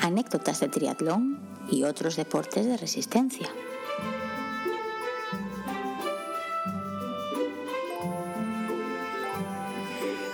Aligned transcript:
anécdotas 0.00 0.60
de 0.60 0.68
triatlón 0.68 1.40
y 1.70 1.84
otros 1.84 2.16
deportes 2.16 2.66
de 2.66 2.76
resistencia. 2.76 3.48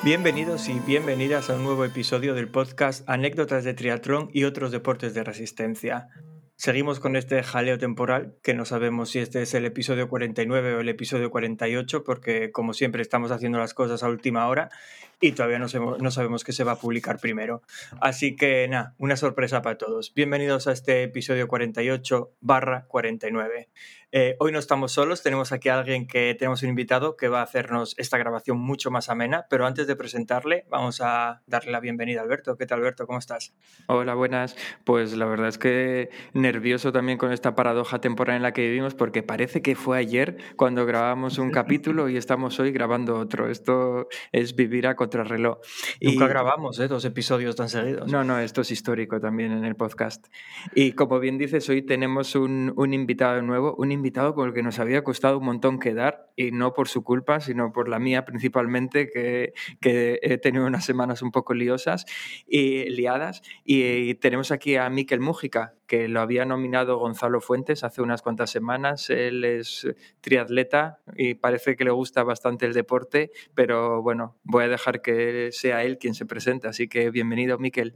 Bienvenidos 0.04 0.68
y 0.68 0.78
bienvenidas 0.78 1.50
a 1.50 1.56
un 1.56 1.64
nuevo 1.64 1.84
episodio 1.84 2.34
del 2.34 2.48
podcast 2.48 3.08
Anécdotas 3.08 3.64
de 3.64 3.74
triatlón 3.74 4.30
y 4.32 4.44
otros 4.44 4.70
deportes 4.70 5.14
de 5.14 5.24
resistencia. 5.24 6.08
Seguimos 6.54 7.00
con 7.00 7.16
este 7.16 7.42
jaleo 7.42 7.76
temporal, 7.76 8.36
que 8.42 8.54
no 8.54 8.64
sabemos 8.64 9.10
si 9.10 9.18
este 9.18 9.42
es 9.42 9.52
el 9.52 9.66
episodio 9.66 10.08
49 10.08 10.76
o 10.76 10.80
el 10.80 10.88
episodio 10.88 11.30
48, 11.30 12.04
porque 12.04 12.50
como 12.52 12.72
siempre 12.72 13.02
estamos 13.02 13.30
haciendo 13.30 13.58
las 13.58 13.74
cosas 13.74 14.02
a 14.02 14.08
última 14.08 14.46
hora 14.46 14.70
y 15.20 15.32
todavía 15.32 15.58
no, 15.58 15.66
no 15.98 16.10
sabemos 16.10 16.44
qué 16.44 16.52
se 16.52 16.64
va 16.64 16.72
a 16.72 16.78
publicar 16.78 17.18
primero. 17.18 17.62
Así 18.00 18.36
que 18.36 18.68
nada, 18.68 18.94
una 18.98 19.16
sorpresa 19.16 19.62
para 19.62 19.78
todos. 19.78 20.12
Bienvenidos 20.14 20.66
a 20.66 20.72
este 20.72 21.02
episodio 21.04 21.48
48 21.48 22.32
barra 22.40 22.86
49. 22.88 23.68
Eh, 24.12 24.36
hoy 24.38 24.52
no 24.52 24.58
estamos 24.58 24.92
solos, 24.92 25.22
tenemos 25.22 25.52
aquí 25.52 25.68
a 25.68 25.78
alguien 25.78 26.06
que 26.06 26.34
tenemos 26.38 26.62
un 26.62 26.68
invitado 26.68 27.16
que 27.16 27.28
va 27.28 27.40
a 27.40 27.42
hacernos 27.42 27.94
esta 27.98 28.16
grabación 28.16 28.58
mucho 28.58 28.90
más 28.90 29.10
amena, 29.10 29.46
pero 29.50 29.66
antes 29.66 29.86
de 29.86 29.96
presentarle 29.96 30.64
vamos 30.70 31.00
a 31.02 31.42
darle 31.46 31.72
la 31.72 31.80
bienvenida 31.80 32.20
a 32.20 32.22
Alberto. 32.22 32.56
¿Qué 32.56 32.66
tal 32.66 32.78
Alberto? 32.78 33.06
¿Cómo 33.06 33.18
estás? 33.18 33.52
Hola, 33.88 34.14
buenas. 34.14 34.56
Pues 34.84 35.14
la 35.16 35.26
verdad 35.26 35.48
es 35.48 35.58
que 35.58 36.10
nervioso 36.34 36.92
también 36.92 37.18
con 37.18 37.32
esta 37.32 37.54
paradoja 37.56 38.00
temporal 38.00 38.36
en 38.36 38.42
la 38.42 38.52
que 38.52 38.62
vivimos 38.62 38.94
porque 38.94 39.22
parece 39.22 39.60
que 39.60 39.74
fue 39.74 39.98
ayer 39.98 40.38
cuando 40.56 40.86
grabamos 40.86 41.38
un 41.38 41.50
capítulo 41.52 42.08
y 42.08 42.16
estamos 42.16 42.58
hoy 42.60 42.70
grabando 42.70 43.18
otro. 43.18 43.50
Esto 43.50 44.08
es 44.32 44.54
vivir 44.54 44.86
a 44.86 44.94
contrarreloj. 45.06 45.58
Nunca 46.00 46.26
grabamos 46.26 46.78
¿eh? 46.80 46.88
dos 46.88 47.04
episodios 47.04 47.56
tan 47.56 47.68
seguidos. 47.68 48.10
No, 48.10 48.24
no, 48.24 48.38
esto 48.38 48.62
es 48.62 48.70
histórico 48.70 49.20
también 49.20 49.52
en 49.52 49.64
el 49.64 49.76
podcast. 49.76 50.26
Y 50.74 50.92
como 50.92 51.18
bien 51.20 51.38
dices, 51.38 51.68
hoy 51.68 51.82
tenemos 51.82 52.34
un, 52.34 52.72
un 52.76 52.92
invitado 52.92 53.40
nuevo, 53.42 53.74
un 53.78 53.92
invitado 53.92 54.34
con 54.34 54.48
el 54.48 54.54
que 54.54 54.62
nos 54.62 54.78
había 54.78 55.04
costado 55.04 55.38
un 55.38 55.44
montón 55.44 55.78
quedar, 55.78 56.26
y 56.36 56.50
no 56.50 56.74
por 56.74 56.88
su 56.88 57.02
culpa, 57.02 57.40
sino 57.40 57.72
por 57.72 57.88
la 57.88 57.98
mía 57.98 58.24
principalmente, 58.24 59.08
que, 59.10 59.54
que 59.80 60.18
he 60.22 60.38
tenido 60.38 60.66
unas 60.66 60.84
semanas 60.84 61.22
un 61.22 61.30
poco 61.32 61.54
liosas 61.54 62.04
y 62.46 62.90
liadas. 62.90 63.42
Y, 63.64 64.14
tenemos 64.16 64.50
aquí 64.50 64.76
a 64.76 64.88
Miquel 64.90 65.20
Mújica, 65.20 65.74
que 65.86 66.08
lo 66.08 66.20
había 66.20 66.44
nominado 66.44 66.98
Gonzalo 66.98 67.40
Fuentes 67.40 67.84
hace 67.84 68.02
unas 68.02 68.22
cuantas 68.22 68.50
semanas. 68.50 69.10
Él 69.10 69.44
es 69.44 69.86
triatleta 70.20 70.98
y 71.16 71.34
parece 71.34 71.76
que 71.76 71.84
le 71.84 71.90
gusta 71.90 72.22
bastante 72.22 72.66
el 72.66 72.72
deporte, 72.72 73.30
pero 73.54 74.02
bueno, 74.02 74.36
voy 74.42 74.64
a 74.64 74.68
dejar 74.68 75.02
que 75.02 75.50
sea 75.52 75.84
él 75.84 75.98
quien 75.98 76.14
se 76.14 76.26
presente. 76.26 76.68
Así 76.68 76.88
que 76.88 77.10
bienvenido, 77.10 77.58
Miquel. 77.58 77.94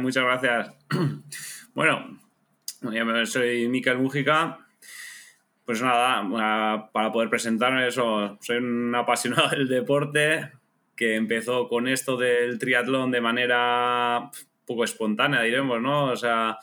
muchas 0.00 0.24
gracias. 0.24 0.76
bueno, 1.74 2.18
soy 3.24 3.68
Miquel 3.68 3.98
Mújica, 3.98 4.58
pues 5.64 5.80
nada, 5.80 6.90
para 6.92 7.12
poder 7.12 7.30
presentarme 7.30 7.88
eso, 7.88 8.36
soy 8.40 8.58
un 8.58 8.94
apasionado 8.94 9.48
del 9.50 9.68
deporte 9.68 10.52
que 10.96 11.16
empezó 11.16 11.68
con 11.68 11.88
esto 11.88 12.16
del 12.16 12.58
triatlón 12.58 13.10
de 13.10 13.20
manera 13.20 14.30
poco 14.66 14.84
espontánea, 14.84 15.42
diremos, 15.42 15.80
¿no? 15.80 16.06
O 16.06 16.16
sea, 16.16 16.58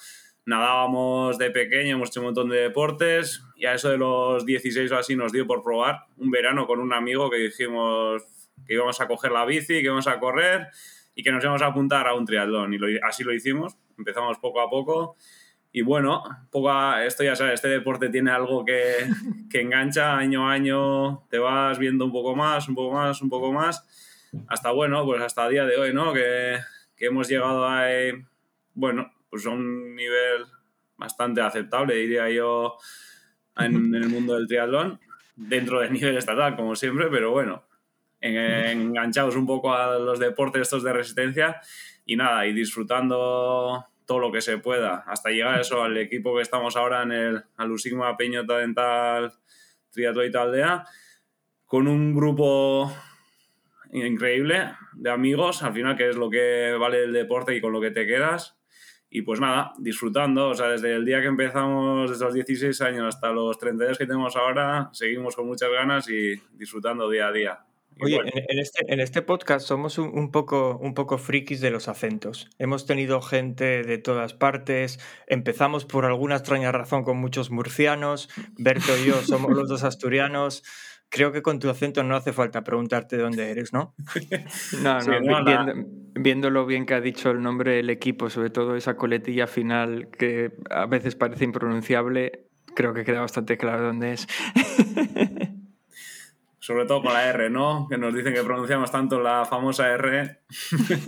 nadábamos 0.45 1.38
de 1.38 1.52
pequeño, 1.52 1.95
hemos 1.95 2.09
hecho 2.09 2.22
un 2.22 2.28
montón 2.28 2.50
de 2.50 2.58
deportes 2.58 3.44
y 3.56 3.66
a 3.66 3.73
eso 3.73 3.89
de 3.89 3.97
los 3.97 4.45
16 4.45 4.92
o 4.92 4.97
así 4.97 5.16
nos 5.16 5.31
dio 5.31 5.45
por 5.45 5.64
probar 5.64 6.06
un 6.17 6.31
verano 6.31 6.66
con 6.66 6.80
un 6.80 6.94
amigo 6.94 7.30
que 7.30 7.38
dijimos 7.38 8.23
que 8.66 8.73
íbamos 8.73 9.00
a 9.02 9.08
coger 9.08 9.31
la 9.31 9.45
bici, 9.45 9.75
que 9.75 9.86
íbamos 9.86 10.08
a 10.08 10.19
correr 10.19 10.67
y 11.16 11.23
que 11.23 11.31
nos 11.31 11.44
íbamos 11.44 11.62
a 11.62 11.67
apuntar 11.67 12.08
a 12.08 12.14
un 12.14 12.25
triatlón 12.25 12.73
y 12.73 12.78
así 13.03 13.23
lo 13.23 13.34
hicimos, 13.34 13.78
empezamos 13.97 14.38
poco 14.40 14.62
a 14.62 14.69
poco 14.69 15.16
y 15.74 15.84
bueno, 15.84 16.24
poco 16.52 16.97
esto 16.97 17.23
ya 17.23 17.35
sabes, 17.35 17.56
este 17.56 17.69
deporte 17.69 18.09
tiene 18.09 18.31
algo 18.31 18.66
que, 18.66 19.08
que, 19.50 19.62
engancha 19.62 20.18
año 20.18 20.50
a 20.50 20.53
año, 20.53 21.28
te 21.29 21.40
vas 21.40 21.79
viendo 21.79 22.03
un 22.03 22.12
poco 22.12 22.35
más, 22.35 22.68
un 22.68 22.75
poco 22.75 22.94
más, 22.96 23.22
un 23.22 23.29
poco 23.29 23.53
más, 23.53 23.85
hasta 24.47 24.72
bueno, 24.72 25.06
pues 25.06 25.22
hasta 25.22 25.46
el 25.46 25.52
día 25.52 25.66
de 25.66 25.78
hoy, 25.78 25.94
¿no? 25.94 26.13
Que, 26.13 26.58
que 26.97 27.06
hemos 27.06 27.29
llegado 27.29 27.66
a, 27.66 27.88
bueno, 28.73 29.12
pues 29.31 29.46
a 29.47 29.50
un 29.50 29.96
nivel 29.96 30.46
bastante 30.97 31.42
aceptable, 31.42 31.96
diría 31.96 32.30
yo, 32.30 32.78
en, 33.58 33.96
el 33.96 34.09
mundo 34.09 34.36
del 34.36 34.47
triatlón, 34.47 35.00
dentro 35.36 35.80
del 35.80 35.94
nivel 35.94 36.18
estatal, 36.18 36.56
como 36.56 36.75
siempre, 36.75 37.08
pero 37.09 37.31
bueno, 37.31 37.64
enganchados 38.20 39.36
un 39.36 39.47
poco 39.47 39.74
a 39.74 39.97
los 39.97 40.20
deportes 40.20 40.64
estos 40.64 40.84
de 40.84 40.94
resistencia 40.94 41.59
y 42.06 42.18
nada, 42.18 42.46
y 42.46 42.53
disfrutando 42.53 43.88
todo 44.06 44.20
lo 44.20 44.31
que 44.31 44.41
se 44.41 44.58
pueda, 44.58 45.06
hasta 45.08 45.30
llegar 45.30 45.59
eso 45.62 45.81
al 45.81 45.97
equipo 45.97 46.36
que 46.36 46.41
estamos 46.41 46.75
ahora 46.75 47.03
en 47.03 47.12
el 47.14 47.44
Alusigma 47.58 48.18
Peñota 48.18 48.58
Dental 48.58 49.34
Triatlón 49.91 50.36
Aldea, 50.36 50.86
con 51.66 51.88
un 51.88 52.14
grupo 52.14 52.94
increíble 53.94 54.74
de 54.94 55.09
amigos, 55.09 55.64
al 55.64 55.74
final 55.74 55.96
que 55.96 56.09
es 56.09 56.16
lo 56.16 56.30
que 56.30 56.75
vale 56.80 57.06
el 57.06 57.14
deporte 57.14 57.56
y 57.56 57.62
con 57.62 57.72
lo 57.72 57.81
que 57.81 57.91
te 57.91 58.06
quedas. 58.06 58.60
Y 59.13 59.23
pues 59.23 59.41
nada, 59.41 59.73
disfrutando, 59.77 60.47
o 60.47 60.55
sea, 60.55 60.69
desde 60.69 60.95
el 60.95 61.03
día 61.03 61.19
que 61.19 61.27
empezamos, 61.27 62.09
desde 62.09 62.23
los 62.23 62.33
16 62.33 62.79
años 62.81 63.13
hasta 63.13 63.33
los 63.33 63.57
32 63.57 63.97
que 63.97 64.05
tenemos 64.05 64.38
ahora, 64.38 64.89
seguimos 64.94 65.35
con 65.35 65.47
muchas 65.47 65.69
ganas 65.69 66.09
y 66.09 66.41
disfrutando 66.53 67.09
día 67.09 67.27
a 67.27 67.31
día. 67.33 67.66
Oye, 67.99 68.19
en, 68.23 68.57
este, 68.57 68.85
en 68.91 68.99
este 69.01 69.22
podcast 69.22 69.67
somos 69.67 69.97
un, 69.97 70.31
poco, 70.31 70.77
un 70.81 70.94
poco 70.94 71.17
frikis 71.17 71.59
de 71.59 71.72
los 71.72 71.89
acentos. 71.89 72.49
Hemos 72.57 72.85
tenido 72.85 73.22
gente 73.22 73.83
de 73.83 73.97
todas 73.97 74.33
partes. 74.33 74.97
Empezamos 75.28 75.85
por 75.85 76.05
alguna 76.05 76.38
extraña 76.38 76.72
razón 76.72 77.03
con 77.03 77.17
muchos 77.17 77.51
murcianos. 77.51 78.29
Berto 78.57 78.97
y 78.97 79.07
yo 79.07 79.22
somos 79.22 79.51
los 79.51 79.67
dos 79.67 79.83
asturianos. 79.83 80.63
Creo 81.11 81.33
que 81.33 81.41
con 81.41 81.59
tu 81.59 81.69
acento 81.69 82.03
no 82.03 82.16
hace 82.16 82.31
falta 82.31 82.63
preguntarte 82.63 83.17
de 83.17 83.23
dónde 83.23 83.51
eres, 83.51 83.73
¿no? 83.73 83.94
no, 84.81 85.01
no, 85.01 85.85
viendo, 86.16 86.49
lo 86.49 86.66
bien 86.66 86.85
que 86.85 86.94
ha 86.94 87.01
dicho 87.01 87.31
el 87.31 87.41
nombre 87.41 87.75
del 87.75 87.89
equipo, 87.89 88.29
sobre 88.29 88.49
todo 88.49 88.77
esa 88.77 88.95
coletilla 88.95 89.45
final 89.45 90.07
que 90.17 90.53
a 90.69 90.85
veces 90.85 91.16
parece 91.16 91.44
impronunciable, 91.44 92.45
creo 92.75 92.94
que 92.94 93.03
queda 93.03 93.19
bastante 93.19 93.57
claro 93.57 93.88
dónde 93.88 94.13
es. 94.13 94.25
sobre 96.59 96.85
todo 96.85 97.03
con 97.03 97.11
la 97.11 97.28
R, 97.28 97.49
¿no? 97.49 97.88
Que 97.89 97.97
nos 97.97 98.16
dicen 98.16 98.33
que 98.33 98.43
pronunciamos 98.43 98.89
tanto 98.89 99.19
la 99.19 99.43
famosa 99.43 99.89
R 99.89 100.39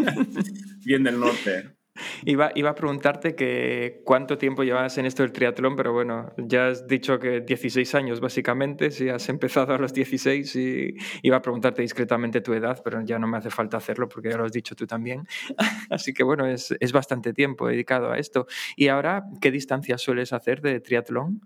bien 0.85 1.03
del 1.03 1.17
norte. 1.17 1.77
Iba, 2.25 2.51
iba 2.55 2.71
a 2.71 2.75
preguntarte 2.75 3.35
que 3.35 4.01
cuánto 4.03 4.37
tiempo 4.37 4.63
llevas 4.63 4.97
en 4.97 5.05
esto 5.05 5.23
del 5.23 5.31
triatlón, 5.31 5.75
pero 5.75 5.93
bueno, 5.93 6.33
ya 6.37 6.67
has 6.67 6.87
dicho 6.87 7.19
que 7.19 7.41
16 7.41 7.95
años 7.95 8.19
básicamente, 8.19 8.91
si 8.91 9.09
has 9.09 9.29
empezado 9.29 9.73
a 9.73 9.77
los 9.77 9.93
16 9.93 10.55
y 10.55 10.95
iba 11.21 11.37
a 11.37 11.41
preguntarte 11.41 11.81
discretamente 11.81 12.41
tu 12.41 12.53
edad, 12.53 12.81
pero 12.83 13.01
ya 13.03 13.19
no 13.19 13.27
me 13.27 13.37
hace 13.37 13.49
falta 13.49 13.77
hacerlo 13.77 14.09
porque 14.09 14.29
ya 14.29 14.37
lo 14.37 14.45
has 14.45 14.51
dicho 14.51 14.75
tú 14.75 14.87
también. 14.87 15.27
Así 15.89 16.13
que 16.13 16.23
bueno, 16.23 16.47
es, 16.47 16.75
es 16.79 16.91
bastante 16.91 17.33
tiempo 17.33 17.67
dedicado 17.67 18.11
a 18.11 18.17
esto. 18.17 18.47
¿Y 18.75 18.87
ahora 18.87 19.23
qué 19.41 19.51
distancia 19.51 19.97
sueles 19.97 20.33
hacer 20.33 20.61
de 20.61 20.79
triatlón? 20.79 21.41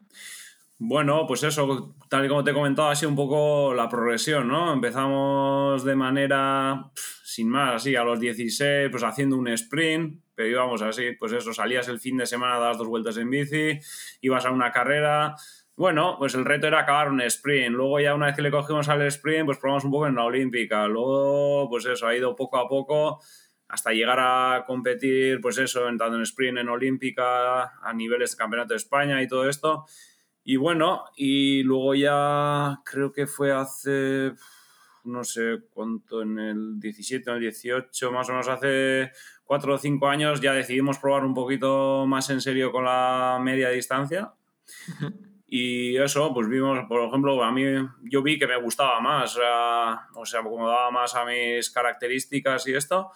Bueno, 0.79 1.25
pues 1.27 1.41
eso, 1.43 1.95
tal 2.07 2.25
y 2.25 2.29
como 2.29 2.43
te 2.43 2.51
he 2.51 2.53
comentado, 2.53 2.89
ha 2.89 2.95
sido 2.95 3.09
un 3.09 3.15
poco 3.15 3.73
la 3.73 3.89
progresión, 3.89 4.47
¿no? 4.47 4.71
Empezamos 4.71 5.83
de 5.83 5.95
manera 5.95 6.91
sin 7.37 7.49
más, 7.49 7.75
así, 7.75 7.95
a 7.95 8.03
los 8.03 8.19
16, 8.19 8.89
pues 8.89 9.03
haciendo 9.03 9.37
un 9.37 9.47
sprint, 9.49 10.23
pero 10.33 10.49
íbamos 10.49 10.81
así, 10.81 11.11
pues 11.19 11.33
eso, 11.33 11.53
salías 11.53 11.87
el 11.87 11.99
fin 11.99 12.17
de 12.17 12.25
semana, 12.25 12.57
das 12.57 12.79
dos 12.79 12.87
vueltas 12.87 13.15
en 13.17 13.29
bici, 13.29 13.79
ibas 14.21 14.43
a 14.47 14.49
una 14.49 14.71
carrera. 14.71 15.35
Bueno, 15.75 16.15
pues 16.17 16.33
el 16.33 16.45
reto 16.45 16.65
era 16.65 16.79
acabar 16.79 17.11
un 17.11 17.21
sprint. 17.21 17.75
Luego 17.75 17.99
ya 17.99 18.15
una 18.15 18.25
vez 18.25 18.35
que 18.35 18.41
le 18.41 18.49
cogimos 18.49 18.89
al 18.89 19.03
sprint, 19.03 19.45
pues 19.45 19.59
probamos 19.59 19.85
un 19.85 19.91
poco 19.91 20.07
en 20.07 20.15
la 20.15 20.23
olímpica. 20.23 20.87
Luego, 20.87 21.69
pues 21.69 21.85
eso, 21.85 22.07
ha 22.07 22.15
ido 22.15 22.35
poco 22.35 22.57
a 22.57 22.67
poco 22.67 23.21
hasta 23.67 23.91
llegar 23.91 24.17
a 24.19 24.63
competir, 24.65 25.39
pues 25.39 25.59
eso, 25.59 25.81
tanto 25.85 26.15
en 26.15 26.23
sprint, 26.23 26.57
en 26.57 26.69
olímpica, 26.69 27.65
a 27.83 27.93
niveles 27.93 28.31
de 28.31 28.37
campeonato 28.37 28.73
de 28.73 28.77
España 28.77 29.21
y 29.21 29.27
todo 29.27 29.47
esto. 29.47 29.85
Y 30.43 30.55
bueno, 30.55 31.03
y 31.15 31.61
luego 31.61 31.93
ya 31.93 32.79
creo 32.83 33.11
que 33.11 33.27
fue 33.27 33.51
hace, 33.51 34.33
no 35.07 35.23
sé 35.23 35.59
cuánto, 35.73 36.21
en 36.21 36.37
el 36.37 36.79
17, 36.79 37.29
en 37.29 37.35
el 37.37 37.41
18, 37.41 38.11
más 38.11 38.29
o 38.29 38.33
menos 38.33 38.47
hace 38.47 39.11
4 39.45 39.73
o 39.73 39.77
5 39.77 40.07
años, 40.07 40.41
ya 40.41 40.53
decidimos 40.53 40.99
probar 40.99 41.25
un 41.25 41.33
poquito 41.33 42.05
más 42.05 42.29
en 42.29 42.41
serio 42.41 42.71
con 42.71 42.85
la 42.85 43.39
media 43.41 43.69
distancia. 43.69 44.33
Y 45.49 45.95
eso, 45.95 46.33
pues 46.33 46.49
vimos, 46.49 46.77
por 46.89 47.07
ejemplo, 47.07 47.41
a 47.41 47.53
mí 47.53 47.63
yo 48.03 48.21
vi 48.21 48.37
que 48.37 48.47
me 48.47 48.57
gustaba 48.57 48.99
más, 48.99 49.37
o 49.37 49.39
sea, 49.39 50.07
o 50.13 50.25
sea, 50.25 50.41
acomodaba 50.41 50.91
más 50.91 51.15
a 51.15 51.23
mis 51.23 51.69
características 51.69 52.67
y 52.67 52.75
esto. 52.75 53.11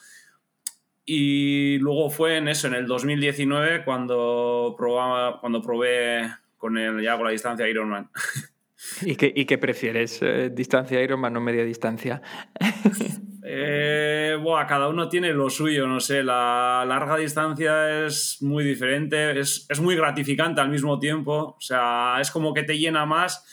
Y 1.03 1.77
luego 1.79 2.09
fue 2.09 2.37
en 2.37 2.47
eso, 2.47 2.67
en 2.67 2.75
el 2.75 2.87
2019, 2.87 3.83
cuando, 3.83 4.75
probaba, 4.77 5.41
cuando 5.41 5.61
probé 5.61 6.31
con 6.57 6.77
el, 6.77 7.01
ya 7.01 7.17
con 7.17 7.25
la 7.25 7.31
distancia 7.31 7.67
Ironman. 7.67 8.09
¿Y 9.01 9.15
qué, 9.15 9.31
y 9.35 9.45
qué 9.45 9.57
prefieres? 9.57 10.19
Eh, 10.21 10.49
¿Distancia 10.53 11.01
Ironman 11.01 11.35
o 11.37 11.41
media 11.41 11.63
distancia? 11.63 12.21
Eh, 13.43 14.37
cada 14.67 14.87
uno 14.87 15.09
tiene 15.09 15.33
lo 15.33 15.49
suyo, 15.49 15.87
no 15.87 15.99
sé, 15.99 16.23
la 16.23 16.85
larga 16.87 17.17
distancia 17.17 18.05
es 18.05 18.37
muy 18.41 18.63
diferente, 18.63 19.39
es, 19.39 19.65
es, 19.67 19.81
muy 19.81 19.95
gratificante 19.95 20.61
al 20.61 20.69
mismo 20.69 20.99
tiempo, 20.99 21.55
o 21.57 21.59
sea, 21.59 22.17
es 22.21 22.29
como 22.29 22.53
que 22.53 22.63
te 22.63 22.77
llena 22.77 23.05
más, 23.05 23.43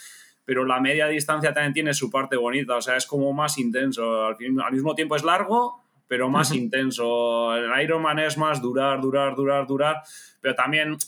pero 0.45 0.67
la 0.67 0.79
media 0.79 1.09
distancia 1.09 1.55
también 1.55 1.73
tiene 1.73 1.95
su 1.95 2.11
parte 2.11 2.37
bonita, 2.37 2.77
o 2.77 2.83
sea, 2.83 2.97
es 2.97 3.07
como 3.07 3.33
más 3.33 3.59
intenso, 3.59 4.27
al, 4.27 4.37
al 4.63 4.73
mismo 4.73 4.95
tiempo 4.95 5.17
es 5.17 5.25
largo, 5.25 5.83
pero 6.07 6.29
más 6.29 6.55
intenso, 6.55 7.57
el 7.57 7.83
Ironman 7.83 8.19
es 8.19 8.37
más 8.37 8.61
durar, 8.61 9.01
durar, 9.01 9.35
durar, 9.35 9.67
durar, 9.67 10.03
pero 10.41 10.55
también 10.55 10.99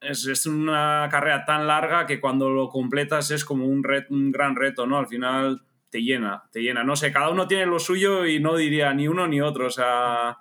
es, 0.00 0.26
es, 0.26 0.46
una 0.46 1.08
carrera 1.10 1.44
tan 1.44 1.66
larga 1.66 2.06
que 2.06 2.20
cuando 2.20 2.50
lo 2.50 2.68
completas 2.68 3.30
es 3.30 3.44
como 3.44 3.66
un, 3.66 3.84
un 4.10 4.32
gran 4.32 4.56
reto, 4.56 4.86
¿no? 4.86 4.98
Al 4.98 5.06
final 5.06 5.62
te 5.90 6.02
llena, 6.02 6.44
te 6.52 6.60
llena. 6.62 6.84
No 6.84 6.96
sé, 6.96 7.12
cada 7.12 7.30
uno 7.30 7.46
tiene 7.46 7.66
lo 7.66 7.78
suyo 7.78 8.26
y 8.26 8.40
no 8.40 8.56
diría 8.56 8.94
ni 8.94 9.08
uno 9.08 9.26
ni 9.26 9.40
otro. 9.40 9.66
O 9.66 9.70
sea, 9.70 10.38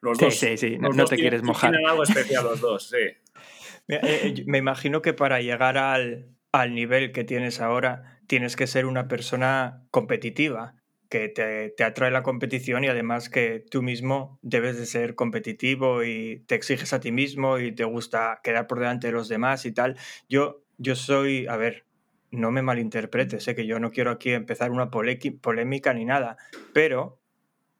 los 0.00 0.18
dos. 0.18 0.34
Sí, 0.34 0.56
sí, 0.56 0.78
no, 0.78 1.04
te 1.04 1.16
quieres 1.16 1.42
mojar. 1.42 1.70
Tienen 1.70 1.88
algo 1.88 2.02
especial 2.04 2.44
los 2.44 2.60
dos, 2.60 2.88
sí. 2.88 2.96
Eh, 3.88 4.00
eh, 4.02 4.44
me 4.46 4.58
imagino 4.58 5.02
que 5.02 5.12
para 5.12 5.40
llegar 5.40 5.76
al, 5.76 6.28
al 6.52 6.74
nivel 6.74 7.12
que 7.12 7.24
tienes 7.24 7.60
ahora 7.60 8.20
tienes 8.26 8.56
que 8.56 8.66
ser 8.66 8.86
una 8.86 9.08
persona 9.08 9.82
competitiva, 9.90 10.76
que 11.08 11.28
te, 11.28 11.70
te, 11.70 11.84
atrae 11.84 12.10
la 12.10 12.22
competición 12.22 12.84
y 12.84 12.88
además 12.88 13.28
que 13.28 13.64
tú 13.70 13.82
mismo 13.82 14.38
debes 14.42 14.78
de 14.78 14.86
ser 14.86 15.14
competitivo 15.14 16.04
y 16.04 16.44
te 16.46 16.54
exiges 16.54 16.92
a 16.92 17.00
ti 17.00 17.12
mismo 17.12 17.58
y 17.58 17.72
te 17.72 17.84
gusta 17.84 18.40
quedar 18.42 18.66
por 18.66 18.78
delante 18.80 19.08
de 19.08 19.12
los 19.12 19.28
demás 19.28 19.66
y 19.66 19.72
tal. 19.72 19.96
Yo, 20.28 20.64
yo 20.78 20.96
soy, 20.96 21.46
a 21.46 21.56
ver, 21.56 21.86
no 22.30 22.50
me 22.50 22.62
malinterpretes, 22.62 23.44
sé 23.44 23.54
que 23.54 23.66
yo 23.66 23.78
no 23.78 23.90
quiero 23.90 24.10
aquí 24.10 24.30
empezar 24.30 24.70
una 24.70 24.90
polémica 24.90 25.94
ni 25.94 26.04
nada, 26.04 26.36
pero 26.72 27.20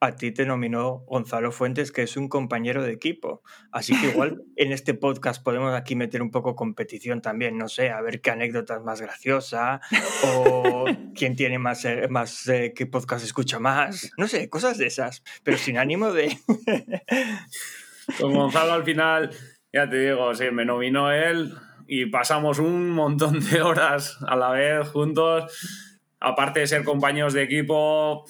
a 0.00 0.16
ti 0.16 0.32
te 0.32 0.44
nominó 0.44 1.04
Gonzalo 1.06 1.52
Fuentes, 1.52 1.92
que 1.92 2.02
es 2.02 2.16
un 2.16 2.28
compañero 2.28 2.82
de 2.82 2.92
equipo. 2.92 3.42
Así 3.72 3.98
que 3.98 4.08
igual 4.08 4.42
en 4.56 4.72
este 4.72 4.94
podcast 4.94 5.42
podemos 5.42 5.74
aquí 5.74 5.96
meter 5.96 6.22
un 6.22 6.30
poco 6.30 6.54
competición 6.54 7.22
también, 7.22 7.56
no 7.58 7.68
sé, 7.68 7.90
a 7.90 8.00
ver 8.00 8.20
qué 8.20 8.30
anécdota 8.30 8.76
es 8.76 8.82
más 8.82 9.00
graciosa 9.00 9.80
o 10.24 10.84
quién 11.14 11.36
tiene 11.36 11.58
más, 11.58 11.84
eh, 11.84 12.08
más 12.08 12.46
eh, 12.48 12.72
qué 12.74 12.86
podcast 12.86 13.24
escucha 13.24 13.58
más, 13.58 14.10
no 14.18 14.28
sé, 14.28 14.48
cosas 14.48 14.78
de 14.78 14.86
esas, 14.86 15.22
pero 15.42 15.56
sin 15.56 15.78
ánimo 15.78 16.12
de... 16.12 16.38
Con 18.20 18.32
Gonzalo 18.34 18.72
al 18.72 18.84
final, 18.84 19.30
ya 19.72 19.88
te 19.88 19.98
digo, 19.98 20.34
sí, 20.34 20.44
me 20.52 20.64
nominó 20.64 21.10
él, 21.10 21.54
y 21.86 22.06
pasamos 22.06 22.58
un 22.58 22.90
montón 22.90 23.40
de 23.40 23.62
horas 23.62 24.18
a 24.26 24.36
la 24.36 24.50
vez 24.50 24.88
juntos. 24.88 25.52
Aparte 26.20 26.60
de 26.60 26.66
ser 26.66 26.84
compañeros 26.84 27.34
de 27.34 27.42
equipo, 27.42 28.24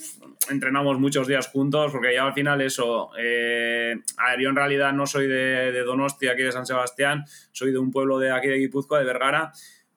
entrenamos 0.50 0.98
muchos 0.98 1.26
días 1.26 1.48
juntos, 1.48 1.92
porque 1.92 2.14
ya 2.14 2.24
al 2.24 2.32
final 2.32 2.60
eso, 2.60 3.10
eh, 3.18 3.94
a 4.16 4.30
ver, 4.30 4.40
yo 4.40 4.48
en 4.50 4.56
realidad 4.56 4.92
no 4.92 5.06
soy 5.06 5.26
de, 5.26 5.72
de, 5.72 5.82
Donosti, 5.82 6.28
aquí 6.28 6.42
de 6.42 6.52
San 6.52 6.66
Sebastián, 6.66 7.24
soy 7.52 7.72
de 7.72 7.78
un 7.78 7.90
pueblo 7.90 8.18
de 8.18 8.32
aquí 8.32 8.48
de 8.48 8.58
Guipúzcoa, 8.58 8.98
de 8.98 9.04
Vergara, 9.04 9.52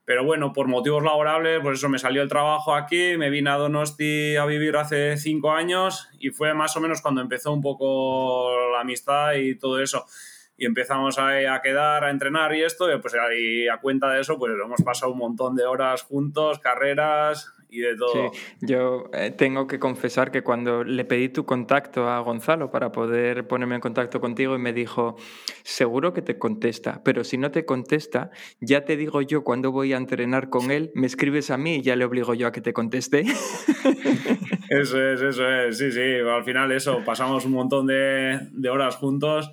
pero 0.05 0.23
bueno, 0.23 0.53
por 0.53 0.67
motivos 0.67 1.03
laborables, 1.03 1.59
pues 1.61 1.79
eso, 1.79 1.89
me 1.89 1.99
salió 1.99 2.21
el 2.21 2.29
trabajo 2.29 2.73
aquí, 2.73 3.17
me 3.17 3.29
vine 3.29 3.49
a 3.49 3.55
Donosti 3.55 4.38
a 4.38 4.45
vivir 4.45 4.77
hace 4.77 5.17
cinco 5.17 5.51
años 5.51 6.07
y 6.17 6.29
fue 6.29 6.53
más 6.53 6.77
o 6.77 6.79
menos 6.79 7.01
cuando 7.01 7.19
empezó 7.19 7.51
un 7.51 7.61
poco 7.61 8.71
la 8.71 8.81
amistad 8.81 9.33
y 9.33 9.55
todo 9.55 9.81
eso. 9.81 10.05
Y 10.55 10.65
empezamos 10.65 11.19
a, 11.19 11.53
a, 11.53 11.61
quedar, 11.61 12.05
a 12.05 12.09
entrenar 12.09 12.55
y 12.55 12.63
esto, 12.63 12.89
y 12.89 12.97
pues 12.99 13.15
a 13.15 13.77
cuenta 13.81 14.09
de 14.11 14.21
eso, 14.21 14.38
pues 14.39 14.53
hemos 14.53 14.81
pasado 14.81 15.11
un 15.11 15.17
montón 15.17 15.57
de 15.57 15.65
horas 15.65 16.03
juntos, 16.03 16.59
carreras 16.59 17.53
y 17.69 17.79
de 17.79 17.95
todo. 17.95 18.31
Sí, 18.31 18.39
yo 18.61 19.09
eh, 19.13 19.31
tengo 19.31 19.67
que 19.67 19.79
confesar 19.79 20.31
que 20.31 20.43
cuando 20.43 20.83
le 20.83 21.05
pedí 21.05 21.29
tu 21.29 21.45
contacto 21.45 22.07
a 22.07 22.19
Gonzalo 22.19 22.71
para 22.71 22.91
poder 22.91 23.47
ponerme 23.47 23.75
en 23.75 23.81
contacto 23.81 24.21
contigo 24.21 24.55
y 24.55 24.59
me 24.59 24.73
dijo, 24.73 25.15
seguro 25.63 26.13
que 26.13 26.21
te 26.21 26.37
contesta, 26.37 27.01
pero 27.03 27.23
si 27.23 27.37
no 27.37 27.51
te 27.51 27.65
contesta, 27.65 28.31
ya 28.61 28.85
te 28.85 28.97
digo 28.97 29.21
yo 29.21 29.43
cuando 29.43 29.71
voy 29.71 29.93
a 29.93 29.97
entrenar 29.97 30.49
con 30.49 30.71
él, 30.71 30.91
me 30.93 31.07
escribes 31.07 31.51
a 31.51 31.57
mí 31.57 31.75
y 31.75 31.81
ya 31.81 31.95
le 31.95 32.05
obligo 32.05 32.33
yo 32.33 32.47
a 32.47 32.51
que 32.51 32.61
te 32.61 32.73
conteste. 32.73 33.23
Eso 34.69 35.01
es, 35.01 35.21
eso 35.21 35.49
es, 35.49 35.77
sí, 35.77 35.93
sí, 35.93 36.01
al 36.29 36.43
final 36.43 36.73
eso, 36.73 37.01
pasamos 37.05 37.45
un 37.45 37.53
montón 37.53 37.87
de, 37.87 38.37
de 38.51 38.69
horas 38.69 38.97
juntos 38.97 39.49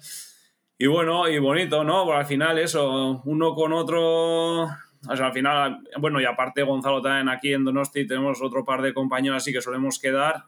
y 0.77 0.89
bueno, 0.89 1.29
y 1.29 1.39
bonito, 1.39 1.85
¿no? 1.85 2.05
Porque 2.05 2.19
al 2.19 2.27
final 2.27 2.59
eso, 2.59 3.23
uno 3.25 3.55
con 3.55 3.73
otro, 3.73 4.69
o 5.09 5.17
sea, 5.17 5.27
al 5.27 5.33
final, 5.33 5.81
bueno, 5.99 6.21
y 6.21 6.25
aparte 6.25 6.63
Gonzalo 6.63 7.03
también 7.03 7.29
aquí 7.29 7.53
en 7.53 7.65
Donosti 7.65 8.07
tenemos 8.07 8.43
otro 8.43 8.65
par 8.65 8.83
de 8.83 8.95
compañeros 8.95 9.43
así 9.43 9.53
que 9.53 9.61
solemos 9.61 9.99
quedar, 9.99 10.45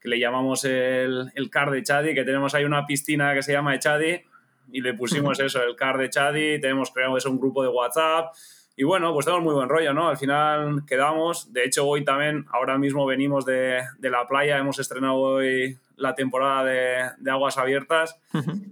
que 0.00 0.08
le 0.08 0.18
llamamos 0.18 0.64
el, 0.64 1.32
el 1.34 1.50
car 1.50 1.70
de 1.70 1.82
Chadi, 1.82 2.14
que 2.14 2.24
tenemos 2.24 2.54
ahí 2.54 2.64
una 2.64 2.86
piscina 2.86 3.34
que 3.34 3.42
se 3.42 3.52
llama 3.52 3.74
Echadi 3.74 4.22
y 4.70 4.80
le 4.80 4.94
pusimos 4.94 5.40
eso, 5.40 5.62
el 5.62 5.76
car 5.76 5.98
de 5.98 6.10
Chadi, 6.10 6.60
tenemos 6.60 6.90
creado 6.90 7.16
eso, 7.16 7.30
un 7.30 7.40
grupo 7.40 7.62
de 7.62 7.68
WhatsApp 7.68 8.34
y 8.80 8.84
bueno, 8.84 9.12
pues 9.12 9.26
tenemos 9.26 9.44
muy 9.44 9.54
buen 9.54 9.68
rollo, 9.68 9.92
¿no? 9.92 10.08
Al 10.08 10.16
final 10.16 10.84
quedamos, 10.86 11.52
de 11.52 11.64
hecho 11.64 11.84
hoy 11.84 12.04
también, 12.04 12.46
ahora 12.52 12.78
mismo 12.78 13.04
venimos 13.06 13.44
de, 13.44 13.82
de 13.98 14.10
la 14.10 14.24
playa, 14.28 14.56
hemos 14.56 14.78
estrenado 14.78 15.16
hoy 15.16 15.76
la 15.96 16.14
temporada 16.14 16.62
de, 16.62 17.10
de 17.18 17.30
aguas 17.32 17.58
abiertas, 17.58 18.20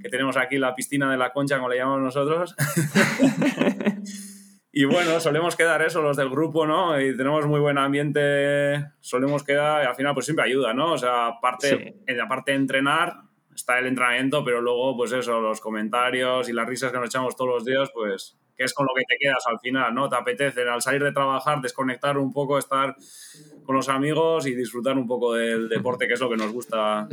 que 0.01 0.09
tenemos 0.09 0.37
aquí 0.37 0.59
la 0.59 0.77
piscina 0.77 1.11
de 1.11 1.17
la 1.17 1.33
concha, 1.33 1.57
como 1.57 1.71
le 1.71 1.79
llamamos 1.79 2.03
nosotros. 2.03 2.55
y 4.79 4.85
bueno, 4.85 5.19
solemos 5.21 5.57
quedar 5.57 5.81
eso, 5.81 6.03
los 6.03 6.19
del 6.19 6.29
grupo, 6.29 6.67
¿no? 6.67 7.01
Y 7.01 7.17
tenemos 7.17 7.47
muy 7.47 7.61
buen 7.61 7.79
ambiente, 7.79 8.85
solemos 9.01 9.43
quedar, 9.43 9.83
y 9.83 9.87
al 9.87 9.95
final 9.95 10.13
pues 10.13 10.27
siempre 10.27 10.45
ayuda, 10.45 10.75
¿no? 10.75 10.93
O 10.93 10.99
sea, 10.99 11.29
aparte, 11.29 11.97
sí. 12.07 12.15
aparte 12.21 12.51
de 12.51 12.59
entrenar, 12.59 13.23
está 13.55 13.79
el 13.79 13.87
entrenamiento, 13.87 14.45
pero 14.45 14.61
luego, 14.61 14.95
pues 14.95 15.13
eso, 15.13 15.41
los 15.41 15.63
comentarios 15.63 16.51
y 16.51 16.53
las 16.53 16.69
risas 16.69 16.93
que 16.93 16.99
nos 16.99 17.07
echamos 17.07 17.35
todos 17.37 17.55
los 17.55 17.65
días, 17.65 17.91
pues 17.95 18.37
que 18.57 18.65
es 18.65 18.73
con 18.73 18.87
lo 18.87 18.93
que 18.95 19.05
te 19.05 19.17
quedas 19.19 19.45
al 19.47 19.59
final, 19.59 19.95
¿no? 19.95 20.09
Te 20.09 20.17
apetece 20.17 20.63
al 20.69 20.81
salir 20.81 21.03
de 21.03 21.13
trabajar, 21.13 21.61
desconectar 21.61 22.17
un 22.17 22.33
poco, 22.33 22.59
estar 22.59 22.97
con 23.65 23.75
los 23.75 23.89
amigos 23.89 24.47
y 24.47 24.55
disfrutar 24.55 24.97
un 24.97 25.07
poco 25.07 25.35
del 25.35 25.69
deporte, 25.69 26.07
que 26.07 26.15
es 26.15 26.21
lo 26.21 26.31
que 26.31 26.37
nos 26.37 26.53
gusta. 26.53 27.09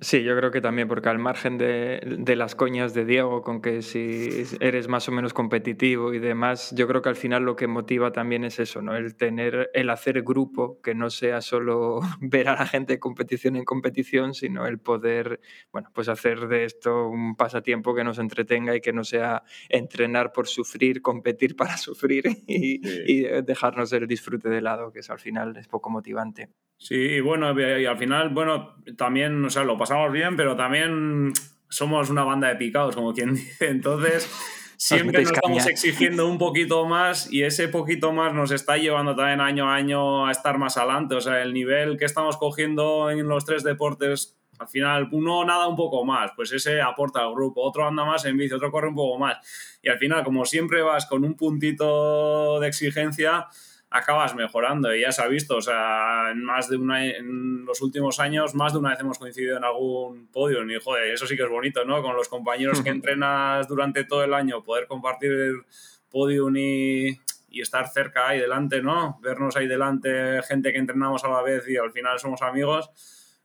Sí, 0.00 0.22
yo 0.22 0.36
creo 0.36 0.50
que 0.50 0.60
también, 0.60 0.86
porque 0.88 1.08
al 1.08 1.18
margen 1.18 1.58
de, 1.58 2.00
de 2.18 2.36
las 2.36 2.54
coñas 2.54 2.94
de 2.94 3.04
Diego, 3.04 3.42
con 3.42 3.60
que 3.60 3.82
si 3.82 4.44
eres 4.60 4.88
más 4.88 5.08
o 5.08 5.12
menos 5.12 5.34
competitivo 5.34 6.14
y 6.14 6.20
demás, 6.20 6.72
yo 6.74 6.86
creo 6.86 7.02
que 7.02 7.08
al 7.08 7.16
final 7.16 7.42
lo 7.42 7.56
que 7.56 7.66
motiva 7.66 8.12
también 8.12 8.44
es 8.44 8.58
eso, 8.60 8.80
¿no? 8.80 8.96
El 8.96 9.16
tener, 9.16 9.70
el 9.74 9.90
hacer 9.90 10.22
grupo, 10.22 10.80
que 10.80 10.94
no 10.94 11.10
sea 11.10 11.40
solo 11.40 12.00
ver 12.20 12.48
a 12.48 12.54
la 12.54 12.66
gente 12.66 12.94
de 12.94 13.00
competición 13.00 13.56
en 13.56 13.64
competición, 13.64 14.34
sino 14.34 14.66
el 14.66 14.78
poder, 14.78 15.40
bueno, 15.72 15.90
pues 15.92 16.08
hacer 16.08 16.46
de 16.46 16.64
esto 16.64 17.08
un 17.08 17.36
pasatiempo 17.36 17.94
que 17.94 18.04
nos 18.04 18.18
entretenga 18.18 18.74
y 18.76 18.80
que 18.80 18.92
no 18.92 19.02
sea 19.02 19.42
entrenar 19.68 20.32
por 20.32 20.46
sufrir 20.46 20.77
competir 21.02 21.56
para 21.56 21.76
sufrir 21.76 22.26
y, 22.46 22.78
sí. 22.78 23.02
y, 23.06 23.22
dejarnos 23.42 23.92
el 23.92 24.06
disfrute 24.06 24.48
de 24.48 24.60
lado, 24.60 24.92
que 24.92 25.00
es 25.00 25.10
al 25.10 25.18
final 25.18 25.56
es 25.56 25.68
poco 25.68 25.90
motivante. 25.90 26.50
Sí, 26.78 27.20
bueno, 27.20 27.58
y 27.58 27.86
al 27.86 27.98
final, 27.98 28.28
bueno, 28.28 28.76
también, 28.96 29.44
o 29.44 29.50
sea, 29.50 29.64
lo 29.64 29.76
pasamos 29.76 30.12
bien, 30.12 30.36
pero 30.36 30.56
también 30.56 31.32
somos 31.68 32.08
una 32.08 32.24
banda 32.24 32.48
de 32.48 32.56
picados, 32.56 32.94
como 32.94 33.12
quien 33.12 33.34
dice. 33.34 33.68
Entonces, 33.68 34.30
siempre 34.76 35.22
nos 35.22 35.32
estamos 35.32 35.66
exigiendo 35.66 36.28
un 36.28 36.38
poquito 36.38 36.86
más 36.86 37.30
y 37.32 37.42
ese 37.42 37.68
poquito 37.68 38.12
más 38.12 38.32
nos 38.32 38.52
está 38.52 38.76
llevando 38.76 39.16
también 39.16 39.40
año 39.40 39.68
a 39.68 39.74
año 39.74 40.26
a 40.26 40.30
estar 40.30 40.58
más 40.58 40.76
adelante. 40.76 41.16
O 41.16 41.20
sea, 41.20 41.42
el 41.42 41.52
nivel 41.52 41.98
que 41.98 42.04
estamos 42.04 42.36
cogiendo 42.36 43.10
en 43.10 43.26
los 43.28 43.44
tres 43.44 43.64
deportes 43.64 44.38
al 44.58 44.68
final, 44.68 45.08
uno 45.12 45.44
nada 45.44 45.68
un 45.68 45.76
poco 45.76 46.04
más, 46.04 46.32
pues 46.34 46.52
ese 46.52 46.80
aporta 46.80 47.20
al 47.20 47.32
grupo, 47.32 47.62
otro 47.62 47.86
anda 47.86 48.04
más 48.04 48.24
en 48.24 48.36
bici, 48.36 48.54
otro 48.54 48.70
corre 48.70 48.88
un 48.88 48.94
poco 48.94 49.18
más. 49.18 49.38
Y 49.82 49.88
al 49.88 49.98
final, 49.98 50.24
como 50.24 50.44
siempre 50.44 50.82
vas 50.82 51.06
con 51.06 51.24
un 51.24 51.34
puntito 51.34 52.58
de 52.60 52.68
exigencia, 52.68 53.46
acabas 53.90 54.34
mejorando 54.34 54.94
y 54.94 55.02
ya 55.02 55.12
se 55.12 55.22
ha 55.22 55.28
visto, 55.28 55.56
o 55.56 55.62
sea, 55.62 56.30
en 56.32 56.42
más 56.44 56.68
de 56.68 56.76
una 56.76 57.06
en 57.06 57.64
los 57.64 57.80
últimos 57.80 58.20
años 58.20 58.54
más 58.54 58.72
de 58.72 58.80
una 58.80 58.90
vez 58.90 59.00
hemos 59.00 59.18
coincidido 59.18 59.56
en 59.56 59.64
algún 59.64 60.26
podio 60.26 60.62
y 60.62 60.78
joder, 60.78 61.10
eso 61.10 61.26
sí 61.26 61.36
que 61.36 61.44
es 61.44 61.48
bonito, 61.48 61.84
¿no? 61.84 62.02
Con 62.02 62.14
los 62.14 62.28
compañeros 62.28 62.82
que 62.82 62.90
entrenas 62.90 63.66
durante 63.68 64.04
todo 64.04 64.24
el 64.24 64.34
año, 64.34 64.62
poder 64.62 64.86
compartir 64.86 65.32
el 65.32 65.62
podio 66.10 66.50
y, 66.50 67.18
y 67.48 67.60
estar 67.60 67.88
cerca 67.88 68.28
ahí 68.28 68.40
delante, 68.40 68.82
¿no? 68.82 69.18
Vernos 69.22 69.56
ahí 69.56 69.66
delante, 69.66 70.42
gente 70.42 70.72
que 70.72 70.78
entrenamos 70.78 71.24
a 71.24 71.28
la 71.28 71.42
vez 71.42 71.66
y 71.68 71.76
al 71.76 71.92
final 71.92 72.18
somos 72.18 72.42
amigos 72.42 72.90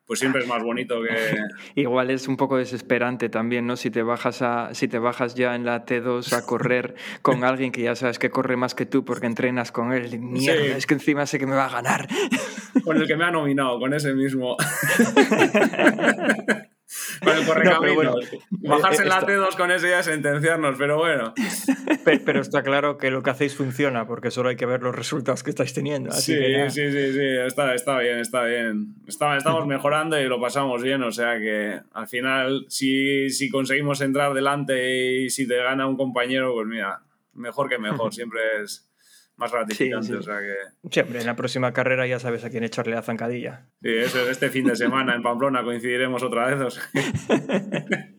pues 0.05 0.19
siempre 0.19 0.41
es 0.41 0.47
más 0.47 0.63
bonito 0.63 1.01
que... 1.01 1.37
Igual 1.81 2.11
es 2.11 2.27
un 2.27 2.37
poco 2.37 2.57
desesperante 2.57 3.29
también, 3.29 3.65
¿no? 3.65 3.77
Si 3.77 3.89
te 3.89 4.03
bajas, 4.03 4.41
a, 4.41 4.73
si 4.73 4.87
te 4.87 4.99
bajas 4.99 5.35
ya 5.35 5.55
en 5.55 5.65
la 5.65 5.85
T2 5.85 6.33
a 6.33 6.45
correr 6.45 6.95
con 7.21 7.43
alguien 7.43 7.71
que 7.71 7.81
ya 7.81 7.95
sabes 7.95 8.19
que 8.19 8.29
corre 8.29 8.57
más 8.57 8.75
que 8.75 8.85
tú 8.85 9.05
porque 9.05 9.27
entrenas 9.27 9.71
con 9.71 9.93
él. 9.93 10.19
Mierda, 10.19 10.63
sí. 10.63 10.71
es 10.71 10.85
que 10.85 10.95
encima 10.95 11.25
sé 11.25 11.39
que 11.39 11.47
me 11.47 11.55
va 11.55 11.65
a 11.65 11.69
ganar. 11.69 12.07
Con 12.83 12.97
el 12.97 13.07
que 13.07 13.15
me 13.15 13.25
ha 13.25 13.31
nominado, 13.31 13.79
con 13.79 13.93
ese 13.93 14.13
mismo. 14.13 14.57
con 17.23 17.35
el 17.37 17.45
correcaminos. 17.45 17.95
bueno, 17.95 18.15
Bajarse 18.51 19.03
en 19.03 19.09
la 19.09 19.19
esto- 19.19 19.27
T2 19.31 19.55
con 19.55 19.71
eso 19.71 19.87
ya 19.87 19.99
es 19.99 20.05
sentenciarnos, 20.05 20.75
pero 20.77 20.97
bueno. 20.97 21.33
Pe- 22.05 22.19
Pero 22.19 22.41
está 22.41 22.63
claro 22.63 22.97
que 22.97 23.11
lo 23.11 23.23
que 23.23 23.29
hacéis 23.29 23.55
funciona, 23.55 24.05
porque 24.07 24.29
solo 24.31 24.49
hay 24.49 24.55
que 24.55 24.65
ver 24.65 24.81
los 24.81 24.95
resultados 24.95 25.43
que 25.43 25.49
estáis 25.51 25.73
teniendo. 25.73 26.09
Así 26.11 26.33
Sí, 26.33 26.39
que 26.39 26.69
sí, 26.69 26.91
sí, 26.91 27.13
sí, 27.13 27.25
está, 27.45 27.73
está 27.75 27.99
bien, 27.99 28.19
está 28.19 28.43
bien. 28.43 28.95
Está- 29.07 29.37
estamos 29.37 29.65
mejorando 29.67 30.19
y 30.19 30.25
lo 30.25 30.39
pasamos 30.41 30.81
bien, 30.83 31.01
o 31.03 31.11
sea 31.11 31.39
que 31.39 31.79
al 31.93 32.07
final, 32.07 32.65
si, 32.69 33.29
si 33.29 33.49
conseguimos 33.49 34.01
entrar 34.01 34.33
delante 34.33 35.21
y 35.21 35.29
si 35.29 35.47
te 35.47 35.57
gana 35.57 35.87
un 35.87 35.95
compañero, 35.97 36.53
pues 36.53 36.67
mira, 36.67 36.99
mejor 37.35 37.69
que 37.69 37.77
mejor, 37.77 38.13
siempre 38.13 38.39
es 38.63 38.87
más 39.37 39.51
gratificante, 39.51 40.07
sí. 40.07 40.13
o 40.13 40.21
sea 40.21 40.39
que... 40.39 40.89
Siempre, 40.89 41.19
en 41.19 41.25
la 41.25 41.35
próxima 41.35 41.73
carrera 41.73 42.05
ya 42.07 42.19
sabes 42.19 42.43
a 42.43 42.49
quién 42.49 42.63
echarle 42.63 42.95
la 42.95 43.01
zancadilla. 43.01 43.67
Sí, 43.81 43.89
eso 43.89 44.21
es 44.21 44.29
este 44.29 44.49
fin 44.49 44.65
de 44.65 44.75
semana 44.75 45.15
en 45.15 45.21
Pamplona 45.21 45.63
coincidiremos 45.63 46.23
otra 46.23 46.47
vez. 46.47 46.61
o 46.61 46.69
sea. 46.69 46.83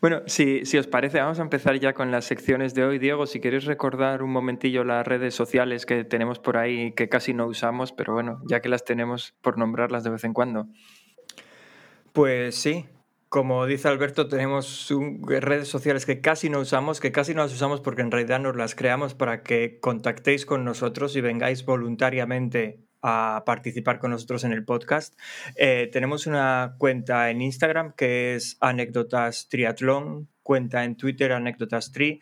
Bueno, 0.00 0.22
si, 0.26 0.64
si 0.64 0.78
os 0.78 0.86
parece, 0.86 1.18
vamos 1.18 1.38
a 1.40 1.42
empezar 1.42 1.78
ya 1.78 1.92
con 1.92 2.10
las 2.10 2.24
secciones 2.24 2.74
de 2.74 2.84
hoy. 2.84 2.98
Diego, 2.98 3.26
si 3.26 3.40
queréis 3.40 3.64
recordar 3.64 4.22
un 4.22 4.30
momentillo 4.30 4.84
las 4.84 5.06
redes 5.06 5.34
sociales 5.34 5.86
que 5.86 6.04
tenemos 6.04 6.38
por 6.38 6.56
ahí 6.56 6.92
que 6.92 7.08
casi 7.08 7.34
no 7.34 7.46
usamos, 7.46 7.92
pero 7.92 8.12
bueno, 8.12 8.40
ya 8.48 8.60
que 8.60 8.68
las 8.68 8.84
tenemos, 8.84 9.34
por 9.42 9.58
nombrarlas 9.58 10.04
de 10.04 10.10
vez 10.10 10.24
en 10.24 10.34
cuando. 10.34 10.68
Pues 12.12 12.54
sí, 12.54 12.86
como 13.28 13.66
dice 13.66 13.88
Alberto, 13.88 14.28
tenemos 14.28 14.88
redes 15.26 15.68
sociales 15.68 16.06
que 16.06 16.20
casi 16.20 16.48
no 16.48 16.60
usamos, 16.60 17.00
que 17.00 17.12
casi 17.12 17.34
no 17.34 17.42
las 17.42 17.52
usamos 17.52 17.80
porque 17.80 18.02
en 18.02 18.10
realidad 18.10 18.40
nos 18.40 18.56
las 18.56 18.74
creamos 18.74 19.14
para 19.14 19.42
que 19.42 19.78
contactéis 19.80 20.46
con 20.46 20.64
nosotros 20.64 21.14
y 21.14 21.20
vengáis 21.20 21.64
voluntariamente 21.64 22.80
a 23.02 23.42
participar 23.46 23.98
con 23.98 24.10
nosotros 24.10 24.44
en 24.44 24.52
el 24.52 24.64
podcast. 24.64 25.18
Eh, 25.56 25.88
tenemos 25.92 26.26
una 26.26 26.74
cuenta 26.78 27.30
en 27.30 27.42
Instagram 27.42 27.92
que 27.94 28.34
es 28.34 28.56
anécdotas 28.60 29.48
triatlón, 29.48 30.28
cuenta 30.42 30.84
en 30.84 30.96
Twitter 30.96 31.32
anécdotas 31.32 31.92
tri, 31.92 32.20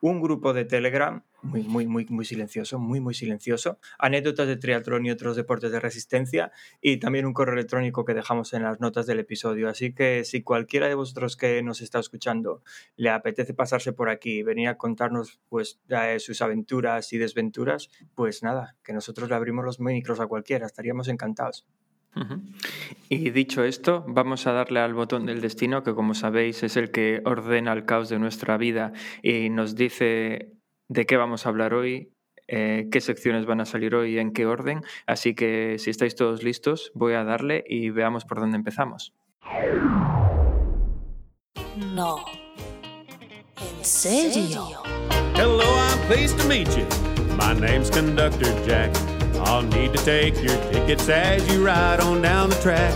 un 0.00 0.20
grupo 0.20 0.52
de 0.52 0.64
Telegram 0.64 1.22
muy, 1.42 1.62
muy, 1.62 1.86
muy, 1.86 2.06
muy 2.08 2.24
silencioso, 2.24 2.78
muy, 2.78 3.00
muy 3.00 3.14
silencioso, 3.14 3.78
anécdotas 3.98 4.48
de 4.48 4.56
triatlón 4.56 5.06
y 5.06 5.10
otros 5.10 5.36
deportes 5.36 5.70
de 5.70 5.80
resistencia 5.80 6.52
y 6.80 6.98
también 6.98 7.26
un 7.26 7.32
correo 7.32 7.54
electrónico 7.54 8.04
que 8.04 8.14
dejamos 8.14 8.52
en 8.52 8.62
las 8.62 8.80
notas 8.80 9.06
del 9.06 9.20
episodio. 9.20 9.68
Así 9.68 9.92
que 9.92 10.24
si 10.24 10.42
cualquiera 10.42 10.88
de 10.88 10.94
vosotros 10.94 11.36
que 11.36 11.62
nos 11.62 11.80
está 11.80 11.98
escuchando 12.00 12.62
le 12.96 13.10
apetece 13.10 13.54
pasarse 13.54 13.92
por 13.92 14.08
aquí 14.08 14.38
y 14.38 14.42
venir 14.42 14.68
a 14.68 14.76
contarnos 14.76 15.40
pues 15.48 15.80
eh, 15.88 16.18
sus 16.18 16.42
aventuras 16.42 17.12
y 17.12 17.18
desventuras, 17.18 17.90
pues 18.14 18.42
nada, 18.42 18.76
que 18.82 18.92
nosotros 18.92 19.28
le 19.28 19.36
abrimos 19.36 19.64
los 19.64 19.80
micros 19.80 20.20
a 20.20 20.26
cualquiera, 20.26 20.66
estaríamos 20.66 21.08
encantados. 21.08 21.66
Y 23.08 23.30
dicho 23.30 23.64
esto, 23.64 24.04
vamos 24.08 24.46
a 24.46 24.52
darle 24.52 24.80
al 24.80 24.94
botón 24.94 25.26
del 25.26 25.40
destino, 25.40 25.82
que 25.82 25.94
como 25.94 26.14
sabéis 26.14 26.62
es 26.62 26.76
el 26.76 26.90
que 26.90 27.22
ordena 27.24 27.72
el 27.72 27.84
caos 27.84 28.08
de 28.08 28.18
nuestra 28.18 28.56
vida 28.56 28.92
y 29.22 29.50
nos 29.50 29.76
dice 29.76 30.52
de 30.88 31.06
qué 31.06 31.16
vamos 31.16 31.46
a 31.46 31.50
hablar 31.50 31.74
hoy, 31.74 32.12
eh, 32.48 32.88
qué 32.90 33.00
secciones 33.00 33.46
van 33.46 33.60
a 33.60 33.64
salir 33.64 33.94
hoy 33.94 34.14
y 34.14 34.18
en 34.18 34.32
qué 34.32 34.46
orden. 34.46 34.82
Así 35.06 35.34
que 35.34 35.76
si 35.78 35.90
estáis 35.90 36.14
todos 36.14 36.42
listos, 36.42 36.90
voy 36.94 37.14
a 37.14 37.24
darle 37.24 37.64
y 37.68 37.90
veamos 37.90 38.24
por 38.24 38.40
dónde 38.40 38.56
empezamos. 38.56 39.14
No. 41.94 42.24
¿En 43.58 43.84
serio? 43.84 44.64
Hello, 45.34 45.60
I'm 45.60 45.98
pleased 46.08 46.38
to 46.38 46.48
meet 46.48 46.68
you. 46.76 46.86
My 47.36 47.52
name's 47.52 47.90
Conductor 47.90 48.52
Jack. 48.66 49.15
I'll 49.40 49.62
need 49.62 49.92
to 49.92 50.04
take 50.04 50.34
your 50.42 50.56
tickets 50.72 51.08
as 51.08 51.46
you 51.52 51.64
ride 51.64 52.00
on 52.00 52.22
down 52.22 52.50
the 52.50 52.56
track. 52.56 52.92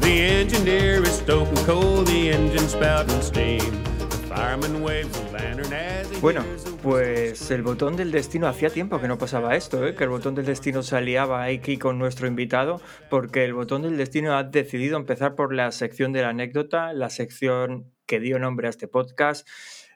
The 0.00 0.20
engineer 0.20 1.02
is 1.02 1.18
stoking 1.18 1.64
coal, 1.64 2.02
the 2.02 2.30
engine 2.30 2.68
spouting 2.68 3.22
steam. 3.22 3.82
The 3.98 4.16
fireman 4.28 4.82
waves 4.82 5.18
a 5.18 5.32
lantern 5.32 5.72
as 5.72 6.10
he 6.10 6.20
Bueno, 6.20 6.44
pues 6.82 7.50
el 7.50 7.62
botón 7.62 7.96
del 7.96 8.10
destino 8.10 8.46
hacía 8.46 8.70
tiempo 8.70 9.00
que 9.00 9.08
no 9.08 9.18
pasaba 9.18 9.56
esto, 9.56 9.86
¿eh? 9.86 9.94
que 9.94 10.04
el 10.04 10.10
botón 10.10 10.34
del 10.34 10.46
destino 10.46 10.82
se 10.82 10.96
aliaba 10.96 11.44
aquí 11.44 11.76
con 11.78 11.98
nuestro 11.98 12.26
invitado, 12.26 12.80
porque 13.10 13.44
el 13.44 13.54
botón 13.54 13.82
del 13.82 13.96
destino 13.96 14.36
ha 14.36 14.44
decidido 14.44 14.96
empezar 14.96 15.34
por 15.34 15.52
la 15.52 15.72
sección 15.72 16.12
de 16.12 16.22
la 16.22 16.30
anécdota, 16.30 16.92
la 16.92 17.10
sección 17.10 17.92
que 18.06 18.20
dio 18.20 18.38
nombre 18.38 18.66
a 18.66 18.70
este 18.70 18.88
podcast, 18.88 19.46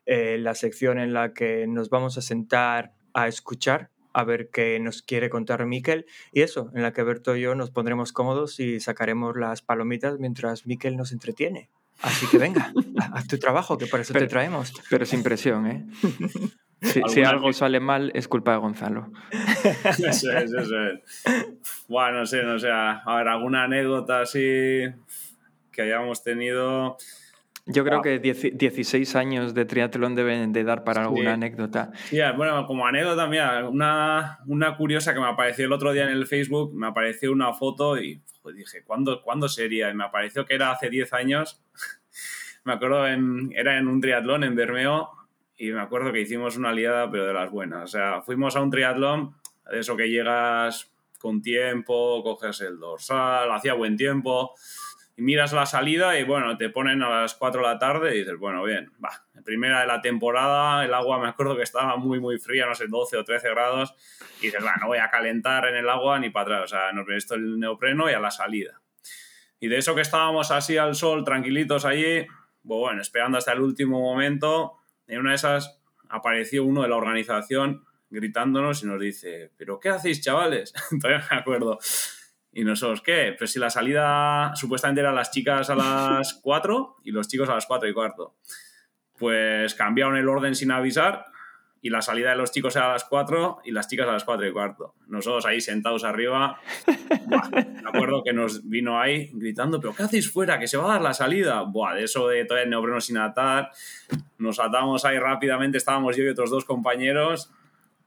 eh, 0.06 0.38
la 0.38 0.54
sección 0.54 0.98
en 0.98 1.12
la 1.12 1.32
que 1.32 1.66
nos 1.66 1.88
vamos 1.88 2.18
a 2.18 2.22
sentar 2.22 2.92
a 3.14 3.28
escuchar, 3.28 3.90
a 4.12 4.24
ver 4.24 4.50
qué 4.50 4.78
nos 4.80 5.02
quiere 5.02 5.30
contar 5.30 5.64
Miquel, 5.66 6.06
y 6.32 6.42
eso, 6.42 6.70
en 6.74 6.82
la 6.82 6.92
que 6.92 7.02
Berto 7.02 7.36
y 7.36 7.42
yo 7.42 7.54
nos 7.54 7.70
pondremos 7.70 8.12
cómodos 8.12 8.60
y 8.60 8.80
sacaremos 8.80 9.36
las 9.36 9.62
palomitas 9.62 10.18
mientras 10.18 10.66
Miquel 10.66 10.96
nos 10.96 11.12
entretiene. 11.12 11.70
Así 12.02 12.26
que 12.26 12.38
venga, 12.38 12.72
haz 13.12 13.26
tu 13.26 13.38
trabajo, 13.38 13.76
que 13.76 13.86
para 13.86 14.02
eso 14.02 14.14
te 14.14 14.26
traemos. 14.26 14.72
Pero 14.88 15.04
sin 15.04 15.22
presión, 15.22 15.66
¿eh? 15.66 15.86
Si, 16.80 17.22
algo 17.24 17.52
sale 17.52 17.78
mal, 17.78 18.10
es 18.14 18.26
culpa 18.26 18.52
de 18.52 18.58
Gonzalo. 18.58 19.12
Eso 19.84 20.32
es, 20.32 20.52
eso 20.52 20.80
es. 20.86 21.00
Bueno, 21.88 22.20
no 22.20 22.26
sé, 22.26 22.42
no 22.42 22.58
sé. 22.58 22.70
A 22.70 23.16
ver, 23.16 23.28
alguna 23.28 23.64
anécdota 23.64 24.22
así 24.22 24.86
que 25.70 25.82
hayamos 25.82 26.22
tenido. 26.22 26.96
Yo 27.72 27.84
creo 27.84 27.96
Wow. 27.98 28.02
que 28.02 28.18
10 28.18 28.56
16 28.58 29.16
años 29.16 29.54
de 29.54 29.64
triatlón 29.64 30.14
deben 30.14 30.52
de 30.52 30.64
dar 30.64 30.84
para 30.84 31.02
alguna 31.02 31.30
Sí. 31.30 31.34
anécdota. 31.34 31.90
Sí, 32.08 32.18
bueno, 32.36 32.66
como 32.66 32.86
anécdota, 32.86 33.26
mira, 33.26 33.68
una, 33.68 34.38
una 34.46 34.76
curiosa 34.76 35.14
que 35.14 35.20
me 35.20 35.26
apareció 35.26 35.64
el 35.66 35.72
otro 35.72 35.92
día 35.92 36.04
en 36.04 36.10
el 36.10 36.26
Facebook, 36.26 36.74
me 36.74 36.86
apareció 36.86 37.32
una 37.32 37.52
foto 37.52 37.98
y 38.00 38.20
joder, 38.42 38.56
dije, 38.56 38.82
¿cuándo, 38.84 39.22
¿cuándo 39.22 39.48
sería? 39.48 39.90
Y 39.90 39.94
me 39.94 40.04
apareció 40.04 40.44
que 40.46 40.54
era 40.54 40.70
hace 40.72 40.90
10 40.90 41.12
años. 41.12 41.62
me 42.64 42.72
acuerdo, 42.74 43.06
en, 43.06 43.52
era 43.54 43.78
en 43.78 43.88
un 43.88 44.00
triatlón 44.00 44.44
en 44.44 44.54
Bermeo 44.54 45.10
y 45.56 45.70
me 45.72 45.80
acuerdo 45.80 46.12
que 46.12 46.20
hicimos 46.20 46.56
una 46.56 46.72
liada, 46.72 47.10
pero 47.10 47.26
de 47.26 47.34
las 47.34 47.50
buenas. 47.50 47.84
O 47.84 47.86
sea, 47.86 48.22
fuimos 48.22 48.56
a 48.56 48.60
un 48.62 48.70
triatlón, 48.70 49.34
de 49.70 49.80
eso 49.80 49.96
que 49.96 50.08
llegas 50.08 50.90
con 51.18 51.42
tiempo, 51.42 52.22
coges 52.22 52.62
el 52.62 52.78
dorsal, 52.78 53.50
hacía 53.52 53.74
buen 53.74 53.96
tiempo 53.96 54.54
miras 55.20 55.52
la 55.52 55.66
salida 55.66 56.18
y 56.18 56.24
bueno, 56.24 56.56
te 56.56 56.68
ponen 56.70 57.02
a 57.02 57.22
las 57.22 57.34
4 57.34 57.62
de 57.62 57.66
la 57.66 57.78
tarde 57.78 58.14
y 58.14 58.20
dices, 58.20 58.38
bueno, 58.38 58.62
bien, 58.64 58.92
va, 59.02 59.10
primera 59.44 59.80
de 59.80 59.86
la 59.86 60.00
temporada, 60.00 60.84
el 60.84 60.94
agua 60.94 61.18
me 61.18 61.28
acuerdo 61.28 61.56
que 61.56 61.62
estaba 61.62 61.96
muy, 61.96 62.20
muy 62.20 62.38
fría, 62.38 62.66
no 62.66 62.74
sé, 62.74 62.86
12 62.88 63.16
o 63.16 63.24
13 63.24 63.50
grados, 63.50 63.94
y 64.40 64.46
dices, 64.46 64.64
va, 64.64 64.74
no 64.80 64.88
voy 64.88 64.98
a 64.98 65.10
calentar 65.10 65.66
en 65.66 65.76
el 65.76 65.88
agua 65.88 66.18
ni 66.18 66.30
para 66.30 66.56
atrás, 66.56 66.72
o 66.72 66.76
sea, 66.76 66.92
nos 66.92 67.06
visto 67.06 67.34
el 67.34 67.58
neopreno 67.58 68.10
y 68.10 68.14
a 68.14 68.20
la 68.20 68.30
salida. 68.30 68.80
Y 69.60 69.68
de 69.68 69.76
eso 69.76 69.94
que 69.94 70.00
estábamos 70.00 70.50
así 70.50 70.78
al 70.78 70.94
sol, 70.94 71.24
tranquilitos 71.24 71.84
allí, 71.84 72.26
pues 72.66 72.78
bueno, 72.80 73.02
esperando 73.02 73.38
hasta 73.38 73.52
el 73.52 73.60
último 73.60 74.00
momento, 74.00 74.78
en 75.06 75.20
una 75.20 75.30
de 75.30 75.36
esas 75.36 75.80
apareció 76.08 76.64
uno 76.64 76.82
de 76.82 76.88
la 76.88 76.96
organización 76.96 77.84
gritándonos 78.10 78.82
y 78.82 78.86
nos 78.86 79.00
dice, 79.00 79.52
¿pero 79.56 79.78
qué 79.78 79.90
hacéis, 79.90 80.20
chavales? 80.20 80.72
Todavía 81.00 81.26
me 81.30 81.36
acuerdo. 81.36 81.78
Y 82.52 82.64
nosotros, 82.64 83.00
¿qué? 83.02 83.34
Pues 83.38 83.52
si 83.52 83.58
la 83.58 83.70
salida 83.70 84.52
supuestamente 84.56 85.00
era 85.00 85.12
las 85.12 85.30
chicas 85.30 85.70
a 85.70 85.74
las 85.74 86.34
4 86.42 86.96
y 87.04 87.12
los 87.12 87.28
chicos 87.28 87.48
a 87.48 87.54
las 87.54 87.66
4 87.66 87.88
y 87.88 87.94
cuarto. 87.94 88.34
Pues 89.18 89.74
cambiaron 89.74 90.16
el 90.16 90.28
orden 90.28 90.54
sin 90.54 90.70
avisar 90.70 91.26
y 91.82 91.90
la 91.90 92.02
salida 92.02 92.30
de 92.30 92.36
los 92.36 92.52
chicos 92.52 92.76
era 92.76 92.90
a 92.90 92.92
las 92.92 93.04
4 93.04 93.60
y 93.64 93.70
las 93.70 93.88
chicas 93.88 94.08
a 94.08 94.12
las 94.12 94.24
4 94.24 94.46
y 94.46 94.52
cuarto. 94.52 94.94
Nosotros 95.06 95.46
ahí 95.46 95.60
sentados 95.60 96.04
arriba, 96.04 96.58
buah, 97.26 97.50
me 97.50 97.88
acuerdo 97.88 98.22
que 98.22 98.32
nos 98.32 98.68
vino 98.68 99.00
ahí 99.00 99.30
gritando, 99.32 99.80
¿pero 99.80 99.94
qué 99.94 100.02
hacéis 100.02 100.30
fuera? 100.30 100.58
Que 100.58 100.66
se 100.66 100.76
va 100.76 100.84
a 100.84 100.92
dar 100.94 101.02
la 101.02 101.14
salida. 101.14 101.62
Buah, 101.62 101.94
de 101.94 102.04
eso 102.04 102.28
de 102.28 102.44
todavía 102.44 102.64
el 102.64 102.70
neopreno 102.70 103.00
sin 103.00 103.18
atar, 103.18 103.70
nos 104.38 104.60
atamos 104.60 105.04
ahí 105.04 105.18
rápidamente, 105.18 105.78
estábamos 105.78 106.16
yo 106.16 106.24
y 106.24 106.28
otros 106.28 106.50
dos 106.50 106.64
compañeros 106.64 107.50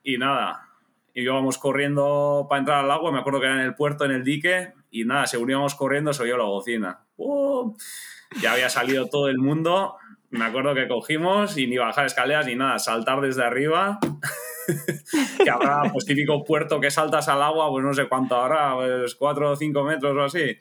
y 0.04 0.18
nada, 0.18 0.73
y 1.14 1.22
íbamos 1.22 1.58
corriendo 1.58 2.48
para 2.50 2.60
entrar 2.60 2.84
al 2.84 2.92
agua, 2.92 3.12
me 3.12 3.20
acuerdo 3.20 3.40
que 3.40 3.46
era 3.46 3.56
en 3.56 3.62
el 3.62 3.76
puerto, 3.76 4.06
en 4.06 4.12
el 4.12 4.24
dique, 4.24 4.74
y 4.90 5.06
nada, 5.06 5.28
según 5.28 5.52
íbamos 5.52 5.76
corriendo 5.76 6.12
se 6.14 6.24
oyó 6.24 6.38
la 6.38 6.46
bocina. 6.46 7.02
¡Oh! 7.18 7.76
Ya 8.42 8.54
había 8.54 8.70
salido 8.70 9.08
todo 9.08 9.30
el 9.30 9.38
mundo, 9.38 9.96
me 10.32 10.46
acuerdo 10.46 10.74
que 10.74 10.88
cogimos 10.88 11.58
y 11.58 11.68
ni 11.68 11.78
bajar 11.78 12.08
escaleras 12.08 12.48
ni 12.48 12.56
nada, 12.56 12.80
saltar 12.80 13.22
desde 13.22 13.44
arriba, 13.44 14.00
que 15.44 15.50
habrá 15.50 15.84
pues 15.92 16.06
típico 16.06 16.44
puerto 16.44 16.80
que 16.80 16.90
saltas 16.90 17.28
al 17.28 17.44
agua, 17.44 17.70
pues 17.70 17.84
no 17.84 17.94
sé 17.94 18.08
cuánto 18.08 18.36
habrá, 18.36 18.74
pues 18.74 19.14
4 19.14 19.52
o 19.52 19.56
5 19.56 19.84
metros 19.84 20.18
o 20.18 20.24
así. 20.24 20.58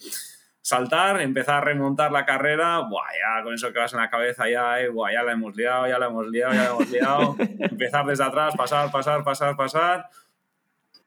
Saltar, 0.60 1.22
empezar 1.22 1.56
a 1.56 1.60
remontar 1.62 2.12
la 2.12 2.24
carrera, 2.24 2.80
buah, 2.80 3.10
ya 3.14 3.42
con 3.42 3.54
eso 3.54 3.72
que 3.72 3.78
vas 3.78 3.94
en 3.94 4.00
la 4.00 4.10
cabeza, 4.10 4.48
ya, 4.48 4.80
eh, 4.80 4.90
buah, 4.90 5.12
ya 5.12 5.22
la 5.22 5.32
hemos 5.32 5.56
liado, 5.56 5.88
ya 5.88 5.98
la 5.98 6.06
hemos 6.06 6.28
liado, 6.28 6.52
ya 6.52 6.62
la 6.62 6.70
hemos 6.70 6.90
liado. 6.90 7.36
empezar 7.58 8.04
desde 8.04 8.24
atrás, 8.24 8.54
pasar, 8.54 8.90
pasar, 8.92 9.24
pasar, 9.24 9.56
pasar 9.56 10.08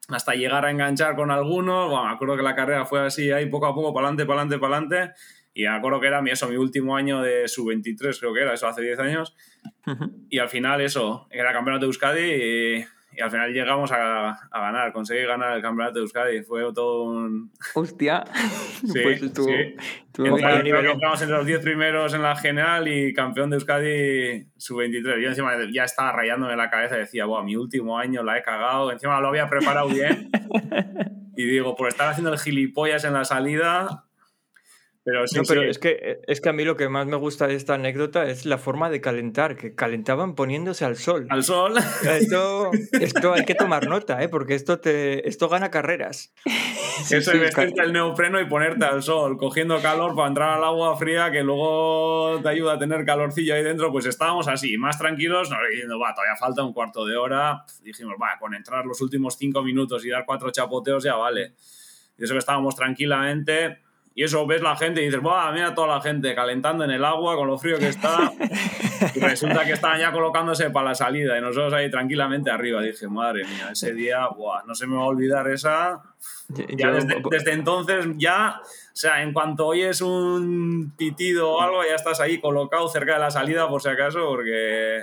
hasta 0.09 0.33
llegar 0.33 0.65
a 0.65 0.71
enganchar 0.71 1.15
con 1.15 1.31
algunos. 1.31 1.89
Bueno, 1.89 2.05
me 2.05 2.13
acuerdo 2.13 2.37
que 2.37 2.43
la 2.43 2.55
carrera 2.55 2.85
fue 2.85 3.05
así, 3.05 3.31
ahí 3.31 3.47
poco 3.47 3.67
a 3.67 3.73
poco, 3.73 3.93
para 3.93 4.07
adelante, 4.07 4.25
para 4.25 4.41
adelante, 4.41 4.59
para 4.59 4.77
adelante. 4.77 5.13
Y 5.53 5.63
me 5.63 5.69
acuerdo 5.69 6.01
que 6.01 6.07
era 6.07 6.21
mi, 6.21 6.31
eso, 6.31 6.49
mi 6.49 6.57
último 6.57 6.97
año 6.97 7.21
de 7.21 7.47
sub-23, 7.47 8.19
creo 8.19 8.33
que 8.33 8.41
era, 8.41 8.53
eso 8.53 8.67
hace 8.67 8.81
10 8.81 8.99
años. 8.99 9.35
Y 10.29 10.39
al 10.39 10.49
final, 10.49 10.81
eso, 10.81 11.27
era 11.31 11.53
campeonato 11.53 11.85
de 11.85 11.87
Euskadi 11.87 12.21
y, 12.21 12.85
y 13.17 13.21
al 13.21 13.31
final 13.31 13.53
llegamos 13.53 13.91
a, 13.91 14.29
a, 14.29 14.59
ganar, 14.59 14.91
conseguí 14.93 15.25
ganar 15.25 15.55
el 15.55 15.61
campeonato 15.61 15.95
de 15.95 16.01
Euskadi. 16.01 16.43
Fue 16.43 16.61
todo 16.73 17.03
un. 17.03 17.51
Hostia, 17.75 18.23
Sí, 18.81 18.99
pues 19.01 19.21
estuvo, 19.21 19.47
sí. 19.47 19.75
estuvo 20.05 20.37
Entra- 20.37 20.61
que 20.63 20.91
entramos 20.91 21.21
entre 21.21 21.37
los 21.37 21.45
10 21.45 21.59
primeros 21.61 22.13
en 22.13 22.21
la 22.21 22.35
general 22.35 22.87
y 22.87 23.13
campeón 23.13 23.49
de 23.49 23.55
Euskadi 23.55 24.47
sub-23. 24.57 25.21
Yo 25.21 25.29
encima 25.29 25.53
ya 25.71 25.83
estaba 25.83 26.11
rayándome 26.11 26.55
la 26.55 26.69
cabeza 26.69 26.95
y 26.97 26.99
decía, 26.99 27.25
Buah, 27.25 27.43
mi 27.43 27.55
último 27.55 27.97
año 27.97 28.23
la 28.23 28.37
he 28.37 28.43
cagado. 28.43 28.91
Encima 28.91 29.19
lo 29.21 29.29
había 29.29 29.47
preparado 29.49 29.87
bien. 29.87 30.29
y 31.37 31.45
digo, 31.45 31.75
por 31.75 31.87
estar 31.87 32.09
haciendo 32.09 32.31
el 32.31 32.39
gilipollas 32.39 33.03
en 33.05 33.13
la 33.13 33.25
salida. 33.25 34.05
Pero 35.05 35.27
sí, 35.27 35.37
no, 35.37 35.43
pero 35.47 35.61
sí. 35.61 35.67
es 35.67 35.77
que, 35.77 36.19
es 36.25 36.41
que 36.41 36.49
a 36.49 36.53
mí 36.53 36.65
lo 36.65 36.75
que 36.75 36.89
más 36.89 37.05
me 37.05 37.15
gusta 37.15 37.45
de 37.45 37.53
esta 37.53 37.75
anécdota 37.75 38.25
es 38.25 38.47
la 38.47 38.57
forma 38.57 38.89
de 38.89 39.01
calentar, 39.01 39.55
que 39.55 39.75
calentaban 39.75 40.33
poniéndose 40.33 40.83
al 40.83 40.95
sol. 40.97 41.27
Al 41.29 41.43
sol. 41.43 41.75
Esto, 42.09 42.71
esto 42.91 43.33
hay 43.33 43.45
que 43.45 43.53
tomar 43.53 43.87
nota, 43.87 44.23
¿eh? 44.23 44.29
porque 44.29 44.55
esto, 44.55 44.79
te, 44.79 45.29
esto 45.29 45.47
gana 45.47 45.69
carreras. 45.69 46.33
Sí, 46.95 47.17
Eso 47.17 47.33
es 47.33 47.39
vestirte 47.41 47.81
el 47.81 47.91
neopreno 47.91 48.39
y 48.39 48.45
ponerte 48.45 48.85
al 48.85 49.03
sol, 49.03 49.37
cogiendo 49.37 49.81
calor 49.81 50.15
para 50.15 50.29
entrar 50.29 50.57
al 50.57 50.63
agua 50.63 50.95
fría 50.95 51.29
que 51.29 51.43
luego 51.43 52.39
te 52.41 52.47
ayuda 52.47 52.75
a 52.75 52.79
tener 52.79 53.03
calorcillo 53.03 53.53
ahí 53.53 53.63
dentro. 53.63 53.91
Pues 53.91 54.05
estábamos 54.05 54.47
así, 54.47 54.77
más 54.77 54.97
tranquilos, 54.97 55.49
nos 55.49 55.59
diciendo, 55.69 55.99
va, 55.99 56.15
todavía 56.15 56.37
falta 56.37 56.63
un 56.63 56.71
cuarto 56.71 57.05
de 57.05 57.17
hora. 57.17 57.65
Dijimos, 57.83 58.15
va, 58.15 58.39
con 58.39 58.55
entrar 58.55 58.85
los 58.85 59.01
últimos 59.01 59.35
cinco 59.37 59.61
minutos 59.61 60.05
y 60.05 60.09
dar 60.09 60.23
cuatro 60.25 60.51
chapoteos 60.51 61.03
ya 61.03 61.15
vale. 61.15 61.55
Y 62.17 62.23
eso 62.23 62.33
que 62.33 62.39
estábamos 62.39 62.77
tranquilamente. 62.77 63.84
Y 64.17 64.23
eso 64.23 64.47
ves 64.47 64.61
la 64.61 64.77
gente 64.77 65.01
y 65.01 65.05
dices, 65.05 65.19
va, 65.19 65.51
mira 65.51 65.75
toda 65.75 65.87
la 65.87 66.01
gente 66.01 66.33
calentando 66.33 66.85
en 66.85 66.91
el 66.91 67.03
agua 67.03 67.35
con 67.35 67.47
lo 67.47 67.57
frío 67.57 67.77
que 67.77 67.89
está. 67.89 68.31
Y 69.13 69.19
resulta 69.19 69.65
que 69.65 69.73
estaban 69.73 69.99
ya 69.99 70.13
colocándose 70.13 70.69
para 70.69 70.89
la 70.89 70.95
salida 70.95 71.37
y 71.37 71.41
nosotros 71.41 71.73
ahí 71.73 71.91
tranquilamente 71.91 72.49
arriba. 72.49 72.81
Dije, 72.81 73.09
madre 73.09 73.43
mía, 73.43 73.71
ese 73.73 73.93
día, 73.93 74.25
buah, 74.29 74.63
no 74.65 74.73
se 74.73 74.87
me 74.87 74.95
va 74.95 75.01
a 75.01 75.07
olvidar 75.07 75.49
esa. 75.49 76.01
Ya 76.49 76.91
desde, 76.91 77.15
desde 77.31 77.53
entonces, 77.53 78.05
ya, 78.17 78.61
o 78.61 78.95
sea, 78.95 79.23
en 79.23 79.33
cuanto 79.33 79.67
oyes 79.67 80.01
un 80.01 80.93
pitido 80.95 81.51
o 81.53 81.61
algo, 81.61 81.83
ya 81.83 81.95
estás 81.95 82.19
ahí 82.19 82.39
colocado 82.39 82.87
cerca 82.87 83.13
de 83.13 83.19
la 83.19 83.31
salida 83.31 83.67
por 83.67 83.81
si 83.81 83.89
acaso, 83.89 84.19
porque 84.27 85.01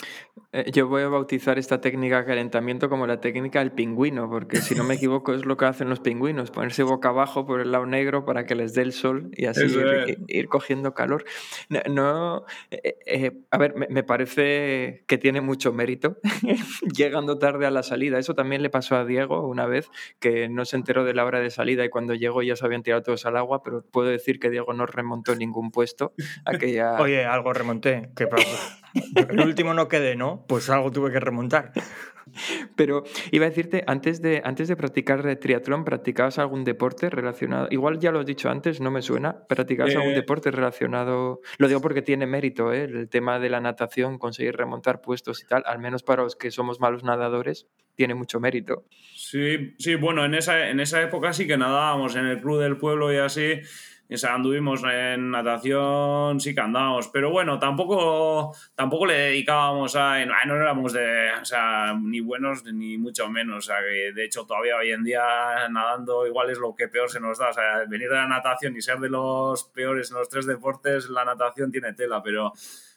Eh, 0.53 0.71
Yo 0.71 0.87
voy 0.87 1.03
a 1.03 1.09
bautizar 1.09 1.59
esta 1.59 1.81
técnica 1.81 2.19
de 2.21 2.27
calentamiento 2.27 2.89
como 2.89 3.07
la 3.07 3.21
técnica 3.21 3.59
del 3.59 3.73
pingüino, 3.73 4.31
porque 4.31 4.59
si 4.59 4.75
no 4.75 4.85
me 4.85 4.95
equivoco 4.95 5.35
es 5.35 5.45
lo 5.45 5.57
que 5.57 5.65
hacen 5.65 5.89
los 5.89 6.01
pingüinos, 6.01 6.51
ponerse 6.51 6.83
boca 6.85 7.09
abajo 7.09 7.47
por 7.47 7.61
el 7.61 7.73
lado 7.73 7.87
negro 7.87 8.25
para 8.25 8.45
que 8.47 8.55
les 8.55 8.75
dé 8.75 8.83
el 8.83 8.93
sol 8.93 9.31
y 9.33 9.47
así 9.47 9.65
ir, 9.65 10.19
ir 10.29 10.49
cogiendo 10.49 10.95
calor. 10.95 11.25
No, 11.69 11.81
no, 11.91 12.45
eh, 12.71 12.97
eh, 13.07 13.33
a 13.51 13.59
ver, 13.59 13.75
me, 13.75 13.89
me 13.89 14.05
parece 14.05 15.05
que 15.07 15.19
tiene 15.19 15.41
mucho 15.41 15.73
mérito 15.73 16.19
llegando 16.97 17.39
tarde 17.39 17.67
a 17.67 17.71
la 17.71 17.83
salida. 17.83 18.19
Eso 18.19 18.35
también 18.35 18.63
le 18.63 18.71
pasó 18.71 18.97
a 18.97 19.05
Diego 19.05 19.47
una 19.47 19.67
vez, 19.67 19.91
que 20.21 20.49
no 20.49 20.65
se 20.65 20.77
enteró 20.77 21.05
de 21.05 21.15
la 21.15 21.25
hora 21.33 21.41
de 21.41 21.51
salida 21.51 21.85
y 21.85 21.89
cuando 21.89 22.15
llegó 22.15 22.43
ya 22.43 22.57
se 22.57 22.65
habían 22.65 22.83
tirado 22.83 23.03
todos 23.03 23.27
al 23.27 23.37
agua, 23.37 23.63
pero 23.63 23.83
puedo 23.91 24.09
decir 24.09 24.39
que 24.39 24.51
Diego 24.51 24.73
no 24.73 24.87
remontó 24.87 25.35
ningún 25.35 25.71
puesto. 25.71 26.15
Aquella... 26.45 27.01
Oye, 27.01 27.25
algo 27.25 27.53
remonté. 27.53 28.11
¿Qué 28.17 28.27
pasa? 28.27 28.81
El 29.15 29.41
último 29.41 29.75
no 29.75 29.89
quedé, 29.89 30.17
¿no? 30.17 30.45
Pues 30.47 30.69
algo 30.71 30.91
tuve 30.91 31.11
que 31.11 31.21
remontar. 31.21 31.73
Pero 32.77 33.05
iba 33.31 33.47
a 33.47 33.49
decirte, 33.49 33.85
antes 33.87 34.23
de, 34.23 34.43
antes 34.45 34.69
de 34.69 34.77
practicar 34.77 35.37
triatlón, 35.37 35.85
¿practicabas 35.85 36.39
algún 36.39 36.65
deporte 36.65 37.11
relacionado? 37.11 37.69
Igual 37.71 37.99
ya 37.99 38.13
lo 38.13 38.21
has 38.21 38.27
dicho 38.27 38.49
antes, 38.51 38.81
no 38.81 38.91
me 38.91 39.03
suena. 39.03 39.47
¿Practicabas 39.49 39.95
algún 39.95 40.13
Eh, 40.13 40.17
deporte 40.17 40.51
relacionado? 40.51 41.41
Lo 41.59 41.69
digo 41.69 41.81
porque 41.81 42.03
tiene 42.03 42.27
mérito, 42.27 42.73
¿eh? 42.73 42.85
El 42.85 43.09
tema 43.09 43.39
de 43.39 43.51
la 43.51 43.61
natación, 43.61 44.19
conseguir 44.19 44.57
remontar 44.57 45.01
puestos 45.01 45.43
y 45.43 45.47
tal, 45.47 45.63
al 45.67 45.79
menos 45.79 46.03
para 46.03 46.23
los 46.23 46.37
que 46.37 46.51
somos 46.51 46.81
malos 46.81 47.05
nadadores, 47.05 47.67
tiene 47.95 48.15
mucho 48.15 48.41
mérito. 48.41 48.85
Sí, 49.33 49.75
sí, 49.79 49.95
bueno, 49.95 50.27
en 50.27 50.35
esa, 50.35 50.69
en 50.69 50.79
esa 50.79 51.01
época 51.01 51.33
sí 51.33 51.47
que 51.47 51.57
nadábamos 51.57 52.17
en 52.17 52.27
el 52.27 52.41
club 52.41 52.61
del 52.61 52.77
pueblo 52.77 53.11
y 53.13 53.17
así. 53.17 53.61
Anduvimos 54.29 54.83
en 54.85 55.31
natación, 55.31 56.39
sí 56.39 56.55
que 56.55 56.61
andábamos, 56.61 57.09
pero 57.09 57.31
bueno, 57.31 57.59
tampoco, 57.59 58.55
tampoco 58.75 59.07
le 59.07 59.15
dedicábamos 59.15 59.97
a... 59.97 60.13
ay, 60.13 60.27
No 60.27 60.55
éramos 60.55 60.93
de, 60.93 61.31
o 61.41 61.45
sea, 61.47 61.99
ni 61.99 62.21
buenos 62.21 62.63
ni 62.65 62.99
mucho 62.99 63.31
menos. 63.31 63.57
O 63.57 63.67
sea, 63.69 63.79
que 63.81 64.13
de 64.13 64.25
hecho 64.27 64.45
todavía 64.45 64.77
hoy 64.77 64.93
en 64.93 65.03
día 65.03 65.23
nadando 65.71 66.27
igual 66.27 66.51
es 66.51 66.59
lo 66.59 66.75
que 66.75 66.89
peor 66.89 67.09
se 67.11 67.21
nos 67.21 67.39
da. 67.39 67.49
O 67.49 67.53
sea, 67.55 67.87
venir 67.89 68.11
de 68.11 68.17
la 68.17 68.29
natación 68.29 68.77
y 68.77 68.83
ser 68.83 68.99
de 68.99 69.09
los 69.09 69.65
peores 69.65 70.11
en 70.11 70.19
los 70.19 70.29
tres 70.29 70.45
deportes, 70.45 71.09
la 71.09 71.25
natación 71.25 71.73
tiene 71.73 71.95
tela, 71.95 72.23
pero, 72.23 72.53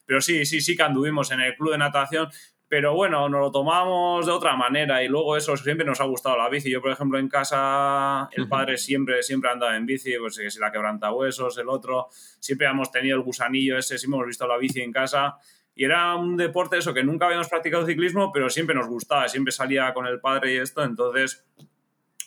pero 0.05 0.19
sí, 0.19 0.45
sí, 0.45 0.59
sí 0.59 0.75
que 0.75 0.83
anduvimos 0.83 1.31
en 1.31 1.39
el 1.39 1.55
club 1.55 1.71
de 1.71 1.77
natación. 1.77 2.27
Pero 2.75 2.93
bueno, 2.93 3.29
nos 3.29 3.39
lo 3.39 3.51
tomamos 3.53 4.25
de 4.25 4.33
otra 4.33 4.57
manera 4.57 5.01
y 5.01 5.07
luego 5.07 5.37
eso 5.37 5.55
siempre 5.55 5.85
nos 5.85 6.01
ha 6.01 6.03
gustado 6.03 6.35
la 6.35 6.49
bici. 6.49 6.69
Yo, 6.69 6.81
por 6.81 6.91
ejemplo, 6.91 7.17
en 7.17 7.29
casa, 7.29 8.27
el 8.33 8.49
padre 8.49 8.77
siempre, 8.77 9.23
siempre 9.23 9.49
andaba 9.49 9.77
en 9.77 9.85
bici, 9.85 10.11
pues 10.19 10.35
si 10.35 10.59
la 10.59 10.73
quebranta 10.73 11.09
huesos, 11.13 11.57
el 11.57 11.69
otro, 11.69 12.09
siempre 12.11 12.67
hemos 12.67 12.91
tenido 12.91 13.15
el 13.15 13.23
gusanillo 13.23 13.77
ese, 13.77 13.97
siempre 13.97 14.17
hemos 14.17 14.27
visto 14.27 14.45
la 14.45 14.57
bici 14.57 14.81
en 14.81 14.91
casa. 14.91 15.37
Y 15.73 15.85
era 15.85 16.17
un 16.17 16.35
deporte 16.35 16.77
eso 16.77 16.93
que 16.93 17.01
nunca 17.01 17.27
habíamos 17.27 17.47
practicado 17.47 17.85
ciclismo, 17.85 18.33
pero 18.33 18.49
siempre 18.49 18.75
nos 18.75 18.89
gustaba, 18.89 19.29
siempre 19.29 19.53
salía 19.53 19.93
con 19.93 20.05
el 20.05 20.19
padre 20.19 20.55
y 20.55 20.57
esto, 20.57 20.83
entonces 20.83 21.45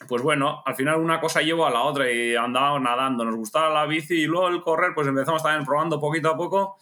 pues 0.07 0.23
bueno, 0.23 0.63
al 0.65 0.77
final 0.77 0.99
una 0.99 1.21
cosa 1.21 1.43
llevó 1.43 1.67
a 1.67 1.71
la 1.71 1.83
otra 1.83 2.11
y 2.11 2.35
andábamos 2.37 2.81
nadando, 2.81 3.23
nos 3.27 3.37
gustaba 3.37 3.69
la 3.69 3.85
bici 3.85 4.15
y 4.15 4.27
luego 4.27 4.49
el 4.49 4.63
correr, 4.63 4.93
pues 4.95 5.09
empezamos 5.09 5.43
también 5.43 5.67
probando 5.67 6.01
poquito 6.01 6.31
a 6.31 6.37
poco 6.39 6.79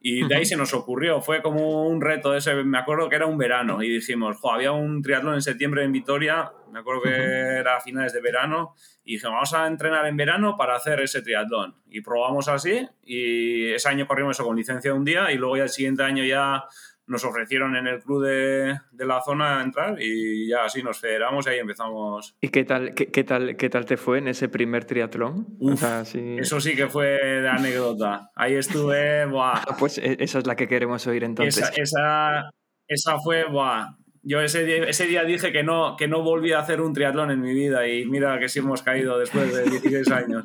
y 0.00 0.26
de 0.28 0.36
ahí 0.36 0.44
se 0.44 0.56
nos 0.56 0.74
ocurrió, 0.74 1.20
fue 1.20 1.42
como 1.42 1.88
un 1.88 2.00
reto 2.00 2.34
ese, 2.34 2.54
me 2.62 2.78
acuerdo 2.78 3.08
que 3.08 3.16
era 3.16 3.26
un 3.26 3.36
verano 3.36 3.82
y 3.82 3.88
dijimos, 3.88 4.36
jo, 4.40 4.52
había 4.52 4.70
un 4.70 5.02
triatlón 5.02 5.34
en 5.34 5.42
septiembre 5.42 5.82
en 5.82 5.90
Vitoria, 5.90 6.52
me 6.72 6.78
acuerdo 6.78 7.02
que 7.02 7.10
era 7.10 7.76
a 7.76 7.80
finales 7.80 8.12
de 8.12 8.20
verano 8.20 8.74
y 9.04 9.14
dijimos, 9.14 9.34
vamos 9.34 9.54
a 9.54 9.66
entrenar 9.66 10.06
en 10.06 10.16
verano 10.16 10.56
para 10.56 10.76
hacer 10.76 11.00
ese 11.00 11.20
triatlón 11.22 11.74
y 11.90 12.00
probamos 12.00 12.46
así 12.48 12.86
y 13.04 13.72
ese 13.72 13.88
año 13.88 14.06
corrimos 14.06 14.36
eso 14.36 14.46
con 14.46 14.56
licencia 14.56 14.94
un 14.94 15.04
día 15.04 15.32
y 15.32 15.36
luego 15.36 15.56
ya 15.56 15.64
el 15.64 15.68
siguiente 15.68 16.04
año 16.04 16.22
ya 16.22 16.64
nos 17.08 17.24
ofrecieron 17.24 17.74
en 17.76 17.86
el 17.86 18.00
club 18.00 18.24
de, 18.24 18.78
de 18.92 19.06
la 19.06 19.20
zona 19.22 19.62
entrar 19.62 19.96
y 20.00 20.48
ya 20.48 20.64
así 20.64 20.82
nos 20.82 21.00
federamos 21.00 21.46
y 21.46 21.50
ahí 21.50 21.58
empezamos. 21.58 22.36
¿Y 22.40 22.48
qué 22.50 22.64
tal, 22.64 22.94
qué, 22.94 23.06
qué 23.10 23.24
tal, 23.24 23.56
qué 23.56 23.68
tal 23.70 23.84
te 23.86 23.96
fue 23.96 24.18
en 24.18 24.28
ese 24.28 24.48
primer 24.48 24.84
triatlón? 24.84 25.46
O 25.60 25.72
Uf, 25.72 25.80
sea, 25.80 26.04
sí- 26.04 26.36
Eso 26.38 26.60
sí 26.60 26.76
que 26.76 26.86
fue 26.88 27.06
de 27.06 27.48
anécdota. 27.48 28.30
Ahí 28.36 28.54
estuve, 28.54 29.24
buah. 29.30 29.62
Ah, 29.68 29.76
Pues 29.78 29.98
e- 29.98 30.16
esa 30.20 30.38
es 30.38 30.46
la 30.46 30.54
que 30.56 30.68
queremos 30.68 31.06
oír 31.06 31.24
entonces. 31.24 31.64
Esa, 31.70 31.82
esa, 31.82 32.50
esa 32.86 33.18
fue, 33.18 33.44
buah. 33.50 33.96
Yo 34.22 34.40
ese 34.40 34.64
día, 34.64 34.84
ese 34.84 35.06
día 35.06 35.24
dije 35.24 35.52
que 35.52 35.62
no, 35.62 35.96
que 35.96 36.06
no 36.08 36.22
volví 36.22 36.52
a 36.52 36.58
hacer 36.58 36.80
un 36.82 36.92
triatlón 36.92 37.30
en 37.30 37.40
mi 37.40 37.54
vida 37.54 37.86
y 37.88 38.04
mira 38.04 38.38
que 38.38 38.48
sí 38.48 38.58
hemos 38.58 38.82
caído 38.82 39.18
después 39.18 39.54
de 39.54 39.62
16 39.70 40.10
años. 40.10 40.44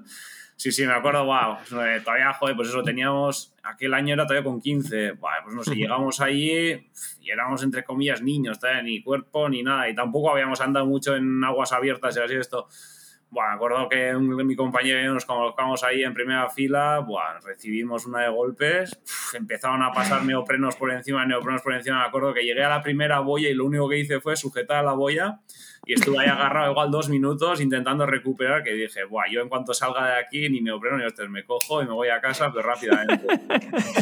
Sí, 0.64 0.72
sí, 0.72 0.88
me 0.88 0.94
acuerdo, 0.94 1.26
wow, 1.26 1.58
todavía, 2.06 2.32
joder, 2.36 2.56
pues 2.56 2.70
eso 2.70 2.82
teníamos, 2.84 3.54
aquel 3.64 3.94
año 3.94 4.14
era 4.14 4.26
todavía 4.26 4.50
con 4.50 4.62
15, 4.62 5.12
buah, 5.12 5.44
pues 5.44 5.54
no 5.54 5.62
sé, 5.62 5.76
llegamos 5.76 6.22
allí 6.22 6.88
y 7.20 7.30
éramos 7.30 7.64
entre 7.64 7.84
comillas 7.84 8.22
niños, 8.22 8.60
todavía 8.62 8.82
ni 8.82 9.04
cuerpo 9.04 9.50
ni 9.50 9.62
nada, 9.62 9.90
y 9.90 9.94
tampoco 9.94 10.32
habíamos 10.32 10.62
andado 10.62 10.86
mucho 10.86 11.18
en 11.18 11.44
aguas 11.44 11.74
abiertas 11.74 12.16
y 12.16 12.20
así 12.22 12.36
esto. 12.36 12.70
Bueno, 13.30 13.50
me 13.50 13.56
acuerdo 13.56 13.90
que 13.90 14.16
un- 14.16 14.48
mi 14.48 14.56
compañero 14.56 15.02
y 15.02 15.04
yo 15.04 15.14
nos 15.14 15.26
colocamos 15.26 15.84
ahí 15.84 16.02
en 16.02 16.14
primera 16.14 16.50
fila, 16.50 17.00
buah, 17.00 17.40
recibimos 17.44 18.06
una 18.06 18.22
de 18.22 18.30
golpes, 18.30 18.98
uf, 19.04 19.36
empezaron 19.36 19.84
a 19.84 19.92
pasar 19.92 20.24
neoprenos 20.26 20.78
por 20.78 20.92
encima, 20.94 21.26
neoprenos 21.26 21.62
por 21.62 21.74
encima, 21.74 22.00
me 22.00 22.06
acuerdo 22.06 22.34
que 22.34 22.44
llegué 22.46 22.64
a 22.64 22.70
la 22.70 22.82
primera 22.82 23.20
boya 23.20 23.50
y 23.50 23.54
lo 23.54 23.66
único 23.66 23.90
que 23.90 24.00
hice 24.00 24.22
fue 24.22 24.38
sujetar 24.38 24.86
la 24.86 24.94
boya 24.94 25.42
y 25.86 25.94
estuve 25.94 26.20
ahí 26.20 26.28
agarrado 26.28 26.72
igual 26.72 26.92
dos 26.92 27.10
minutos 27.10 27.60
intentando 27.62 28.06
recuperar, 28.06 28.64
que 28.64 28.72
dije, 28.72 29.04
buah, 29.06 29.26
yo 29.30 29.42
en 29.42 29.50
cuanto 29.50 29.74
salga 29.74 30.06
de 30.06 30.20
aquí 30.20 30.50
ni 30.50 30.62
neopreno 30.62 30.98
ni 30.98 31.06
hostias, 31.06 31.30
me 31.30 31.44
cojo 31.46 31.82
y 31.82 31.86
me 31.86 31.94
voy 31.94 32.10
a 32.10 32.22
casa, 32.22 32.52
pero 32.54 32.68
rápidamente. 32.68 33.26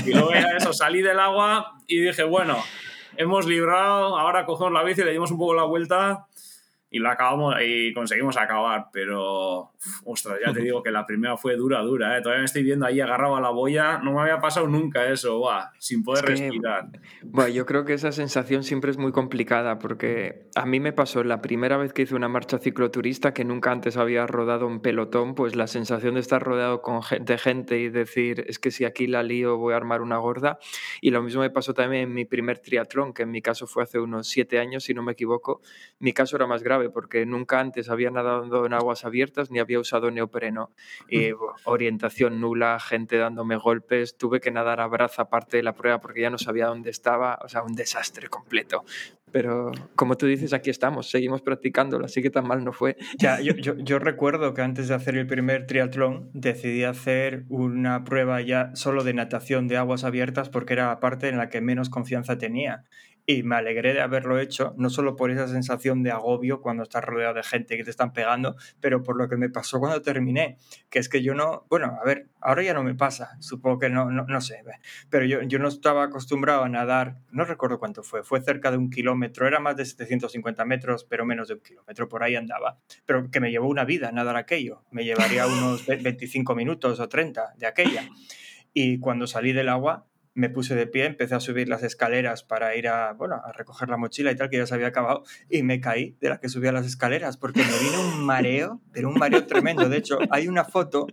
y 0.06 0.14
luego 0.14 0.32
ya 0.32 0.50
eso, 0.58 0.74
salí 0.74 1.02
del 1.02 1.20
agua 1.20 1.74
y 1.88 2.00
dije, 2.00 2.24
bueno, 2.24 2.58
hemos 3.18 3.48
librado, 3.48 4.18
ahora 4.18 4.46
cogemos 4.46 4.74
la 4.74 4.84
bici, 4.84 5.04
le 5.04 5.12
dimos 5.12 5.32
un 5.32 5.38
poco 5.38 5.56
la 5.56 5.64
vuelta 5.64 6.28
y 6.94 7.00
la 7.00 7.14
acabamos 7.14 7.56
y 7.66 7.94
conseguimos 7.94 8.38
acabar, 8.38 8.88
pero 8.92 9.72
ostras, 10.04 10.38
ya 10.46 10.52
te 10.54 10.62
digo 10.62 10.84
que 10.84 10.92
la 10.92 11.06
primera 11.06 11.38
fue 11.38 11.56
dura, 11.56 11.80
dura, 11.82 12.18
¿eh? 12.18 12.22
todavía 12.22 12.42
me 12.42 12.46
estoy 12.46 12.64
viendo 12.64 12.86
ahí 12.86 13.00
agarrado 13.00 13.38
a 13.38 13.42
la 13.42 13.50
boya, 13.50 13.98
no 14.00 14.12
me 14.14 14.22
había 14.22 14.40
pasado 14.40 14.68
nunca 14.68 15.08
eso, 15.10 15.42
sin 15.80 16.04
poder 16.04 16.26
Es 16.30 16.40
que- 16.40 16.48
respirar. 16.50 16.90
Bueno, 17.24 17.50
yo 17.54 17.66
creo 17.66 17.86
que 17.86 17.94
esa 17.94 18.12
sensación 18.12 18.64
siempre 18.64 18.92
es 18.92 18.98
muy 18.98 19.12
complicada 19.12 19.80
porque 19.80 20.50
a 20.56 20.66
mí 20.66 20.80
me 20.82 20.92
pasó 20.94 21.24
la 21.24 21.42
primera 21.42 21.78
vez 21.78 21.94
que 21.94 22.02
hice 22.02 22.14
una 22.16 22.28
marcha 22.28 22.60
cicloturista 22.60 23.34
que 23.34 23.46
nunca 23.46 23.72
antes 23.72 23.96
había 23.98 24.28
rodado 24.28 24.68
un 24.68 24.82
pelotón, 24.82 25.34
pues 25.34 25.56
la 25.56 25.68
sensación 25.68 26.16
de 26.16 26.20
estar 26.20 26.44
rodeado 26.44 26.82
con 26.82 27.02
gen- 27.04 27.24
de 27.24 27.38
gente 27.38 27.80
y 27.80 27.90
decir, 27.90 28.44
es 28.48 28.60
que 28.60 28.70
si 28.72 28.84
aquí 28.84 29.08
la 29.08 29.24
lío 29.24 29.58
voy 29.58 29.74
a 29.74 29.78
armar 29.78 30.02
una 30.02 30.18
gorda. 30.18 30.60
Y 31.00 31.12
lo 31.12 31.22
mismo 31.24 31.42
me 31.42 31.50
pasó 31.50 31.74
también 31.74 32.04
en 32.04 32.14
mi 32.14 32.26
primer 32.26 32.60
triatlón, 32.60 33.14
que 33.14 33.24
en 33.24 33.32
mi 33.32 33.42
caso 33.42 33.66
fue 33.66 33.84
hace 33.84 34.00
unos 34.00 34.28
siete 34.28 34.60
años, 34.60 34.84
si 34.84 34.94
no 34.94 35.04
me 35.04 35.14
equivoco. 35.14 35.62
Mi 36.00 36.12
caso 36.14 36.36
era 36.36 36.48
más 36.48 36.64
grave 36.64 36.81
porque 36.90 37.26
nunca 37.26 37.60
antes 37.60 37.90
había 37.90 38.12
nadado 38.12 38.66
en 38.66 38.74
aguas 38.74 39.06
abiertas 39.06 39.52
ni 39.52 39.60
había 39.60 39.80
usado 39.80 40.12
neopreno. 40.12 40.72
Y, 41.08 41.32
bo, 41.32 41.56
orientación 41.66 42.42
nula, 42.42 42.80
gente 42.80 43.18
dándome 43.18 43.56
golpes, 43.58 44.18
tuve 44.18 44.40
que 44.40 44.52
nadar 44.52 44.80
a 44.80 44.88
braza 44.88 45.24
aparte 45.24 45.58
de 45.58 45.64
la 45.64 45.74
prueba 45.74 46.00
porque 46.02 46.22
ya 46.22 46.30
no 46.30 46.38
sabía 46.38 46.68
dónde 46.68 46.90
estaba, 46.90 47.40
o 47.44 47.50
sea, 47.50 47.64
un 47.64 47.74
desastre 47.74 48.28
completo. 48.30 48.84
Pero 49.32 49.72
como 49.96 50.18
tú 50.18 50.26
dices, 50.26 50.54
aquí 50.54 50.70
estamos, 50.70 51.10
seguimos 51.10 51.42
practicándolo, 51.42 52.06
así 52.06 52.22
que 52.22 52.30
tan 52.30 52.46
mal 52.46 52.64
no 52.64 52.74
fue. 52.74 52.98
Ya, 53.18 53.40
yo, 53.40 53.54
yo, 53.56 53.78
yo, 53.78 53.98
recuerdo 53.98 54.54
que 54.54 54.62
antes 54.62 54.90
de 54.90 54.96
hacer 54.96 55.16
el 55.16 55.26
primer 55.26 55.68
triatlón 55.68 56.30
decidí 56.34 56.84
hacer 56.84 57.46
una 57.48 58.04
prueba 58.04 58.42
ya 58.42 58.72
solo 58.76 59.04
de 59.04 59.14
natación 59.14 59.68
de 59.68 59.78
aguas 59.78 60.04
abiertas 60.04 60.50
porque 60.50 60.74
era 60.74 60.88
la 60.88 61.00
parte 61.00 61.30
en 61.30 61.38
la 61.38 61.50
que 61.50 61.62
menos 61.62 61.90
confianza 61.90 62.38
tenía 62.38 62.84
y 63.32 63.44
me 63.44 63.56
alegré 63.56 63.94
de 63.94 64.02
haberlo 64.02 64.40
hecho, 64.40 64.74
no 64.78 64.90
solo 64.90 65.16
por 65.16 65.32
esa 65.32 65.48
sensación 65.48 66.04
de 66.04 66.12
agobio 66.12 66.62
cuando 66.62 66.84
estás 66.84 67.04
rodeado 67.04 67.36
de 67.36 67.44
gente 67.44 67.78
que 67.78 67.84
te 67.84 67.90
están 67.90 68.14
pegando, 68.14 68.56
pero 68.80 69.04
por 69.04 69.18
lo 69.18 69.30
que 69.30 69.38
me 69.38 69.50
pasó 69.50 69.80
cuando 69.80 70.02
terminé, 70.02 70.58
que 70.90 71.00
es 71.00 71.08
que 71.08 71.22
yo 71.22 71.34
no, 71.34 71.66
bueno, 71.70 71.98
a 72.02 72.06
ver, 72.06 72.28
ahora 72.42 72.64
ya 72.64 72.74
no 72.74 72.84
me 72.84 72.96
pasa, 72.96 73.38
supongo 73.40 73.80
que 73.80 73.90
no, 73.90 74.12
no, 74.12 74.26
no 74.26 74.42
sé, 74.42 74.64
pero 75.10 75.26
yo, 75.26 75.42
yo 75.44 75.60
no 75.60 75.68
estaba 75.68 76.04
acostumbrado 76.04 76.64
a 76.64 76.70
nadar, 76.70 77.18
no 77.32 77.46
recuerdo 77.46 77.80
cuánto 77.80 78.04
fue, 78.04 78.24
fue 78.24 78.42
cerca 78.42 78.72
de 78.72 78.78
un 78.78 78.90
kilómetro, 78.90 79.48
era 79.48 79.60
más 79.60 79.78
de 79.78 79.86
750 79.86 80.66
metros, 80.66 81.06
pero 81.06 81.26
menos 81.26 81.48
de 81.48 81.56
un 81.56 81.62
kilómetro, 81.62 82.10
por 82.10 82.24
ahí 82.24 82.36
andaba, 82.36 82.80
pero 83.06 83.30
que 83.32 83.40
me 83.40 83.52
llevó 83.52 83.68
una 83.68 83.86
vida 83.86 84.12
nadar 84.12 84.36
aquello, 84.36 84.84
me 84.92 85.06
llevaría 85.06 85.48
unos 85.48 85.86
25 85.86 86.56
minutos 86.56 87.00
o 87.00 87.08
30 87.08 87.54
de 87.58 87.68
aquella. 87.68 88.08
Y 88.74 89.00
cuando 89.00 89.28
salí 89.28 89.52
del 89.52 89.68
agua, 89.68 90.06
me 90.34 90.50
puse 90.50 90.76
de 90.76 90.88
pie, 90.88 91.06
empecé 91.06 91.36
a 91.36 91.40
subir 91.40 91.68
las 91.68 91.84
escaleras 91.84 92.44
para 92.44 92.76
ir 92.76 92.88
a, 92.88 93.14
bueno, 93.14 93.36
a 93.36 93.52
recoger 93.52 93.90
la 93.90 93.98
mochila 93.98 94.32
y 94.32 94.36
tal, 94.36 94.50
que 94.50 94.58
ya 94.58 94.66
se 94.66 94.74
había 94.74 94.88
acabado, 94.88 95.24
y 95.50 95.64
me 95.64 95.82
caí 95.82 96.16
de 96.22 96.30
la 96.30 96.40
que 96.40 96.50
subía 96.50 96.72
las 96.72 96.86
escaleras, 96.86 97.38
porque 97.38 97.62
me 97.62 97.80
vino 97.80 98.02
un 98.02 98.26
mareo, 98.26 98.82
pero 98.92 99.10
un 99.10 99.20
mareo 99.20 99.46
tremendo. 99.46 99.90
De 99.90 99.98
hecho, 99.98 100.20
hay 100.30 100.48
una 100.48 100.64
foto 100.64 101.08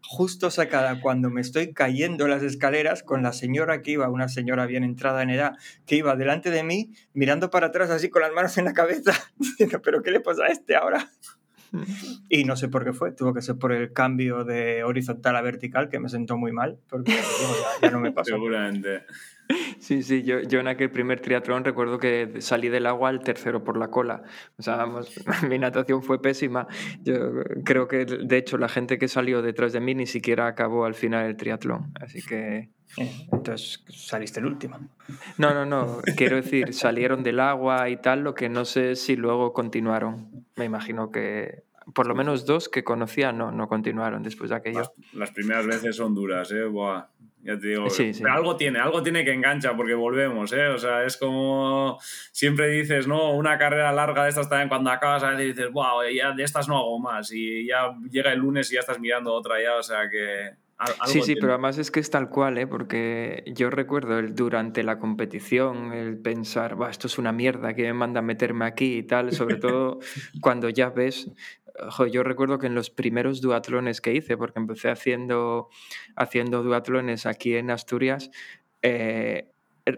justo 0.00 0.50
sacada 0.50 1.00
cuando 1.00 1.28
me 1.28 1.40
estoy 1.40 1.74
cayendo 1.74 2.28
las 2.28 2.42
escaleras 2.42 3.02
con 3.02 3.22
la 3.22 3.32
señora 3.32 3.82
que 3.82 3.92
iba, 3.92 4.08
una 4.08 4.28
señora 4.28 4.66
bien 4.66 4.82
entrada 4.82 5.22
en 5.22 5.30
edad, 5.30 5.52
que 5.86 5.96
iba 5.96 6.16
delante 6.16 6.50
de 6.50 6.62
mí, 6.62 6.92
mirando 7.12 7.50
para 7.50 7.66
atrás 7.66 7.90
así 7.90 8.08
con 8.08 8.22
las 8.22 8.32
manos 8.32 8.56
en 8.58 8.64
la 8.64 8.72
cabeza, 8.72 9.12
diciendo, 9.36 9.82
pero 9.82 10.02
¿qué 10.02 10.10
le 10.10 10.20
pasa 10.20 10.44
a 10.44 10.48
este 10.48 10.76
ahora? 10.76 11.10
Y 12.28 12.44
no 12.44 12.56
sé 12.56 12.68
por 12.68 12.84
qué 12.84 12.92
fue, 12.92 13.12
tuvo 13.12 13.34
que 13.34 13.42
ser 13.42 13.56
por 13.56 13.72
el 13.72 13.92
cambio 13.92 14.44
de 14.44 14.84
horizontal 14.84 15.36
a 15.36 15.42
vertical 15.42 15.88
que 15.88 15.98
me 15.98 16.08
sentó 16.08 16.36
muy 16.36 16.52
mal, 16.52 16.78
porque 16.88 17.14
ya, 17.82 17.90
no 17.90 18.00
me 18.00 18.12
pasó. 18.12 18.30
Seguramente. 18.34 19.02
Sí, 19.78 20.02
sí, 20.02 20.22
yo, 20.22 20.40
yo 20.40 20.60
en 20.60 20.68
aquel 20.68 20.90
primer 20.90 21.20
triatlón 21.20 21.64
recuerdo 21.64 21.98
que 21.98 22.40
salí 22.40 22.68
del 22.68 22.86
agua 22.86 23.08
al 23.08 23.20
tercero 23.20 23.64
por 23.64 23.76
la 23.76 23.88
cola. 23.88 24.22
O 24.58 24.62
sea, 24.62 24.76
vamos, 24.76 25.12
mi 25.48 25.58
natación 25.58 26.02
fue 26.02 26.20
pésima. 26.20 26.66
Yo 27.02 27.14
creo 27.64 27.88
que, 27.88 28.04
de 28.04 28.36
hecho, 28.36 28.58
la 28.58 28.68
gente 28.68 28.98
que 28.98 29.08
salió 29.08 29.42
detrás 29.42 29.72
de 29.72 29.80
mí 29.80 29.94
ni 29.94 30.06
siquiera 30.06 30.46
acabó 30.46 30.84
al 30.84 30.94
final 30.94 31.26
el 31.26 31.36
triatlón. 31.36 31.92
Así 32.00 32.22
que... 32.22 32.70
Eh, 32.96 33.26
entonces 33.30 33.84
saliste 33.88 34.40
el 34.40 34.46
último. 34.46 34.78
No, 35.36 35.52
no, 35.52 35.66
no. 35.66 36.00
Quiero 36.16 36.36
decir, 36.36 36.72
salieron 36.72 37.22
del 37.22 37.38
agua 37.38 37.90
y 37.90 37.98
tal, 37.98 38.20
lo 38.20 38.34
que 38.34 38.48
no 38.48 38.64
sé 38.64 38.96
si 38.96 39.14
luego 39.14 39.52
continuaron. 39.52 40.46
Me 40.56 40.64
imagino 40.64 41.10
que 41.10 41.64
por 41.94 42.06
lo 42.06 42.14
menos 42.14 42.44
dos 42.44 42.68
que 42.68 42.84
conocía 42.84 43.32
no, 43.32 43.50
no 43.50 43.68
continuaron 43.68 44.22
después 44.22 44.50
de 44.50 44.56
aquello. 44.56 44.92
Las, 45.12 45.30
primeras 45.30 45.66
veces 45.66 45.96
son 45.96 46.14
duras, 46.14 46.50
¿eh? 46.52 46.64
Buah, 46.64 47.06
ya 47.42 47.58
te 47.58 47.68
digo. 47.68 47.86
Pero 47.96 48.32
algo 48.32 48.56
tiene, 48.56 48.78
algo 48.78 49.02
tiene 49.02 49.24
que 49.24 49.32
engancha 49.32 49.76
porque 49.76 49.94
volvemos, 49.94 50.52
¿eh? 50.52 50.68
O 50.68 50.78
sea, 50.78 51.04
es 51.04 51.16
como 51.16 51.98
siempre 52.32 52.68
dices, 52.68 53.06
¿no? 53.06 53.32
Una 53.32 53.58
carrera 53.58 53.92
larga 53.92 54.24
de 54.24 54.30
estas 54.30 54.48
también 54.48 54.68
cuando 54.68 54.90
acabas 54.90 55.22
a 55.22 55.30
veces 55.30 55.56
dices, 55.56 55.72
wow, 55.72 56.02
ya 56.14 56.32
de 56.32 56.42
estas 56.42 56.68
no 56.68 56.76
hago 56.78 56.98
más. 56.98 57.32
Y 57.32 57.66
ya 57.66 57.94
llega 58.10 58.32
el 58.32 58.40
lunes 58.40 58.70
y 58.70 58.74
ya 58.74 58.80
estás 58.80 59.00
mirando 59.00 59.32
otra 59.32 59.62
ya, 59.62 59.76
o 59.76 59.82
sea 59.82 60.08
que 60.10 60.56
sí, 61.06 61.22
sí, 61.22 61.34
pero 61.34 61.52
además 61.52 61.78
es 61.78 61.90
que 61.90 62.00
es 62.00 62.10
tal 62.10 62.28
cual, 62.28 62.58
¿eh? 62.58 62.66
porque 62.66 63.42
yo 63.46 63.70
recuerdo 63.70 64.18
el, 64.18 64.34
durante 64.34 64.82
la 64.82 64.98
competición 64.98 65.92
el 65.92 66.18
pensar, 66.18 66.76
esto 66.88 67.08
es 67.08 67.18
una 67.18 67.32
mierda, 67.32 67.74
que 67.74 67.82
me 67.82 67.94
manda 67.94 68.20
a 68.20 68.22
meterme 68.22 68.64
aquí 68.64 68.98
y 68.98 69.02
tal, 69.02 69.32
sobre 69.32 69.56
todo 69.56 69.98
cuando 70.40 70.68
ya 70.68 70.90
ves, 70.90 71.30
yo 72.10 72.22
recuerdo 72.22 72.58
que 72.58 72.66
en 72.66 72.74
los 72.74 72.90
primeros 72.90 73.40
duatlones 73.40 74.00
que 74.00 74.14
hice, 74.14 74.36
porque 74.36 74.58
empecé 74.58 74.90
haciendo, 74.90 75.68
haciendo 76.16 76.62
duatlones 76.62 77.26
aquí 77.26 77.56
en 77.56 77.70
Asturias, 77.70 78.30
eh, 78.82 79.50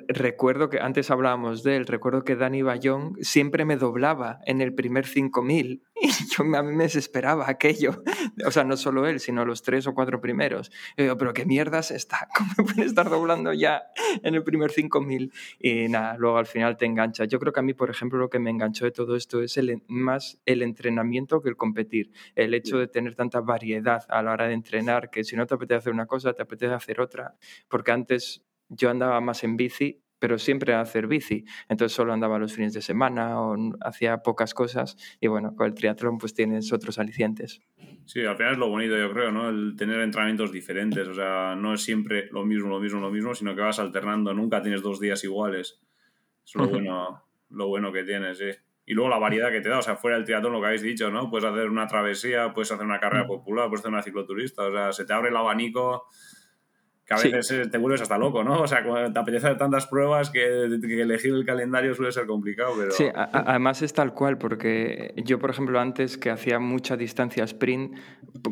recuerdo 0.09 0.71
que 0.71 0.81
antes 0.81 1.11
hablábamos 1.11 1.63
de 1.63 1.77
él, 1.77 1.87
recuerdo 1.87 2.25
que 2.25 2.37
Dani 2.37 2.63
Bayón 2.63 3.17
siempre 3.21 3.65
me 3.65 3.77
doblaba 3.77 4.41
en 4.47 4.61
el 4.61 4.75
primer 4.75 5.07
5000 5.07 5.83
y 6.01 6.09
yo 6.09 6.45
a 6.57 6.63
mí 6.63 6.75
me 6.75 6.85
desesperaba 6.85 7.49
aquello. 7.49 8.03
O 8.47 8.51
sea, 8.51 8.65
no 8.65 8.77
solo 8.77 9.07
él, 9.07 9.21
sino 9.21 9.45
los 9.45 9.63
tres 9.63 9.87
o 9.87 9.93
cuatro 9.93 10.21
primeros. 10.21 10.71
Pero 10.97 11.35
qué 11.35 11.45
mierdas 11.45 11.91
está, 11.91 12.29
¿cómo 12.37 12.69
me 12.75 12.85
estar 12.85 13.11
doblando 13.11 13.53
ya 13.53 13.83
en 14.23 14.35
el 14.35 14.43
primer 14.43 14.71
5000? 14.71 15.33
Y 15.59 15.89
nada, 15.89 16.17
luego 16.17 16.39
al 16.39 16.47
final 16.47 16.77
te 16.79 16.87
engancha. 16.87 17.25
Yo 17.25 17.39
creo 17.39 17.53
que 17.53 17.61
a 17.61 17.63
mí, 17.63 17.75
por 17.75 17.91
ejemplo, 17.91 18.19
lo 18.19 18.31
que 18.31 18.39
me 18.39 18.51
enganchó 18.51 18.87
de 18.87 18.93
todo 18.93 19.17
esto 19.17 19.43
es 19.43 19.59
el, 19.59 19.83
más 19.89 20.41
el 20.47 20.63
entrenamiento 20.63 21.43
que 21.43 21.51
el 21.51 21.57
competir. 21.57 22.13
El 22.35 22.55
hecho 22.55 22.79
de 22.79 22.89
tener 22.89 23.15
tanta 23.15 23.41
variedad 23.41 24.05
a 24.09 24.23
la 24.23 24.33
hora 24.33 24.47
de 24.47 24.55
entrenar, 24.55 25.11
que 25.11 25.25
si 25.25 25.37
no 25.37 25.47
te 25.47 25.55
apetece 25.55 25.79
hacer 25.79 25.93
una 25.93 26.07
cosa, 26.07 26.33
te 26.33 26.43
apetece 26.43 26.73
hacer 26.73 27.01
otra. 27.01 27.35
Porque 27.69 27.93
antes 27.93 28.43
yo 28.71 28.89
andaba 28.89 29.21
más 29.21 29.45
en 29.45 29.57
bici, 29.57 30.03
pero 30.21 30.39
siempre 30.39 30.75
a 30.75 30.81
hacer 30.81 31.09
bici. 31.09 31.45
Entonces 31.69 31.97
solo 31.97 32.13
andaba 32.13 32.39
los 32.39 32.53
fines 32.55 32.73
de 32.73 32.83
semana 32.83 33.41
o 33.41 33.57
hacía 33.81 34.19
pocas 34.19 34.55
cosas. 34.55 34.97
Y 35.21 35.27
bueno, 35.27 35.57
con 35.57 35.67
el 35.67 35.75
triatlón 35.75 36.19
pues 36.19 36.35
tienes 36.35 36.73
otros 36.73 36.99
alicientes. 36.99 37.61
Sí, 38.05 38.25
al 38.25 38.37
final 38.37 38.53
es 38.53 38.59
lo 38.59 38.69
bonito, 38.69 38.97
yo 38.97 39.13
creo, 39.13 39.33
¿no? 39.33 39.49
El 39.49 39.75
tener 39.77 40.01
entrenamientos 40.01 40.53
diferentes. 40.53 41.09
O 41.09 41.15
sea, 41.15 41.57
no 41.57 41.75
es 41.75 41.83
siempre 41.83 42.29
lo 42.31 42.45
mismo, 42.45 42.69
lo 42.69 42.81
mismo, 42.81 43.01
lo 43.01 43.11
mismo, 43.11 43.35
sino 43.35 43.55
que 43.55 43.63
vas 43.63 43.79
alternando. 43.79 44.33
Nunca 44.35 44.63
tienes 44.63 44.83
dos 44.83 45.01
días 45.01 45.25
iguales. 45.25 45.81
Es 46.45 46.55
lo, 46.55 46.69
bueno, 46.69 47.25
lo 47.49 47.69
bueno 47.69 47.93
que 47.93 48.05
tienes, 48.05 48.39
sí. 48.39 48.51
Y 48.87 48.95
luego 48.95 49.09
la 49.09 49.19
variedad 49.19 49.51
que 49.51 49.61
te 49.61 49.69
da, 49.69 49.79
o 49.79 49.83
sea, 49.83 49.97
fuera 49.97 50.17
del 50.17 50.25
triatlón, 50.25 50.53
lo 50.53 50.61
que 50.61 50.67
habéis 50.67 50.83
dicho, 50.83 51.11
¿no? 51.11 51.31
Puedes 51.31 51.49
hacer 51.49 51.71
una 51.71 51.87
travesía, 51.87 52.53
puedes 52.53 52.73
hacer 52.73 52.85
una 52.85 52.99
carrera 52.99 53.27
popular, 53.27 53.69
puedes 53.69 53.81
hacer 53.81 53.93
una 53.93 54.03
cicloturista, 54.03 54.65
o 54.65 54.73
sea, 54.73 54.93
se 54.93 55.05
te 55.05 55.13
abre 55.13 55.29
el 55.29 55.37
abanico 55.37 56.09
que 57.11 57.29
a 57.29 57.33
veces 57.33 57.51
eh, 57.51 57.69
te 57.69 57.77
vuelves 57.77 58.01
hasta 58.03 58.17
loco, 58.17 58.45
¿no? 58.45 58.63
O 58.63 58.69
sea, 58.69 58.85
te 58.85 59.19
apetece 59.19 59.49
hacer 59.49 59.59
tantas 59.59 59.89
pruebas 59.89 60.31
que, 60.31 60.65
elegir 60.65 61.35
el 61.35 61.45
calendario 61.45 61.93
suele 61.93 62.13
ser 62.13 62.27
complicado, 62.27 62.75
pero... 62.79 62.93
Sí, 62.93 63.07
además 63.15 63.83
es 63.83 63.93
tal 63.93 64.15
cual, 64.15 64.39
porque 64.39 65.13
yo, 65.17 65.41
por 65.41 65.51
ejemplo, 65.51 65.81
antes 65.81 66.17
que 66.17 66.31
hacía 66.31 66.61
mucha 66.61 66.97
distancia 66.97 67.43
sprint, 67.43 67.99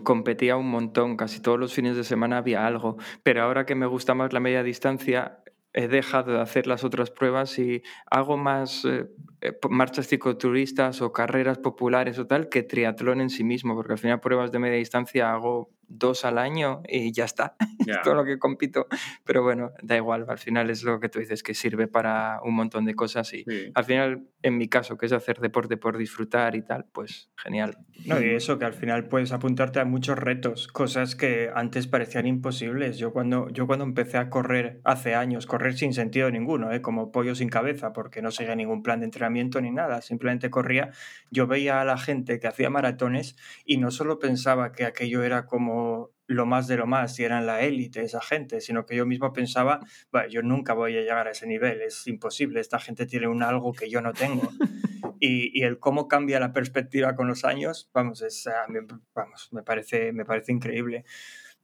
competía 0.03 0.57
un 0.57 0.69
montón, 0.69 1.17
casi 1.17 1.41
todos 1.41 1.59
los 1.59 1.73
fines 1.73 1.95
de 1.95 2.03
semana 2.03 2.39
había 2.39 2.67
algo, 2.67 2.97
pero 3.23 3.43
ahora 3.43 3.65
que 3.65 3.77
me 3.77 3.87
gusta 3.87 4.15
más 4.15 4.33
la 4.33 4.41
media 4.41 4.65
distancia, 4.65 5.39
he 5.73 5.87
dejado 5.87 6.33
de 6.33 6.41
hacer 6.41 6.67
las 6.67 6.83
otras 6.83 7.13
pruebas 7.13 7.57
y 7.61 7.83
hago 8.11 8.37
más 8.37 8.85
eh, 8.85 9.07
eh, 9.41 9.57
marchas 9.71 10.09
cicloturistas 10.09 11.01
o 11.01 11.13
carreras 11.13 11.59
populares 11.59 12.19
o 12.19 12.27
tal 12.27 12.49
que 12.49 12.65
triatlón 12.65 13.21
en 13.21 13.31
sí 13.31 13.45
mismo, 13.45 13.77
porque 13.77 13.93
al 13.93 13.99
final 13.99 14.19
pruebas 14.19 14.51
de 14.51 14.59
media 14.59 14.79
distancia 14.79 15.31
hago 15.31 15.71
dos 15.89 16.25
al 16.25 16.39
año 16.39 16.83
y 16.89 17.13
ya 17.13 17.25
está. 17.25 17.57
todo 18.05 18.15
lo 18.15 18.25
que 18.25 18.39
compito. 18.39 18.87
Pero 19.25 19.43
bueno, 19.43 19.73
da 19.83 19.97
igual, 19.97 20.27
al 20.29 20.39
final 20.39 20.71
es 20.71 20.83
lo 20.83 21.01
que 21.01 21.09
tú 21.09 21.19
dices, 21.19 21.43
que 21.43 21.55
sirve 21.55 21.89
para 21.89 22.41
un 22.43 22.55
montón 22.55 22.85
de 22.85 22.95
cosas 22.95 23.33
y 23.33 23.45
al 23.75 23.85
final, 23.85 24.29
en 24.43 24.59
mi 24.59 24.69
caso, 24.69 24.97
que 24.97 25.07
es 25.07 25.13
hacer 25.13 25.41
deporte 25.41 25.77
por 25.77 25.97
disfrutar 25.97 26.55
y 26.55 26.63
tal, 26.63 26.87
pues 26.93 27.31
genial. 27.37 27.79
No, 28.05 28.21
y 28.21 28.31
eso, 28.31 28.59
que 28.59 28.65
al 28.65 28.75
final 28.75 29.09
puedes 29.09 29.33
apuntarte 29.33 29.81
a 29.81 29.85
muchos 29.85 30.19
retos, 30.19 30.69
cosas 30.69 31.17
que 31.17 31.51
antes 31.55 31.87
parecían 31.87 32.27
imposibles. 32.27 32.99
Yo 32.99 33.13
cuando, 33.13 33.49
yo 33.51 33.67
cuando 33.67 33.85
empecé 33.85 34.19
a 34.19 34.31
correr 34.31 34.81
hace 34.85 35.15
años, 35.15 35.47
correr 35.47 35.75
sin 35.75 35.93
sentido 35.93 36.31
ninguno, 36.31 36.73
¿eh? 36.73 36.83
como 36.83 37.11
pollo 37.11 37.35
sin 37.35 37.49
cabeza, 37.49 37.93
porque 37.93 38.23
no 38.23 38.31
seguía 38.31 38.55
ningún 38.55 38.83
plan 38.83 39.01
de 39.01 39.07
entrenamiento 39.07 39.61
ni 39.61 39.71
nada, 39.71 40.03
simplemente 40.03 40.51
corría, 40.51 40.91
yo 41.31 41.47
veía 41.47 41.81
a 41.81 41.85
la 41.85 41.99
gente 41.99 42.39
que 42.39 42.47
hacía 42.47 42.71
maratones 42.71 43.37
y 43.65 43.79
no 43.79 43.91
solo 43.91 44.19
pensaba 44.19 44.73
que 44.73 44.85
aquello 44.85 45.23
era 45.23 45.47
como 45.47 45.78
lo 46.29 46.45
más 46.45 46.69
de 46.69 46.77
lo 46.77 46.87
más 46.87 47.19
y 47.19 47.25
eran 47.25 47.47
la 47.47 47.63
élite 47.63 48.03
esa 48.03 48.21
gente, 48.21 48.61
sino 48.61 48.85
que 48.85 48.95
yo 48.95 49.07
mismo 49.07 49.33
pensaba, 49.33 49.81
yo 50.31 50.43
nunca 50.43 50.75
voy 50.75 50.97
a 50.97 51.01
llegar 51.01 51.27
a 51.27 51.31
ese 51.31 51.47
nivel, 51.47 51.81
es 51.81 52.07
imposible, 52.07 52.61
esta 52.61 52.79
gente 52.79 53.07
tiene 53.07 53.29
un 53.29 53.43
algo 53.43 53.73
que 53.73 53.91
yo 53.91 54.01
no 54.01 54.13
tengo. 54.13 54.49
Y, 55.21 55.63
el 55.65 55.81
cómo 55.81 56.07
cambia 56.07 56.39
la 56.39 56.53
perspectiva 56.53 57.17
con 57.17 57.27
los 57.27 57.45
años, 57.45 57.91
vamos, 57.93 58.23
es, 58.23 58.49
vamos 59.15 59.49
me, 59.51 59.65
parece, 59.65 60.13
me 60.13 60.25
parece 60.25 60.53
increíble. 60.53 61.05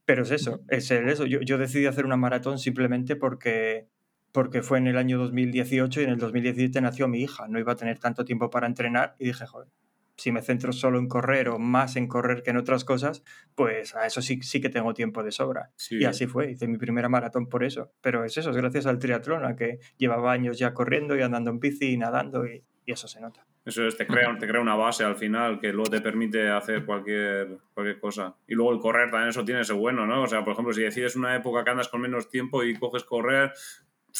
Pero 0.03 0.23
es 0.23 0.31
eso, 0.31 0.61
es 0.67 0.91
eso. 0.91 1.25
Yo, 1.25 1.39
yo 1.39 1.57
decidí 1.57 1.85
hacer 1.85 2.05
una 2.05 2.17
maratón 2.17 2.59
simplemente 2.59 3.15
porque, 3.15 3.87
porque 4.33 4.61
fue 4.61 4.77
en 4.77 4.87
el 4.87 4.97
año 4.97 5.17
2018 5.17 6.01
y 6.01 6.03
en 6.03 6.09
el 6.09 6.17
2017 6.17 6.81
nació 6.81 7.07
mi 7.07 7.21
hija. 7.21 7.47
No 7.47 7.57
iba 7.57 7.71
a 7.71 7.77
tener 7.77 7.97
tanto 7.97 8.25
tiempo 8.25 8.49
para 8.49 8.67
entrenar 8.67 9.15
y 9.19 9.25
dije, 9.27 9.45
joder, 9.45 9.69
si 10.17 10.31
me 10.31 10.41
centro 10.41 10.71
solo 10.71 10.99
en 10.99 11.07
correr 11.07 11.49
o 11.49 11.59
más 11.59 11.95
en 11.95 12.07
correr 12.07 12.43
que 12.43 12.51
en 12.51 12.57
otras 12.57 12.85
cosas, 12.85 13.23
pues 13.55 13.95
a 13.95 14.05
eso 14.05 14.21
sí, 14.21 14.41
sí 14.41 14.61
que 14.61 14.69
tengo 14.69 14.93
tiempo 14.93 15.23
de 15.23 15.31
sobra. 15.31 15.71
Y 15.89 16.05
así 16.05 16.25
fue, 16.27 16.51
hice 16.51 16.67
mi 16.67 16.77
primera 16.77 17.09
maratón 17.09 17.47
por 17.47 17.63
eso. 17.63 17.91
Pero 18.01 18.23
es 18.23 18.37
eso, 18.37 18.51
es 18.51 18.57
gracias 18.57 18.85
al 18.85 18.99
triatlón, 18.99 19.45
a 19.45 19.55
que 19.55 19.79
llevaba 19.97 20.31
años 20.31 20.57
ya 20.57 20.73
corriendo 20.73 21.15
y 21.17 21.21
andando 21.21 21.51
en 21.51 21.59
bici 21.59 21.91
y 21.91 21.97
nadando 21.97 22.45
y, 22.45 22.63
eso 22.87 23.07
se 23.07 23.19
nota. 23.19 23.47
Eso 23.65 23.83
es, 23.87 23.97
te 23.97 24.05
crea, 24.05 24.37
te 24.37 24.47
crea 24.47 24.61
una 24.61 24.75
base 24.75 25.03
al 25.03 25.15
final 25.15 25.59
que 25.59 25.73
luego 25.73 25.89
te 25.89 26.01
permite 26.01 26.49
hacer 26.49 26.85
cualquier, 26.85 27.57
cualquier 27.73 27.99
cosa. 27.99 28.35
Y 28.47 28.53
luego 28.53 28.71
el 28.71 28.79
correr 28.79 29.09
también 29.09 29.29
eso 29.29 29.43
tiene 29.43 29.61
ese 29.61 29.73
bueno, 29.73 30.05
¿no? 30.05 30.21
O 30.21 30.27
sea, 30.27 30.43
por 30.43 30.53
ejemplo, 30.53 30.71
si 30.71 30.83
decides 30.83 31.15
una 31.15 31.35
época 31.35 31.63
que 31.63 31.71
andas 31.71 31.87
con 31.87 32.01
menos 32.01 32.29
tiempo 32.29 32.63
y 32.63 32.75
coges 32.75 33.03
correr, 33.03 33.53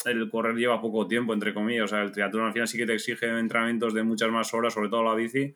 el 0.06 0.30
correr 0.30 0.56
lleva 0.56 0.82
poco 0.82 1.08
tiempo, 1.08 1.34
entre 1.34 1.54
comillas. 1.54 1.86
O 1.86 1.88
sea, 1.88 2.02
el 2.02 2.12
triatlón 2.12 2.46
al 2.46 2.54
final 2.54 2.68
sí 2.68 2.78
que 2.78 2.86
te 2.86 2.94
exige 2.94 3.28
entrenamientos 3.28 3.94
de 3.94 4.04
muchas 4.04 4.32
más 4.32 4.54
horas, 4.54 4.74
sobre 4.74 4.90
todo 4.90 5.04
la 5.04 5.16
bici. 5.16 5.56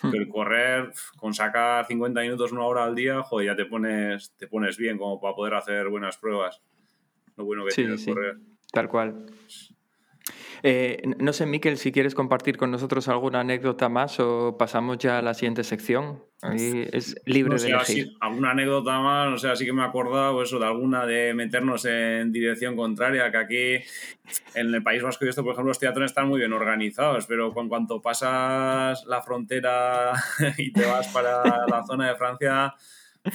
Hmm. 0.00 0.10
Pero 0.10 0.22
el 0.22 0.28
correr, 0.28 0.92
con 1.16 1.34
sacar 1.34 1.86
50 1.86 2.20
minutos, 2.20 2.52
una 2.52 2.64
hora 2.64 2.84
al 2.84 2.94
día, 2.94 3.22
joder, 3.22 3.46
ya 3.48 3.56
te 3.56 3.64
pones, 3.66 4.32
te 4.36 4.46
pones 4.46 4.76
bien 4.76 4.96
como 4.98 5.20
para 5.20 5.34
poder 5.34 5.54
hacer 5.54 5.88
buenas 5.88 6.16
pruebas. 6.16 6.60
Lo 7.36 7.44
bueno 7.44 7.64
que 7.64 7.70
Sí, 7.72 7.82
tiene 7.82 7.92
el 7.94 7.98
sí. 7.98 8.12
correr. 8.12 8.36
Tal 8.72 8.88
cual. 8.88 9.26
Eh, 10.62 11.02
no 11.18 11.32
sé, 11.32 11.46
Miquel, 11.46 11.76
si 11.76 11.92
quieres 11.92 12.14
compartir 12.14 12.56
con 12.56 12.70
nosotros 12.70 13.08
alguna 13.08 13.40
anécdota 13.40 13.88
más 13.88 14.18
o 14.20 14.56
pasamos 14.58 14.98
ya 14.98 15.18
a 15.18 15.22
la 15.22 15.34
siguiente 15.34 15.64
sección. 15.64 16.22
Ahí 16.40 16.88
es 16.92 17.16
libre 17.24 17.54
No 17.56 17.60
de 17.60 17.68
elegir. 17.68 18.04
así, 18.04 18.16
alguna 18.20 18.52
anécdota 18.52 19.00
más, 19.00 19.28
no 19.28 19.38
sé, 19.38 19.48
así 19.48 19.64
que 19.64 19.72
me 19.72 19.82
he 19.82 19.84
acordado 19.84 20.40
eso, 20.40 20.60
de 20.60 20.66
alguna 20.66 21.04
de 21.04 21.34
meternos 21.34 21.84
en 21.84 22.30
dirección 22.30 22.76
contraria, 22.76 23.30
que 23.32 23.36
aquí 23.38 23.84
en 24.54 24.72
el 24.72 24.82
País 24.84 25.02
Vasco 25.02 25.24
y 25.24 25.30
esto, 25.30 25.42
por 25.42 25.54
ejemplo, 25.54 25.70
los 25.70 25.80
teatros 25.80 26.06
están 26.06 26.28
muy 26.28 26.38
bien 26.38 26.52
organizados, 26.52 27.26
pero 27.26 27.52
con 27.52 27.68
cuanto 27.68 28.00
pasas 28.00 29.04
la 29.06 29.20
frontera 29.20 30.12
y 30.58 30.72
te 30.72 30.86
vas 30.86 31.08
para 31.08 31.42
la 31.66 31.84
zona 31.84 32.08
de 32.08 32.14
Francia, 32.14 32.72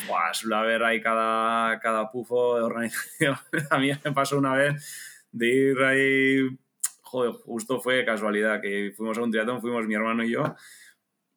¡buah! 0.07 0.33
suele 0.33 0.55
haber 0.55 0.83
ahí 0.83 1.01
cada, 1.01 1.79
cada 1.81 2.09
pufo 2.09 2.55
de 2.55 2.63
organización. 2.63 3.35
A 3.69 3.79
mí 3.79 3.91
me 4.03 4.11
pasó 4.13 4.37
una 4.37 4.53
vez 4.53 5.27
de 5.33 5.47
ir 5.47 5.77
ahí, 5.83 6.57
joder, 7.13 7.33
justo 7.33 7.79
fue 7.79 8.03
casualidad, 8.05 8.59
que 8.59 8.91
fuimos 8.97 9.19
a 9.19 9.21
un 9.21 9.29
triatlón, 9.29 9.61
fuimos 9.61 9.85
mi 9.85 9.93
hermano 9.93 10.23
y 10.23 10.31
yo, 10.31 10.55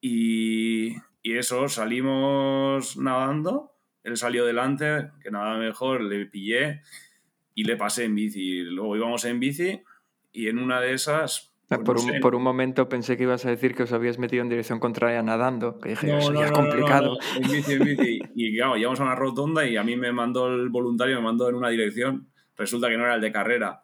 y, 0.01 0.97
y 1.23 1.37
eso, 1.37 1.69
salimos 1.69 2.97
nadando, 2.97 3.75
él 4.03 4.17
salió 4.17 4.47
delante, 4.47 5.11
que 5.23 5.31
nada 5.31 5.59
mejor, 5.59 6.01
le 6.01 6.25
pillé 6.25 6.81
y 7.55 7.65
le 7.65 7.77
pasé 7.77 8.05
en 8.05 8.15
bici. 8.15 8.63
Luego 8.63 8.97
íbamos 8.97 9.27
en 9.27 9.39
bici 9.39 9.83
y 10.33 10.49
en 10.49 10.59
una 10.59 10.81
de 10.81 10.95
esas... 10.95 11.55
Ah, 11.69 11.77
pues, 11.77 11.85
Por 11.85 11.97
no 11.97 12.03
un, 12.05 12.13
sé, 12.13 12.21
por 12.21 12.35
un 12.35 12.43
momento 12.43 12.89
pensé 12.89 13.19
que 13.19 13.25
ibas 13.25 13.45
a 13.45 13.51
decir 13.51 13.75
que 13.75 13.83
os 13.83 13.93
habías 13.93 14.19
metido 14.19 14.43
en 14.43 14.49
dirección 14.49 14.79
contraria 14.79 15.23
nadando, 15.23 15.79
que 15.79 15.91
dije, 15.91 16.07
no, 16.07 16.19
eso 16.19 16.33
no, 16.33 16.41
ya 16.41 16.47
es 16.47 16.53
complicado. 16.53 17.19
En 17.35 17.51
bici, 17.51 17.73
en 17.75 17.85
bici. 17.85 18.21
Y 18.35 18.57
claro, 18.57 18.77
llegamos 18.77 19.01
a 19.01 19.03
una 19.03 19.15
rotonda 19.15 19.67
y 19.67 19.77
a 19.77 19.83
mí 19.83 19.97
me 19.97 20.11
mandó 20.11 20.47
el 20.47 20.71
voluntario, 20.71 21.17
me 21.17 21.23
mandó 21.23 21.51
en 21.51 21.57
una 21.57 21.69
dirección. 21.69 22.29
Resulta 22.57 22.89
que 22.89 22.97
no 22.97 23.05
era 23.05 23.17
el 23.17 23.21
de 23.21 23.33
carrera. 23.33 23.83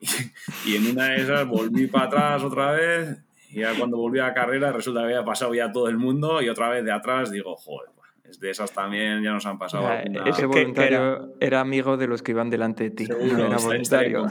Y, 0.66 0.76
en 0.76 0.86
una 0.88 1.10
de 1.10 1.22
esas 1.22 1.46
volví 1.46 1.86
para 1.86 2.06
atrás 2.06 2.42
otra 2.42 2.72
vez. 2.72 3.18
Y 3.50 3.60
ya 3.60 3.74
cuando 3.74 3.96
volví 3.96 4.18
a 4.18 4.28
la 4.28 4.34
carrera 4.34 4.72
resulta 4.72 5.00
que 5.00 5.06
había 5.06 5.24
pasado 5.24 5.54
ya 5.54 5.72
todo 5.72 5.88
el 5.88 5.96
mundo. 5.96 6.42
Y 6.42 6.48
otra 6.48 6.68
vez 6.68 6.84
de 6.84 6.92
atrás 6.92 7.30
digo, 7.30 7.56
joder, 7.56 7.90
es 8.28 8.40
de 8.40 8.50
esas 8.50 8.72
también 8.72 9.22
ya 9.22 9.32
nos 9.32 9.46
han 9.46 9.58
pasado. 9.58 9.88
Ese 10.26 10.44
voluntario 10.44 11.34
era... 11.40 11.60
amigo 11.60 11.96
de 11.96 12.06
los 12.06 12.22
que 12.22 12.32
iban 12.32 12.50
delante 12.50 12.84
de 12.84 12.90
ti, 12.90 13.06
Seguro, 13.06 13.38
no 13.38 13.46
era 13.46 13.56
voluntario. 13.56 14.26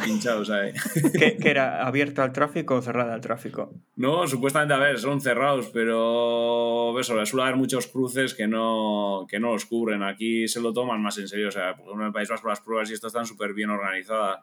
¿Que, 1.17 1.37
que 1.37 1.49
era 1.49 1.85
abierto 1.85 2.21
al 2.21 2.31
tráfico 2.31 2.75
o 2.75 2.81
cerrada 2.81 3.15
al 3.15 3.21
tráfico? 3.21 3.73
No, 3.95 4.27
supuestamente, 4.27 4.75
a 4.75 4.77
ver, 4.77 4.99
son 4.99 5.19
cerrados, 5.19 5.69
pero 5.73 6.97
eso, 6.99 7.25
suele 7.25 7.43
haber 7.43 7.55
muchos 7.55 7.87
cruces 7.87 8.35
que 8.35 8.47
no, 8.47 9.25
que 9.27 9.39
no 9.39 9.53
los 9.53 9.65
cubren. 9.65 10.03
Aquí 10.03 10.47
se 10.47 10.61
lo 10.61 10.73
toman 10.73 11.01
más 11.01 11.17
en 11.17 11.27
serio. 11.27 11.47
O 11.47 11.51
sea, 11.51 11.75
por 11.75 11.85
ejemplo, 11.85 12.03
en 12.03 12.07
el 12.07 12.13
País 12.13 12.29
Vasco 12.29 12.47
las 12.49 12.61
pruebas 12.61 12.91
y 12.91 12.93
esto 12.93 13.07
están 13.07 13.25
súper 13.25 13.53
bien 13.53 13.71
organizadas. 13.71 14.41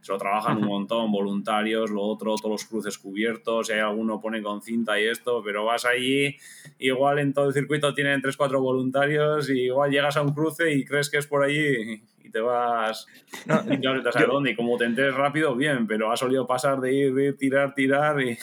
Se 0.00 0.12
lo 0.12 0.18
trabajan 0.18 0.58
un 0.58 0.66
montón, 0.66 1.10
voluntarios, 1.10 1.90
lo 1.90 2.02
otro, 2.02 2.36
todos 2.36 2.50
los 2.50 2.64
cruces 2.64 2.96
cubiertos, 2.98 3.66
si 3.66 3.72
hay 3.72 3.80
alguno 3.80 4.20
pone 4.20 4.40
con 4.40 4.62
cinta 4.62 5.00
y 5.00 5.08
esto, 5.08 5.42
pero 5.44 5.64
vas 5.64 5.84
allí, 5.84 6.36
igual 6.78 7.18
en 7.18 7.32
todo 7.32 7.48
el 7.48 7.54
circuito 7.54 7.92
tienen 7.92 8.22
3-4 8.22 8.60
voluntarios 8.60 9.50
y 9.50 9.62
igual 9.62 9.90
llegas 9.90 10.16
a 10.16 10.22
un 10.22 10.32
cruce 10.32 10.72
y 10.72 10.84
crees 10.84 11.10
que 11.10 11.18
es 11.18 11.26
por 11.26 11.42
allí 11.42 12.02
y 12.26 12.30
te 12.30 12.40
vas... 12.40 13.06
No, 13.46 13.62
Y 13.72 13.78
claro, 13.78 14.02
te 14.02 14.12
sabes 14.12 14.28
dónde, 14.28 14.50
y 14.52 14.56
como 14.56 14.76
te 14.76 14.84
enteres 14.84 15.14
rápido, 15.14 15.54
bien, 15.56 15.86
pero 15.86 16.10
has 16.12 16.20
solido 16.20 16.46
pasar 16.46 16.80
de 16.80 16.94
ir, 16.94 17.14
de 17.14 17.26
ir, 17.26 17.36
tirar, 17.36 17.74
tirar 17.74 18.20
y... 18.20 18.36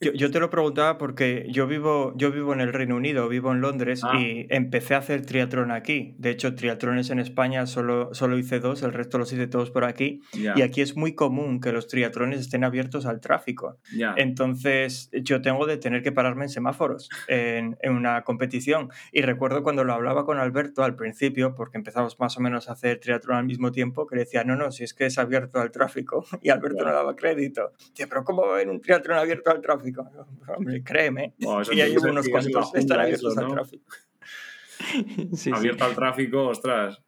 Yo, 0.00 0.12
yo 0.12 0.30
te 0.30 0.40
lo 0.40 0.50
preguntaba 0.50 0.98
porque 0.98 1.46
yo 1.50 1.66
vivo, 1.66 2.12
yo 2.16 2.30
vivo 2.32 2.52
en 2.52 2.60
el 2.60 2.72
Reino 2.72 2.96
Unido, 2.96 3.28
vivo 3.28 3.52
en 3.52 3.60
Londres 3.60 4.00
Ah. 4.04 4.18
y 4.18 4.46
empecé 4.50 4.94
a 4.94 4.98
hacer 4.98 5.24
triatlón 5.26 5.70
aquí. 5.70 6.14
De 6.18 6.30
hecho, 6.30 6.54
triatlones 6.54 7.10
en 7.10 7.18
España 7.18 7.66
solo, 7.66 8.14
solo 8.14 8.38
hice 8.38 8.60
dos, 8.60 8.82
el 8.82 8.92
resto 8.92 9.18
los 9.18 9.32
hice 9.32 9.46
todos 9.46 9.70
por 9.70 9.84
aquí. 9.84 10.22
Ya, 10.32 10.54
Y 10.56 10.62
aquí 10.62 10.80
es 10.80 10.96
muy 10.96 11.14
común 11.14 11.60
que 11.60 11.72
los 11.72 11.86
triatlones 11.88 12.40
estén 12.40 12.64
abiertos 12.64 13.06
al 13.06 13.20
tráfico. 13.20 13.78
ya. 13.94 14.14
Entonces, 14.16 15.10
yo 15.12 15.42
tengo 15.42 15.66
de 15.66 15.76
tener 15.76 16.02
que 16.02 16.12
pararme 16.12 16.44
en 16.44 16.48
semáforos 16.48 17.08
en, 17.28 17.76
en 17.82 17.92
una 17.94 18.22
competición. 18.22 18.88
Y 19.12 19.22
recuerdo 19.22 19.62
cuando 19.62 19.84
lo 19.84 19.92
hablaba 19.92 20.24
con 20.24 20.38
Alberto 20.38 20.82
al 20.82 20.96
principio, 20.96 21.54
porque 21.54 21.76
empezamos 21.78 22.18
más 22.20 22.36
o 22.36 22.40
menos 22.40 22.68
a 22.68 22.72
hacer 22.72 23.00
triatlón 23.00 23.36
al 23.38 23.44
mismo 23.44 23.70
tiempo, 23.72 24.06
que 24.06 24.16
le 24.16 24.22
decía, 24.22 24.44
no, 24.44 24.56
no, 24.56 24.70
si 24.72 24.84
es 24.84 24.94
que 24.94 25.06
es 25.06 25.18
abierto 25.18 25.60
al 25.60 25.70
tráfico. 25.70 26.24
Y 26.42 26.50
Alberto 26.50 26.78
Ya. 26.84 26.90
no 26.90 26.94
daba 26.94 27.16
crédito. 27.16 27.72
Decía, 27.90 28.06
pero 28.08 28.24
¿cómo 28.24 28.42
va 28.42 28.52
a 28.52 28.54
haber 28.54 28.68
un 28.68 28.80
triatlón 28.80 29.18
abierto 29.18 29.50
al 29.50 29.60
tráfico? 29.60 29.73
Hombre, 30.56 30.82
créeme. 30.82 31.34
Bueno, 31.38 31.62
y 31.62 31.76
ser- 31.76 32.10
unos 32.10 32.28
cuantos, 32.28 32.74
están 32.74 33.00
abiertos 33.00 33.32
eso, 33.32 33.40
al 33.46 33.52
tráfico. 33.52 33.84
Sí, 34.76 35.28
sí. 35.34 35.50
Abierto 35.54 35.84
al 35.84 35.94
tráfico, 35.94 36.46
ostras. 36.48 37.00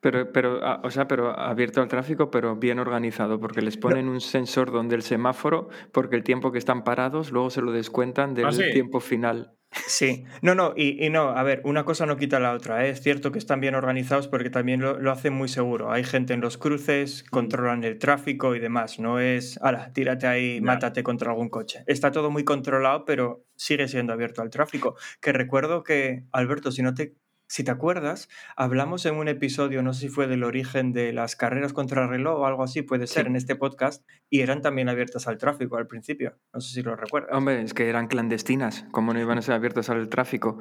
Pero, 0.00 0.30
pero, 0.32 0.60
o 0.82 0.90
sea, 0.90 1.08
pero 1.08 1.30
abierto 1.38 1.80
al 1.80 1.88
tráfico, 1.88 2.30
pero 2.30 2.56
bien 2.56 2.78
organizado, 2.78 3.40
porque 3.40 3.62
les 3.62 3.78
ponen 3.78 4.08
un 4.08 4.20
sensor 4.20 4.70
donde 4.70 4.96
el 4.96 5.02
semáforo, 5.02 5.68
porque 5.92 6.16
el 6.16 6.22
tiempo 6.24 6.52
que 6.52 6.58
están 6.58 6.84
parados, 6.84 7.30
luego 7.32 7.48
se 7.48 7.62
lo 7.62 7.72
descuentan 7.72 8.34
del 8.34 8.46
¿Ah, 8.46 8.52
sí? 8.52 8.64
tiempo 8.72 9.00
final. 9.00 9.52
Sí, 9.86 10.24
no, 10.42 10.54
no, 10.54 10.72
y, 10.76 11.04
y 11.04 11.10
no, 11.10 11.30
a 11.30 11.42
ver, 11.42 11.60
una 11.64 11.84
cosa 11.84 12.06
no 12.06 12.16
quita 12.16 12.40
la 12.40 12.52
otra. 12.52 12.86
¿eh? 12.86 12.90
Es 12.90 13.00
cierto 13.00 13.32
que 13.32 13.38
están 13.38 13.60
bien 13.60 13.74
organizados 13.74 14.28
porque 14.28 14.50
también 14.50 14.80
lo, 14.80 14.98
lo 14.98 15.10
hacen 15.10 15.32
muy 15.32 15.48
seguro. 15.48 15.90
Hay 15.90 16.04
gente 16.04 16.32
en 16.32 16.40
los 16.40 16.56
cruces, 16.58 17.24
controlan 17.30 17.84
el 17.84 17.98
tráfico 17.98 18.54
y 18.54 18.60
demás. 18.60 18.98
No 18.98 19.18
es, 19.18 19.58
ala, 19.62 19.92
tírate 19.92 20.26
ahí, 20.26 20.60
mátate 20.60 21.02
contra 21.02 21.30
algún 21.30 21.48
coche. 21.48 21.84
Está 21.86 22.12
todo 22.12 22.30
muy 22.30 22.44
controlado, 22.44 23.04
pero 23.04 23.44
sigue 23.56 23.88
siendo 23.88 24.12
abierto 24.12 24.42
al 24.42 24.50
tráfico. 24.50 24.96
Que 25.20 25.32
recuerdo 25.32 25.82
que, 25.82 26.24
Alberto, 26.32 26.70
si 26.70 26.82
no 26.82 26.94
te, 26.94 27.14
si 27.46 27.62
te 27.64 27.70
acuerdas, 27.70 28.28
hablamos 28.56 29.04
en 29.06 29.16
un 29.16 29.28
episodio, 29.28 29.82
no 29.82 29.92
sé 29.92 30.02
si 30.02 30.08
fue 30.08 30.26
del 30.26 30.44
origen 30.44 30.92
de 30.92 31.12
las 31.12 31.36
carreras 31.36 31.72
contra 31.72 32.06
reloj 32.06 32.40
o 32.40 32.46
algo 32.46 32.62
así, 32.62 32.82
puede 32.82 33.06
ser, 33.06 33.24
Sí. 33.24 33.28
en 33.30 33.36
este 33.36 33.54
podcast, 33.56 34.04
y 34.30 34.40
eran 34.40 34.62
también 34.62 34.88
abiertas 34.88 35.28
al 35.28 35.38
tráfico 35.38 35.76
al 35.76 35.86
principio. 35.86 36.36
No 36.52 36.60
sé 36.60 36.74
si 36.74 36.82
lo 36.82 36.96
recuerdas. 36.96 37.30
Hombre, 37.36 37.60
es 37.62 37.74
que 37.74 37.88
eran 37.88 38.06
clandestinas, 38.08 38.86
¿cómo 38.92 39.12
no 39.12 39.20
iban 39.20 39.38
a 39.38 39.42
ser 39.42 39.54
abiertos 39.54 39.90
al 39.90 40.08
tráfico? 40.08 40.58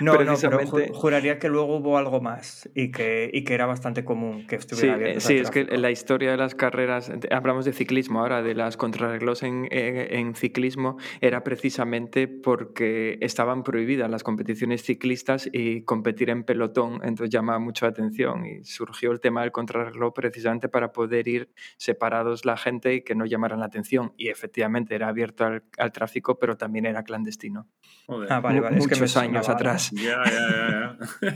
No, 0.00 0.12
no, 0.12 0.18
pero 0.18 0.26
Precisamente- 0.32 0.90
ju- 0.90 0.94
juraría 0.94 1.38
que 1.38 1.48
luego 1.48 1.76
hubo 1.76 1.96
algo 1.98 2.20
más 2.20 2.68
y 2.74 2.90
que, 2.90 3.30
y 3.32 3.44
que 3.44 3.54
era 3.54 3.66
bastante 3.66 4.04
común 4.04 4.46
que 4.46 4.56
Sí, 4.56 4.60
estuviera 4.60 4.92
eh, 4.92 4.94
abierto. 4.96 5.20
sí 5.20 5.36
es 5.36 5.50
que 5.50 5.64
la 5.64 5.90
historia 5.90 6.30
de 6.32 6.36
las 6.36 6.54
carreras, 6.54 7.10
hablamos 7.30 7.64
de 7.64 7.72
ciclismo 7.72 8.20
ahora, 8.20 8.42
de 8.42 8.54
las 8.54 8.76
contrarreglos 8.76 9.42
en, 9.42 9.68
en- 9.70 10.14
en 10.14 10.34
ciclismo, 10.34 10.96
era 11.20 11.44
precisamente 11.44 12.26
porque 12.28 13.18
estaban 13.20 13.62
prohibidas 13.62 14.10
las 14.10 14.22
competiciones 14.24 14.82
ciclistas 14.82 15.35
y 15.52 15.82
competir 15.82 16.30
en 16.30 16.44
pelotón, 16.44 17.00
entonces 17.02 17.30
llama 17.30 17.58
mucho 17.58 17.86
la 17.86 17.90
atención 17.90 18.46
y 18.46 18.64
surgió 18.64 19.12
el 19.12 19.20
tema 19.20 19.42
del 19.42 19.52
contrarreloj 19.52 20.14
precisamente 20.14 20.68
para 20.68 20.92
poder 20.92 21.28
ir 21.28 21.50
separados 21.76 22.44
la 22.44 22.56
gente 22.56 22.94
y 22.94 23.02
que 23.02 23.14
no 23.14 23.26
llamaran 23.26 23.60
la 23.60 23.66
atención. 23.66 24.12
Y 24.16 24.28
efectivamente 24.28 24.94
era 24.94 25.08
abierto 25.08 25.44
al, 25.44 25.64
al 25.78 25.92
tráfico, 25.92 26.38
pero 26.38 26.56
también 26.56 26.86
era 26.86 27.02
clandestino. 27.02 27.68
Joder. 28.06 28.32
Ah, 28.32 28.40
vale, 28.40 28.60
vale. 28.60 28.78
es 28.78 28.86
que 28.86 28.94
me 28.94 29.00
muchos 29.02 29.16
años 29.16 29.46
sonaba 29.46 29.54
atrás. 29.54 29.90
Ya, 29.92 30.22
ya, 30.24 30.48
ya, 30.50 30.98
ya. 31.22 31.34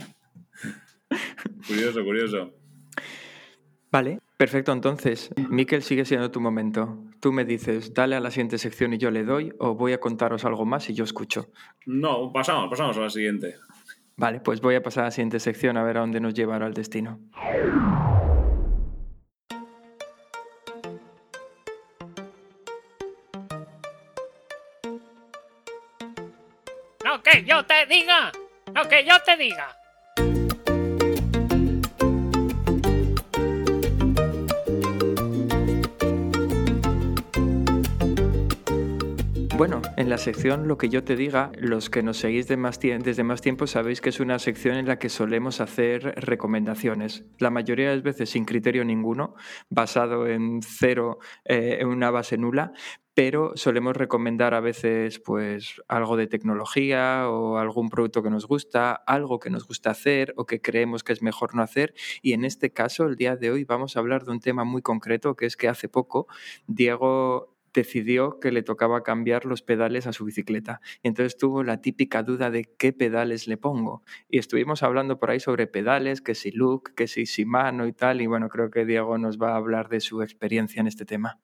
curioso, 1.66 2.04
curioso. 2.04 2.60
Vale, 3.92 4.20
perfecto. 4.36 4.72
Entonces, 4.72 5.30
Miquel, 5.48 5.82
sigue 5.82 6.04
siendo 6.04 6.30
tu 6.30 6.40
momento. 6.40 6.98
Tú 7.18 7.32
me 7.32 7.44
dices, 7.44 7.92
dale 7.92 8.14
a 8.14 8.20
la 8.20 8.30
siguiente 8.30 8.58
sección 8.58 8.92
y 8.92 8.98
yo 8.98 9.10
le 9.10 9.24
doy, 9.24 9.52
o 9.58 9.74
voy 9.74 9.92
a 9.92 10.00
contaros 10.00 10.44
algo 10.44 10.64
más 10.64 10.88
y 10.90 10.94
yo 10.94 11.02
escucho. 11.02 11.50
No, 11.86 12.32
pasamos, 12.32 12.70
pasamos 12.70 12.96
a 12.98 13.00
la 13.00 13.10
siguiente. 13.10 13.56
Vale, 14.20 14.38
pues 14.40 14.60
voy 14.60 14.74
a 14.74 14.82
pasar 14.82 15.04
a 15.04 15.06
la 15.06 15.10
siguiente 15.12 15.40
sección 15.40 15.78
a 15.78 15.82
ver 15.82 15.96
a 15.96 16.00
dónde 16.00 16.20
nos 16.20 16.34
lleva 16.34 16.52
ahora 16.52 16.66
el 16.66 16.74
destino. 16.74 17.18
Lo 27.02 27.22
que 27.22 27.44
yo 27.46 27.64
te 27.64 27.86
diga. 27.86 28.30
Lo 28.74 28.86
que 28.90 29.06
yo 29.06 29.14
te 29.24 29.38
diga. 29.38 29.79
Bueno, 39.60 39.82
en 39.98 40.08
la 40.08 40.16
sección 40.16 40.68
Lo 40.68 40.78
que 40.78 40.88
yo 40.88 41.04
te 41.04 41.16
diga, 41.16 41.52
los 41.58 41.90
que 41.90 42.02
nos 42.02 42.16
seguís 42.16 42.48
desde 42.48 43.22
más 43.24 43.42
tiempo 43.42 43.66
sabéis 43.66 44.00
que 44.00 44.08
es 44.08 44.18
una 44.18 44.38
sección 44.38 44.76
en 44.76 44.86
la 44.86 44.98
que 44.98 45.10
solemos 45.10 45.60
hacer 45.60 46.14
recomendaciones. 46.16 47.26
La 47.36 47.50
mayoría 47.50 47.90
de 47.90 47.96
las 47.96 48.02
veces 48.02 48.30
sin 48.30 48.46
criterio 48.46 48.86
ninguno, 48.86 49.34
basado 49.68 50.26
en 50.26 50.62
cero, 50.62 51.18
eh, 51.44 51.76
en 51.78 51.88
una 51.88 52.10
base 52.10 52.38
nula, 52.38 52.72
pero 53.12 53.52
solemos 53.54 53.98
recomendar 53.98 54.54
a 54.54 54.60
veces 54.60 55.18
pues 55.18 55.82
algo 55.88 56.16
de 56.16 56.26
tecnología 56.26 57.28
o 57.28 57.58
algún 57.58 57.90
producto 57.90 58.22
que 58.22 58.30
nos 58.30 58.46
gusta, 58.46 58.94
algo 58.94 59.38
que 59.38 59.50
nos 59.50 59.68
gusta 59.68 59.90
hacer 59.90 60.32
o 60.38 60.46
que 60.46 60.62
creemos 60.62 61.04
que 61.04 61.12
es 61.12 61.20
mejor 61.20 61.54
no 61.54 61.62
hacer. 61.62 61.92
Y 62.22 62.32
en 62.32 62.46
este 62.46 62.72
caso, 62.72 63.04
el 63.04 63.16
día 63.16 63.36
de 63.36 63.50
hoy 63.50 63.64
vamos 63.64 63.94
a 63.94 64.00
hablar 64.00 64.24
de 64.24 64.30
un 64.30 64.40
tema 64.40 64.64
muy 64.64 64.80
concreto, 64.80 65.36
que 65.36 65.44
es 65.44 65.58
que 65.58 65.68
hace 65.68 65.90
poco 65.90 66.28
Diego 66.66 67.49
decidió 67.74 68.40
que 68.40 68.52
le 68.52 68.62
tocaba 68.62 69.02
cambiar 69.02 69.44
los 69.44 69.62
pedales 69.62 70.06
a 70.06 70.12
su 70.12 70.24
bicicleta. 70.24 70.80
Y 71.02 71.08
entonces 71.08 71.36
tuvo 71.36 71.62
la 71.62 71.80
típica 71.80 72.22
duda 72.22 72.50
de 72.50 72.64
qué 72.78 72.92
pedales 72.92 73.46
le 73.46 73.56
pongo. 73.56 74.02
Y 74.28 74.38
estuvimos 74.38 74.82
hablando 74.82 75.18
por 75.18 75.30
ahí 75.30 75.40
sobre 75.40 75.66
pedales, 75.66 76.20
que 76.20 76.34
si 76.34 76.50
Look, 76.50 76.94
que 76.94 77.06
si 77.06 77.24
Shimano 77.24 77.86
y 77.86 77.92
tal. 77.92 78.20
Y 78.20 78.26
bueno, 78.26 78.48
creo 78.48 78.70
que 78.70 78.84
Diego 78.84 79.18
nos 79.18 79.38
va 79.38 79.52
a 79.52 79.56
hablar 79.56 79.88
de 79.88 80.00
su 80.00 80.22
experiencia 80.22 80.80
en 80.80 80.86
este 80.86 81.04
tema. 81.04 81.40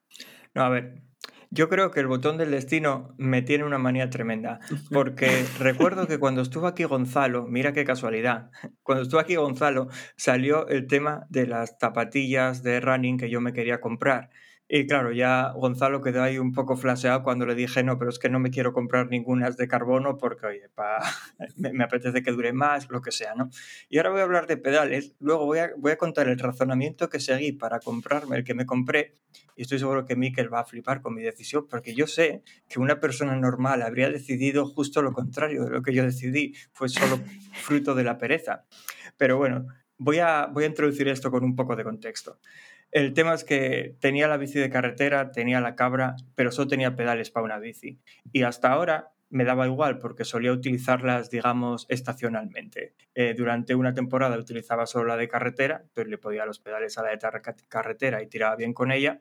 No, 0.54 0.62
a 0.62 0.68
ver, 0.68 1.02
yo 1.50 1.68
creo 1.68 1.90
que 1.90 2.00
el 2.00 2.06
botón 2.06 2.38
del 2.38 2.50
destino 2.50 3.14
me 3.18 3.42
tiene 3.42 3.64
una 3.64 3.78
manía 3.78 4.10
tremenda, 4.10 4.60
porque 4.90 5.44
recuerdo 5.58 6.06
que 6.06 6.18
cuando 6.18 6.42
estuvo 6.42 6.66
aquí 6.66 6.84
Gonzalo, 6.84 7.46
mira 7.46 7.72
qué 7.72 7.84
casualidad, 7.84 8.50
cuando 8.82 9.02
estuvo 9.02 9.20
aquí 9.20 9.36
Gonzalo 9.36 9.88
salió 10.16 10.66
el 10.68 10.86
tema 10.86 11.26
de 11.30 11.46
las 11.46 11.76
zapatillas 11.80 12.62
de 12.62 12.80
running 12.80 13.18
que 13.18 13.30
yo 13.30 13.40
me 13.40 13.52
quería 13.52 13.80
comprar. 13.80 14.30
Y 14.68 14.86
claro, 14.86 15.12
ya 15.12 15.52
Gonzalo 15.52 16.02
quedó 16.02 16.22
ahí 16.22 16.38
un 16.38 16.52
poco 16.52 16.76
flaseado 16.76 17.22
cuando 17.22 17.46
le 17.46 17.54
dije, 17.54 17.84
no, 17.84 17.98
pero 17.98 18.10
es 18.10 18.18
que 18.18 18.28
no 18.28 18.40
me 18.40 18.50
quiero 18.50 18.72
comprar 18.72 19.08
ninguna 19.08 19.48
de 19.50 19.68
carbono 19.68 20.18
porque, 20.18 20.46
oye, 20.46 20.68
pa, 20.74 20.98
me, 21.56 21.72
me, 21.72 21.84
apetece 21.84 22.22
que 22.22 22.32
dure 22.32 22.52
más, 22.52 22.90
lo 22.90 23.00
que 23.00 23.12
sea, 23.12 23.34
¿no? 23.36 23.48
Y 23.88 23.98
ahora 23.98 24.10
voy 24.10 24.20
a 24.20 24.24
hablar 24.24 24.48
de 24.48 24.56
pedales, 24.56 25.14
luego 25.20 25.46
voy 25.46 25.60
a, 25.60 25.70
voy 25.76 25.92
a 25.92 25.96
contar 25.96 26.28
el 26.28 26.38
razonamiento 26.38 27.08
que 27.08 27.20
seguí 27.20 27.52
para 27.52 27.78
comprarme 27.78 28.38
el 28.38 28.44
que 28.44 28.54
me 28.54 28.66
compré 28.66 29.14
y 29.54 29.62
estoy 29.62 29.78
seguro 29.78 30.04
que 30.04 30.16
Mikel 30.16 30.52
va 30.52 30.60
a 30.60 30.64
flipar 30.64 31.00
con 31.00 31.14
mi 31.14 31.22
decisión 31.22 31.66
porque 31.68 31.94
yo 31.94 32.06
sé 32.06 32.42
que 32.68 32.80
una 32.80 33.00
persona 33.00 33.36
normal 33.36 33.82
habría 33.82 34.10
decidido 34.10 34.66
justo 34.66 35.00
lo 35.00 35.12
contrario 35.12 35.64
de 35.64 35.70
lo 35.70 35.82
que 35.82 35.94
yo 35.94 36.02
decidí, 36.02 36.54
fue 36.72 36.88
solo 36.88 37.18
fruto 37.52 37.94
de 37.94 38.04
la 38.04 38.18
pereza. 38.18 38.64
Pero 39.16 39.36
bueno, 39.38 39.66
voy 39.98 40.18
a, 40.18 40.46
voy 40.46 40.64
a 40.64 40.66
introducir 40.68 41.08
esto 41.08 41.30
con 41.30 41.44
un 41.44 41.54
poco 41.54 41.76
de 41.76 41.84
contexto. 41.84 42.38
El 42.90 43.12
tema 43.14 43.34
es 43.34 43.44
que 43.44 43.96
tenía 44.00 44.28
la 44.28 44.36
bici 44.36 44.58
de 44.58 44.70
carretera, 44.70 45.30
tenía 45.32 45.60
la 45.60 45.74
cabra, 45.74 46.16
pero 46.34 46.50
solo 46.52 46.68
tenía 46.68 46.96
pedales 46.96 47.30
para 47.30 47.44
una 47.44 47.58
bici. 47.58 48.00
Y 48.32 48.42
hasta 48.42 48.70
ahora 48.70 49.12
me 49.28 49.44
daba 49.44 49.66
igual 49.66 49.98
porque 49.98 50.24
solía 50.24 50.52
utilizarlas, 50.52 51.30
digamos, 51.30 51.86
estacionalmente. 51.88 52.94
Eh, 53.14 53.34
durante 53.36 53.74
una 53.74 53.92
temporada 53.92 54.38
utilizaba 54.38 54.86
solo 54.86 55.08
la 55.08 55.16
de 55.16 55.28
carretera, 55.28 55.80
entonces 55.82 56.10
le 56.10 56.18
podía 56.18 56.46
los 56.46 56.60
pedales 56.60 56.96
a 56.98 57.02
la 57.02 57.10
de 57.10 57.18
carretera 57.68 58.22
y 58.22 58.28
tiraba 58.28 58.56
bien 58.56 58.72
con 58.72 58.92
ella. 58.92 59.20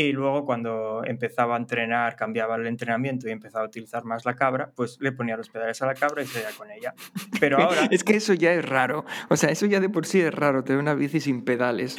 Y 0.00 0.12
luego 0.12 0.44
cuando 0.44 1.02
empezaba 1.04 1.56
a 1.56 1.58
entrenar, 1.58 2.14
cambiaba 2.14 2.54
el 2.54 2.68
entrenamiento 2.68 3.26
y 3.26 3.32
empezaba 3.32 3.64
a 3.64 3.66
utilizar 3.66 4.04
más 4.04 4.24
la 4.24 4.36
cabra, 4.36 4.70
pues 4.76 4.96
le 5.00 5.10
ponía 5.10 5.36
los 5.36 5.48
pedales 5.48 5.82
a 5.82 5.86
la 5.86 5.94
cabra 5.94 6.22
y 6.22 6.26
seguía 6.28 6.50
con 6.56 6.70
ella. 6.70 6.94
Pero 7.40 7.58
ahora... 7.64 7.88
Es 7.90 8.04
que 8.04 8.14
eso 8.14 8.32
ya 8.32 8.52
es 8.52 8.64
raro. 8.64 9.04
O 9.28 9.36
sea, 9.36 9.50
eso 9.50 9.66
ya 9.66 9.80
de 9.80 9.88
por 9.88 10.06
sí 10.06 10.20
es 10.20 10.32
raro, 10.32 10.62
tener 10.62 10.80
una 10.80 10.94
bici 10.94 11.18
sin 11.18 11.44
pedales. 11.44 11.96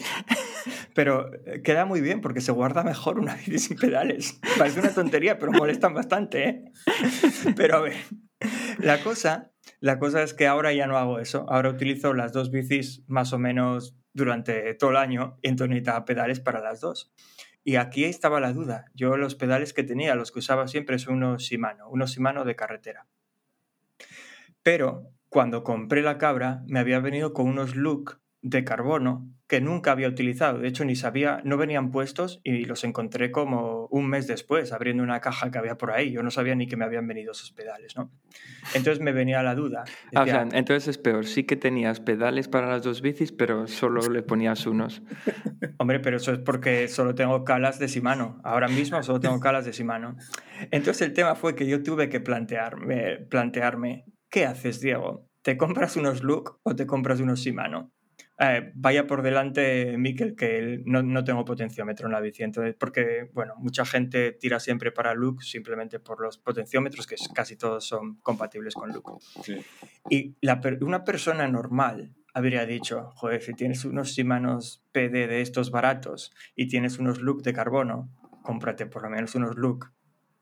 Pero 0.95 1.29
eh, 1.45 1.61
queda 1.61 1.83
muy 1.83 1.99
bien 1.99 2.21
porque 2.21 2.39
se 2.39 2.53
guarda 2.53 2.83
mejor 2.83 3.19
una 3.19 3.35
bici 3.35 3.59
sin 3.59 3.77
pedales. 3.77 4.39
Parece 4.57 4.79
una 4.79 4.93
tontería, 4.93 5.37
pero 5.37 5.51
molestan 5.51 5.93
bastante, 5.93 6.47
¿eh? 6.47 6.71
Pero 7.57 7.75
a 7.75 7.81
ver, 7.81 7.97
la 8.77 9.03
cosa, 9.03 9.51
la 9.81 9.99
cosa 9.99 10.23
es 10.23 10.33
que 10.33 10.47
ahora 10.47 10.71
ya 10.71 10.87
no 10.87 10.97
hago 10.97 11.19
eso. 11.19 11.45
Ahora 11.49 11.69
utilizo 11.69 12.13
las 12.13 12.31
dos 12.31 12.49
bicis 12.49 13.03
más 13.07 13.33
o 13.33 13.39
menos 13.39 13.97
durante 14.13 14.73
todo 14.75 14.91
el 14.91 14.97
año 14.97 15.37
y 15.41 15.49
entonces 15.49 15.71
necesitaba 15.71 16.05
pedales 16.05 16.39
para 16.39 16.61
las 16.61 16.79
dos. 16.79 17.11
Y 17.63 17.75
aquí 17.75 18.05
estaba 18.05 18.39
la 18.39 18.53
duda. 18.53 18.85
Yo 18.93 19.17
los 19.17 19.35
pedales 19.35 19.73
que 19.73 19.83
tenía, 19.83 20.15
los 20.15 20.31
que 20.31 20.39
usaba 20.39 20.67
siempre 20.67 20.99
son 20.99 21.15
unos 21.15 21.43
Shimano, 21.43 21.89
unos 21.89 22.11
Shimano 22.11 22.45
de 22.45 22.55
carretera. 22.55 23.07
Pero 24.63 25.11
cuando 25.29 25.63
compré 25.63 26.01
la 26.01 26.17
cabra 26.17 26.63
me 26.67 26.79
había 26.79 26.99
venido 26.99 27.33
con 27.33 27.47
unos 27.47 27.75
look 27.75 28.19
de 28.41 28.63
carbono 28.63 29.27
que 29.47 29.61
nunca 29.61 29.91
había 29.91 30.07
utilizado. 30.07 30.59
De 30.59 30.67
hecho, 30.67 30.85
ni 30.85 30.95
sabía, 30.95 31.41
no 31.43 31.57
venían 31.57 31.91
puestos 31.91 32.39
y 32.43 32.65
los 32.65 32.83
encontré 32.83 33.31
como 33.31 33.87
un 33.87 34.07
mes 34.07 34.27
después, 34.27 34.71
abriendo 34.71 35.01
una 35.01 35.19
caja 35.21 35.49
que 35.49 35.57
había 35.57 35.75
por 35.75 35.91
ahí. 35.91 36.11
Yo 36.11 36.21
no 36.21 36.29
sabía 36.29 36.53
ni 36.55 36.67
que 36.67 36.77
me 36.77 36.85
habían 36.85 37.07
venido 37.07 37.31
esos 37.31 37.51
pedales, 37.51 37.95
¿no? 37.95 38.11
Entonces 38.75 39.03
me 39.03 39.11
venía 39.11 39.41
la 39.41 39.55
duda. 39.55 39.83
Decía, 40.11 40.19
ah, 40.19 40.23
o 40.23 40.25
sea, 40.27 40.47
entonces 40.53 40.87
es 40.87 40.97
peor. 40.99 41.25
Sí 41.25 41.45
que 41.45 41.55
tenías 41.55 41.99
pedales 41.99 42.47
para 42.47 42.69
las 42.69 42.83
dos 42.83 43.01
bicis, 43.01 43.31
pero 43.31 43.67
solo 43.67 44.01
le 44.09 44.21
ponías 44.21 44.67
unos. 44.67 45.01
Hombre, 45.79 45.99
pero 45.99 46.17
eso 46.17 46.31
es 46.31 46.39
porque 46.39 46.87
solo 46.87 47.15
tengo 47.15 47.43
calas 47.43 47.79
de 47.79 47.87
Shimano. 47.87 48.39
Ahora 48.43 48.67
mismo 48.67 49.01
solo 49.01 49.19
tengo 49.19 49.39
calas 49.39 49.65
de 49.65 49.71
Shimano. 49.71 50.15
Entonces 50.69 51.01
el 51.07 51.13
tema 51.13 51.33
fue 51.33 51.55
que 51.55 51.67
yo 51.67 51.81
tuve 51.81 52.07
que 52.07 52.19
plantearme, 52.19 53.17
plantearme 53.29 54.05
¿qué 54.29 54.45
haces, 54.45 54.79
Diego? 54.79 55.27
¿Te 55.41 55.57
compras 55.57 55.95
unos 55.95 56.23
Look 56.23 56.59
o 56.63 56.75
te 56.75 56.85
compras 56.85 57.19
unos 57.19 57.39
Shimano? 57.39 57.91
Eh, 58.41 58.71
vaya 58.73 59.05
por 59.05 59.21
delante, 59.21 59.97
Miquel, 59.97 60.33
que 60.33 60.81
no, 60.85 61.03
no, 61.03 61.25
tengo 61.25 61.43
potenciómetro 61.43 62.07
en 62.07 62.13
la 62.13 62.21
bici. 62.21 62.43
Entonces, 62.43 62.73
porque, 62.79 63.29
bueno, 63.33 63.55
mucha 63.57 63.83
gente 63.85 64.31
tira 64.31 64.61
siempre 64.61 64.93
para 64.93 65.13
Look 65.13 65.43
simplemente 65.43 65.99
por 65.99 66.21
los 66.21 66.37
potenciómetros, 66.37 67.05
que 67.05 67.15
casi 67.33 67.57
todos 67.57 67.85
son 67.85 68.15
compatibles 68.21 68.75
con. 68.75 68.93
Sí. 69.43 69.57
Y 70.09 70.37
la, 70.41 70.61
una 70.79 71.03
persona 71.03 71.49
normal 71.49 72.15
habría 72.33 72.65
dicho, 72.65 73.11
joder, 73.15 73.41
si 73.41 73.53
tienes 73.53 73.83
unos 73.83 74.11
Shimano 74.11 74.59
PD 74.93 75.27
de 75.27 75.41
estos 75.41 75.69
baratos 75.69 76.31
y 76.55 76.69
tienes 76.69 76.97
unos 76.97 77.19
Look 77.19 77.43
de 77.43 77.51
carbono, 77.51 78.09
cómprate 78.41 78.85
por 78.85 79.03
lo 79.03 79.09
menos 79.09 79.35
unos 79.35 79.57
Look 79.57 79.91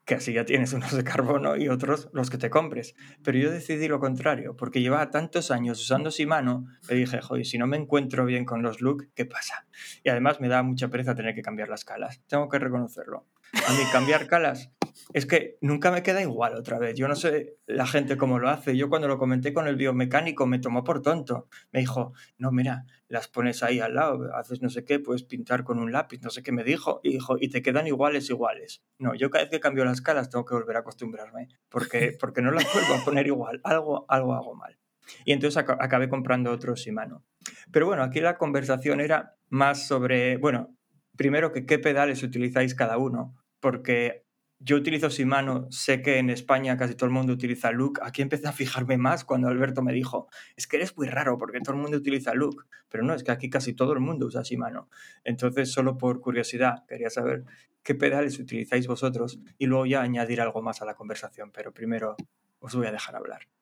que 0.07 0.15
así 0.15 0.33
ya 0.33 0.45
tienes 0.45 0.73
unos 0.73 0.95
de 0.95 1.03
carbono 1.03 1.57
y 1.57 1.69
otros 1.69 2.09
los 2.13 2.31
que 2.31 2.39
te 2.39 2.49
compres. 2.49 2.95
Pero 3.23 3.37
yo 3.37 3.51
decidí 3.51 3.87
lo 3.87 3.99
contrario, 3.99 4.55
porque 4.55 4.81
llevaba 4.81 5.11
tantos 5.11 5.51
años 5.51 5.79
usando 5.79 6.09
Shimano, 6.09 6.65
que 6.87 6.95
dije, 6.95 7.21
joder, 7.21 7.45
si 7.45 7.59
no 7.59 7.67
me 7.67 7.77
encuentro 7.77 8.25
bien 8.25 8.45
con 8.45 8.63
los 8.63 8.81
look, 8.81 9.09
¿qué 9.13 9.25
pasa? 9.25 9.67
Y 10.03 10.09
además 10.09 10.39
me 10.39 10.47
da 10.47 10.63
mucha 10.63 10.87
pereza 10.87 11.13
tener 11.13 11.35
que 11.35 11.43
cambiar 11.43 11.67
las 11.67 11.85
calas, 11.85 12.21
tengo 12.27 12.49
que 12.49 12.57
reconocerlo. 12.57 13.27
A 13.67 13.71
mí 13.73 13.79
cambiar 13.91 14.27
calas 14.27 14.71
es 15.13 15.25
que 15.25 15.57
nunca 15.61 15.91
me 15.91 16.03
queda 16.03 16.21
igual 16.21 16.55
otra 16.55 16.79
vez. 16.79 16.95
Yo 16.95 17.07
no 17.07 17.15
sé 17.15 17.57
la 17.65 17.87
gente 17.87 18.17
cómo 18.17 18.39
lo 18.39 18.49
hace. 18.49 18.75
Yo 18.75 18.89
cuando 18.89 19.07
lo 19.07 19.17
comenté 19.17 19.53
con 19.53 19.67
el 19.67 19.75
biomecánico 19.75 20.45
me 20.45 20.59
tomó 20.59 20.83
por 20.83 21.01
tonto. 21.01 21.47
Me 21.71 21.79
dijo, 21.79 22.13
no, 22.37 22.51
mira, 22.51 22.85
las 23.07 23.27
pones 23.27 23.63
ahí 23.63 23.79
al 23.79 23.95
lado, 23.95 24.33
haces 24.35 24.61
no 24.61 24.69
sé 24.69 24.83
qué, 24.83 24.99
puedes 24.99 25.23
pintar 25.23 25.63
con 25.63 25.79
un 25.79 25.91
lápiz, 25.91 26.21
no 26.21 26.29
sé 26.29 26.43
qué 26.43 26.51
me 26.51 26.63
dijo. 26.63 26.99
Y 27.03 27.11
dijo, 27.11 27.37
y 27.39 27.49
te 27.49 27.61
quedan 27.61 27.87
iguales, 27.87 28.29
iguales. 28.29 28.83
No, 28.97 29.15
yo 29.15 29.29
cada 29.29 29.45
vez 29.45 29.51
que 29.51 29.59
cambio 29.59 29.85
las 29.85 30.01
calas 30.01 30.29
tengo 30.29 30.45
que 30.45 30.55
volver 30.55 30.75
a 30.77 30.79
acostumbrarme 30.79 31.47
porque, 31.69 32.15
porque 32.19 32.41
no 32.41 32.51
las 32.51 32.71
vuelvo 32.73 32.93
a 32.95 33.05
poner 33.05 33.27
igual. 33.27 33.61
Algo, 33.63 34.05
algo 34.09 34.33
hago 34.33 34.55
mal. 34.55 34.77
Y 35.25 35.31
entonces 35.31 35.57
acabé 35.57 36.09
comprando 36.09 36.51
otros 36.51 36.81
Shimano. 36.81 37.23
Pero 37.71 37.85
bueno, 37.85 38.03
aquí 38.03 38.19
la 38.19 38.37
conversación 38.37 38.99
era 38.99 39.35
más 39.49 39.87
sobre, 39.87 40.37
bueno, 40.37 40.75
primero 41.15 41.51
que 41.51 41.65
qué 41.65 41.79
pedales 41.79 42.23
utilizáis 42.23 42.75
cada 42.75 42.97
uno, 42.97 43.35
porque 43.59 44.26
yo 44.59 44.75
utilizo 44.75 45.09
Shimano, 45.09 45.67
sé 45.71 46.01
que 46.01 46.17
en 46.17 46.29
España 46.29 46.77
casi 46.77 46.95
todo 46.95 47.05
el 47.05 47.13
mundo 47.13 47.33
utiliza 47.33 47.71
Look. 47.71 47.99
Aquí 48.01 48.21
empecé 48.21 48.47
a 48.47 48.51
fijarme 48.51 48.97
más 48.97 49.23
cuando 49.23 49.47
Alberto 49.47 49.81
me 49.81 49.93
dijo, 49.93 50.27
es 50.55 50.67
que 50.67 50.77
eres 50.77 50.97
muy 50.97 51.07
raro 51.07 51.37
porque 51.37 51.59
todo 51.59 51.75
el 51.75 51.81
mundo 51.81 51.97
utiliza 51.97 52.33
Look. 52.33 52.65
Pero 52.89 53.03
no, 53.03 53.13
es 53.13 53.23
que 53.23 53.31
aquí 53.31 53.49
casi 53.49 53.73
todo 53.73 53.93
el 53.93 53.99
mundo 53.99 54.25
usa 54.25 54.41
Shimano. 54.41 54.89
Entonces, 55.23 55.71
solo 55.71 55.97
por 55.97 56.21
curiosidad, 56.21 56.85
quería 56.87 57.09
saber 57.09 57.45
qué 57.83 57.95
pedales 57.95 58.39
utilizáis 58.39 58.87
vosotros 58.87 59.39
y 59.57 59.67
luego 59.67 59.85
ya 59.85 60.01
añadir 60.01 60.41
algo 60.41 60.61
más 60.61 60.81
a 60.81 60.85
la 60.85 60.95
conversación. 60.95 61.51
Pero 61.51 61.73
primero 61.73 62.15
os 62.59 62.75
voy 62.75 62.87
a 62.87 62.91
dejar 62.91 63.15
hablar. 63.15 63.56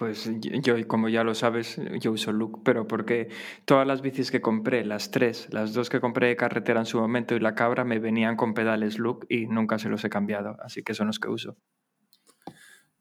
Pues 0.00 0.30
yo, 0.40 0.88
como 0.88 1.10
ya 1.10 1.24
lo 1.24 1.34
sabes, 1.34 1.78
yo 2.00 2.12
uso 2.12 2.32
Look, 2.32 2.62
pero 2.64 2.88
porque 2.88 3.28
todas 3.66 3.86
las 3.86 4.00
bicis 4.00 4.30
que 4.30 4.40
compré, 4.40 4.82
las 4.82 5.10
tres, 5.10 5.46
las 5.52 5.74
dos 5.74 5.90
que 5.90 6.00
compré 6.00 6.28
de 6.28 6.36
carretera 6.36 6.80
en 6.80 6.86
su 6.86 6.98
momento 6.98 7.36
y 7.36 7.38
la 7.38 7.54
cabra, 7.54 7.84
me 7.84 7.98
venían 7.98 8.34
con 8.34 8.54
pedales 8.54 8.98
Look 8.98 9.26
y 9.28 9.46
nunca 9.46 9.78
se 9.78 9.90
los 9.90 10.02
he 10.02 10.08
cambiado, 10.08 10.56
así 10.64 10.82
que 10.82 10.94
son 10.94 11.08
los 11.08 11.18
que 11.18 11.28
uso. 11.28 11.58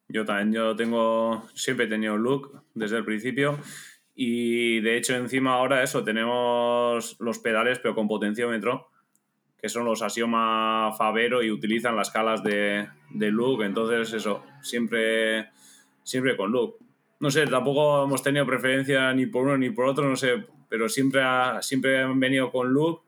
Yo 0.10 0.26
también, 0.26 0.52
yo 0.52 0.76
tengo, 0.76 1.48
siempre 1.54 1.86
he 1.86 1.88
tenido 1.88 2.18
Look 2.18 2.64
desde 2.74 2.98
el 2.98 3.06
principio 3.06 3.58
y 4.14 4.82
de 4.82 4.98
hecho 4.98 5.16
encima 5.16 5.54
ahora 5.54 5.82
eso, 5.82 6.04
tenemos 6.04 7.16
los 7.22 7.40
pedales 7.40 7.80
pero 7.80 7.96
con 7.96 8.10
potenciómetro, 8.10 8.90
que 9.58 9.70
son 9.70 9.86
los 9.86 10.02
Asioma 10.02 10.92
Favero 10.98 11.44
y 11.44 11.50
utilizan 11.50 11.96
las 11.96 12.10
calas 12.10 12.44
de, 12.44 12.90
de 13.10 13.32
Look, 13.32 13.64
entonces 13.64 14.12
eso, 14.12 14.44
siempre, 14.62 15.48
siempre 16.04 16.36
con 16.36 16.52
Look 16.52 16.89
no 17.20 17.32
sé, 17.32 17.46
tampoco 17.48 18.04
hemos 18.04 18.24
tenido 18.24 18.46
preferencia 18.46 19.14
ni 19.14 19.26
por 19.26 19.46
uno 19.46 19.58
ni 19.58 19.70
por 19.70 19.86
otro, 19.86 20.08
no 20.08 20.16
sé, 20.16 20.46
pero 20.70 20.88
siempre, 20.88 21.22
siempre 21.62 22.02
han 22.02 22.20
venido 22.20 22.52
con 22.52 22.74
look. 22.74 23.04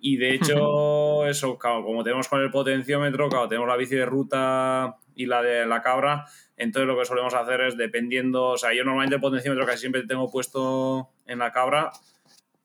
Y 0.00 0.18
de 0.18 0.34
hecho, 0.34 1.26
eso, 1.26 1.58
como 1.58 2.04
tenemos 2.04 2.28
con 2.28 2.42
el 2.42 2.50
potenciómetro, 2.50 3.28
claro, 3.28 3.48
tenemos 3.48 3.68
la 3.68 3.76
bici 3.76 3.96
de 3.96 4.04
ruta 4.04 4.96
y 5.14 5.26
la 5.26 5.42
de 5.42 5.66
la 5.66 5.82
cabra, 5.82 6.26
entonces 6.56 6.86
lo 6.86 6.98
que 6.98 7.04
solemos 7.04 7.34
hacer 7.34 7.60
es 7.62 7.76
dependiendo, 7.76 8.50
o 8.50 8.58
sea, 8.58 8.74
yo 8.74 8.84
normalmente 8.84 9.16
el 9.16 9.20
potenciómetro 9.20 9.66
casi 9.66 9.78
siempre 9.78 10.04
tengo 10.06 10.30
puesto 10.30 11.10
en 11.26 11.38
la 11.38 11.52
cabra, 11.52 11.90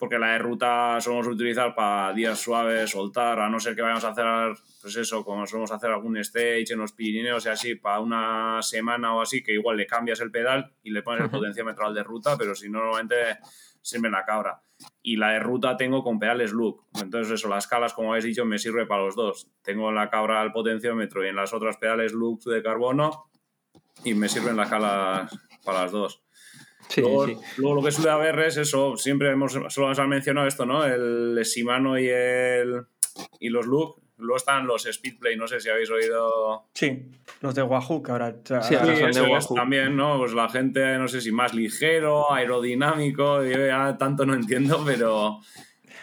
porque 0.04 0.20
la 0.20 0.34
de 0.34 0.38
ruta 0.40 1.00
solemos 1.00 1.28
utilizar 1.28 1.74
para 1.74 2.12
días 2.12 2.38
suaves, 2.38 2.92
soltar, 2.92 3.40
a 3.40 3.48
no 3.48 3.58
ser 3.58 3.74
que 3.74 3.82
vayamos 3.82 4.04
a 4.04 4.10
hacer, 4.10 4.54
pues 4.82 4.98
eso, 4.98 5.24
como 5.24 5.48
solemos 5.48 5.72
hacer 5.72 5.92
algún 5.92 6.18
stage 6.18 6.74
en 6.74 6.80
los 6.80 6.92
Pirineos 6.92 7.46
y 7.46 7.48
así, 7.48 7.76
para 7.76 8.02
una 8.02 8.62
semana 8.62 9.16
o 9.16 9.22
así, 9.22 9.42
que 9.42 9.54
igual 9.54 9.78
le 9.78 9.88
cambias 9.88 10.20
el 10.20 10.30
pedal 10.30 10.74
y 10.84 10.92
le 10.92 11.04
pones 11.04 11.24
el 11.24 11.30
potenciómetro 11.30 11.88
al 11.88 11.94
de 11.94 12.04
ruta, 12.04 12.38
pero 12.38 12.54
si 12.54 12.70
no, 12.70 12.80
normalmente 12.80 13.38
siempre 13.82 14.12
la 14.12 14.26
cabra. 14.26 14.62
Y 15.02 15.16
la 15.16 15.30
de 15.30 15.40
ruta 15.40 15.78
tengo 15.78 16.04
con 16.04 16.20
pedales 16.20 16.52
look. 16.52 16.84
Entonces, 17.02 17.36
eso, 17.36 17.48
las 17.48 17.66
calas, 17.66 17.94
como 17.94 18.10
habéis 18.10 18.26
dicho, 18.26 18.44
me 18.44 18.60
sirve 18.60 18.86
para 18.86 19.04
los 19.04 19.16
dos. 19.16 19.48
Tengo 19.62 19.88
en 19.88 19.96
la 19.96 20.10
cabra 20.10 20.44
el 20.44 20.52
potenciómetro 20.52 21.24
y 21.24 21.30
en 21.30 21.38
las 21.38 21.54
otras 21.54 21.78
pedales 21.78 22.12
look 22.12 22.44
de 22.44 22.62
carbono 22.62 23.30
y 24.04 24.16
me 24.16 24.28
sirven 24.28 24.58
las 24.58 24.70
calas 24.70 25.32
para 25.64 25.84
las 25.84 25.94
dos. 25.94 26.23
Sí, 26.94 27.02
luego, 27.02 27.26
sí. 27.28 27.38
luego 27.58 27.76
lo 27.76 27.84
que 27.84 27.92
suele 27.92 28.12
haber 28.12 28.40
es 28.40 28.58
eso, 28.58 28.96
siempre 28.98 29.30
hemos, 29.32 29.58
solo 29.70 29.88
han 29.90 30.10
mencionado 30.10 30.48
esto, 30.48 30.66
¿no? 30.66 30.86
El 30.86 31.40
Shimano 31.44 31.98
y 31.98 32.08
el 32.08 32.86
y 33.40 33.50
los 33.50 33.66
Look. 33.66 34.02
Luego 34.18 34.38
están 34.38 34.68
los 34.68 34.84
Speedplay, 34.84 35.36
no 35.36 35.48
sé 35.48 35.60
si 35.60 35.70
habéis 35.70 35.90
oído. 35.90 36.66
Sí, 36.74 37.04
los 37.42 37.56
de 37.56 37.64
Wahoo, 37.64 38.02
que 38.04 38.12
ahora. 38.12 38.34
Sí, 38.46 38.54
ahora 38.54 38.64
Sí, 38.64 38.76
son 38.76 38.86
de 38.86 39.10
eso 39.10 39.26
es 39.26 39.46
Wahoo. 39.46 39.56
también, 39.56 39.98
¿no? 39.98 40.18
Pues 40.20 40.34
la 40.34 40.48
gente, 40.50 40.98
no 40.98 41.08
sé 41.08 41.20
si 41.20 41.32
más 41.32 41.54
ligero, 41.54 42.32
aerodinámico, 42.32 43.44
yo 43.44 43.66
ya 43.66 43.98
tanto 43.98 44.26
no 44.26 44.34
entiendo, 44.36 44.82
pero, 44.86 45.40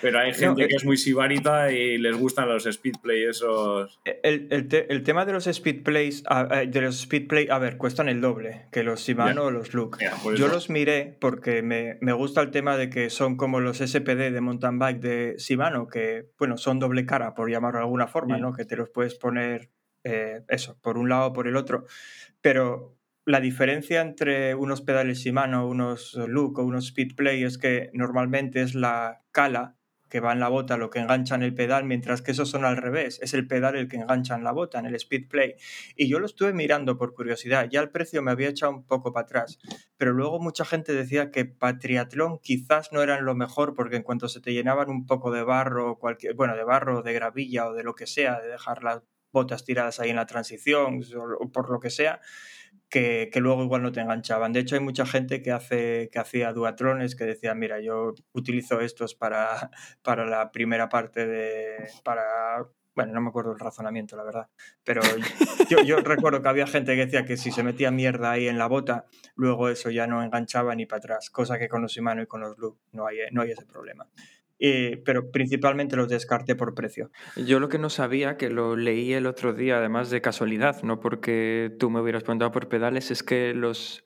pero 0.01 0.19
hay 0.21 0.33
gente 0.35 0.65
eh, 0.65 0.69
que 0.69 0.77
es 0.77 0.85
muy 0.85 0.97
sibarita 0.97 1.71
y 1.73 1.99
les 1.99 2.17
gustan 2.17 2.49
los 2.49 2.65
Speedplay, 2.65 3.25
esos. 3.25 4.01
El, 4.23 4.49
el 4.51 4.69
te- 4.69 4.93
el 4.93 5.03
tema 5.03 5.25
de 5.25 5.33
los 5.33 5.45
speedplays, 5.45 6.23
a- 6.27 6.45
de 6.67 6.81
los 6.81 7.01
speedplay, 7.03 7.49
a 7.51 7.59
ver, 7.59 7.77
cuestan 7.77 8.09
el 8.09 8.21
doble 8.21 8.67
que 8.73 8.83
los 8.83 9.01
Shimano 9.01 9.45
o 9.45 9.51
los 9.51 9.75
Look. 9.75 9.99
Yo 10.37 10.49
los 10.49 10.71
miré 10.71 11.17
porque 11.21 11.63
me, 11.63 11.99
me 12.01 12.13
gusta 12.13 12.41
el 12.41 12.51
tema 12.51 12.77
de 12.77 12.91
que 12.91 13.11
son 13.11 13.37
como 13.37 13.61
los 13.61 13.79
SPD 13.81 14.31
de 14.31 14.41
mountain 14.41 14.79
bike 14.79 15.01
de 15.01 15.35
Shimano, 15.39 15.89
que, 15.89 16.31
bueno, 16.39 16.57
son 16.57 16.79
doble 16.79 17.05
cara, 17.07 17.35
por 17.35 17.51
llamarlo 17.51 17.79
de 17.79 17.85
alguna 17.85 18.07
forma. 18.07 18.37
¿no? 18.39 18.53
Que 18.53 18.65
te 18.65 18.77
los 18.77 18.89
puedes 18.91 19.15
poner, 19.15 19.71
eh, 20.05 20.43
eso, 20.49 20.79
por 20.81 20.97
un 20.99 21.09
lado 21.09 21.27
o 21.29 21.33
por 21.33 21.47
el 21.49 21.57
otro. 21.57 21.85
Pero 22.41 22.97
la 23.27 23.41
diferencia 23.41 24.01
entre 24.01 24.55
unos 24.55 24.81
pedales 24.81 25.19
Shimano, 25.19 25.69
unos 25.69 26.15
Look 26.15 26.59
o 26.59 26.63
unos 26.65 26.87
Speedplay 26.89 27.45
es 27.45 27.59
que 27.59 27.91
normalmente 27.93 28.63
es 28.63 28.75
la 28.75 29.23
cala 29.31 29.77
que 30.11 30.21
va 30.21 30.33
en 30.33 30.41
la 30.41 30.49
bota 30.49 30.77
lo 30.77 30.91
que 30.91 30.99
engancha 30.99 31.37
en 31.37 31.43
el 31.43 31.55
pedal, 31.55 31.85
mientras 31.85 32.21
que 32.21 32.33
esos 32.33 32.51
son 32.51 32.65
al 32.65 32.77
revés. 32.77 33.19
Es 33.23 33.33
el 33.33 33.47
pedal 33.47 33.77
el 33.77 33.89
que 33.89 33.97
engancha 33.97 34.35
en 34.35 34.45
la 34.45 34.53
bota, 34.53 34.79
en 34.79 34.87
el 34.87 34.99
Speedplay. 34.99 35.55
Y 35.97 36.09
yo 36.09 36.19
lo 36.19 36.27
estuve 36.27 36.53
mirando 36.53 36.99
por 36.99 37.15
curiosidad. 37.15 37.69
Ya 37.71 37.81
el 37.81 37.91
precio 37.91 38.21
me 38.21 38.33
había 38.33 38.49
echado 38.49 38.73
un 38.73 38.85
poco 38.85 39.13
para 39.13 39.25
atrás. 39.25 39.59
Pero 39.97 40.13
luego 40.13 40.41
mucha 40.41 40.65
gente 40.65 40.93
decía 40.93 41.31
que 41.31 41.45
para 41.45 41.79
triatlón 41.79 42.41
quizás 42.41 42.93
no 42.93 43.03
eran 43.03 43.25
lo 43.25 43.35
mejor, 43.35 43.75
porque 43.75 43.97
en 43.97 44.03
cuanto 44.03 44.29
se 44.29 44.41
te 44.41 44.53
llenaban 44.53 44.91
un 44.91 45.07
poco 45.07 45.31
de 45.31 45.45
barro, 45.45 45.99
cualquier, 45.99 46.35
bueno, 46.35 46.57
de 46.57 46.65
barro, 46.65 47.03
de 47.03 47.13
gravilla 47.13 47.69
o 47.69 47.75
de 47.75 47.85
lo 47.85 47.95
que 47.95 48.07
sea, 48.07 48.41
de 48.41 48.49
dejar 48.49 48.83
las 48.83 49.03
botas 49.33 49.65
tiradas 49.65 50.01
ahí 50.01 50.11
en 50.11 50.17
la 50.17 50.27
transición 50.27 51.01
o 51.39 51.53
por 51.53 51.71
lo 51.71 51.79
que 51.81 51.91
sea, 51.91 52.21
que, 52.91 53.31
que 53.33 53.41
luego 53.41 53.63
igual 53.63 53.83
no 53.83 53.93
te 53.93 54.01
enganchaban. 54.01 54.53
De 54.53 54.61
hecho, 54.61 54.75
hay 54.75 54.83
mucha 54.83 55.07
gente 55.07 55.41
que, 55.43 55.53
hace, 55.53 56.11
que 56.13 56.19
hacía 56.19 56.53
duatrones 56.53 57.15
que 57.15 57.25
decía, 57.25 57.55
mira, 57.55 57.81
yo 57.81 58.15
utilizo 58.33 58.81
estos 58.81 59.15
para, 59.15 59.71
para 60.03 60.27
la 60.27 60.51
primera 60.51 60.89
parte 60.89 61.27
de... 61.27 61.89
para 62.05 62.67
bueno, 62.93 63.13
no 63.15 63.21
me 63.21 63.29
acuerdo 63.29 63.53
el 63.53 63.59
razonamiento, 63.59 64.17
la 64.17 64.25
verdad. 64.25 64.49
Pero 64.85 65.01
yo, 65.71 65.83
yo 65.83 65.97
recuerdo 66.05 66.43
que 66.43 66.49
había 66.49 66.67
gente 66.67 66.97
que 66.97 67.07
decía 67.07 67.25
que 67.25 67.37
si 67.37 67.53
se 67.53 67.63
metía 67.63 67.91
mierda 67.91 68.33
ahí 68.33 68.49
en 68.49 68.59
la 68.59 68.67
bota, 68.67 69.07
luego 69.37 69.69
eso 69.69 69.91
ya 69.91 70.07
no 70.07 70.23
enganchaba 70.23 70.75
ni 70.75 70.87
para 70.87 70.99
atrás, 70.99 71.31
cosa 71.31 71.59
que 71.59 71.69
con 71.69 71.83
los 71.83 71.93
Shimano 71.93 72.23
y 72.23 72.27
con 72.27 72.41
los 72.41 72.59
Loop 72.59 72.79
no 72.93 73.07
hay, 73.07 73.19
no 73.31 73.43
hay 73.43 73.53
ese 73.53 73.65
problema. 73.65 74.09
Y- 74.63 74.97
pero 74.97 75.31
principalmente 75.31 75.97
los 75.97 76.09
descarté 76.09 76.55
por 76.55 76.75
precio. 76.75 77.11
Yo 77.35 77.59
lo 77.61 77.69
que 77.71 77.79
no 77.79 77.89
sabía, 77.89 78.37
que 78.37 78.51
lo 78.51 78.77
leí 78.77 79.15
el 79.15 79.27
otro 79.27 79.55
día, 79.55 79.79
además 79.79 80.11
de 80.11 80.21
casualidad, 80.21 80.83
no 80.83 81.01
porque 81.01 81.73
tú 81.79 81.89
me 81.91 82.01
hubieras 82.01 82.23
preguntado 82.25 82.53
por 82.53 82.69
pedales, 82.69 83.11
es 83.11 83.23
que 83.23 83.55
los. 83.55 84.05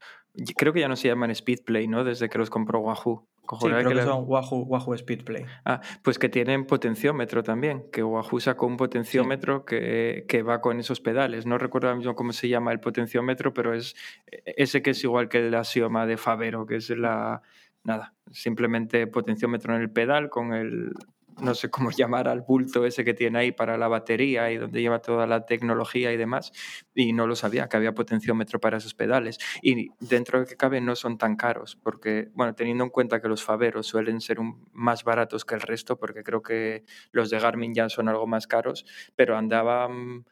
Creo 0.57 0.73
que 0.73 0.81
ya 0.81 0.89
no 0.89 0.97
se 0.97 1.09
llaman 1.09 1.33
Speedplay, 1.35 1.87
¿no? 1.89 2.03
Desde 2.05 2.29
que 2.29 2.39
los 2.39 2.51
compró 2.51 2.81
Wahoo. 2.81 3.29
Sí, 3.61 3.69
creo 3.69 3.89
que 3.89 3.95
la- 3.95 4.05
son 4.05 4.25
Wahoo, 4.27 4.63
Wahoo 4.65 4.97
Speedplay. 4.97 5.45
Ah, 5.65 5.81
pues 6.03 6.19
que 6.19 6.29
tienen 6.29 6.67
potenciómetro 6.67 7.43
también, 7.43 7.85
que 7.93 8.03
Wahoo 8.03 8.41
sacó 8.41 8.67
un 8.67 8.77
potenciómetro 8.77 9.65
que, 9.65 10.25
que 10.29 10.43
va 10.43 10.61
con 10.61 10.81
esos 10.81 11.01
pedales. 11.01 11.47
No 11.47 11.59
recuerdo 11.59 11.89
ahora 11.89 11.99
mismo 11.99 12.15
cómo 12.15 12.33
se 12.33 12.49
llama 12.49 12.73
el 12.73 12.81
potenciómetro, 12.81 13.53
pero 13.53 13.75
es 13.75 13.95
e, 14.33 14.55
ese 14.57 14.83
que 14.83 14.91
es 14.91 15.05
igual 15.05 15.29
que 15.29 15.47
el 15.47 15.55
Axioma 15.55 16.07
de 16.07 16.17
Favero, 16.17 16.65
que 16.67 16.77
es 16.77 16.89
la... 16.91 17.43
Nada, 17.85 18.14
simplemente 18.32 19.07
potenciómetro 19.07 19.76
en 19.76 19.82
el 19.82 19.91
pedal 19.91 20.30
con 20.30 20.55
el... 20.55 20.93
No 21.41 21.53
sé 21.55 21.68
cómo 21.68 21.91
llamar 21.97 22.28
al 22.28 22.43
bulto 22.43 22.87
ese 22.87 23.05
que 23.05 23.12
tiene 23.12 23.39
ahí 23.41 23.53
para 23.53 23.76
la 23.76 23.89
batería 23.89 24.51
y 24.53 24.57
donde 24.57 24.80
lleva 24.80 25.01
toda 25.01 25.26
la 25.26 25.45
tecnología 25.45 26.12
y 26.12 26.16
demás. 26.16 26.53
Y 26.95 27.12
no 27.12 27.26
lo 27.26 27.37
sabía, 27.37 27.68
que 27.68 27.76
había 27.76 27.93
potenciómetro 27.93 28.61
para 28.61 28.78
esos 28.78 28.95
pedales. 28.95 29.39
Y 29.61 29.89
dentro 30.01 30.41
de 30.41 30.47
que 30.47 30.57
cabe 30.57 30.80
no 30.80 30.97
son 30.97 31.18
tan 31.18 31.37
caros, 31.37 31.76
porque, 31.82 32.30
bueno, 32.35 32.55
teniendo 32.55 32.85
en 32.85 32.91
cuenta 32.91 33.20
que 33.20 33.28
los 33.28 33.43
Faveros 33.43 33.87
suelen 33.87 34.20
ser 34.20 34.39
más 34.72 35.05
baratos 35.05 35.45
que 35.45 35.57
el 35.57 35.61
resto, 35.61 35.99
porque 35.99 36.22
creo 36.22 36.41
que 36.41 36.85
los 37.11 37.30
de 37.30 37.41
Garmin 37.41 37.74
ya 37.74 37.89
son 37.89 38.09
algo 38.09 38.26
más 38.28 38.47
caros, 38.47 38.87
pero 39.16 39.37
andaban, 39.37 40.24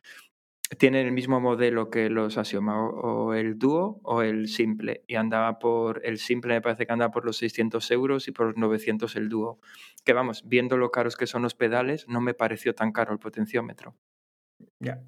tienen 0.79 1.07
el 1.07 1.12
mismo 1.12 1.41
modelo 1.41 1.91
que 1.91 2.09
los 2.09 2.39
Axioma, 2.39 2.83
o, 2.83 3.27
o 3.27 3.35
el 3.35 3.59
Duo 3.59 4.01
o 4.03 4.23
el 4.23 4.49
Simple, 4.49 5.05
y 5.07 5.16
andaba 5.16 5.59
por, 5.59 6.05
el 6.05 6.18
Simple 6.18 6.55
me 6.55 6.61
parece 6.61 6.87
que 6.87 6.93
andaba 6.93 7.12
por 7.12 7.25
los 7.25 7.37
600 7.39 7.91
euros 7.91 8.29
y 8.29 8.33
por 8.33 8.47
los 8.47 8.57
900 8.57 9.16
el 9.16 9.29
Duo. 9.29 9.61
Que 10.05 10.12
vamos, 10.12 10.43
viendo 10.47 10.77
lo 10.77 10.91
caros 10.91 11.16
que 11.16 11.27
son 11.27 11.43
los 11.43 11.55
pedales, 11.55 12.09
no 12.09 12.20
me 12.20 12.35
pareció 12.35 12.75
tan 12.75 12.93
caro 12.93 13.12
el 13.12 13.18
potenciómetro. 13.18 13.97
Ya. 14.81 15.03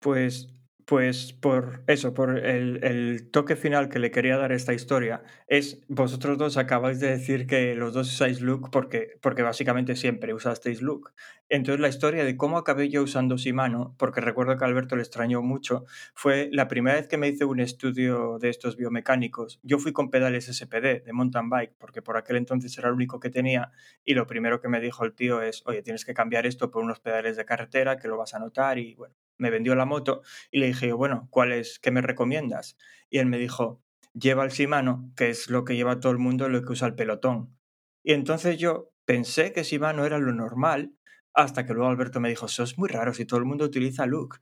Pues, 0.00 0.48
pues 0.84 1.32
por 1.32 1.82
eso, 1.86 2.12
por 2.12 2.38
el, 2.38 3.30
toque 3.30 3.56
final 3.56 3.88
que 3.88 3.98
le 3.98 4.10
quería 4.10 4.36
dar 4.36 4.52
a 4.52 4.54
esta 4.54 4.74
historia, 4.74 5.22
es 5.48 5.82
vosotros 5.88 6.36
dos 6.38 6.56
acabáis 6.56 7.00
de 7.00 7.10
decir 7.10 7.46
que 7.46 7.74
los 7.74 7.94
dos 7.94 8.12
usáis 8.12 8.40
Look 8.40 8.70
porque, 8.70 9.18
porque 9.20 9.42
básicamente 9.42 9.96
siempre 9.96 10.34
usasteis 10.34 10.82
Look. 10.82 11.12
Entonces 11.48 11.80
la 11.80 11.88
historia 11.88 12.24
de 12.24 12.36
cómo 12.36 12.58
acabé 12.58 12.88
yo 12.88 13.02
usando 13.02 13.36
Shimano, 13.36 13.94
porque 13.98 14.20
recuerdo 14.20 14.56
que 14.56 14.64
a 14.64 14.66
Alberto 14.66 14.96
le 14.96 15.02
extrañó 15.02 15.42
mucho, 15.42 15.84
fue 16.14 16.48
la 16.52 16.68
primera 16.68 16.96
vez 16.96 17.08
que 17.08 17.16
me 17.16 17.28
hice 17.28 17.44
un 17.44 17.60
estudio 17.60 18.38
de 18.38 18.50
estos 18.50 18.76
biomecánicos. 18.76 19.60
Yo 19.62 19.78
fui 19.78 19.92
con 19.92 20.10
pedales 20.10 20.46
SPD 20.46 21.02
de 21.04 21.12
mountain 21.12 21.48
bike, 21.48 21.74
porque 21.78 22.02
por 22.02 22.16
aquel 22.16 22.36
entonces 22.36 22.76
era 22.78 22.88
el 22.88 22.94
único 22.94 23.20
que 23.20 23.30
tenía, 23.30 23.72
y 24.04 24.14
lo 24.14 24.26
primero 24.26 24.60
que 24.60 24.68
me 24.68 24.80
dijo 24.80 25.04
el 25.04 25.14
tío 25.14 25.42
es, 25.42 25.62
oye, 25.66 25.82
tienes 25.82 26.04
que 26.04 26.14
cambiar 26.14 26.46
esto 26.46 26.70
por 26.70 26.82
unos 26.82 27.00
pedales 27.00 27.36
de 27.36 27.44
carretera 27.44 27.98
que 27.98 28.08
lo 28.08 28.16
vas 28.16 28.34
a 28.34 28.38
notar 28.38 28.78
y 28.78 28.94
bueno, 28.94 29.14
me 29.38 29.50
vendió 29.50 29.74
la 29.74 29.84
moto 29.84 30.22
y 30.50 30.60
le 30.60 30.66
dije, 30.66 30.92
bueno, 30.92 31.28
¿cuál 31.30 31.52
es, 31.52 31.78
qué 31.78 31.90
me 31.90 32.02
recomiendas? 32.02 32.76
Y 33.10 33.18
él 33.18 33.26
me 33.26 33.38
dijo, 33.38 33.82
lleva 34.14 34.44
el 34.44 34.50
Shimano, 34.50 35.10
que 35.16 35.30
es 35.30 35.50
lo 35.50 35.64
que 35.64 35.76
lleva 35.76 36.00
todo 36.00 36.12
el 36.12 36.18
mundo, 36.18 36.48
lo 36.48 36.62
que 36.62 36.72
usa 36.72 36.88
el 36.88 36.94
pelotón. 36.94 37.56
Y 38.02 38.12
entonces 38.12 38.58
yo 38.58 38.92
pensé 39.04 39.52
que 39.52 39.62
Shimano 39.62 40.04
era 40.04 40.18
lo 40.18 40.32
normal, 40.32 40.92
hasta 41.32 41.66
que 41.66 41.74
luego 41.74 41.90
Alberto 41.90 42.20
me 42.20 42.28
dijo, 42.28 42.46
eso 42.46 42.62
es 42.62 42.78
muy 42.78 42.88
raro 42.88 43.12
si 43.12 43.24
todo 43.24 43.38
el 43.38 43.46
mundo 43.46 43.64
utiliza 43.64 44.06
Look. 44.06 44.40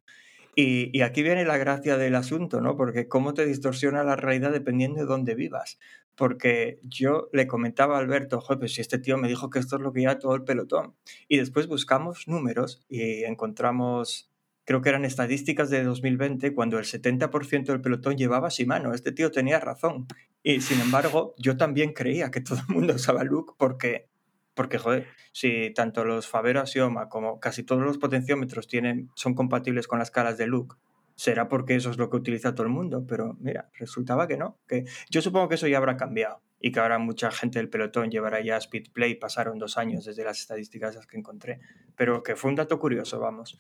Y, 0.54 0.96
y 0.96 1.00
aquí 1.00 1.22
viene 1.22 1.46
la 1.46 1.56
gracia 1.56 1.96
del 1.96 2.14
asunto, 2.14 2.60
¿no? 2.60 2.76
Porque 2.76 3.08
cómo 3.08 3.32
te 3.32 3.46
distorsiona 3.46 4.04
la 4.04 4.16
realidad 4.16 4.52
dependiendo 4.52 5.00
de 5.00 5.06
dónde 5.06 5.34
vivas. 5.34 5.78
Porque 6.14 6.78
yo 6.82 7.30
le 7.32 7.46
comentaba 7.46 7.96
a 7.96 8.00
Alberto, 8.00 8.38
joder, 8.42 8.58
pues 8.58 8.74
si 8.74 8.82
este 8.82 8.98
tío 8.98 9.16
me 9.16 9.28
dijo 9.28 9.48
que 9.48 9.58
esto 9.58 9.76
es 9.76 9.82
lo 9.82 9.94
que 9.94 10.00
lleva 10.00 10.18
todo 10.18 10.34
el 10.34 10.44
pelotón. 10.44 10.94
Y 11.26 11.38
después 11.38 11.68
buscamos 11.68 12.28
números 12.28 12.84
y 12.90 13.24
encontramos, 13.24 14.30
creo 14.72 14.80
que 14.80 14.88
eran 14.88 15.04
estadísticas 15.04 15.68
de 15.68 15.84
2020, 15.84 16.54
cuando 16.54 16.78
el 16.78 16.86
70% 16.86 17.66
del 17.66 17.82
pelotón 17.82 18.16
llevaba 18.16 18.48
Shimano. 18.48 18.94
Este 18.94 19.12
tío 19.12 19.30
tenía 19.30 19.60
razón. 19.60 20.06
Y 20.42 20.62
sin 20.62 20.80
embargo, 20.80 21.34
yo 21.36 21.58
también 21.58 21.92
creía 21.92 22.30
que 22.30 22.40
todo 22.40 22.58
el 22.66 22.74
mundo 22.74 22.94
usaba 22.94 23.22
Look 23.22 23.54
porque, 23.58 24.08
porque 24.54 24.78
joder, 24.78 25.08
si 25.32 25.74
tanto 25.74 26.06
los 26.06 26.26
Favero 26.26 26.60
Axioma 26.60 27.10
como 27.10 27.38
casi 27.38 27.64
todos 27.64 27.82
los 27.82 27.98
potenciómetros 27.98 28.66
tienen, 28.66 29.10
son 29.14 29.34
compatibles 29.34 29.86
con 29.86 29.98
las 29.98 30.10
caras 30.10 30.38
de 30.38 30.46
Look, 30.46 30.78
será 31.16 31.48
porque 31.48 31.74
eso 31.74 31.90
es 31.90 31.98
lo 31.98 32.08
que 32.08 32.16
utiliza 32.16 32.54
todo 32.54 32.66
el 32.66 32.72
mundo. 32.72 33.04
Pero 33.06 33.36
mira, 33.40 33.68
resultaba 33.74 34.26
que 34.26 34.38
no. 34.38 34.58
Que 34.66 34.86
yo 35.10 35.20
supongo 35.20 35.50
que 35.50 35.56
eso 35.56 35.68
ya 35.68 35.76
habrá 35.76 35.98
cambiado 35.98 36.40
y 36.58 36.72
que 36.72 36.80
ahora 36.80 36.98
mucha 36.98 37.30
gente 37.30 37.58
del 37.58 37.68
pelotón 37.68 38.10
llevará 38.10 38.40
ya 38.40 38.58
Speedplay. 38.58 39.16
Pasaron 39.16 39.58
dos 39.58 39.76
años 39.76 40.06
desde 40.06 40.24
las 40.24 40.40
estadísticas 40.40 41.06
que 41.06 41.18
encontré. 41.18 41.60
Pero 41.94 42.22
que 42.22 42.36
fue 42.36 42.48
un 42.48 42.56
dato 42.56 42.78
curioso, 42.78 43.20
vamos. 43.20 43.58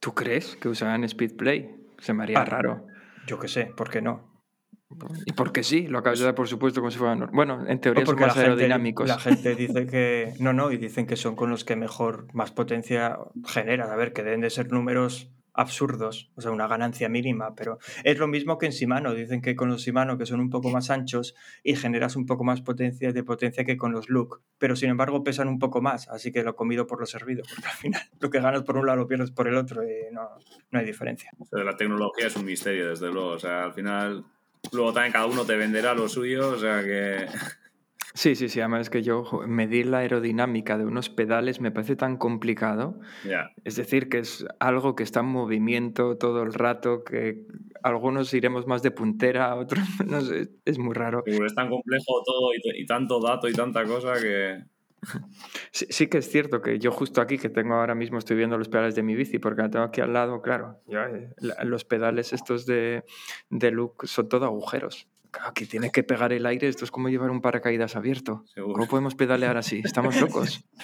¿Tú 0.00 0.14
crees 0.14 0.56
que 0.56 0.68
usaban 0.68 1.08
Speedplay? 1.08 1.74
Se 1.98 2.12
me 2.14 2.22
haría 2.22 2.40
Ah, 2.40 2.44
raro. 2.44 2.86
Yo 3.26 3.38
qué 3.38 3.48
sé, 3.48 3.72
¿por 3.76 3.90
qué 3.90 4.00
no? 4.00 4.28
Y 5.26 5.32
porque 5.32 5.62
sí, 5.64 5.86
lo 5.86 5.98
acabas 5.98 6.18
de 6.18 6.24
dar 6.24 6.34
por 6.34 6.48
supuesto 6.48 6.80
como 6.80 6.90
si 6.90 6.98
fueran... 6.98 7.28
Bueno, 7.32 7.66
en 7.66 7.78
teoría 7.78 8.06
son 8.06 8.14
porque 8.14 8.26
más 8.26 8.36
la 8.36 8.42
gente, 8.42 8.50
aerodinámicos. 8.62 9.08
la 9.08 9.18
gente 9.18 9.54
dice 9.54 9.86
que 9.86 10.32
no, 10.40 10.54
no, 10.54 10.70
y 10.72 10.78
dicen 10.78 11.06
que 11.06 11.16
son 11.16 11.36
con 11.36 11.50
los 11.50 11.64
que 11.64 11.76
mejor, 11.76 12.26
más 12.32 12.52
potencia 12.52 13.18
genera. 13.46 13.92
A 13.92 13.96
ver, 13.96 14.12
que 14.14 14.22
deben 14.22 14.40
de 14.40 14.48
ser 14.48 14.72
números 14.72 15.30
absurdos, 15.58 16.30
o 16.36 16.40
sea, 16.40 16.52
una 16.52 16.68
ganancia 16.68 17.08
mínima, 17.08 17.56
pero 17.56 17.80
es 18.04 18.16
lo 18.16 18.28
mismo 18.28 18.58
que 18.58 18.66
en 18.66 18.72
Shimano. 18.72 19.12
Dicen 19.12 19.42
que 19.42 19.56
con 19.56 19.68
los 19.68 19.82
Shimano, 19.82 20.16
que 20.16 20.24
son 20.24 20.38
un 20.38 20.50
poco 20.50 20.70
más 20.70 20.88
anchos 20.88 21.34
y 21.64 21.74
generas 21.74 22.14
un 22.14 22.26
poco 22.26 22.44
más 22.44 22.62
potencia 22.62 23.12
de 23.12 23.24
potencia 23.24 23.64
que 23.64 23.76
con 23.76 23.90
los 23.90 24.08
Look, 24.08 24.40
pero 24.58 24.76
sin 24.76 24.88
embargo 24.90 25.24
pesan 25.24 25.48
un 25.48 25.58
poco 25.58 25.82
más, 25.82 26.08
así 26.10 26.30
que 26.30 26.44
lo 26.44 26.54
comido 26.54 26.86
por 26.86 27.00
lo 27.00 27.06
servido, 27.06 27.42
porque 27.52 27.66
al 27.66 27.76
final 27.76 28.02
lo 28.20 28.30
que 28.30 28.40
ganas 28.40 28.62
por 28.62 28.76
un 28.76 28.86
lado 28.86 28.98
lo 28.98 29.08
pierdes 29.08 29.32
por 29.32 29.48
el 29.48 29.56
otro 29.56 29.82
y 29.82 30.12
no, 30.12 30.28
no 30.70 30.78
hay 30.78 30.86
diferencia. 30.86 31.32
La 31.50 31.76
tecnología 31.76 32.28
es 32.28 32.36
un 32.36 32.44
misterio, 32.44 32.90
desde 32.90 33.10
luego. 33.10 33.30
O 33.30 33.38
sea, 33.40 33.64
al 33.64 33.72
final, 33.72 34.24
luego 34.70 34.92
también 34.92 35.12
cada 35.12 35.26
uno 35.26 35.44
te 35.44 35.56
venderá 35.56 35.92
lo 35.92 36.08
suyo, 36.08 36.50
o 36.50 36.58
sea 36.58 36.84
que. 36.84 37.26
Sí, 38.18 38.34
sí, 38.34 38.48
sí. 38.48 38.58
Además 38.58 38.80
es 38.80 38.90
que 38.90 39.02
yo 39.04 39.22
medir 39.46 39.86
la 39.86 39.98
aerodinámica 39.98 40.76
de 40.76 40.84
unos 40.84 41.08
pedales 41.08 41.60
me 41.60 41.70
parece 41.70 41.94
tan 41.94 42.16
complicado. 42.16 42.98
Ya. 43.24 43.52
Es 43.62 43.76
decir, 43.76 44.08
que 44.08 44.18
es 44.18 44.44
algo 44.58 44.96
que 44.96 45.04
está 45.04 45.20
en 45.20 45.26
movimiento 45.26 46.18
todo 46.18 46.42
el 46.42 46.52
rato, 46.52 47.04
que 47.04 47.46
algunos 47.80 48.34
iremos 48.34 48.66
más 48.66 48.82
de 48.82 48.90
puntera, 48.90 49.54
otros 49.54 49.84
no 50.04 50.20
sé, 50.20 50.48
es 50.64 50.80
muy 50.80 50.94
raro. 50.94 51.22
Es 51.26 51.54
tan 51.54 51.70
complejo 51.70 52.24
todo 52.26 52.50
y, 52.54 52.86
tanto 52.86 53.20
dato 53.20 53.48
y 53.48 53.52
tanta 53.52 53.84
cosa 53.84 54.14
que. 54.20 54.64
Sí, 55.70 55.86
sí 55.90 56.08
que 56.08 56.18
es 56.18 56.28
cierto 56.28 56.60
que 56.60 56.80
yo 56.80 56.90
justo 56.90 57.20
aquí, 57.20 57.38
que 57.38 57.50
tengo 57.50 57.74
ahora 57.74 57.94
mismo, 57.94 58.18
estoy 58.18 58.36
viendo 58.36 58.58
los 58.58 58.68
pedales 58.68 58.96
de 58.96 59.04
mi 59.04 59.14
bici, 59.14 59.38
porque 59.38 59.62
la 59.62 59.70
tengo 59.70 59.84
aquí 59.84 60.00
al 60.00 60.12
lado, 60.12 60.42
claro. 60.42 60.80
yo, 60.88 61.00
eh, 61.04 61.30
los 61.62 61.84
pedales 61.84 62.32
estos 62.32 62.66
de, 62.66 63.04
de 63.48 63.70
Look 63.70 64.08
son 64.08 64.28
todo 64.28 64.46
agujeros. 64.46 65.06
Claro, 65.38 65.50
Aquí 65.50 65.66
tiene 65.66 65.90
que 65.90 66.02
pegar 66.02 66.32
el 66.32 66.44
aire, 66.46 66.68
esto 66.68 66.84
es 66.84 66.90
como 66.90 67.08
llevar 67.08 67.30
un 67.30 67.40
paracaídas 67.40 67.96
abierto. 67.96 68.44
Seguro. 68.52 68.74
¿Cómo 68.74 68.86
podemos 68.88 69.14
pedalear 69.14 69.56
así? 69.56 69.80
¿Estamos 69.84 70.20
locos? 70.20 70.64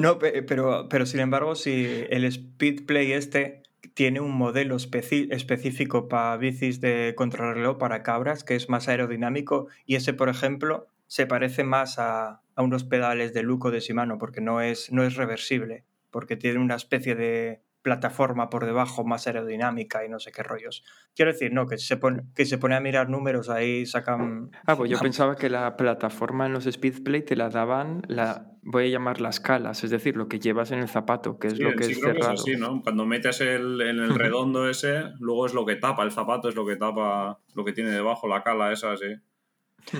No, 0.00 0.18
pe- 0.18 0.42
pero, 0.42 0.88
pero 0.88 1.04
sin 1.06 1.20
embargo, 1.20 1.54
si 1.54 2.04
el 2.10 2.30
Speedplay 2.30 3.12
este 3.12 3.62
tiene 3.94 4.20
un 4.20 4.32
modelo 4.32 4.76
específico 4.76 6.08
para 6.08 6.36
bicis 6.36 6.80
de 6.80 7.14
contrarreloj 7.16 7.78
para 7.78 8.02
cabras, 8.02 8.44
que 8.44 8.54
es 8.54 8.68
más 8.68 8.88
aerodinámico, 8.88 9.66
y 9.86 9.96
ese, 9.96 10.12
por 10.12 10.28
ejemplo, 10.28 10.86
se 11.06 11.26
parece 11.26 11.64
más 11.64 11.98
a, 11.98 12.40
a 12.54 12.62
unos 12.62 12.84
pedales 12.84 13.32
de 13.32 13.42
Luco 13.42 13.70
de 13.70 13.80
Shimano, 13.80 14.18
porque 14.18 14.40
no 14.40 14.60
es, 14.60 14.92
no 14.92 15.02
es 15.04 15.16
reversible, 15.16 15.84
porque 16.10 16.36
tiene 16.36 16.58
una 16.60 16.76
especie 16.76 17.14
de 17.14 17.62
plataforma 17.82 18.50
por 18.50 18.66
debajo 18.66 19.04
más 19.04 19.26
aerodinámica 19.26 20.04
y 20.04 20.08
no 20.08 20.18
sé 20.18 20.32
qué 20.32 20.42
rollos. 20.42 20.84
Quiero 21.14 21.32
decir, 21.32 21.52
no, 21.52 21.66
que 21.66 21.78
se 21.78 21.96
pone, 21.96 22.24
que 22.34 22.44
se 22.44 22.58
pone 22.58 22.74
a 22.74 22.80
mirar 22.80 23.08
números, 23.08 23.48
ahí 23.48 23.86
sacan... 23.86 24.50
Ah, 24.66 24.76
pues 24.76 24.90
yo 24.90 24.98
pensaba 24.98 25.36
que 25.36 25.48
la 25.48 25.76
plataforma 25.76 26.46
en 26.46 26.52
los 26.52 26.64
Speedplay 26.64 27.24
te 27.24 27.36
la 27.36 27.48
daban, 27.48 28.02
la, 28.08 28.52
voy 28.62 28.84
a 28.84 28.88
llamar 28.88 29.20
las 29.20 29.40
calas, 29.40 29.82
es 29.84 29.90
decir, 29.90 30.16
lo 30.16 30.28
que 30.28 30.38
llevas 30.38 30.70
en 30.72 30.80
el 30.80 30.88
zapato, 30.88 31.38
que 31.38 31.48
es 31.48 31.54
Sí, 31.54 31.62
lo 31.62 31.74
que 31.74 31.84
sí 31.84 31.92
es 31.92 32.00
creo 32.00 32.12
que 32.12 32.20
es 32.20 32.24
cerrado. 32.26 32.40
así, 32.40 32.56
¿no? 32.56 32.82
Cuando 32.82 33.06
metes 33.06 33.40
el, 33.40 33.80
en 33.80 33.98
el 33.98 34.14
redondo 34.14 34.68
ese, 34.68 35.04
luego 35.18 35.46
es 35.46 35.54
lo 35.54 35.64
que 35.64 35.76
tapa, 35.76 36.02
el 36.02 36.12
zapato 36.12 36.48
es 36.48 36.54
lo 36.54 36.66
que 36.66 36.76
tapa 36.76 37.40
lo 37.54 37.64
que 37.64 37.72
tiene 37.72 37.90
debajo, 37.90 38.28
la 38.28 38.42
cala 38.42 38.72
esa, 38.72 38.96
sí. 38.96 39.14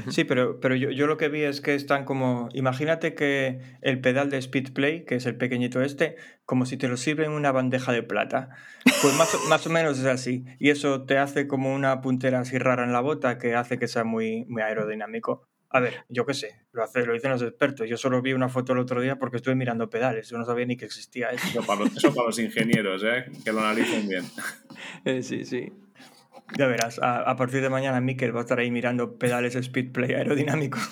Sí, 0.08 0.24
pero, 0.24 0.60
pero 0.60 0.74
yo, 0.76 0.90
yo 0.90 1.06
lo 1.06 1.16
que 1.16 1.28
vi 1.28 1.42
es 1.42 1.60
que 1.60 1.74
están 1.74 2.04
como. 2.04 2.48
Imagínate 2.52 3.14
que 3.14 3.60
el 3.82 4.00
pedal 4.00 4.30
de 4.30 4.40
Speedplay, 4.40 5.04
que 5.04 5.16
es 5.16 5.26
el 5.26 5.36
pequeñito 5.36 5.80
este, 5.82 6.16
como 6.44 6.66
si 6.66 6.76
te 6.76 6.88
lo 6.88 6.96
sirven 6.96 7.26
en 7.26 7.32
una 7.36 7.52
bandeja 7.52 7.92
de 7.92 8.02
plata. 8.02 8.50
Pues 8.84 9.14
más, 9.16 9.34
o- 9.34 9.38
más 9.48 9.66
o 9.66 9.70
menos 9.70 9.98
es 9.98 10.06
así. 10.06 10.44
Y 10.58 10.70
eso 10.70 11.02
te 11.04 11.18
hace 11.18 11.46
como 11.48 11.74
una 11.74 12.00
puntera 12.00 12.40
así 12.40 12.58
rara 12.58 12.84
en 12.84 12.92
la 12.92 13.00
bota 13.00 13.38
que 13.38 13.54
hace 13.54 13.78
que 13.78 13.88
sea 13.88 14.04
muy, 14.04 14.44
muy 14.46 14.62
aerodinámico. 14.62 15.46
A 15.72 15.78
ver, 15.78 16.04
yo 16.08 16.26
qué 16.26 16.34
sé, 16.34 16.64
lo, 16.72 16.82
hace, 16.82 17.06
lo 17.06 17.12
dicen 17.12 17.30
los 17.30 17.42
expertos. 17.42 17.88
Yo 17.88 17.96
solo 17.96 18.20
vi 18.22 18.32
una 18.32 18.48
foto 18.48 18.72
el 18.72 18.80
otro 18.80 19.00
día 19.00 19.20
porque 19.20 19.36
estuve 19.36 19.54
mirando 19.54 19.88
pedales. 19.88 20.28
Yo 20.28 20.36
no 20.36 20.44
sabía 20.44 20.66
ni 20.66 20.76
que 20.76 20.84
existía 20.84 21.30
eso. 21.30 21.46
Eso 21.46 21.62
para 21.64 21.80
los, 21.84 21.96
eso 21.96 22.12
para 22.12 22.26
los 22.26 22.38
ingenieros, 22.40 23.04
¿eh? 23.04 23.26
Que 23.44 23.52
lo 23.52 23.60
analicen 23.60 24.08
bien. 24.08 24.24
Eh, 25.04 25.22
sí, 25.22 25.44
sí. 25.44 25.72
Ya 26.58 26.66
verás, 26.66 26.98
a, 27.00 27.18
a 27.22 27.36
partir 27.36 27.62
de 27.62 27.70
mañana 27.70 28.00
Mikel 28.00 28.34
va 28.34 28.40
a 28.40 28.42
estar 28.42 28.58
ahí 28.58 28.70
mirando 28.70 29.16
pedales 29.16 29.54
Speedplay 29.54 30.12
aerodinámicos. 30.14 30.82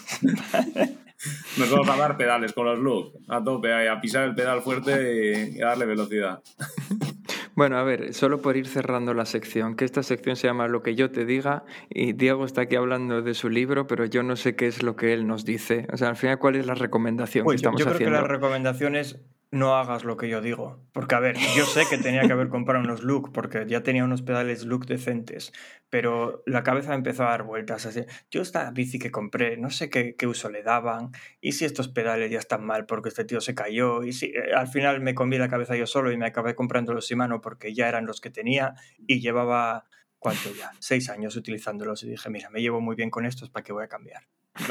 Nos 1.59 1.71
vamos 1.71 1.89
a 1.91 1.97
dar 1.97 2.17
pedales 2.17 2.53
con 2.53 2.67
los 2.67 2.79
look, 2.79 3.13
a 3.29 3.43
tope, 3.43 3.73
ahí, 3.73 3.89
a 3.89 4.01
pisar 4.01 4.25
el 4.25 4.35
pedal 4.35 4.63
fuerte 4.63 5.51
y 5.53 5.61
a 5.61 5.67
darle 5.69 5.87
velocidad. 5.87 6.43
Bueno, 7.55 7.77
a 7.77 7.83
ver, 7.83 8.15
solo 8.15 8.41
por 8.41 8.57
ir 8.57 8.69
cerrando 8.69 9.15
la 9.15 9.25
sección, 9.25 9.75
que 9.75 9.85
esta 9.85 10.05
sección 10.05 10.37
se 10.37 10.47
llama 10.47 10.69
Lo 10.69 10.81
que 10.81 10.95
yo 10.95 11.11
te 11.11 11.25
diga 11.25 11.65
y 11.91 12.13
Diego 12.13 12.45
está 12.45 12.61
aquí 12.61 12.77
hablando 12.77 13.21
de 13.21 13.35
su 13.35 13.51
libro, 13.51 13.89
pero 13.89 14.05
yo 14.05 14.23
no 14.23 14.37
sé 14.37 14.55
qué 14.55 14.69
es 14.69 14.85
lo 14.85 14.95
que 14.95 15.13
él 15.13 15.27
nos 15.27 15.45
dice. 15.45 15.89
O 15.93 15.97
sea, 15.97 16.11
al 16.11 16.15
final, 16.15 16.39
¿cuál 16.39 16.55
es 16.55 16.67
la 16.67 16.77
recomendación 16.77 17.45
Pues 17.45 17.57
que 17.61 17.65
yo, 17.65 17.71
estamos 17.71 17.81
yo 17.81 17.87
creo 17.87 17.95
haciendo? 17.97 18.17
que 18.17 18.23
la 18.23 18.29
recomendación 18.29 18.95
es 18.95 19.19
no 19.51 19.77
hagas 19.77 20.05
lo 20.05 20.17
que 20.17 20.29
yo 20.29 20.41
digo. 20.41 20.85
Porque, 20.93 21.15
a 21.15 21.21
ver, 21.21 21.37
yo 21.57 21.65
sé 21.65 21.85
que 21.89 21.99
tenía 21.99 22.23
que 22.23 22.33
haber 22.33 22.49
comprado 22.49 22.85
unos 22.85 23.03
Look, 23.03 23.33
porque 23.33 23.65
ya 23.67 23.83
tenía 23.83 24.05
unos 24.05 24.23
pedales 24.23 24.65
Look 24.65 24.87
decentes, 24.87 25.53
pero 25.89 26.43
la 26.47 26.63
cabeza 26.63 26.95
empezó 26.95 27.25
a 27.25 27.31
dar 27.31 27.45
vueltas. 27.45 27.87
Así. 27.87 28.05
Yo 28.31 28.43
esta 28.43 28.71
bici 28.71 28.99
que 28.99 29.11
compré, 29.11 29.57
no 29.57 29.71
sé 29.71 29.91
qué, 29.91 30.17
qué 30.17 30.27
uso 30.27 30.51
le 30.51 30.63
daban, 30.63 31.13
y 31.41 31.53
si 31.53 31.65
estos 31.65 31.89
pedales 31.89 32.31
ya 32.31 32.39
están 32.39 32.65
mal 32.65 32.87
porque 32.87 33.09
este 33.09 33.25
tío 33.25 33.41
se 33.41 33.55
cayó, 33.55 34.03
y 34.03 34.13
si 34.13 34.27
eh, 34.27 34.55
al 34.55 34.69
final 34.69 35.01
me 35.01 35.15
comí 35.15 35.39
la 35.39 35.49
cabeza 35.49 35.77
yo 35.77 35.87
solo 35.87 36.13
y 36.13 36.17
me 36.17 36.27
acabé 36.27 36.55
comprando 36.55 36.93
los 36.93 37.09
Shimano 37.09 37.41
porque 37.41 37.75
ya 37.75 37.89
eran 37.89 38.07
los 38.07 38.21
que 38.21 38.31
tenía 38.31 38.75
y 38.99 39.21
llevaba... 39.21 39.87
¿Cuánto 40.21 40.53
ya? 40.53 40.73
Seis 40.81 41.11
años 41.11 41.37
utilizándolos 41.37 42.03
y 42.03 42.11
dije, 42.11 42.29
mira, 42.29 42.51
me 42.51 42.61
llevo 42.61 42.81
muy 42.81 42.97
bien 42.97 43.09
con 43.09 43.25
estos, 43.25 43.51
¿para 43.51 43.63
qué 43.63 43.73
voy 43.73 43.85
a 43.85 43.89
cambiar? 43.89 44.25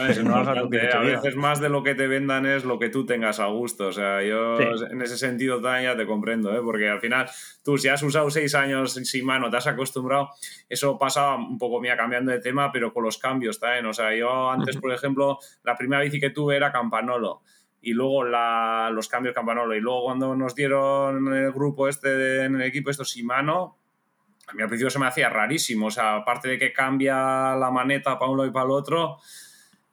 Es 0.10 0.24
no 0.24 0.36
hagas 0.36 0.58
lo 0.58 0.70
que 0.70 0.80
te 0.80 0.94
a 0.96 1.00
veces 1.00 1.36
más 1.36 1.60
de 1.62 1.70
lo 1.70 1.84
que 1.84 1.96
te 1.96 2.08
vendan 2.08 2.46
es 2.46 2.66
lo 2.66 2.78
que 2.80 2.90
tú 2.90 3.06
tengas 3.06 3.40
a 3.40 3.46
gusto. 3.48 3.88
O 3.88 3.92
sea, 3.92 4.22
yo 4.24 4.58
Sí. 4.58 4.86
en 4.92 5.02
ese 5.02 5.18
sentido 5.18 5.62
también 5.62 5.92
ya 5.92 5.98
te 5.98 6.06
comprendo, 6.06 6.56
¿eh? 6.56 6.62
porque 6.64 6.90
al 6.90 7.00
final 7.00 7.30
tú 7.64 7.78
si 7.78 7.88
has 7.88 8.02
usado 8.04 8.30
seis 8.30 8.54
años 8.56 8.94
sin 8.94 9.26
mano, 9.26 9.50
te 9.50 9.58
has 9.58 9.68
acostumbrado, 9.68 10.30
eso 10.70 10.98
pasa 10.98 11.36
un 11.36 11.58
poco, 11.58 11.80
mía, 11.80 11.96
cambiando 11.96 12.32
de 12.32 12.40
tema, 12.40 12.72
pero 12.72 12.94
con 12.94 13.04
los 13.04 13.18
cambios 13.18 13.60
también. 13.60 13.86
O 13.86 13.94
sea, 13.94 14.14
yo 14.16 14.50
antes, 14.52 14.78
por 14.78 14.92
ejemplo, 14.92 15.40
la 15.64 15.76
primera 15.76 16.02
bici 16.02 16.20
que 16.20 16.30
tuve 16.32 16.56
era 16.58 16.72
Campanolo. 16.72 17.42
Y 17.80 17.94
luego 17.94 18.24
la- 18.26 18.90
los 18.92 19.08
cambios 19.08 19.34
Campanolo. 19.36 19.74
Y 19.76 19.80
luego 19.80 20.04
cuando 20.06 20.36
nos 20.36 20.56
dieron 20.56 21.34
el 21.34 21.52
grupo 21.54 21.88
este, 21.88 22.10
de- 22.10 22.46
en 22.46 22.56
el 22.56 22.64
equipo, 22.64 22.90
esto 22.90 23.04
Shimano, 23.04 23.78
a 24.48 24.54
mí 24.54 24.62
al 24.62 24.68
principio 24.68 24.90
se 24.90 25.00
me 25.00 25.08
hacía 25.08 25.30
rarísimo. 25.30 25.88
O 25.88 25.92
sea, 25.92 26.16
aparte 26.18 26.48
de 26.50 26.58
que 26.58 26.74
cambia 26.74 27.56
la 27.56 27.70
maneta 27.72 28.18
para 28.18 28.32
uno 28.32 28.46
y 28.46 28.52
para 28.52 28.66
el 28.66 28.72
otro, 28.72 29.18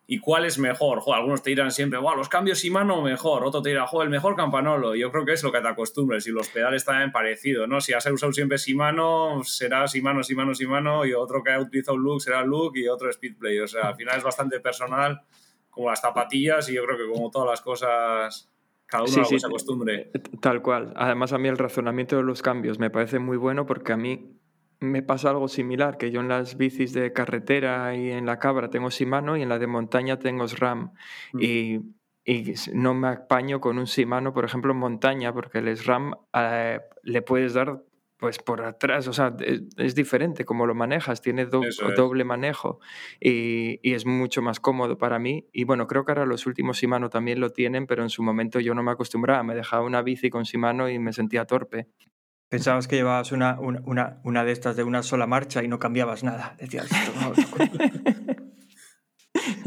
¿Y 0.07 0.19
cuál 0.19 0.45
es 0.45 0.59
mejor? 0.59 1.01
Joder, 1.01 1.21
algunos 1.21 1.43
te 1.43 1.51
dirán 1.51 1.71
siempre, 1.71 1.99
wow, 1.99 2.15
los 2.15 2.29
cambios 2.29 2.59
Shimano 2.59 3.01
mejor. 3.01 3.43
Otro 3.43 3.63
te 3.63 3.71
dirá, 3.71 3.87
joder, 3.87 4.07
el 4.07 4.11
mejor 4.11 4.37
Campanolo. 4.37 4.95
Yo 4.95 5.11
creo 5.11 5.25
que 5.25 5.33
es 5.33 5.43
lo 5.43 5.51
que 5.51 5.63
te 5.63 5.69
acostumbres. 5.69 6.27
Y 6.27 6.31
los 6.31 6.49
pedales 6.49 6.85
también 6.85 7.11
parecido, 7.11 7.67
¿no? 7.67 7.81
Si 7.81 7.95
has 7.95 8.05
usado 8.07 8.33
siempre 8.33 8.59
Shimano, 8.59 9.43
será 9.45 9.87
Shimano, 9.87 10.23
Shimano, 10.23 10.53
Shimano. 10.53 11.07
Y 11.07 11.15
otro 11.15 11.43
que 11.43 11.53
ha 11.53 11.59
utilizado 11.59 11.97
Look 11.97 12.21
será 12.21 12.45
Look 12.45 12.77
y 12.77 12.87
otro 12.87 13.11
Speedplay. 13.11 13.61
O 13.61 13.67
sea, 13.67 13.89
al 13.89 13.97
final 13.97 14.19
es 14.19 14.25
bastante 14.25 14.61
personal, 14.61 15.23
como 15.71 15.89
las 15.89 16.03
zapatillas. 16.03 16.69
Y 16.69 16.75
yo 16.75 16.85
creo 16.85 16.99
que 16.99 17.11
como 17.11 17.31
todas 17.31 17.49
las 17.49 17.63
cosas, 17.63 18.53
cada 18.85 19.05
uno 19.05 19.13
Sí, 19.13 19.25
sí, 19.25 19.39
se 19.39 19.47
acostumbre. 19.47 20.11
Tal 20.43 20.61
cual. 20.61 20.93
Además, 20.97 21.33
a 21.33 21.39
mí 21.39 21.49
el 21.49 21.57
razonamiento 21.57 22.17
de 22.17 22.25
los 22.25 22.43
cambios 22.43 22.79
me 22.79 22.91
parece 22.91 23.21
muy 23.21 23.39
bueno 23.39 23.65
porque 23.65 23.95
a 23.95 23.97
mí 23.97 24.39
me 24.81 25.03
pasa 25.03 25.31
algo 25.31 25.49
similar, 25.49 25.97
que 25.99 26.11
yo 26.11 26.21
en 26.21 26.29
las 26.29 26.57
bicis 26.57 26.93
de 26.93 27.13
carretera 27.13 27.95
y 27.95 28.11
en 28.11 28.27
la 28.27 28.39
cabra 28.39 28.71
tengo 28.71 28.91
Shimano 28.91 29.37
y 29.37 29.43
en 29.43 29.49
la 29.49 29.59
de 29.59 29.67
montaña 29.67 30.19
tengo 30.19 30.47
SRAM. 30.49 30.93
Mm. 31.33 31.41
Y, 31.43 31.81
y 32.27 32.55
no 32.73 32.95
me 32.95 33.09
apaño 33.09 33.61
con 33.61 33.79
un 33.79 33.85
Shimano, 33.85 34.33
por 34.33 34.45
ejemplo, 34.45 34.73
en 34.73 34.79
montaña, 34.79 35.33
porque 35.33 35.59
el 35.59 35.69
SRAM 35.77 36.15
eh, 36.35 36.81
le 37.03 37.23
puedes 37.23 37.55
dar 37.55 37.83
pues 38.17 38.39
por 38.39 38.63
atrás, 38.63 39.07
o 39.09 39.13
sea, 39.13 39.37
es, 39.41 39.63
es 39.77 39.95
diferente 39.95 40.47
como 40.47 40.65
lo 40.67 40.75
manejas, 40.75 41.21
tiene 41.21 41.45
do- 41.45 41.63
Eso 41.65 41.91
es. 41.91 41.97
doble 41.97 42.25
manejo 42.25 42.79
y, 43.21 43.81
y 43.83 43.93
es 43.93 44.07
mucho 44.07 44.41
más 44.41 44.61
cómodo 44.61 44.97
para 44.97 45.19
mí. 45.19 45.47
Y 45.53 45.65
bueno, 45.65 45.87
creo 45.87 46.05
que 46.07 46.13
ahora 46.13 46.25
los 46.25 46.47
últimos 46.47 46.79
Shimano 46.79 47.11
también 47.11 47.41
lo 47.41 47.51
tienen, 47.51 47.87
pero 47.87 48.03
en 48.03 48.09
su 48.09 48.23
momento 48.23 48.61
yo 48.61 48.75
no 48.75 48.83
me 48.83 48.93
acostumbraba, 48.93 49.43
me 49.43 49.55
dejaba 49.55 49.85
una 49.85 50.01
bici 50.01 50.31
con 50.31 50.45
Shimano 50.45 50.89
y 50.89 50.99
me 50.99 51.13
sentía 51.13 51.45
torpe. 51.45 51.89
Pensabas 52.55 52.87
que 52.87 52.95
llevabas 52.95 53.33
una, 53.33 53.59
una, 53.59 54.19
una, 54.23 54.45
de 54.45 54.53
estas 54.53 54.77
de 54.77 54.85
una 54.85 55.03
sola 55.03 55.27
marcha 55.27 55.65
y 55.65 55.67
no 55.67 55.81
cambiabas 55.81 56.23
nada. 56.23 56.55
Decías, 56.61 56.87
"Esto 56.89 57.13
no". 57.21 58.15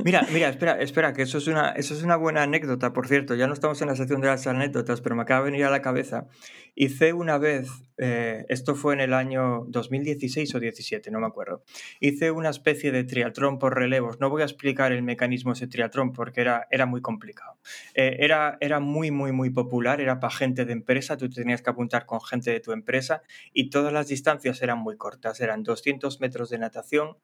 Mira, 0.03 0.25
mira, 0.31 0.49
espera, 0.49 0.79
espera, 0.81 1.13
que 1.13 1.23
eso 1.23 1.37
es, 1.37 1.47
una, 1.47 1.71
eso 1.71 1.93
es 1.93 2.03
una 2.03 2.15
buena 2.15 2.43
anécdota, 2.43 2.93
por 2.93 3.07
cierto. 3.07 3.35
Ya 3.35 3.47
no 3.47 3.53
estamos 3.53 3.81
en 3.81 3.87
la 3.87 3.95
sección 3.95 4.21
de 4.21 4.27
las 4.27 4.47
anécdotas, 4.47 5.01
pero 5.01 5.15
me 5.15 5.23
acaba 5.23 5.43
de 5.43 5.51
venir 5.51 5.65
a 5.65 5.69
la 5.69 5.81
cabeza. 5.81 6.27
Hice 6.75 7.13
una 7.13 7.37
vez, 7.37 7.69
eh, 7.97 8.45
esto 8.49 8.75
fue 8.75 8.93
en 8.93 9.01
el 9.01 9.13
año 9.13 9.65
2016 9.67 10.53
o 10.55 10.59
17, 10.59 11.11
no 11.11 11.19
me 11.19 11.27
acuerdo. 11.27 11.63
Hice 11.99 12.31
una 12.31 12.49
especie 12.49 12.91
de 12.91 13.03
triatlón 13.03 13.59
por 13.59 13.75
relevos. 13.75 14.19
No 14.19 14.29
voy 14.29 14.43
a 14.43 14.45
explicar 14.45 14.91
el 14.91 15.03
mecanismo 15.03 15.51
de 15.51 15.57
ese 15.57 15.67
triatlón 15.67 16.13
porque 16.13 16.41
era, 16.41 16.67
era 16.71 16.85
muy 16.85 17.01
complicado. 17.01 17.57
Eh, 17.93 18.17
era, 18.19 18.57
era 18.61 18.79
muy, 18.79 19.11
muy, 19.11 19.31
muy 19.31 19.49
popular, 19.49 20.01
era 20.01 20.19
para 20.19 20.33
gente 20.33 20.65
de 20.65 20.73
empresa, 20.73 21.17
tú 21.17 21.29
te 21.29 21.41
tenías 21.41 21.61
que 21.61 21.69
apuntar 21.69 22.05
con 22.05 22.21
gente 22.21 22.51
de 22.51 22.59
tu 22.59 22.71
empresa 22.71 23.21
y 23.53 23.69
todas 23.69 23.91
las 23.91 24.07
distancias 24.07 24.61
eran 24.61 24.79
muy 24.79 24.97
cortas, 24.97 25.41
eran 25.41 25.63
200 25.63 26.19
metros 26.21 26.49
de 26.49 26.59
natación, 26.59 27.17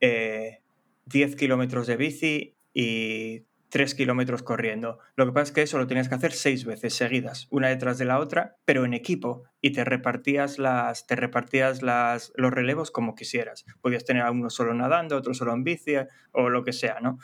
eh, 0.00 0.60
10 1.06 1.36
kilómetros 1.36 1.86
de 1.86 1.96
bici 1.96 2.56
y 2.72 3.46
tres 3.68 3.94
kilómetros 3.94 4.42
corriendo. 4.42 4.98
Lo 5.16 5.26
que 5.26 5.32
pasa 5.32 5.44
es 5.44 5.52
que 5.52 5.62
eso 5.62 5.78
lo 5.78 5.86
tenías 5.86 6.08
que 6.08 6.14
hacer 6.14 6.32
seis 6.32 6.64
veces 6.64 6.94
seguidas, 6.94 7.46
una 7.50 7.68
detrás 7.68 7.98
de 7.98 8.04
la 8.04 8.18
otra, 8.18 8.56
pero 8.64 8.84
en 8.84 8.94
equipo, 8.94 9.44
y 9.60 9.72
te 9.72 9.84
repartías 9.84 10.58
las, 10.58 11.06
te 11.06 11.16
repartías 11.16 11.82
las, 11.82 12.32
los 12.36 12.52
relevos 12.52 12.90
como 12.90 13.14
quisieras. 13.14 13.64
Podías 13.80 14.04
tener 14.04 14.22
a 14.22 14.30
uno 14.30 14.50
solo 14.50 14.74
nadando, 14.74 15.16
otro 15.16 15.34
solo 15.34 15.52
en 15.52 15.64
bici 15.64 15.94
o 16.32 16.48
lo 16.48 16.64
que 16.64 16.72
sea, 16.72 17.00
¿no? 17.00 17.18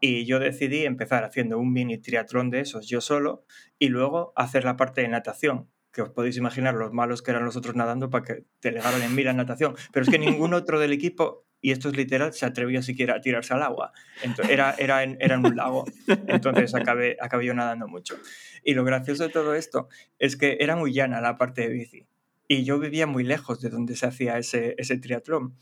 Y 0.00 0.24
yo 0.24 0.38
decidí 0.38 0.84
empezar 0.84 1.24
haciendo 1.24 1.58
un 1.58 1.72
mini 1.72 1.98
triatlón 1.98 2.50
de 2.50 2.60
esos 2.60 2.88
yo 2.88 3.00
solo 3.00 3.44
y 3.78 3.88
luego 3.88 4.32
hacer 4.36 4.64
la 4.64 4.76
parte 4.76 5.02
de 5.02 5.08
natación 5.08 5.68
que 5.92 6.02
os 6.02 6.10
podéis 6.10 6.36
imaginar 6.36 6.74
los 6.74 6.92
malos 6.92 7.22
que 7.22 7.32
eran 7.32 7.44
los 7.44 7.56
otros 7.56 7.74
nadando 7.74 8.08
para 8.08 8.24
que 8.24 8.44
delegaran 8.62 9.02
en 9.02 9.14
mí 9.14 9.24
la 9.24 9.32
natación. 9.32 9.74
Pero 9.92 10.04
es 10.04 10.10
que 10.10 10.18
ningún 10.18 10.54
otro 10.54 10.78
del 10.78 10.92
equipo 10.92 11.47
y 11.60 11.72
esto 11.72 11.88
es 11.88 11.96
literal, 11.96 12.32
se 12.32 12.46
atrevía 12.46 12.82
siquiera 12.82 13.16
a 13.16 13.20
tirarse 13.20 13.54
al 13.54 13.62
agua. 13.62 13.92
Entonces, 14.22 14.52
era, 14.52 14.74
era, 14.78 15.02
en, 15.02 15.16
era 15.20 15.34
en 15.34 15.46
un 15.46 15.56
lago, 15.56 15.84
entonces 16.26 16.74
acabé, 16.74 17.16
acabé 17.20 17.46
yo 17.46 17.54
nadando 17.54 17.88
mucho. 17.88 18.16
Y 18.64 18.74
lo 18.74 18.84
gracioso 18.84 19.24
de 19.24 19.30
todo 19.30 19.54
esto 19.54 19.88
es 20.18 20.36
que 20.36 20.58
era 20.60 20.76
muy 20.76 20.92
llana 20.92 21.20
la 21.20 21.36
parte 21.36 21.62
de 21.62 21.68
bici 21.68 22.06
y 22.48 22.64
yo 22.64 22.78
vivía 22.78 23.06
muy 23.06 23.24
lejos 23.24 23.60
de 23.60 23.68
donde 23.68 23.94
se 23.94 24.06
hacía 24.06 24.38
ese, 24.38 24.74
ese 24.78 24.96
triatlón. 24.96 25.54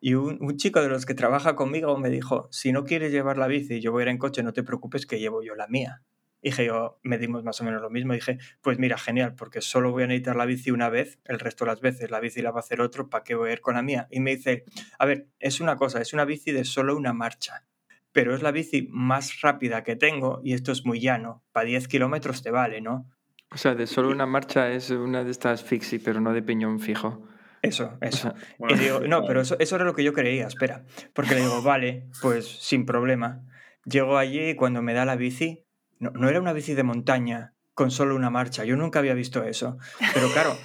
Y 0.00 0.14
un, 0.14 0.38
un, 0.40 0.56
chico 0.56 0.80
de 0.80 0.88
los 0.88 1.04
que 1.04 1.12
trabaja 1.12 1.54
conmigo 1.54 1.96
me 1.98 2.08
dijo, 2.08 2.48
si 2.50 2.72
no 2.72 2.84
quieres 2.84 3.12
llevar 3.12 3.36
la 3.36 3.46
bici, 3.46 3.80
yo 3.80 3.92
voy 3.92 4.00
a 4.00 4.04
ir 4.04 4.08
en 4.08 4.18
coche, 4.18 4.42
no 4.42 4.54
te 4.54 4.62
preocupes 4.62 5.04
que 5.04 5.20
llevo 5.20 5.42
yo 5.42 5.54
la 5.54 5.66
mía. 5.68 6.02
Dije 6.42 6.64
yo, 6.64 6.98
medimos 7.02 7.44
más 7.44 7.60
o 7.60 7.64
menos 7.64 7.82
lo 7.82 7.90
mismo. 7.90 8.12
Y 8.12 8.16
dije, 8.16 8.38
pues 8.62 8.78
mira, 8.78 8.96
genial, 8.96 9.34
porque 9.34 9.60
solo 9.60 9.90
voy 9.90 10.04
a 10.04 10.06
necesitar 10.06 10.36
la 10.36 10.46
bici 10.46 10.70
una 10.70 10.88
vez, 10.88 11.18
el 11.24 11.38
resto 11.38 11.64
de 11.64 11.70
las 11.70 11.80
veces 11.80 12.10
la 12.10 12.20
bici 12.20 12.42
la 12.42 12.50
va 12.50 12.58
a 12.58 12.60
hacer 12.60 12.80
otro, 12.80 13.08
¿para 13.10 13.24
qué 13.24 13.34
voy 13.34 13.50
a 13.50 13.52
ir 13.52 13.60
con 13.60 13.74
la 13.74 13.82
mía? 13.82 14.08
Y 14.10 14.20
me 14.20 14.36
dice, 14.36 14.64
a 14.98 15.06
ver, 15.06 15.26
es 15.38 15.60
una 15.60 15.76
cosa, 15.76 16.00
es 16.00 16.12
una 16.12 16.24
bici 16.24 16.52
de 16.52 16.64
solo 16.64 16.96
una 16.96 17.12
marcha, 17.12 17.64
pero 18.12 18.34
es 18.34 18.42
la 18.42 18.52
bici 18.52 18.88
más 18.90 19.40
rápida 19.40 19.84
que 19.84 19.96
tengo 19.96 20.40
y 20.42 20.54
esto 20.54 20.72
es 20.72 20.84
muy 20.84 21.00
llano. 21.00 21.44
Para 21.52 21.66
10 21.66 21.88
kilómetros 21.88 22.42
te 22.42 22.50
vale, 22.50 22.80
¿no? 22.80 23.08
O 23.52 23.58
sea, 23.58 23.74
de 23.74 23.86
solo 23.86 24.10
una 24.10 24.26
marcha 24.26 24.70
es 24.70 24.90
una 24.90 25.24
de 25.24 25.30
estas 25.30 25.64
fixie, 25.64 25.98
pero 25.98 26.20
no 26.20 26.32
de 26.32 26.42
piñón 26.42 26.80
fijo. 26.80 27.26
Eso, 27.62 27.98
eso. 28.00 28.32
y 28.68 28.74
digo, 28.74 29.00
no, 29.00 29.24
pero 29.24 29.40
eso, 29.42 29.56
eso 29.58 29.76
era 29.76 29.84
lo 29.84 29.94
que 29.94 30.04
yo 30.04 30.12
creía, 30.12 30.46
espera. 30.46 30.84
Porque 31.12 31.34
le 31.34 31.42
digo, 31.42 31.60
vale, 31.60 32.06
pues 32.22 32.46
sin 32.46 32.86
problema. 32.86 33.44
Llego 33.84 34.16
allí 34.16 34.50
y 34.50 34.54
cuando 34.54 34.82
me 34.82 34.94
da 34.94 35.04
la 35.04 35.16
bici, 35.16 35.66
no, 36.00 36.10
no, 36.10 36.28
era 36.28 36.40
una 36.40 36.52
bici 36.52 36.74
de 36.74 36.82
montaña 36.82 37.54
con 37.74 37.90
solo 37.90 38.16
una 38.16 38.30
marcha. 38.30 38.64
Yo 38.64 38.76
nunca 38.76 38.98
había 38.98 39.14
visto 39.14 39.44
eso. 39.44 39.78
Pero 40.12 40.28
claro, 40.32 40.56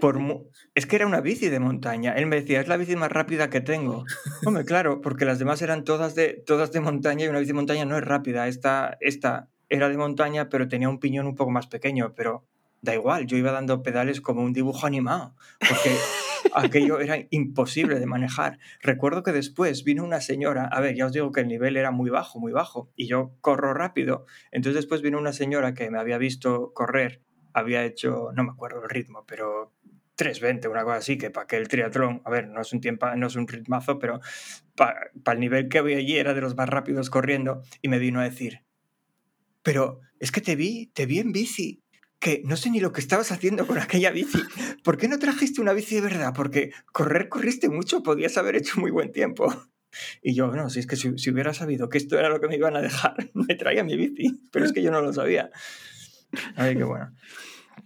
por 0.00 0.18
es 0.74 0.86
que 0.86 0.96
era 0.96 1.06
una 1.06 1.20
bici 1.20 1.48
de 1.48 1.60
montaña. 1.60 2.12
Él 2.12 2.26
me 2.26 2.36
decía, 2.36 2.60
es 2.60 2.68
la 2.68 2.76
bici 2.76 2.96
más 2.96 3.10
rápida 3.10 3.50
que 3.50 3.60
tengo. 3.60 4.04
Hombre, 4.46 4.64
claro, 4.64 5.00
porque 5.00 5.24
las 5.24 5.38
demás 5.38 5.60
eran 5.62 5.84
todas 5.84 6.14
de, 6.14 6.42
todas 6.46 6.72
de 6.72 6.80
montaña 6.80 7.24
y 7.24 7.28
una 7.28 7.40
bici 7.40 7.48
de 7.48 7.54
montaña 7.54 7.84
no 7.84 7.96
es 7.98 8.04
rápida. 8.04 8.46
Esta, 8.46 8.96
esta 9.00 9.48
era 9.68 9.88
de 9.88 9.96
montaña, 9.96 10.48
pero 10.48 10.68
tenía 10.68 10.88
un 10.88 11.00
piñón 11.00 11.26
un 11.26 11.34
poco 11.34 11.50
más 11.50 11.66
pequeño. 11.66 12.14
Pero 12.14 12.46
da 12.80 12.94
igual, 12.94 13.26
yo 13.26 13.36
iba 13.36 13.52
dando 13.52 13.82
pedales 13.82 14.20
como 14.20 14.42
un 14.42 14.52
dibujo 14.52 14.86
animado. 14.86 15.34
Aquello 16.54 17.00
era 17.00 17.16
imposible 17.30 17.98
de 17.98 18.06
manejar. 18.06 18.58
Recuerdo 18.80 19.22
que 19.22 19.32
después 19.32 19.84
vino 19.84 20.04
una 20.04 20.20
señora, 20.20 20.66
a 20.66 20.80
ver, 20.80 20.96
ya 20.96 21.06
os 21.06 21.12
digo 21.12 21.32
que 21.32 21.40
el 21.40 21.48
nivel 21.48 21.76
era 21.76 21.90
muy 21.90 22.10
bajo, 22.10 22.40
muy 22.40 22.52
bajo, 22.52 22.90
y 22.96 23.06
yo 23.06 23.34
corro 23.40 23.74
rápido. 23.74 24.26
Entonces 24.50 24.76
después 24.76 25.02
vino 25.02 25.18
una 25.18 25.32
señora 25.32 25.74
que 25.74 25.90
me 25.90 25.98
había 25.98 26.18
visto 26.18 26.72
correr, 26.74 27.22
había 27.52 27.84
hecho, 27.84 28.30
no 28.34 28.44
me 28.44 28.50
acuerdo 28.50 28.82
el 28.82 28.90
ritmo, 28.90 29.24
pero 29.26 29.72
3.20, 30.16 30.68
una 30.70 30.84
cosa 30.84 30.96
así, 30.96 31.16
que 31.16 31.30
para 31.30 31.46
que 31.46 31.56
el 31.56 31.68
triatlón, 31.68 32.22
a 32.24 32.30
ver, 32.30 32.48
no 32.48 32.60
es 32.60 32.72
un 32.72 32.80
tiempo, 32.80 33.06
no 33.16 33.26
es 33.28 33.36
un 33.36 33.46
ritmazo, 33.46 33.98
pero 33.98 34.20
para, 34.76 35.10
para 35.22 35.34
el 35.34 35.40
nivel 35.40 35.68
que 35.68 35.78
había 35.78 35.98
allí 35.98 36.18
era 36.18 36.34
de 36.34 36.40
los 36.40 36.56
más 36.56 36.68
rápidos 36.68 37.08
corriendo, 37.08 37.62
y 37.82 37.88
me 37.88 37.98
vino 37.98 38.20
a 38.20 38.24
decir, 38.24 38.64
pero 39.62 40.00
es 40.18 40.32
que 40.32 40.40
te 40.40 40.56
vi, 40.56 40.86
te 40.94 41.06
vi 41.06 41.20
en 41.20 41.32
bici, 41.32 41.82
que 42.20 42.42
no 42.44 42.56
sé 42.56 42.70
ni 42.70 42.80
lo 42.80 42.92
que 42.92 43.00
estabas 43.00 43.30
haciendo 43.32 43.66
con 43.66 43.78
aquella 43.78 44.10
bici. 44.10 44.38
¿Por 44.82 44.96
qué 44.96 45.08
no 45.08 45.18
trajiste 45.18 45.60
una 45.60 45.72
bici 45.72 45.96
de 45.96 46.00
verdad? 46.02 46.32
Porque 46.34 46.72
correr 46.92 47.28
corriste 47.28 47.68
mucho, 47.68 48.02
podías 48.02 48.36
haber 48.36 48.56
hecho 48.56 48.80
muy 48.80 48.90
buen 48.90 49.12
tiempo. 49.12 49.52
Y 50.22 50.34
yo, 50.34 50.48
no, 50.48 50.68
si 50.68 50.80
es 50.80 50.86
que 50.86 50.96
si, 50.96 51.16
si, 51.18 51.30
hubiera 51.30 51.54
sabido 51.54 51.88
que 51.88 51.98
esto 51.98 52.18
era 52.18 52.28
lo 52.28 52.40
que 52.40 52.48
me 52.48 52.56
iban 52.56 52.76
a 52.76 52.80
dejar, 52.80 53.14
me 53.34 53.54
traía 53.54 53.84
mi 53.84 53.96
bici, 53.96 54.48
pero 54.52 54.64
es 54.64 54.72
que 54.72 54.82
yo 54.82 54.90
no 54.90 55.00
lo 55.00 55.12
sabía. 55.12 55.50
Ay, 56.56 56.76
qué 56.76 56.84
bueno. 56.84 57.12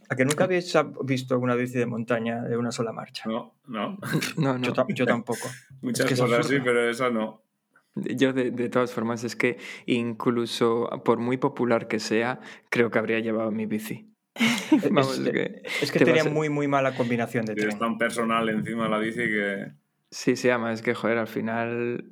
¿A 0.09 0.17
que 0.17 0.25
nunca 0.25 0.45
habéis 0.45 0.75
visto 1.05 1.39
una 1.39 1.55
bici 1.55 1.79
de 1.79 1.87
montaña 1.87 2.43
de 2.43 2.57
una 2.57 2.73
sola 2.73 2.93
marcha? 2.93 3.25
No, 3.29 3.55
no. 3.67 3.99
no, 4.37 4.59
no. 4.59 4.75
Yo, 4.75 4.87
yo, 4.89 5.07
tampoco. 5.07 5.49
Muchas 5.81 6.07
es 6.07 6.13
que 6.13 6.21
cosas 6.21 6.47
sí, 6.47 6.57
pero 6.63 6.89
esa 6.89 7.11
no. 7.11 7.43
Yo, 7.95 8.33
de, 8.33 8.51
de, 8.51 8.69
todas 8.71 8.93
formas, 8.93 9.23
es 9.23 9.37
que 9.37 9.59
incluso 9.87 10.89
por 11.05 11.19
muy 11.19 11.37
popular 11.37 11.89
que 11.89 12.01
sea, 12.01 12.41
creo 12.71 12.91
que 12.91 12.99
habría 12.99 13.21
llevado 13.21 13.51
mi 13.51 13.67
bici. 13.67 14.12
Vamos, 14.91 15.19
es, 15.19 15.31
que, 15.31 15.63
es 15.83 15.93
que 15.93 16.05
tenía 16.05 16.25
muy, 16.25 16.49
muy 16.49 16.67
mala 16.67 16.95
combinación 16.95 17.45
de 17.45 17.55
tren. 17.55 17.69
Es 17.69 17.79
tan 17.79 17.99
personal 17.99 18.49
encima 18.49 18.89
la 18.89 18.99
bici 18.99 19.21
que... 19.21 19.73
Sí, 20.11 20.37
sí, 20.37 20.49
además 20.49 20.79
es 20.79 20.83
que, 20.83 20.95
joder, 20.95 21.19
al 21.19 21.27
final 21.27 22.05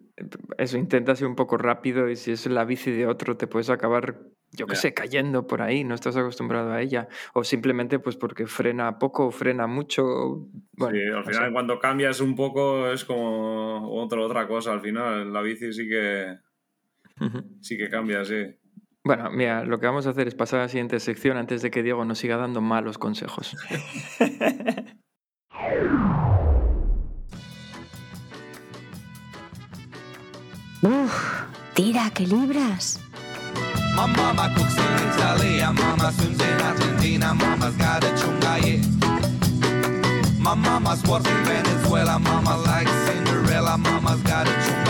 eso 0.58 0.78
intenta 0.78 1.14
ser 1.14 1.26
un 1.26 1.36
poco 1.36 1.56
rápido 1.56 2.08
y 2.08 2.16
si 2.16 2.32
es 2.32 2.46
la 2.46 2.64
bici 2.64 2.90
de 2.90 3.06
otro 3.06 3.36
te 3.36 3.46
puedes 3.46 3.70
acabar, 3.70 4.20
yo 4.52 4.66
qué 4.66 4.76
sé, 4.76 4.94
cayendo 4.94 5.46
por 5.46 5.62
ahí, 5.62 5.84
no 5.84 5.94
estás 5.94 6.16
acostumbrado 6.16 6.72
a 6.72 6.80
ella. 6.80 7.08
O 7.34 7.44
simplemente 7.44 7.98
pues 7.98 8.16
porque 8.16 8.46
frena 8.46 8.98
poco 8.98 9.26
o 9.26 9.30
frena 9.30 9.66
mucho. 9.66 10.48
Bueno, 10.72 10.98
sí, 10.98 11.04
al 11.06 11.24
final 11.24 11.44
sea, 11.44 11.52
cuando 11.52 11.78
cambias 11.78 12.20
un 12.20 12.34
poco 12.34 12.90
es 12.90 13.04
como 13.04 13.90
otro, 13.92 14.24
otra 14.24 14.46
cosa. 14.46 14.72
Al 14.72 14.80
final 14.80 15.32
la 15.32 15.42
bici 15.42 15.72
sí 15.72 15.88
que, 15.88 16.36
uh 17.20 17.24
-huh. 17.24 17.44
sí 17.60 17.76
que 17.76 17.88
cambia, 17.88 18.24
sí. 18.24 18.59
Bueno, 19.02 19.30
mira, 19.30 19.64
lo 19.64 19.80
que 19.80 19.86
vamos 19.86 20.06
a 20.06 20.10
hacer 20.10 20.28
es 20.28 20.34
pasar 20.34 20.60
a 20.60 20.64
la 20.64 20.68
siguiente 20.68 21.00
sección 21.00 21.38
antes 21.38 21.62
de 21.62 21.70
que 21.70 21.82
Diego 21.82 22.04
nos 22.04 22.18
siga 22.18 22.36
dando 22.36 22.60
malos 22.60 22.98
consejos. 22.98 23.56
Uf, 30.82 31.44
tira, 31.74 32.10
que 32.10 32.26
libras. 32.26 33.00
My 33.94 34.06
mama 34.06 34.50
cooks 34.54 34.76
in 34.76 34.82
Italy, 35.08 35.60
my 35.60 35.72
mama 35.72 36.12
swims 36.12 36.40
in 36.40 36.60
Argentina, 36.60 37.34
mama's 37.34 37.76
got 37.76 38.02
a 38.04 38.08
chunga, 38.16 38.60
yeah. 38.64 38.80
My 40.38 40.54
mama's 40.54 41.02
works 41.04 41.28
in 41.28 41.44
Venezuela, 41.44 42.18
mama 42.18 42.56
likes 42.64 42.92
Cinderella, 43.06 43.76
mama's 43.76 44.22
got 44.22 44.46
a 44.46 44.52
chunga. 44.64 44.89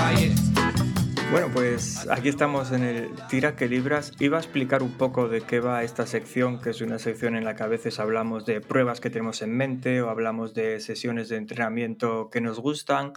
Bueno, 1.30 1.48
pues 1.52 2.08
aquí 2.10 2.28
estamos 2.28 2.72
en 2.72 2.82
el 2.82 3.10
Tira 3.28 3.54
que 3.54 3.68
Libras. 3.68 4.12
Iba 4.18 4.38
a 4.38 4.40
explicar 4.40 4.82
un 4.82 4.90
poco 4.90 5.28
de 5.28 5.42
qué 5.42 5.60
va 5.60 5.84
esta 5.84 6.04
sección, 6.04 6.60
que 6.60 6.70
es 6.70 6.80
una 6.80 6.98
sección 6.98 7.36
en 7.36 7.44
la 7.44 7.54
que 7.54 7.62
a 7.62 7.68
veces 7.68 8.00
hablamos 8.00 8.46
de 8.46 8.60
pruebas 8.60 8.98
que 8.98 9.10
tenemos 9.10 9.40
en 9.40 9.56
mente 9.56 10.02
o 10.02 10.10
hablamos 10.10 10.54
de 10.54 10.80
sesiones 10.80 11.28
de 11.28 11.36
entrenamiento 11.36 12.30
que 12.30 12.40
nos 12.40 12.58
gustan. 12.58 13.12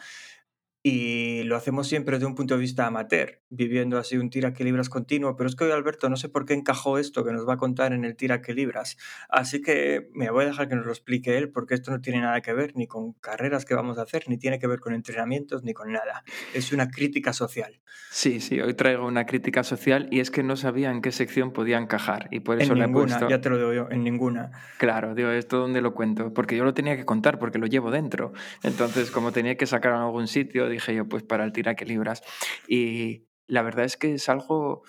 Y 0.85 1.43
lo 1.43 1.55
hacemos 1.55 1.87
siempre 1.87 2.17
desde 2.17 2.27
un 2.27 2.35
punto 2.35 2.55
de 2.55 2.59
vista 2.59 2.85
amateur, 2.85 3.39
viviendo 3.49 3.97
así 3.97 4.17
un 4.17 4.29
tira 4.29 4.53
que 4.53 4.65
libras 4.65 4.89
continuo. 4.89 5.37
Pero 5.37 5.47
es 5.47 5.55
que 5.55 5.63
hoy 5.63 5.71
Alberto 5.71 6.09
no 6.09 6.17
sé 6.17 6.27
por 6.27 6.45
qué 6.45 6.53
encajó 6.53 6.97
esto 6.97 7.23
que 7.23 7.31
nos 7.31 7.47
va 7.47 7.53
a 7.53 7.57
contar 7.57 7.93
en 7.93 8.03
el 8.03 8.17
tira 8.17 8.41
que 8.41 8.53
libras. 8.53 8.97
Así 9.29 9.61
que 9.61 10.09
me 10.13 10.29
voy 10.29 10.43
a 10.43 10.47
dejar 10.47 10.67
que 10.67 10.75
nos 10.75 10.85
lo 10.85 10.91
explique 10.91 11.37
él, 11.37 11.51
porque 11.51 11.73
esto 11.73 11.89
no 11.91 12.01
tiene 12.01 12.19
nada 12.19 12.41
que 12.41 12.51
ver 12.51 12.73
ni 12.75 12.85
con 12.85 13.13
carreras 13.13 13.63
que 13.63 13.75
vamos 13.75 13.97
a 13.97 14.01
hacer, 14.01 14.25
ni 14.27 14.37
tiene 14.37 14.59
que 14.59 14.67
ver 14.67 14.81
con 14.81 14.93
entrenamientos, 14.93 15.63
ni 15.63 15.73
con 15.73 15.89
nada. 15.93 16.25
Es 16.53 16.73
una 16.73 16.89
crítica 16.89 17.31
social. 17.31 17.79
Sí, 18.11 18.41
sí, 18.41 18.59
hoy 18.59 18.73
traigo 18.73 19.07
una 19.07 19.25
crítica 19.25 19.63
social 19.63 20.09
y 20.11 20.19
es 20.19 20.31
que 20.31 20.43
no 20.43 20.57
sabía 20.57 20.91
en 20.91 21.01
qué 21.01 21.11
sección 21.11 21.53
podía 21.53 21.77
encajar. 21.77 22.27
Y 22.29 22.41
por 22.41 22.61
eso 22.61 22.73
en 22.73 22.79
le 22.79 22.85
ninguna, 22.87 23.05
he 23.05 23.19
puesto... 23.19 23.29
ya 23.29 23.39
te 23.39 23.49
lo 23.49 23.57
digo 23.57 23.73
yo, 23.73 23.87
en 23.89 24.03
ninguna. 24.03 24.51
Claro, 24.79 25.15
digo, 25.15 25.29
esto 25.29 25.59
donde 25.59 25.79
lo 25.79 25.93
cuento, 25.93 26.33
porque 26.33 26.57
yo 26.57 26.65
lo 26.65 26.73
tenía 26.73 26.97
que 26.97 27.05
contar, 27.05 27.39
porque 27.39 27.57
lo 27.57 27.67
llevo 27.67 27.89
dentro. 27.89 28.33
Entonces, 28.63 29.11
como 29.11 29.31
tenía 29.31 29.55
que 29.55 29.65
sacar 29.65 29.93
en 29.93 29.99
algún 29.99 30.27
sitio, 30.27 30.72
dije 30.73 30.95
yo, 30.95 31.07
pues 31.07 31.23
para 31.23 31.43
el 31.45 31.53
tira 31.53 31.75
que 31.75 31.85
libras. 31.85 32.23
Y 32.67 33.27
la 33.47 33.61
verdad 33.61 33.85
es 33.85 33.97
que 33.97 34.13
es 34.13 34.29
algo, 34.29 34.83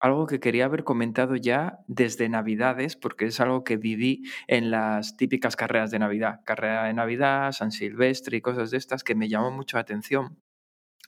algo 0.00 0.26
que 0.26 0.40
quería 0.40 0.66
haber 0.66 0.84
comentado 0.84 1.36
ya 1.36 1.80
desde 1.88 2.28
Navidades, 2.28 2.96
porque 2.96 3.26
es 3.26 3.40
algo 3.40 3.64
que 3.64 3.76
viví 3.76 4.24
en 4.46 4.70
las 4.70 5.16
típicas 5.16 5.56
carreras 5.56 5.90
de 5.90 5.98
Navidad. 5.98 6.40
Carrera 6.44 6.84
de 6.84 6.94
Navidad, 6.94 7.52
San 7.52 7.72
Silvestre 7.72 8.36
y 8.36 8.40
cosas 8.40 8.70
de 8.70 8.78
estas 8.78 9.04
que 9.04 9.14
me 9.14 9.28
llamó 9.28 9.50
mucho 9.50 9.76
la 9.76 9.82
atención 9.82 10.38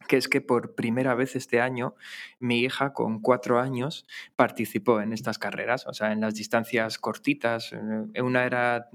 que 0.07 0.17
es 0.17 0.29
que 0.29 0.41
por 0.41 0.75
primera 0.75 1.15
vez 1.15 1.37
este 1.37 1.61
año 1.61 1.95
mi 2.39 2.61
hija 2.61 2.93
con 2.93 3.21
cuatro 3.21 3.61
años 3.61 4.07
participó 4.37 5.01
en 5.01 5.13
estas 5.13 5.39
carreras, 5.39 5.87
o 5.87 5.95
sea, 5.95 6.13
en 6.13 6.21
las 6.21 6.35
distancias 6.35 6.99
cortitas. 6.99 7.73
Una 8.23 8.45
era 8.45 8.89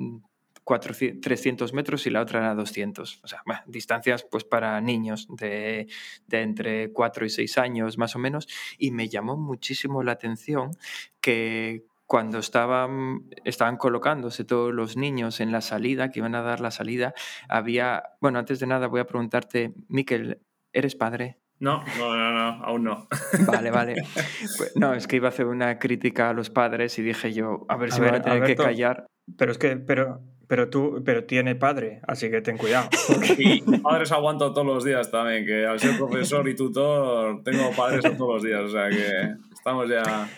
400, 0.63 1.21
300 1.21 1.73
metros 1.73 2.05
y 2.05 2.09
la 2.09 2.21
otra 2.21 2.39
era 2.39 2.55
200. 2.55 3.21
O 3.23 3.27
sea, 3.27 3.41
bueno, 3.45 3.61
distancias 3.67 4.25
pues 4.29 4.43
para 4.43 4.79
niños 4.81 5.27
de, 5.29 5.87
de, 6.27 6.41
entre 6.41 6.91
4 6.91 7.25
y 7.25 7.29
6 7.29 7.57
años 7.57 7.97
más 7.97 8.15
o 8.15 8.19
menos. 8.19 8.47
Y 8.77 8.91
me 8.91 9.09
llamó 9.09 9.37
muchísimo 9.37 10.03
la 10.03 10.13
atención 10.13 10.71
que 11.19 11.85
cuando 12.11 12.39
estaban, 12.39 13.23
estaban 13.45 13.77
colocándose 13.77 14.43
todos 14.43 14.73
los 14.73 14.97
niños 14.97 15.39
en 15.39 15.53
la 15.53 15.61
salida, 15.61 16.09
que 16.11 16.19
iban 16.19 16.35
a 16.35 16.41
dar 16.41 16.59
la 16.59 16.69
salida, 16.69 17.13
había, 17.47 18.03
bueno, 18.19 18.37
antes 18.37 18.59
de 18.59 18.67
nada 18.67 18.87
voy 18.87 18.99
a 18.99 19.05
preguntarte, 19.07 19.73
Miquel, 19.87 20.41
¿eres 20.73 20.95
padre? 20.95 21.37
No, 21.59 21.81
no, 21.97 22.15
no, 22.17 22.31
no, 22.31 22.65
aún 22.65 22.83
no. 22.83 23.07
Vale, 23.47 23.71
vale. 23.71 23.95
Pues, 24.57 24.73
no, 24.75 24.93
es 24.93 25.07
que 25.07 25.15
iba 25.15 25.27
a 25.27 25.29
hacer 25.29 25.45
una 25.45 25.79
crítica 25.79 26.31
a 26.31 26.33
los 26.33 26.49
padres 26.49 26.99
y 26.99 27.01
dije 27.01 27.31
yo, 27.31 27.65
a 27.69 27.77
ver 27.77 27.93
A 27.93 27.95
si 27.95 28.01
ver, 28.01 28.11
van 28.11 28.19
a 28.19 28.23
tener 28.23 28.43
Alberto. 28.43 28.63
que 28.63 28.69
callar. 28.69 29.05
Pero 29.37 29.51
es 29.53 29.57
que, 29.57 29.77
pero, 29.77 30.21
pero 30.51 30.69
tú, 30.69 31.01
pero 31.05 31.23
tiene 31.23 31.55
padre, 31.55 32.01
así 32.05 32.29
que 32.29 32.41
ten 32.41 32.57
cuidado. 32.57 32.89
Y 33.37 33.61
padres 33.79 34.11
aguanto 34.11 34.51
todos 34.51 34.67
los 34.67 34.83
días 34.83 35.09
también, 35.09 35.45
que 35.45 35.65
al 35.65 35.79
ser 35.79 35.95
profesor 35.97 36.45
y 36.49 36.55
tutor 36.57 37.41
tengo 37.41 37.71
padres 37.71 38.01
todos 38.17 38.33
los 38.33 38.43
días, 38.43 38.59
o 38.59 38.67
sea 38.67 38.89
que 38.89 39.37
estamos 39.53 39.87
ya... 39.89 40.29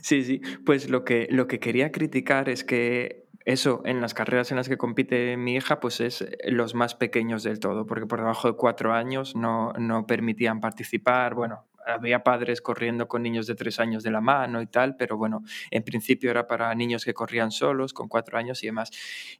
Sí, 0.00 0.24
sí. 0.24 0.40
Pues 0.64 0.88
lo 0.88 1.04
que, 1.04 1.28
lo 1.30 1.48
que 1.48 1.60
quería 1.60 1.92
criticar 1.92 2.48
es 2.48 2.64
que 2.64 3.26
eso, 3.44 3.82
en 3.84 4.00
las 4.00 4.14
carreras 4.14 4.50
en 4.50 4.56
las 4.56 4.70
que 4.70 4.78
compite 4.78 5.36
mi 5.36 5.56
hija, 5.56 5.80
pues 5.80 6.00
es 6.00 6.26
los 6.46 6.74
más 6.74 6.94
pequeños 6.94 7.42
del 7.42 7.60
todo, 7.60 7.84
porque 7.84 8.06
por 8.06 8.20
debajo 8.20 8.48
de 8.48 8.56
cuatro 8.56 8.94
años 8.94 9.36
no, 9.36 9.74
no 9.74 10.06
permitían 10.06 10.60
participar. 10.60 11.34
Bueno, 11.34 11.66
había 11.94 12.22
padres 12.22 12.60
corriendo 12.60 13.08
con 13.08 13.22
niños 13.22 13.46
de 13.46 13.54
tres 13.54 13.80
años 13.80 14.02
de 14.02 14.10
la 14.10 14.20
mano 14.20 14.62
y 14.62 14.66
tal, 14.66 14.96
pero 14.96 15.16
bueno, 15.16 15.42
en 15.70 15.82
principio 15.82 16.30
era 16.30 16.46
para 16.46 16.74
niños 16.74 17.04
que 17.04 17.14
corrían 17.14 17.50
solos, 17.50 17.92
con 17.92 18.08
cuatro 18.08 18.38
años 18.38 18.62
y 18.62 18.66
demás. 18.66 18.90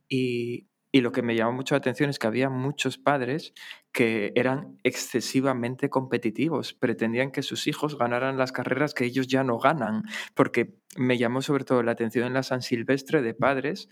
Y, 0.09 0.67
y 0.91 1.01
lo 1.03 1.13
que 1.13 1.23
me 1.23 1.37
llamó 1.37 1.53
mucho 1.53 1.75
la 1.75 1.79
atención 1.79 2.09
es 2.09 2.19
que 2.19 2.27
había 2.27 2.49
muchos 2.49 2.97
padres 2.97 3.53
que 3.93 4.33
eran 4.37 4.79
excesivamente 4.85 5.91
competitivos, 5.91 6.73
pretendían 6.73 7.31
que 7.31 7.43
sus 7.43 7.67
hijos 7.67 7.99
ganaran 7.99 8.39
las 8.39 8.53
carreras 8.53 8.95
que 8.95 9.05
ellos 9.05 9.29
ya 9.29 9.45
no 9.45 9.59
ganan, 9.59 10.05
porque 10.35 10.75
me 10.97 11.19
llamó 11.19 11.43
sobre 11.43 11.65
todo 11.65 11.83
la 11.83 11.93
atención 11.93 12.27
en 12.27 12.35
la 12.35 12.43
San 12.43 12.63
Silvestre 12.63 13.23
de 13.23 13.35
padres 13.35 13.89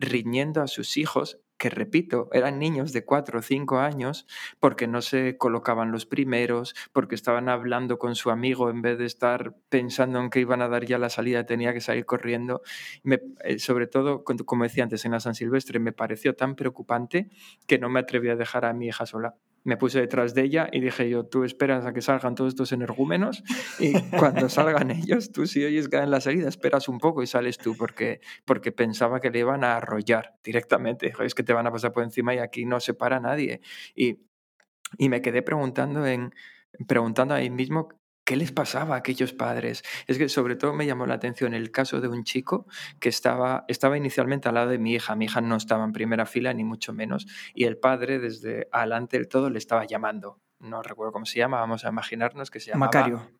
riñendo 0.00 0.62
a 0.62 0.66
sus 0.66 0.96
hijos, 0.96 1.38
que 1.60 1.68
repito, 1.68 2.30
eran 2.32 2.58
niños 2.58 2.94
de 2.94 3.04
4 3.04 3.38
o 3.38 3.42
5 3.42 3.80
años, 3.80 4.26
porque 4.60 4.86
no 4.86 5.02
se 5.02 5.36
colocaban 5.36 5.92
los 5.92 6.06
primeros, 6.06 6.74
porque 6.94 7.14
estaban 7.14 7.50
hablando 7.50 7.98
con 7.98 8.16
su 8.16 8.30
amigo 8.30 8.70
en 8.70 8.80
vez 8.80 8.96
de 8.98 9.04
estar 9.04 9.54
pensando 9.68 10.20
en 10.20 10.30
que 10.30 10.40
iban 10.40 10.62
a 10.62 10.68
dar 10.68 10.86
ya 10.86 10.98
la 10.98 11.10
salida, 11.10 11.44
tenía 11.44 11.74
que 11.74 11.82
salir 11.82 12.06
corriendo. 12.06 12.62
Eh, 13.44 13.58
sobre 13.58 13.86
todo, 13.88 14.24
como 14.24 14.64
decía 14.64 14.84
antes, 14.84 15.04
en 15.04 15.12
la 15.12 15.20
San 15.20 15.34
Silvestre 15.34 15.78
me 15.80 15.92
pareció 15.92 16.34
tan 16.34 16.56
preocupante 16.56 17.28
que 17.66 17.78
no 17.78 17.90
me 17.90 18.00
atreví 18.00 18.30
a 18.30 18.36
dejar 18.36 18.64
a 18.64 18.72
mi 18.72 18.86
hija 18.86 19.04
sola. 19.04 19.36
Me 19.62 19.76
puse 19.76 20.00
detrás 20.00 20.34
de 20.34 20.42
ella 20.42 20.68
y 20.72 20.80
dije 20.80 21.08
yo, 21.08 21.26
tú 21.26 21.44
esperas 21.44 21.84
a 21.84 21.92
que 21.92 22.00
salgan 22.00 22.34
todos 22.34 22.48
estos 22.48 22.72
energúmenos 22.72 23.42
y 23.78 23.92
cuando 24.18 24.48
salgan 24.48 24.90
ellos, 24.90 25.32
tú 25.32 25.46
si 25.46 25.62
oyes 25.64 25.88
que 25.88 25.96
en 25.96 26.10
la 26.10 26.20
salida, 26.20 26.48
esperas 26.48 26.88
un 26.88 26.98
poco 26.98 27.22
y 27.22 27.26
sales 27.26 27.58
tú, 27.58 27.76
porque, 27.76 28.20
porque 28.44 28.72
pensaba 28.72 29.20
que 29.20 29.30
le 29.30 29.40
iban 29.40 29.64
a 29.64 29.76
arrollar 29.76 30.36
directamente. 30.42 31.06
Dijo, 31.06 31.22
es 31.22 31.34
que 31.34 31.42
te 31.42 31.52
van 31.52 31.66
a 31.66 31.72
pasar 31.72 31.92
por 31.92 32.04
encima 32.04 32.34
y 32.34 32.38
aquí 32.38 32.64
no 32.64 32.80
se 32.80 32.94
para 32.94 33.20
nadie. 33.20 33.60
Y, 33.94 34.20
y 34.98 35.08
me 35.08 35.20
quedé 35.20 35.42
preguntando, 35.42 36.06
en, 36.06 36.34
preguntando 36.86 37.34
ahí 37.34 37.50
mismo 37.50 37.88
qué 38.30 38.36
les 38.36 38.52
pasaba 38.52 38.94
a 38.94 38.98
aquellos 38.98 39.32
padres. 39.32 39.82
Es 40.06 40.16
que 40.16 40.28
sobre 40.28 40.54
todo 40.54 40.72
me 40.72 40.86
llamó 40.86 41.04
la 41.04 41.14
atención 41.14 41.52
el 41.52 41.72
caso 41.72 42.00
de 42.00 42.06
un 42.06 42.22
chico 42.22 42.68
que 43.00 43.08
estaba, 43.08 43.64
estaba 43.66 43.96
inicialmente 43.96 44.48
al 44.48 44.54
lado 44.54 44.70
de 44.70 44.78
mi 44.78 44.92
hija. 44.92 45.16
Mi 45.16 45.24
hija 45.24 45.40
no 45.40 45.56
estaba 45.56 45.82
en 45.82 45.90
primera 45.90 46.26
fila, 46.26 46.54
ni 46.54 46.62
mucho 46.62 46.92
menos, 46.92 47.26
y 47.54 47.64
el 47.64 47.76
padre 47.76 48.20
desde 48.20 48.68
adelante 48.70 49.16
del 49.16 49.26
todo 49.26 49.50
le 49.50 49.58
estaba 49.58 49.84
llamando. 49.84 50.38
No 50.60 50.80
recuerdo 50.80 51.10
cómo 51.10 51.26
se 51.26 51.40
llama, 51.40 51.58
vamos 51.58 51.84
a 51.84 51.88
imaginarnos 51.88 52.52
que 52.52 52.60
se 52.60 52.70
llamaba 52.70 52.86
Macario. 52.86 53.32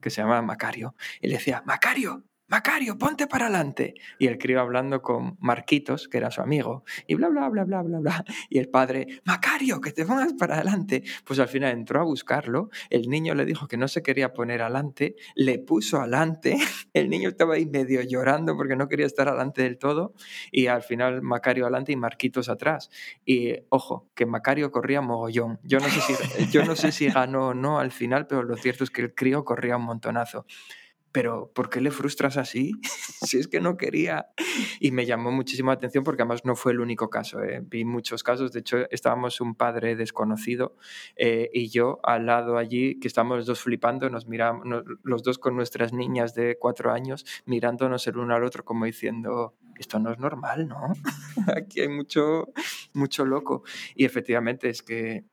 que 0.00 0.08
se 0.08 0.22
llamaba 0.22 0.40
Macario, 0.40 0.94
y 1.20 1.26
le 1.28 1.34
decía, 1.34 1.62
Macario, 1.66 2.24
Macario, 2.50 2.98
ponte 2.98 3.28
para 3.28 3.46
adelante. 3.46 3.94
Y 4.18 4.26
el 4.26 4.36
crío 4.36 4.60
hablando 4.60 5.02
con 5.02 5.36
Marquitos, 5.38 6.08
que 6.08 6.18
era 6.18 6.32
su 6.32 6.40
amigo, 6.42 6.82
y 7.06 7.14
bla, 7.14 7.28
bla, 7.28 7.48
bla, 7.48 7.62
bla, 7.62 7.82
bla, 7.82 8.00
bla. 8.00 8.24
Y 8.48 8.58
el 8.58 8.68
padre, 8.68 9.20
Macario, 9.24 9.80
que 9.80 9.92
te 9.92 10.04
pongas 10.04 10.32
para 10.32 10.56
adelante. 10.56 11.04
Pues 11.24 11.38
al 11.38 11.46
final 11.46 11.70
entró 11.70 12.00
a 12.00 12.02
buscarlo, 12.02 12.70
el 12.90 13.08
niño 13.08 13.36
le 13.36 13.44
dijo 13.44 13.68
que 13.68 13.76
no 13.76 13.86
se 13.86 14.02
quería 14.02 14.32
poner 14.32 14.62
adelante, 14.62 15.14
le 15.36 15.60
puso 15.60 15.98
adelante, 15.98 16.56
el 16.92 17.08
niño 17.08 17.28
estaba 17.28 17.54
ahí 17.54 17.66
medio 17.66 18.02
llorando 18.02 18.56
porque 18.56 18.74
no 18.74 18.88
quería 18.88 19.06
estar 19.06 19.28
adelante 19.28 19.62
del 19.62 19.78
todo, 19.78 20.14
y 20.50 20.66
al 20.66 20.82
final 20.82 21.22
Macario 21.22 21.66
adelante 21.66 21.92
y 21.92 21.96
Marquitos 21.96 22.48
atrás. 22.48 22.90
Y 23.24 23.54
ojo, 23.68 24.10
que 24.16 24.26
Macario 24.26 24.72
corría 24.72 25.00
mogollón. 25.00 25.60
Yo 25.62 25.78
no 25.78 25.88
sé 25.88 26.00
si, 26.00 26.50
yo 26.50 26.64
no 26.64 26.74
sé 26.74 26.90
si 26.90 27.08
ganó 27.10 27.48
o 27.48 27.54
no 27.54 27.78
al 27.78 27.92
final, 27.92 28.26
pero 28.26 28.42
lo 28.42 28.56
cierto 28.56 28.82
es 28.82 28.90
que 28.90 29.02
el 29.02 29.14
crío 29.14 29.44
corría 29.44 29.76
un 29.76 29.84
montonazo. 29.84 30.46
Pero 31.12 31.50
¿por 31.54 31.70
qué 31.70 31.80
le 31.80 31.90
frustras 31.90 32.36
así? 32.36 32.72
si 33.26 33.38
es 33.38 33.48
que 33.48 33.60
no 33.60 33.76
quería. 33.76 34.28
Y 34.78 34.92
me 34.92 35.06
llamó 35.06 35.32
muchísimo 35.32 35.70
atención 35.72 36.04
porque 36.04 36.22
además 36.22 36.44
no 36.44 36.54
fue 36.54 36.72
el 36.72 36.80
único 36.80 37.10
caso. 37.10 37.42
¿eh? 37.42 37.62
Vi 37.64 37.84
muchos 37.84 38.22
casos. 38.22 38.52
De 38.52 38.60
hecho, 38.60 38.88
estábamos 38.90 39.40
un 39.40 39.54
padre 39.54 39.96
desconocido 39.96 40.76
eh, 41.16 41.50
y 41.52 41.68
yo 41.68 41.98
al 42.04 42.26
lado 42.26 42.56
allí, 42.58 42.98
que 43.00 43.08
estábamos 43.08 43.38
los 43.38 43.46
dos 43.46 43.60
flipando, 43.60 44.08
nos 44.08 44.28
miramos, 44.28 44.64
los 45.02 45.22
dos 45.22 45.38
con 45.38 45.56
nuestras 45.56 45.92
niñas 45.92 46.34
de 46.34 46.56
cuatro 46.58 46.92
años, 46.92 47.24
mirándonos 47.44 48.06
el 48.06 48.16
uno 48.18 48.34
al 48.34 48.44
otro 48.44 48.64
como 48.64 48.84
diciendo, 48.84 49.56
esto 49.78 49.98
no 49.98 50.12
es 50.12 50.18
normal, 50.18 50.68
¿no? 50.68 50.92
Aquí 51.56 51.80
hay 51.80 51.88
mucho, 51.88 52.48
mucho 52.92 53.24
loco. 53.24 53.64
Y 53.94 54.04
efectivamente 54.04 54.68
es 54.68 54.82
que 54.82 55.24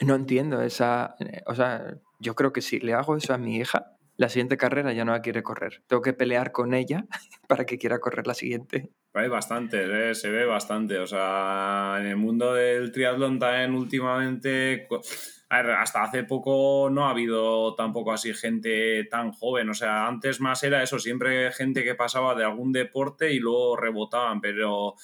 no 0.00 0.14
entiendo 0.14 0.60
esa... 0.62 1.14
eh, 1.20 1.42
O 1.46 1.54
sea, 1.54 1.96
yo 2.18 2.34
creo 2.34 2.52
que 2.52 2.60
si 2.60 2.80
le 2.80 2.94
hago 2.94 3.16
eso 3.16 3.32
a 3.32 3.38
mi 3.38 3.56
hija, 3.56 3.96
la 4.20 4.28
siguiente 4.28 4.58
carrera 4.58 4.92
ya 4.92 5.06
no 5.06 5.12
la 5.12 5.22
quiere 5.22 5.42
correr. 5.42 5.82
Tengo 5.86 6.02
que 6.02 6.12
pelear 6.12 6.52
con 6.52 6.74
ella 6.74 7.06
para 7.48 7.64
que 7.64 7.78
quiera 7.78 8.00
correr 8.00 8.26
la 8.26 8.34
siguiente. 8.34 8.90
Hay 9.14 9.28
bastante, 9.28 10.10
¿eh? 10.10 10.14
se 10.14 10.30
ve 10.30 10.44
bastante. 10.44 10.98
O 10.98 11.06
sea, 11.06 11.96
en 12.00 12.06
el 12.06 12.16
mundo 12.16 12.52
del 12.52 12.92
triatlón 12.92 13.38
también 13.38 13.74
últimamente, 13.74 14.84
co- 14.88 15.00
a 15.48 15.62
ver, 15.62 15.70
hasta 15.70 16.02
hace 16.02 16.24
poco 16.24 16.90
no 16.92 17.06
ha 17.06 17.10
habido 17.12 17.74
tampoco 17.74 18.12
así 18.12 18.34
gente 18.34 19.04
tan 19.04 19.32
joven. 19.32 19.70
O 19.70 19.74
sea, 19.74 20.06
antes 20.06 20.38
más 20.38 20.62
era 20.64 20.82
eso, 20.82 20.98
siempre 20.98 21.50
gente 21.52 21.82
que 21.82 21.94
pasaba 21.94 22.34
de 22.34 22.44
algún 22.44 22.72
deporte 22.72 23.32
y 23.32 23.38
luego 23.40 23.74
rebotaban, 23.74 24.42
pero 24.42 24.96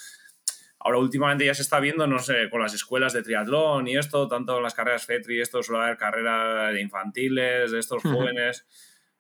ahora 0.79 0.99
últimamente 0.99 1.47
ya 1.47 1.55
se 1.55 1.63
está 1.63 1.81
viendo, 1.81 2.07
no 2.07 2.19
sé, 2.19 2.51
con 2.51 2.61
las 2.61 2.75
escuelas 2.75 3.15
de 3.15 3.23
triatlón 3.23 3.89
y 3.89 3.97
esto, 3.97 4.29
tanto 4.29 4.59
en 4.59 4.63
las 4.63 4.75
carreras 4.75 5.07
FETRI, 5.07 5.41
esto 5.41 5.63
suele 5.63 5.83
haber 5.85 5.97
carreras 5.97 6.73
de 6.75 6.83
infantiles, 6.83 7.73
de 7.73 7.79
estos 7.79 8.03
jóvenes. 8.03 8.67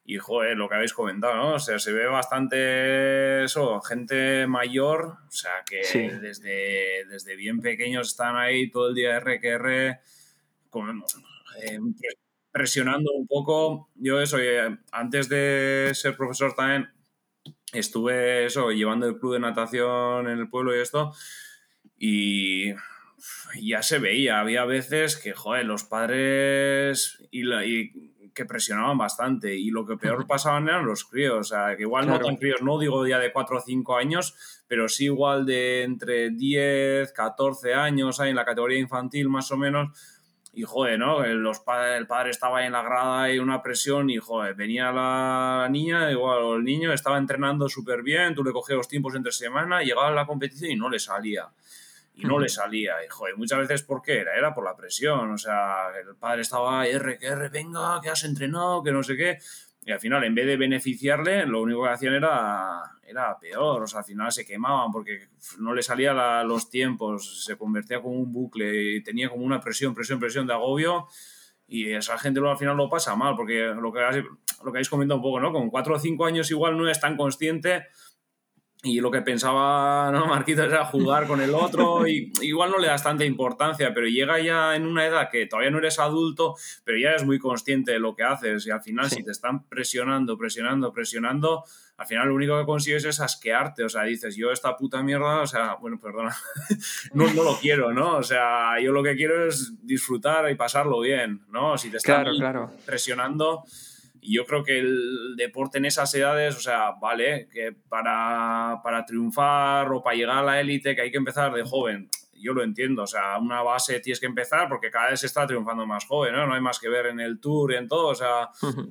Y, 0.09 0.19
joder, 0.19 0.57
lo 0.57 0.69
que 0.69 0.77
habéis 0.77 0.93
comentado, 0.93 1.35
¿no? 1.35 1.55
O 1.55 1.59
sea, 1.59 1.81
se 1.81 1.93
ve 1.93 2.07
bastante 2.07 3.43
eso, 3.43 3.81
gente 3.83 4.47
mayor, 4.47 5.17
o 5.27 5.31
sea, 5.33 5.65
que 5.69 5.83
Sí. 5.83 6.07
desde, 6.21 7.05
desde 7.07 7.35
bien 7.35 7.61
pequeños 7.61 8.09
están 8.09 8.37
ahí 8.37 8.71
todo 8.71 8.89
el 8.91 8.95
día 8.95 9.17
R 9.17 9.41
que 9.41 9.49
R, 9.49 9.99
con, 10.71 11.03
eh, 11.61 11.79
pre- 12.01 12.19
presionando 12.53 13.11
un 13.13 13.27
poco. 13.27 13.91
Yo 13.97 14.21
eso, 14.21 14.39
eh, 14.39 14.79
antes 14.93 15.29
de 15.29 15.91
ser 15.95 16.17
profesor 16.17 16.55
también, 16.55 16.89
estuve 17.73 18.47
eso, 18.47 18.71
llevando 18.71 19.09
el 19.09 19.19
club 19.19 19.33
de 19.35 19.41
natación 19.41 20.29
en 20.29 20.39
el 20.39 20.49
pueblo 20.49 20.75
y 20.77 20.81
esto, 20.81 21.13
y 21.99 22.73
ya 23.61 23.83
se 23.83 23.99
veía, 23.99 24.39
había 24.39 24.65
veces 24.67 25.17
que, 25.17 25.33
joder, 25.33 25.65
los 25.67 25.83
padres 25.85 27.19
y, 27.33 27.43
la- 27.43 27.65
y 27.67 28.13
que 28.37 28.45
presionaban 28.45 28.99
bastante 28.99 29.57
y 29.57 29.71
lo 29.71 29.87
que 29.87 29.97
peor 29.97 30.27
pasaban 30.27 30.69
eran 30.69 30.85
los 30.87 31.05
críos, 31.05 31.39
o 31.39 31.45
sea, 31.45 31.75
que 31.75 31.83
igual 31.83 32.07
no 32.07 32.13
Claro. 32.13 32.27
tan 32.27 32.37
críos, 32.37 32.61
no 32.63 32.79
digo 32.79 33.07
ya 33.07 33.19
de 33.19 33.33
4 33.33 33.57
o 33.57 33.61
5 33.61 33.97
años, 33.97 34.37
pero 34.69 34.89
sí 34.89 35.07
igual 35.07 35.47
de 35.47 35.83
entre 35.83 36.31
10, 36.31 37.13
14 37.13 37.75
años, 37.75 38.21
ahí 38.21 38.31
en 38.31 38.37
la 38.37 38.45
categoría 38.45 38.79
infantil 38.79 39.31
más 39.31 39.51
o 39.51 39.57
menos, 39.57 39.89
y 40.53 40.63
joder, 40.63 40.99
¿no? 40.99 41.25
El, 41.25 41.39
los 41.39 41.63
el 41.97 42.07
padre 42.07 42.31
estaba 42.31 42.59
ahí 42.59 42.67
en 42.67 42.73
la 42.73 42.83
grada 42.83 43.33
y 43.33 43.39
una 43.39 43.63
presión 43.63 44.11
y 44.11 44.19
joder, 44.19 44.55
venía 44.55 44.93
la 44.93 45.67
niña, 45.71 46.11
igual 46.11 46.43
o 46.43 46.55
el 46.57 46.65
niño 46.65 46.93
estaba 46.93 47.19
entrenando 47.19 47.69
súper 47.69 48.03
bien, 48.03 48.35
tú 48.35 48.45
le 48.45 48.53
cogías 48.53 48.77
los 48.77 48.89
tiempos 48.89 49.15
entre 49.15 49.33
semana, 49.33 49.83
llegaba 49.83 50.09
a 50.09 50.13
la 50.13 50.27
competición 50.27 50.71
y 50.71 50.77
no 50.77 50.89
le 50.91 50.99
salía. 50.99 51.49
Y 52.17 52.25
no 52.25 52.35
Ujú. 52.35 52.45
le 52.45 52.49
salía. 52.49 52.95
Y 53.05 53.09
joder, 53.09 53.37
muchas 53.37 53.59
veces 53.61 53.83
¿por 53.83 54.01
qué 54.01 54.21
era? 54.21 54.35
Era 54.37 54.55
por 54.55 54.65
la 54.65 54.75
presión. 54.75 55.31
O 55.31 55.39
sea, 55.39 55.89
el 56.01 56.17
padre 56.17 56.43
estaba 56.43 56.87
R, 56.87 57.19
que 57.19 57.27
R, 57.27 57.49
venga, 57.51 58.01
que 58.03 58.09
has 58.09 58.25
entrenado, 58.25 58.83
que 58.83 58.91
no 58.91 59.03
sé 59.03 59.17
qué. 59.17 59.39
Y 59.85 59.93
al 59.93 60.01
final, 60.01 60.25
en 60.25 60.35
vez 60.35 60.47
de 60.47 60.57
beneficiarle, 60.57 61.47
lo 61.47 61.61
único 61.63 61.85
que 61.85 61.91
hacían 61.91 62.15
era, 62.15 62.81
era 63.07 63.39
peor. 63.39 63.83
O 63.83 63.87
sea, 63.87 64.01
al 64.01 64.05
final 64.07 64.33
se 64.33 64.45
quemaban 64.45 64.91
porque 64.91 65.29
no 65.59 65.75
le 65.75 65.83
salían 65.83 66.17
los 66.49 66.71
tiempos, 66.71 67.45
se 67.45 67.57
convertía 67.57 68.01
como 68.01 68.17
un 68.17 68.33
bucle 68.33 68.95
y 68.97 69.03
tenía 69.03 69.29
como 69.29 69.45
una 69.45 69.61
presión, 69.61 69.95
presión, 69.95 70.19
presión 70.19 70.47
de 70.47 70.55
agobio. 70.55 71.07
Y 71.69 71.93
esa 71.93 72.19
gente 72.19 72.41
luego 72.41 72.53
al 72.53 72.59
final 72.59 72.77
lo 72.77 72.89
pasa 72.89 73.15
mal, 73.15 73.37
porque 73.37 73.75
lo 73.81 73.93
que, 73.93 74.01
lo 74.65 74.73
que 74.73 74.79
habéis 74.79 74.89
comentado 74.89 75.19
un 75.19 75.23
poco, 75.23 75.39
¿no? 75.39 75.53
Con 75.53 75.69
cuatro 75.69 75.95
o 75.97 75.99
cinco 75.99 76.25
años 76.25 76.51
igual 76.51 76.79
no 76.79 76.89
es 76.89 76.99
tan 76.99 77.17
consciente 77.17 77.87
y 78.87 79.01
lo 79.01 79.11
que 79.11 79.23
pensaba 79.23 80.11
¿no? 80.13 80.27
Marquitos 80.27 80.67
era 80.67 80.85
jugar 80.85 81.27
con 81.27 81.41
el 81.41 81.55
otro 81.55 82.07
y 82.07 82.33
igual 82.43 82.71
no 82.71 82.79
le 82.79 82.87
das 82.87 83.03
tanta 83.03 83.25
importancia, 83.25 83.93
pero 83.93 84.07
llega 84.07 84.39
ya 84.41 84.77
en 84.77 84.87
una 84.87 85.05
edad 85.07 85.29
que 85.31 85.47
todavía 85.47 85.71
no 85.71 85.79
eres 85.79 85.99
adulto, 85.99 86.55
pero 86.85 86.99
ya 86.99 87.11
eres 87.11 87.25
muy 87.25 87.39
consciente 87.39 87.93
de 87.93 87.99
lo 87.99 88.15
que 88.15 88.23
haces 88.23 88.67
y 88.67 88.71
al 88.71 88.81
final 88.81 89.11
si 89.11 89.25
te 89.25 89.33
están 89.33 89.65
presionando, 89.65 90.39
presionando, 90.39 90.93
presionando, 90.93 91.65
al 91.99 92.07
final 92.07 92.29
lo 92.29 92.35
único 92.35 92.59
que 92.59 92.67
consigues 92.67 93.05
es 93.05 93.21
asquearte, 93.21 93.83
o 93.83 93.89
sea, 93.89 94.03
dices, 94.03 94.37
yo 94.37 94.53
esta 94.53 94.77
puta 94.77 95.03
mierda, 95.03 95.41
o 95.41 95.47
sea, 95.47 95.75
bueno, 95.81 95.99
perdona, 95.99 96.37
no, 97.15 97.33
no 97.33 97.43
lo 97.43 97.57
quiero, 97.57 97.93
¿no? 97.93 98.17
O 98.17 98.23
sea, 98.23 98.79
yo 98.81 98.93
lo 98.93 99.03
que 99.03 99.17
quiero 99.17 99.47
es 99.47 99.75
disfrutar 99.83 100.51
y 100.51 100.55
pasarlo 100.55 101.01
bien, 101.01 101.43
¿no? 101.51 101.77
Si 101.79 101.91
te 101.91 101.97
están 101.97 102.23
Claro, 102.23 102.37
claro. 102.37 102.71
presionando... 102.85 103.65
Y 104.27 104.35
yo 104.35 104.45
creo 104.45 104.65
que 104.65 104.81
el 104.81 105.37
deporte 105.37 105.79
en 105.79 105.85
esas 105.85 106.13
edades, 106.13 106.57
o 106.57 106.61
sea, 106.61 106.91
vale, 107.01 107.49
que 107.49 107.71
para, 107.89 108.81
para 108.83 109.05
triunfar 109.05 109.93
o 109.93 110.03
para 110.03 110.17
llegar 110.17 110.39
a 110.39 110.43
la 110.43 110.61
élite 110.61 110.97
que 110.97 111.03
hay 111.03 111.13
que 111.13 111.17
empezar 111.17 111.55
de 111.55 111.63
joven. 111.63 112.11
Yo 112.35 112.53
lo 112.53 112.65
entiendo, 112.65 113.05
o 113.05 113.07
sea, 113.07 113.39
una 113.39 113.63
base 113.63 114.01
tienes 114.01 114.19
que 114.19 114.27
empezar 114.27 114.69
porque 114.69 114.91
cada 114.91 115.11
vez 115.11 115.21
se 115.21 115.27
está 115.27 115.47
triunfando 115.47 115.87
más 115.87 116.07
joven, 116.07 116.35
¿no? 116.35 116.45
No 116.45 116.55
hay 116.55 116.61
más 116.61 116.81
que 116.81 116.89
ver 116.89 117.07
en 117.07 117.21
el 117.21 117.39
tour 117.39 117.73
y 117.73 117.77
en 117.77 117.87
todo, 117.87 118.09
o 118.09 118.15
sea, 118.17 118.49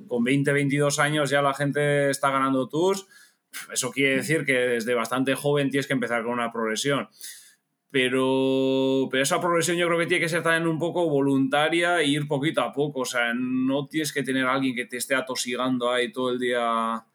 con 0.08 0.24
20, 0.24 0.54
22 0.54 0.98
años 1.00 1.28
ya 1.28 1.42
la 1.42 1.52
gente 1.52 2.08
está 2.08 2.30
ganando 2.30 2.66
tours. 2.66 3.06
Eso 3.70 3.90
quiere 3.90 4.16
decir 4.16 4.46
que 4.46 4.54
desde 4.54 4.94
bastante 4.94 5.34
joven 5.34 5.68
tienes 5.68 5.86
que 5.86 5.92
empezar 5.92 6.22
con 6.22 6.32
una 6.32 6.50
progresión 6.50 7.10
pero, 7.96 9.08
pero 9.10 9.22
esa 9.22 9.40
progresión 9.40 9.78
yo 9.78 9.86
creo 9.86 9.98
que 9.98 10.04
tiene 10.04 10.20
que 10.20 10.28
ser 10.28 10.42
también 10.42 10.68
un 10.68 10.78
poco 10.78 11.08
voluntaria 11.08 11.98
e 11.98 12.06
ir 12.06 12.28
poquito 12.28 12.60
a 12.60 12.70
poco. 12.70 13.00
O 13.00 13.04
sea, 13.06 13.32
no 13.32 13.86
tienes 13.86 14.12
que 14.12 14.22
tener 14.22 14.44
a 14.44 14.52
alguien 14.52 14.76
que 14.76 14.84
te 14.84 14.98
esté 14.98 15.14
atosigando 15.14 15.90
ahí 15.90 16.12
todo 16.12 16.28
el 16.28 16.38
día. 16.38 17.06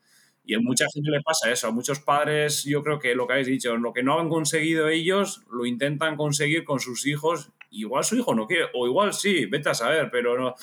Y 0.44 0.56
a 0.56 0.60
mucha 0.60 0.88
gente 0.92 1.12
le 1.12 1.22
pasa 1.22 1.52
eso. 1.52 1.68
A 1.68 1.72
muchos 1.72 2.00
padres, 2.00 2.64
yo 2.64 2.82
creo 2.82 2.98
que 2.98 3.14
lo 3.14 3.28
que 3.28 3.34
habéis 3.34 3.46
dicho, 3.46 3.78
lo 3.78 3.94
que 3.94 4.02
no 4.02 4.20
han 4.20 4.28
conseguido 4.28 4.88
ellos, 4.90 5.44
lo 5.52 5.68
intentan 5.68 6.18
conseguir 6.18 6.64
con 6.64 6.80
sus 6.80 7.06
hijos. 7.06 7.52
Igual 7.70 8.04
su 8.04 8.16
hijo 8.16 8.34
no 8.34 8.48
quiere, 8.48 8.66
o 8.74 8.88
igual 8.88 9.14
sí, 9.14 9.46
vete 9.46 9.70
a 9.70 9.76
saber, 9.76 10.10
pero 10.12 10.36
no. 10.36 10.56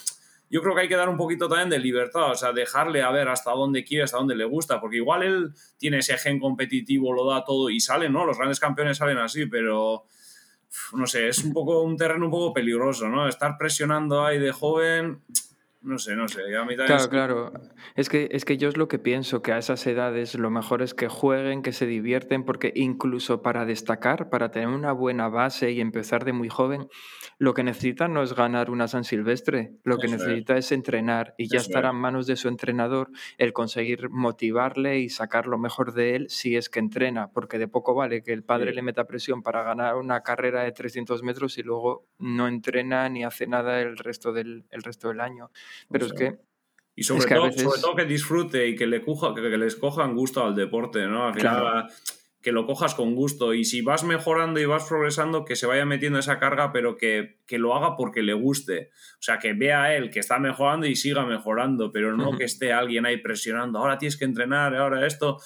Yo 0.50 0.62
creo 0.62 0.74
que 0.74 0.82
hay 0.82 0.88
que 0.88 0.96
dar 0.96 1.08
un 1.08 1.16
poquito 1.16 1.48
también 1.48 1.68
de 1.68 1.78
libertad, 1.78 2.30
o 2.30 2.34
sea, 2.34 2.52
dejarle 2.52 3.02
a 3.02 3.10
ver 3.10 3.28
hasta 3.28 3.50
dónde 3.52 3.84
quiere, 3.84 4.04
hasta 4.04 4.16
dónde 4.16 4.34
le 4.34 4.44
gusta, 4.44 4.80
porque 4.80 4.96
igual 4.96 5.22
él 5.22 5.52
tiene 5.76 5.98
ese 5.98 6.16
gen 6.16 6.40
competitivo, 6.40 7.12
lo 7.12 7.26
da 7.26 7.44
todo 7.44 7.68
y 7.68 7.80
salen, 7.80 8.12
¿no? 8.12 8.24
Los 8.24 8.38
grandes 8.38 8.58
campeones 8.58 8.96
salen 8.96 9.18
así, 9.18 9.46
pero 9.46 10.04
no 10.94 11.06
sé, 11.06 11.28
es 11.28 11.44
un 11.44 11.52
poco 11.52 11.82
un 11.82 11.96
terreno 11.96 12.26
un 12.26 12.30
poco 12.30 12.52
peligroso, 12.52 13.08
¿no? 13.08 13.28
Estar 13.28 13.56
presionando 13.58 14.24
ahí 14.24 14.38
de 14.38 14.52
joven, 14.52 15.22
no 15.80 15.98
sé, 15.98 16.16
no 16.16 16.28
sé. 16.28 16.40
A 16.54 16.58
también 16.60 16.76
Claro, 16.86 16.96
es- 16.96 17.08
claro. 17.08 17.52
Es 17.94 18.08
que, 18.08 18.28
es 18.32 18.44
que 18.44 18.56
yo 18.58 18.68
es 18.68 18.76
lo 18.76 18.88
que 18.88 18.98
pienso, 18.98 19.42
que 19.42 19.52
a 19.52 19.58
esas 19.58 19.86
edades 19.86 20.34
lo 20.34 20.50
mejor 20.50 20.82
es 20.82 20.92
que 20.94 21.08
jueguen, 21.08 21.62
que 21.62 21.72
se 21.72 21.86
divierten, 21.86 22.44
porque 22.44 22.72
incluso 22.74 23.42
para 23.42 23.64
destacar, 23.64 24.28
para 24.28 24.50
tener 24.50 24.68
una 24.68 24.92
buena 24.92 25.28
base 25.28 25.70
y 25.70 25.80
empezar 25.80 26.24
de 26.24 26.32
muy 26.32 26.48
joven, 26.48 26.88
lo 27.38 27.54
que 27.54 27.62
necesitan 27.62 28.12
no 28.12 28.22
es 28.22 28.34
ganar 28.34 28.70
una 28.70 28.88
San 28.88 29.04
Silvestre, 29.04 29.72
lo 29.84 29.98
que 29.98 30.06
Eso 30.06 30.16
necesita 30.16 30.56
es 30.56 30.72
entrenar 30.72 31.34
y 31.38 31.48
ya 31.48 31.58
Eso 31.58 31.68
estará 31.68 31.88
es. 31.88 31.94
en 31.94 32.00
manos 32.00 32.26
de 32.26 32.36
su 32.36 32.48
entrenador 32.48 33.10
el 33.38 33.52
conseguir 33.52 34.10
motivarle 34.10 34.98
y 34.98 35.08
sacar 35.08 35.46
lo 35.46 35.58
mejor 35.58 35.92
de 35.92 36.16
él 36.16 36.26
si 36.28 36.56
es 36.56 36.68
que 36.68 36.80
entrena, 36.80 37.30
porque 37.32 37.58
de 37.58 37.68
poco 37.68 37.94
vale 37.94 38.22
que 38.22 38.32
el 38.32 38.42
padre 38.42 38.70
Sí. 38.70 38.76
le 38.76 38.82
meta 38.82 39.06
presión 39.06 39.42
para 39.42 39.62
ganar 39.62 39.96
una 39.96 40.22
carrera 40.22 40.62
de 40.64 40.72
300 40.72 41.22
metros 41.22 41.56
y 41.58 41.62
luego 41.62 42.06
no 42.18 42.48
entrena 42.48 43.08
ni 43.08 43.24
hace 43.24 43.46
nada 43.46 43.80
el 43.80 43.96
resto 43.96 44.32
del, 44.32 44.64
el 44.70 44.82
resto 44.82 45.08
del 45.08 45.20
año. 45.20 45.50
Pero 45.90 46.04
O 46.04 46.08
es 46.08 46.14
que 46.14 46.38
Y 46.94 47.04
sobre, 47.04 47.20
Es 47.20 47.26
que 47.26 47.34
a 47.34 47.36
todo, 47.36 47.46
veces- 47.46 47.62
sobre 47.62 47.80
todo 47.80 47.94
que 47.96 48.04
disfrute 48.06 48.66
y 48.68 48.74
que, 48.74 48.86
le 48.88 49.02
coja, 49.02 49.32
que, 49.34 49.40
les 49.40 49.76
cojan 49.76 50.14
gusto 50.16 50.44
al 50.44 50.54
deporte, 50.56 51.06
¿no? 51.06 51.26
Al 51.28 51.34
final, 51.34 51.60
Claro. 51.60 51.88
que 52.42 52.50
lo 52.52 52.66
cojas 52.66 52.94
con 52.96 53.14
gusto. 53.14 53.54
Y 53.54 53.64
si 53.64 53.82
vas 53.82 54.02
mejorando 54.02 54.58
y 54.58 54.64
vas 54.64 54.84
progresando, 54.88 55.44
que 55.44 55.54
se 55.54 55.66
vaya 55.66 55.84
metiendo 55.84 56.18
esa 56.18 56.40
carga, 56.40 56.72
pero 56.72 56.96
que, 56.96 57.38
que 57.46 57.58
lo 57.58 57.76
haga 57.76 57.96
porque 57.96 58.22
le 58.22 58.32
guste. 58.32 58.90
O 59.14 59.22
sea, 59.22 59.38
que 59.38 59.52
vea 59.52 59.84
a 59.84 59.94
él 59.94 60.10
que 60.10 60.18
está 60.18 60.38
mejorando 60.40 60.86
y 60.88 60.96
siga 60.96 61.24
mejorando, 61.24 61.92
pero 61.92 62.16
no 62.16 62.36
que 62.36 62.44
esté 62.44 62.72
alguien 62.72 63.06
ahí 63.06 63.18
presionando, 63.18 63.78
ahora 63.78 63.98
tienes 63.98 64.16
que 64.16 64.24
entrenar, 64.24 64.74
ahora 64.74 65.06
esto. 65.06 65.38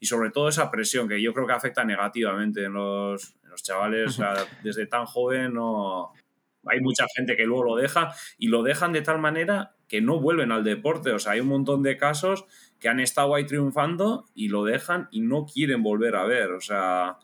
Y 0.00 0.06
sobre 0.06 0.30
todo 0.30 0.48
esa 0.48 0.70
presión, 0.70 1.06
que 1.08 1.20
yo 1.20 1.32
creo 1.34 1.46
que 1.46 1.52
afecta 1.54 1.84
negativamente 1.84 2.64
en 2.64 2.72
los, 2.74 3.34
en 3.42 3.50
los 3.50 3.62
chavales. 3.62 4.06
O 4.08 4.12
sea, 4.12 4.34
desde 4.62 4.86
tan 4.86 5.04
joven 5.06 5.52
no... 5.54 6.12
Hay 6.66 6.80
mucha 6.80 7.06
gente 7.14 7.36
que 7.36 7.44
luego 7.44 7.64
lo 7.64 7.76
deja 7.76 8.12
y 8.38 8.48
lo 8.48 8.62
dejan 8.62 8.92
de 8.92 9.02
tal 9.02 9.18
manera 9.18 9.74
que 9.88 10.00
no 10.00 10.20
vuelven 10.20 10.52
al 10.52 10.64
deporte. 10.64 11.12
O 11.12 11.18
sea, 11.18 11.32
hay 11.32 11.40
un 11.40 11.48
montón 11.48 11.82
de 11.82 11.96
casos 11.96 12.44
que 12.80 12.88
han 12.88 13.00
estado 13.00 13.34
ahí 13.34 13.46
triunfando 13.46 14.26
y 14.34 14.48
lo 14.48 14.64
dejan 14.64 15.08
y 15.10 15.20
no 15.20 15.46
quieren 15.46 15.82
volver 15.82 16.16
a 16.16 16.24
ver. 16.24 16.52
O 16.52 16.60
sea, 16.60 17.18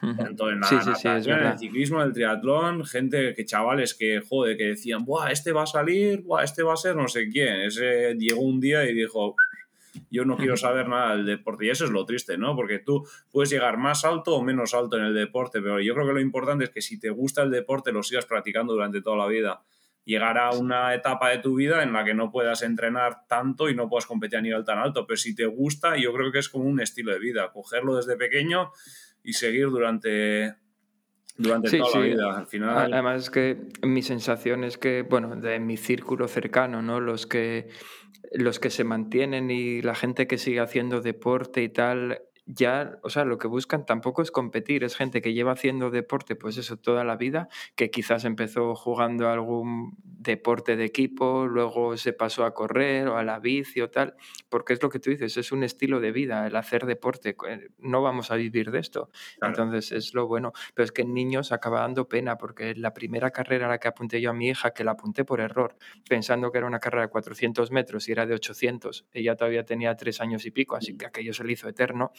tanto 0.00 0.50
en 0.50 0.60
la 0.60 0.66
Sí, 0.66 0.76
sí, 0.76 0.84
sí, 0.84 0.90
es 0.90 1.04
natación, 1.04 1.40
en 1.40 1.46
el 1.46 1.58
ciclismo, 1.58 2.00
en 2.00 2.08
el 2.08 2.12
triatlón, 2.12 2.84
gente 2.84 3.34
que 3.34 3.44
chavales 3.44 3.94
que, 3.94 4.20
joder, 4.20 4.56
que 4.56 4.64
decían, 4.64 5.04
Buah, 5.04 5.30
este 5.30 5.52
va 5.52 5.64
a 5.64 5.66
salir, 5.66 6.22
Buah, 6.22 6.44
este 6.44 6.62
va 6.62 6.74
a 6.74 6.76
ser 6.76 6.96
no 6.96 7.08
sé 7.08 7.28
quién. 7.28 7.60
Ese 7.62 8.14
llegó 8.14 8.40
un 8.40 8.60
día 8.60 8.84
y 8.84 8.94
dijo, 8.94 9.34
yo 10.10 10.24
no 10.24 10.36
quiero 10.36 10.56
saber 10.56 10.88
nada 10.88 11.16
del 11.16 11.26
deporte. 11.26 11.66
Y 11.66 11.70
eso 11.70 11.84
es 11.84 11.90
lo 11.90 12.04
triste, 12.04 12.38
¿no? 12.38 12.54
Porque 12.56 12.78
tú 12.78 13.06
puedes 13.30 13.50
llegar 13.50 13.76
más 13.76 14.04
alto 14.04 14.34
o 14.36 14.42
menos 14.42 14.74
alto 14.74 14.96
en 14.96 15.04
el 15.04 15.14
deporte, 15.14 15.60
pero 15.60 15.80
yo 15.80 15.94
creo 15.94 16.06
que 16.06 16.12
lo 16.12 16.20
importante 16.20 16.64
es 16.64 16.70
que 16.70 16.82
si 16.82 16.98
te 16.98 17.10
gusta 17.10 17.42
el 17.42 17.50
deporte, 17.50 17.92
lo 17.92 18.02
sigas 18.02 18.26
practicando 18.26 18.72
durante 18.72 19.02
toda 19.02 19.16
la 19.16 19.26
vida. 19.26 19.62
Llegar 20.04 20.38
a 20.38 20.50
una 20.50 20.94
etapa 20.94 21.28
de 21.28 21.38
tu 21.38 21.54
vida 21.54 21.82
en 21.82 21.92
la 21.92 22.04
que 22.04 22.14
no 22.14 22.30
puedas 22.30 22.62
entrenar 22.62 23.26
tanto 23.28 23.68
y 23.68 23.74
no 23.74 23.88
puedas 23.88 24.06
competir 24.06 24.38
a 24.38 24.42
nivel 24.42 24.64
tan 24.64 24.78
alto, 24.78 25.06
pero 25.06 25.18
si 25.18 25.34
te 25.34 25.44
gusta, 25.44 25.96
yo 25.98 26.14
creo 26.14 26.32
que 26.32 26.38
es 26.38 26.48
como 26.48 26.64
un 26.64 26.80
estilo 26.80 27.12
de 27.12 27.18
vida, 27.18 27.52
cogerlo 27.52 27.96
desde 27.96 28.16
pequeño 28.16 28.72
y 29.22 29.34
seguir 29.34 29.68
durante, 29.68 30.54
durante 31.38 31.70
Sí, 31.70 31.78
toda 31.78 31.90
sí. 31.92 31.98
la 31.98 32.04
vida. 32.04 32.38
Al 32.38 32.46
final, 32.46 32.92
Además 32.92 33.22
es 33.22 33.30
que 33.30 33.56
mi 33.82 34.02
sensación 34.02 34.64
es 34.64 34.76
que, 34.76 35.02
bueno, 35.02 35.36
de 35.36 35.58
mi 35.60 35.76
círculo 35.76 36.28
cercano, 36.28 36.82
¿no? 36.82 37.00
Los 37.00 37.26
que, 37.26 37.68
los 38.32 38.58
que 38.58 38.70
se 38.70 38.84
mantienen 38.84 39.50
y 39.50 39.80
la 39.80 39.94
gente 39.94 40.26
que 40.26 40.36
sigue 40.36 40.60
haciendo 40.60 41.00
deporte 41.00 41.62
y 41.62 41.68
tal, 41.68 42.20
ya, 42.48 42.98
o 43.02 43.10
sea, 43.10 43.26
lo 43.26 43.36
que 43.36 43.46
buscan 43.46 43.84
tampoco 43.84 44.22
es 44.22 44.30
competir, 44.30 44.82
es 44.82 44.96
gente 44.96 45.20
que 45.20 45.34
lleva 45.34 45.52
haciendo 45.52 45.90
deporte, 45.90 46.34
pues 46.34 46.56
eso, 46.56 46.78
toda 46.78 47.04
la 47.04 47.16
vida, 47.16 47.48
que 47.76 47.90
quizás 47.90 48.24
empezó 48.24 48.74
jugando 48.74 49.28
algún 49.28 49.96
deporte 50.02 50.76
de 50.76 50.86
equipo, 50.86 51.46
luego 51.46 51.98
se 51.98 52.14
pasó 52.14 52.46
a 52.46 52.54
correr 52.54 53.06
o 53.08 53.18
a 53.18 53.22
la 53.22 53.38
bici 53.38 53.82
o 53.82 53.90
tal, 53.90 54.14
porque 54.48 54.72
es 54.72 54.82
lo 54.82 54.88
que 54.88 54.98
tú 54.98 55.10
dices, 55.10 55.36
es 55.36 55.52
un 55.52 55.62
estilo 55.62 56.00
de 56.00 56.10
vida, 56.10 56.46
el 56.46 56.56
hacer 56.56 56.86
deporte, 56.86 57.36
eh, 57.48 57.68
no 57.78 58.00
vamos 58.00 58.30
a 58.30 58.36
vivir 58.36 58.70
de 58.70 58.78
esto. 58.78 59.10
Claro. 59.38 59.54
Entonces 59.54 59.92
es 59.92 60.14
lo 60.14 60.26
bueno. 60.26 60.52
Pero 60.74 60.84
es 60.84 60.92
que 60.92 61.02
en 61.02 61.12
niños 61.12 61.52
acaba 61.52 61.80
dando 61.80 62.08
pena 62.08 62.38
porque 62.38 62.74
la 62.74 62.94
primera 62.94 63.30
carrera 63.30 63.66
a 63.66 63.68
la 63.68 63.78
que 63.78 63.88
apunté 63.88 64.20
yo 64.20 64.30
a 64.30 64.32
mi 64.32 64.48
hija, 64.48 64.72
que 64.72 64.84
la 64.84 64.92
apunté 64.92 65.24
por 65.24 65.40
error, 65.40 65.76
pensando 66.08 66.50
que 66.50 66.58
era 66.58 66.66
una 66.66 66.80
carrera 66.80 67.02
de 67.02 67.08
400 67.10 67.70
metros 67.70 68.08
y 68.08 68.12
era 68.12 68.24
de 68.26 68.34
800, 68.34 69.06
ella 69.12 69.36
todavía 69.36 69.64
tenía 69.64 69.96
tres 69.96 70.20
años 70.20 70.46
y 70.46 70.50
pico, 70.50 70.76
así 70.76 70.96
que 70.96 71.06
aquello 71.06 71.34
se 71.34 71.44
le 71.44 71.52
hizo 71.52 71.68
eterno. 71.68 72.12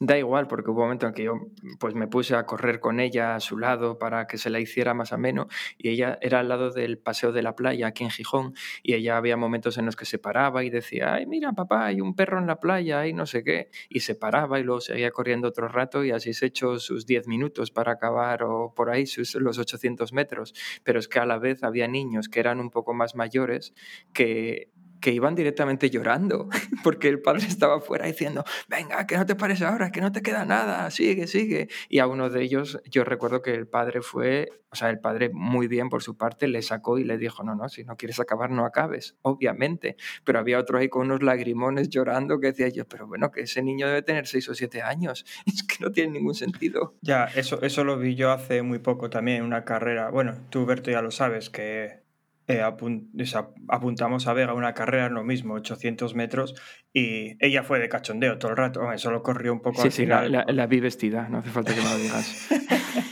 Da 0.00 0.18
igual, 0.18 0.48
porque 0.48 0.70
hubo 0.70 0.80
un 0.80 0.86
momento 0.86 1.06
en 1.06 1.14
que 1.14 1.24
yo 1.24 1.34
pues 1.78 1.94
me 1.94 2.08
puse 2.08 2.34
a 2.34 2.44
correr 2.44 2.80
con 2.80 3.00
ella 3.00 3.34
a 3.36 3.40
su 3.40 3.58
lado 3.58 3.98
para 3.98 4.26
que 4.26 4.36
se 4.36 4.50
la 4.50 4.60
hiciera 4.60 4.94
más 4.94 5.12
ameno 5.12 5.48
y 5.78 5.90
ella 5.90 6.18
era 6.20 6.40
al 6.40 6.48
lado 6.48 6.70
del 6.70 6.98
paseo 6.98 7.32
de 7.32 7.42
la 7.42 7.54
playa 7.54 7.86
aquí 7.86 8.04
en 8.04 8.10
Gijón 8.10 8.54
y 8.82 8.94
ella 8.94 9.16
había 9.16 9.36
momentos 9.36 9.78
en 9.78 9.86
los 9.86 9.94
que 9.94 10.04
se 10.04 10.18
paraba 10.18 10.64
y 10.64 10.70
decía, 10.70 11.14
ay, 11.14 11.26
mira 11.26 11.52
papá, 11.52 11.86
hay 11.86 12.00
un 12.00 12.14
perro 12.14 12.38
en 12.38 12.46
la 12.46 12.60
playa 12.60 13.06
y 13.06 13.12
no 13.12 13.26
sé 13.26 13.44
qué, 13.44 13.70
y 13.88 14.00
se 14.00 14.14
paraba 14.14 14.58
y 14.58 14.64
luego 14.64 14.80
seguía 14.80 15.10
corriendo 15.10 15.48
otro 15.48 15.68
rato 15.68 16.04
y 16.04 16.10
así 16.10 16.34
se 16.34 16.46
echó 16.46 16.78
sus 16.78 17.06
10 17.06 17.28
minutos 17.28 17.70
para 17.70 17.92
acabar 17.92 18.42
o 18.42 18.74
por 18.74 18.90
ahí 18.90 19.06
sus, 19.06 19.34
los 19.36 19.58
800 19.58 20.12
metros, 20.12 20.52
pero 20.82 20.98
es 20.98 21.08
que 21.08 21.20
a 21.20 21.26
la 21.26 21.38
vez 21.38 21.62
había 21.62 21.88
niños 21.88 22.28
que 22.28 22.40
eran 22.40 22.60
un 22.60 22.70
poco 22.70 22.92
más 22.92 23.14
mayores 23.14 23.72
que 24.12 24.71
que 25.02 25.12
iban 25.12 25.34
directamente 25.34 25.90
llorando, 25.90 26.48
porque 26.82 27.08
el 27.08 27.20
padre 27.20 27.46
estaba 27.46 27.80
fuera 27.80 28.06
diciendo, 28.06 28.44
venga, 28.68 29.06
que 29.06 29.18
no 29.18 29.26
te 29.26 29.34
pares 29.34 29.60
ahora, 29.60 29.90
que 29.90 30.00
no 30.00 30.12
te 30.12 30.22
queda 30.22 30.46
nada, 30.46 30.90
sigue, 30.90 31.26
sigue. 31.26 31.68
Y 31.90 31.98
a 31.98 32.06
uno 32.06 32.30
de 32.30 32.42
ellos, 32.42 32.80
yo 32.86 33.04
recuerdo 33.04 33.42
que 33.42 33.54
el 33.54 33.66
padre 33.66 34.00
fue, 34.00 34.48
o 34.70 34.76
sea, 34.76 34.88
el 34.88 35.00
padre 35.00 35.28
muy 35.32 35.66
bien 35.66 35.90
por 35.90 36.02
su 36.02 36.16
parte, 36.16 36.46
le 36.48 36.62
sacó 36.62 36.98
y 36.98 37.04
le 37.04 37.18
dijo, 37.18 37.42
no, 37.42 37.54
no, 37.54 37.68
si 37.68 37.84
no 37.84 37.96
quieres 37.96 38.20
acabar, 38.20 38.50
no 38.50 38.64
acabes, 38.64 39.16
obviamente. 39.22 39.96
Pero 40.24 40.38
había 40.38 40.58
otro 40.58 40.78
ahí 40.78 40.88
con 40.88 41.02
unos 41.02 41.22
lagrimones 41.22 41.90
llorando 41.90 42.38
que 42.38 42.48
decía 42.48 42.68
yo, 42.68 42.86
pero 42.86 43.06
bueno, 43.06 43.32
que 43.32 43.42
ese 43.42 43.60
niño 43.60 43.88
debe 43.88 44.02
tener 44.02 44.28
seis 44.28 44.48
o 44.48 44.54
siete 44.54 44.82
años, 44.82 45.26
es 45.46 45.64
que 45.64 45.76
no 45.80 45.90
tiene 45.90 46.12
ningún 46.12 46.34
sentido. 46.34 46.94
Ya, 47.02 47.24
eso, 47.24 47.60
eso 47.62 47.82
lo 47.82 47.98
vi 47.98 48.14
yo 48.14 48.30
hace 48.30 48.62
muy 48.62 48.78
poco 48.78 49.10
también 49.10 49.38
en 49.38 49.44
una 49.44 49.64
carrera. 49.64 50.10
Bueno, 50.10 50.36
tú, 50.48 50.64
Berto, 50.64 50.92
ya 50.92 51.02
lo 51.02 51.10
sabes, 51.10 51.50
que 51.50 52.01
eh, 52.48 52.60
apun- 52.62 53.08
o 53.20 53.24
sea, 53.24 53.48
apuntamos 53.68 54.26
a 54.26 54.32
Vega 54.32 54.52
una 54.54 54.74
carrera, 54.74 55.08
lo 55.08 55.22
mismo, 55.24 55.54
800 55.54 56.14
metros, 56.14 56.54
y 56.92 57.36
ella 57.44 57.62
fue 57.62 57.78
de 57.78 57.88
cachondeo 57.88 58.38
todo 58.38 58.50
el 58.50 58.56
rato. 58.56 58.80
Hombre, 58.80 58.98
solo 58.98 59.22
corrió 59.22 59.52
un 59.52 59.60
poco 59.62 59.80
Sí, 59.82 59.86
al 59.88 59.92
sí, 59.92 60.06
la, 60.06 60.22
final. 60.24 60.46
la- 60.46 60.52
la 60.52 60.66
vi 60.66 60.80
vestida, 60.80 61.28
no 61.28 61.38
hace 61.38 61.50
falta 61.50 61.74
que 61.74 61.80
me 61.80 61.88
lo 61.90 61.96
digas. 61.98 62.48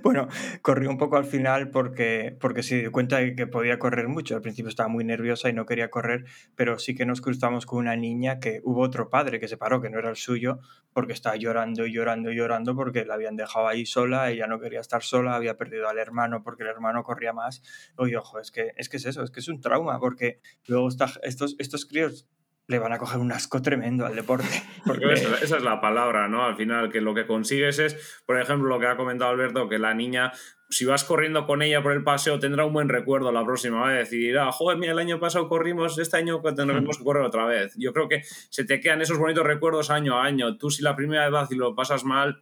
Bueno, 0.10 0.28
corrí 0.62 0.86
un 0.86 0.98
poco 0.98 1.16
al 1.16 1.24
final 1.24 1.70
porque, 1.70 2.36
porque 2.40 2.62
se 2.62 2.78
dio 2.78 2.92
cuenta 2.92 3.18
de 3.18 3.34
que 3.34 3.46
podía 3.46 3.78
correr 3.78 4.08
mucho. 4.08 4.34
Al 4.34 4.40
principio 4.40 4.68
estaba 4.68 4.88
muy 4.88 5.04
nerviosa 5.04 5.48
y 5.48 5.52
no 5.52 5.66
quería 5.66 5.90
correr, 5.90 6.24
pero 6.54 6.78
sí 6.78 6.94
que 6.94 7.04
nos 7.06 7.20
cruzamos 7.20 7.66
con 7.66 7.80
una 7.80 7.96
niña 7.96 8.40
que 8.40 8.60
hubo 8.64 8.80
otro 8.80 9.10
padre 9.10 9.40
que 9.40 9.48
se 9.48 9.56
paró, 9.56 9.80
que 9.80 9.90
no 9.90 9.98
era 9.98 10.10
el 10.10 10.16
suyo, 10.16 10.58
porque 10.92 11.12
estaba 11.12 11.36
llorando 11.36 11.86
y 11.86 11.92
llorando 11.92 12.32
y 12.32 12.36
llorando 12.36 12.74
porque 12.74 13.04
la 13.04 13.14
habían 13.14 13.36
dejado 13.36 13.68
ahí 13.68 13.86
sola, 13.86 14.30
ella 14.30 14.46
no 14.46 14.58
quería 14.58 14.80
estar 14.80 15.02
sola, 15.02 15.34
había 15.34 15.56
perdido 15.56 15.88
al 15.88 15.98
hermano 15.98 16.42
porque 16.42 16.62
el 16.62 16.70
hermano 16.70 17.02
corría 17.02 17.32
más. 17.32 17.62
Oye, 17.96 18.16
ojo, 18.16 18.38
es 18.38 18.50
que 18.50 18.72
es, 18.76 18.88
que 18.88 18.96
es 18.96 19.06
eso, 19.06 19.22
es 19.22 19.30
que 19.30 19.40
es 19.40 19.48
un 19.48 19.60
trauma, 19.60 19.98
porque 20.00 20.40
luego 20.66 20.88
está, 20.88 21.06
estos, 21.22 21.56
estos 21.58 21.84
críos 21.84 22.26
le 22.70 22.78
van 22.78 22.92
a 22.92 22.98
coger 22.98 23.18
un 23.18 23.32
asco 23.32 23.60
tremendo 23.60 24.06
al 24.06 24.14
deporte. 24.14 24.62
Porque... 24.86 25.12
Esa, 25.12 25.34
esa 25.42 25.56
es 25.56 25.62
la 25.62 25.80
palabra, 25.80 26.28
¿no? 26.28 26.44
Al 26.44 26.54
final, 26.54 26.90
que 26.90 27.00
lo 27.00 27.14
que 27.14 27.26
consigues 27.26 27.80
es, 27.80 28.22
por 28.24 28.40
ejemplo, 28.40 28.68
lo 28.68 28.78
que 28.78 28.86
ha 28.86 28.96
comentado 28.96 29.32
Alberto, 29.32 29.68
que 29.68 29.80
la 29.80 29.92
niña, 29.92 30.32
si 30.68 30.84
vas 30.84 31.02
corriendo 31.02 31.46
con 31.46 31.62
ella 31.62 31.82
por 31.82 31.90
el 31.92 32.04
paseo, 32.04 32.38
tendrá 32.38 32.64
un 32.64 32.72
buen 32.72 32.88
recuerdo 32.88 33.32
la 33.32 33.44
próxima 33.44 33.84
vez 33.88 34.12
y 34.12 34.18
dirá, 34.18 34.52
joder, 34.52 34.78
mira, 34.78 34.92
el 34.92 35.00
año 35.00 35.18
pasado 35.18 35.48
corrimos, 35.48 35.98
este 35.98 36.16
año 36.16 36.40
tendremos 36.40 36.98
que 36.98 37.04
correr 37.04 37.24
otra 37.24 37.44
vez. 37.44 37.74
Yo 37.76 37.92
creo 37.92 38.08
que 38.08 38.22
se 38.50 38.64
te 38.64 38.78
quedan 38.78 39.02
esos 39.02 39.18
bonitos 39.18 39.44
recuerdos 39.44 39.90
año 39.90 40.16
a 40.16 40.24
año. 40.24 40.56
Tú, 40.56 40.70
si 40.70 40.84
la 40.84 40.94
primera 40.94 41.24
vez 41.24 41.32
vas 41.32 41.50
y 41.50 41.56
lo 41.56 41.74
pasas 41.74 42.04
mal, 42.04 42.40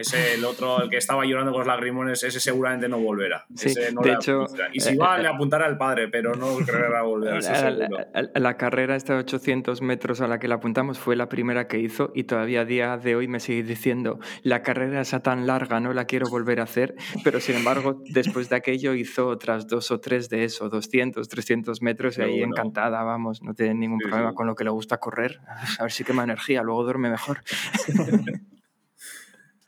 ese, 0.00 0.34
el 0.34 0.44
otro, 0.44 0.82
el 0.82 0.90
que 0.90 0.96
estaba 0.96 1.24
llorando 1.24 1.52
con 1.52 1.60
los 1.60 1.66
lagrimones, 1.66 2.22
ese 2.22 2.40
seguramente 2.40 2.88
no 2.88 2.98
volverá. 2.98 3.46
Sí, 3.54 3.68
Ese 3.68 3.92
no 3.92 4.00
de 4.02 4.08
le 4.10 4.14
hecho, 4.14 4.46
y 4.72 4.80
si 4.80 4.94
eh, 4.94 4.98
va, 4.98 5.18
eh, 5.18 5.22
le 5.22 5.28
apuntará 5.28 5.66
al 5.66 5.76
padre, 5.78 6.08
pero 6.08 6.34
no 6.34 6.56
creerá 6.66 7.02
volver. 7.02 7.42
La, 7.42 7.70
la- 7.70 8.30
la 8.34 8.56
carrera 8.56 8.96
esta 8.96 9.14
de 9.14 9.20
800 9.20 9.82
metros 9.82 10.20
a 10.20 10.26
la 10.28 10.38
que 10.38 10.48
la 10.48 10.56
apuntamos 10.56 10.98
fue 10.98 11.16
la 11.16 11.28
primera 11.28 11.66
que 11.68 11.78
hizo 11.78 12.10
y 12.14 12.24
todavía 12.24 12.62
a 12.62 12.64
día 12.64 12.96
de 12.96 13.16
hoy 13.16 13.28
me 13.28 13.40
sigue 13.40 13.62
diciendo, 13.62 14.18
la 14.42 14.62
carrera 14.62 15.00
esa 15.00 15.20
tan 15.20 15.46
larga 15.46 15.80
no 15.80 15.92
la 15.92 16.04
quiero 16.06 16.28
volver 16.28 16.60
a 16.60 16.64
hacer, 16.64 16.94
pero 17.24 17.40
sin 17.40 17.56
embargo 17.56 18.02
después 18.10 18.48
de 18.48 18.56
aquello 18.56 18.94
hizo 18.94 19.28
otras 19.28 19.66
dos 19.66 19.90
o 19.90 20.00
tres 20.00 20.28
de 20.28 20.44
eso, 20.44 20.68
200, 20.68 21.28
300 21.28 21.82
metros 21.82 22.18
y 22.18 22.22
ahí 22.22 22.42
encantada, 22.42 23.02
vamos, 23.02 23.42
no 23.42 23.54
tiene 23.54 23.74
ningún 23.74 24.00
Sí, 24.00 24.08
problema 24.08 24.30
sí. 24.30 24.34
con 24.36 24.46
lo 24.46 24.54
que 24.54 24.64
le 24.64 24.70
gusta 24.70 24.98
correr, 24.98 25.40
a 25.78 25.82
ver 25.82 25.92
si 25.92 26.04
quema 26.04 26.24
energía, 26.24 26.62
luego 26.62 26.82
duerme 26.84 27.10
mejor. 27.10 27.40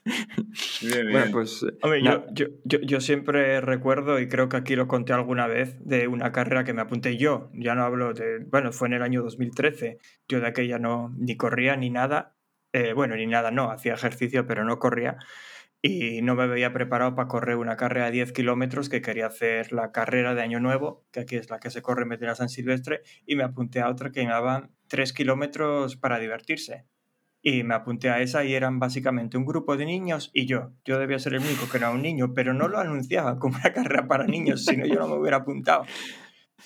Bien, 0.05 1.11
Bueno, 1.13 1.31
pues 1.33 1.65
Hombre, 1.83 2.03
na- 2.03 2.25
yo, 2.33 2.47
yo, 2.47 2.47
yo, 2.65 2.79
yo 2.81 3.01
siempre 3.01 3.61
recuerdo, 3.61 4.19
y 4.21 4.29
creo 4.29 4.49
que 4.49 4.57
aquí 4.57 4.75
lo 4.77 4.89
conté 4.89 5.13
alguna 5.13 5.47
vez, 5.47 5.77
de 5.85 6.09
una 6.09 6.33
carrera 6.33 6.65
que 6.65 6.73
me 6.73 6.83
apunté 6.83 7.17
yo. 7.17 7.51
Ya 7.55 7.75
no 7.75 7.85
hablo 7.85 8.13
de. 8.13 8.41
Bueno, 8.41 8.73
fue 8.73 8.89
en 8.89 8.95
el 8.95 9.03
año 9.03 9.23
2013. 9.23 9.99
Yo 10.29 10.41
de 10.41 10.47
aquella 10.49 10.79
no 10.79 11.15
ni 11.17 11.37
corría 11.37 11.77
ni 11.77 11.91
nada. 11.91 12.37
Eh, 12.73 12.95
bueno, 12.95 13.17
ni 13.17 13.27
nada, 13.27 13.51
no. 13.51 13.71
Hacía 13.71 13.95
ejercicio, 13.95 14.47
pero 14.47 14.65
no 14.65 14.79
corría. 14.79 15.19
Y 15.85 16.23
no 16.23 16.37
me 16.37 16.45
había 16.45 16.73
preparado 16.73 17.15
para 17.17 17.27
correr 17.29 17.57
una 17.57 17.77
carrera 17.77 18.07
de 18.07 18.13
10 18.13 18.33
kilómetros 18.33 18.89
que 18.89 19.03
quería 19.03 19.27
hacer 19.27 19.73
la 19.73 19.91
carrera 19.91 20.35
de 20.35 20.43
Año 20.43 20.61
Nuevo, 20.61 21.05
que 21.11 21.21
aquí 21.21 21.35
es 21.37 21.51
la 21.51 21.59
que 21.59 21.71
se 21.71 21.83
corre 21.83 22.03
en 22.03 22.09
Medina 22.09 22.37
San 22.37 22.49
Silvestre, 22.49 23.03
y 23.27 23.35
me 23.35 23.43
apunté 23.43 23.81
a 23.81 23.89
otra 23.91 24.13
que 24.13 24.23
me 24.23 24.31
daban 24.31 24.71
3 24.87 25.13
kilómetros 25.13 25.97
para 25.97 26.21
divertirse. 26.21 26.87
Y 27.45 27.65
me 27.65 27.75
apunté 27.75 28.09
a 28.09 28.21
esa 28.21 28.45
y 28.45 28.55
eran 28.55 28.79
básicamente 28.79 29.37
un 29.37 29.45
grupo 29.45 29.77
de 29.77 29.85
niños 29.85 30.31
y 30.33 30.47
yo. 30.47 30.71
Yo 30.85 30.99
debía 31.01 31.19
ser 31.19 31.35
el 31.35 31.41
único 31.41 31.69
que 31.69 31.79
era 31.79 31.91
un 31.91 32.01
niño, 32.01 32.35
pero 32.35 32.55
no 32.55 32.69
lo 32.69 32.79
anunciaban 32.79 33.39
como 33.41 33.57
una 33.57 33.73
carrera 33.73 34.07
para 34.07 34.27
niños, 34.27 34.65
si 34.65 34.77
no 34.77 34.87
yo 34.87 34.95
no 34.95 35.09
me 35.09 35.15
hubiera 35.17 35.39
apuntado. 35.39 35.85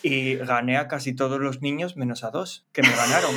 Y 0.03 0.35
gané 0.37 0.77
a 0.77 0.89
casi 0.89 1.15
todos 1.15 1.41
los 1.41 1.63
niños 1.63 1.97
menos 1.97 2.23
a 2.25 2.31
dos, 2.31 2.67
que 2.73 2.83
me 2.83 2.91
ganaron. 2.95 3.31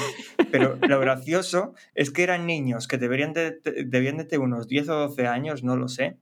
Pero 0.51 0.77
lo 0.87 0.99
gracioso 0.99 1.73
es 1.95 2.11
que 2.11 2.23
eran 2.23 2.45
niños 2.45 2.87
que 2.87 2.97
deberían 2.97 3.31
de, 3.31 3.51
de- 3.51 3.85
debían 3.85 4.17
de 4.17 4.25
tener 4.25 4.41
unos 4.45 4.67
10 4.67 4.89
o 4.89 4.95
12 4.95 5.25
años, 5.25 5.63
no 5.63 5.77
lo 5.77 5.87
sé, 5.87 6.17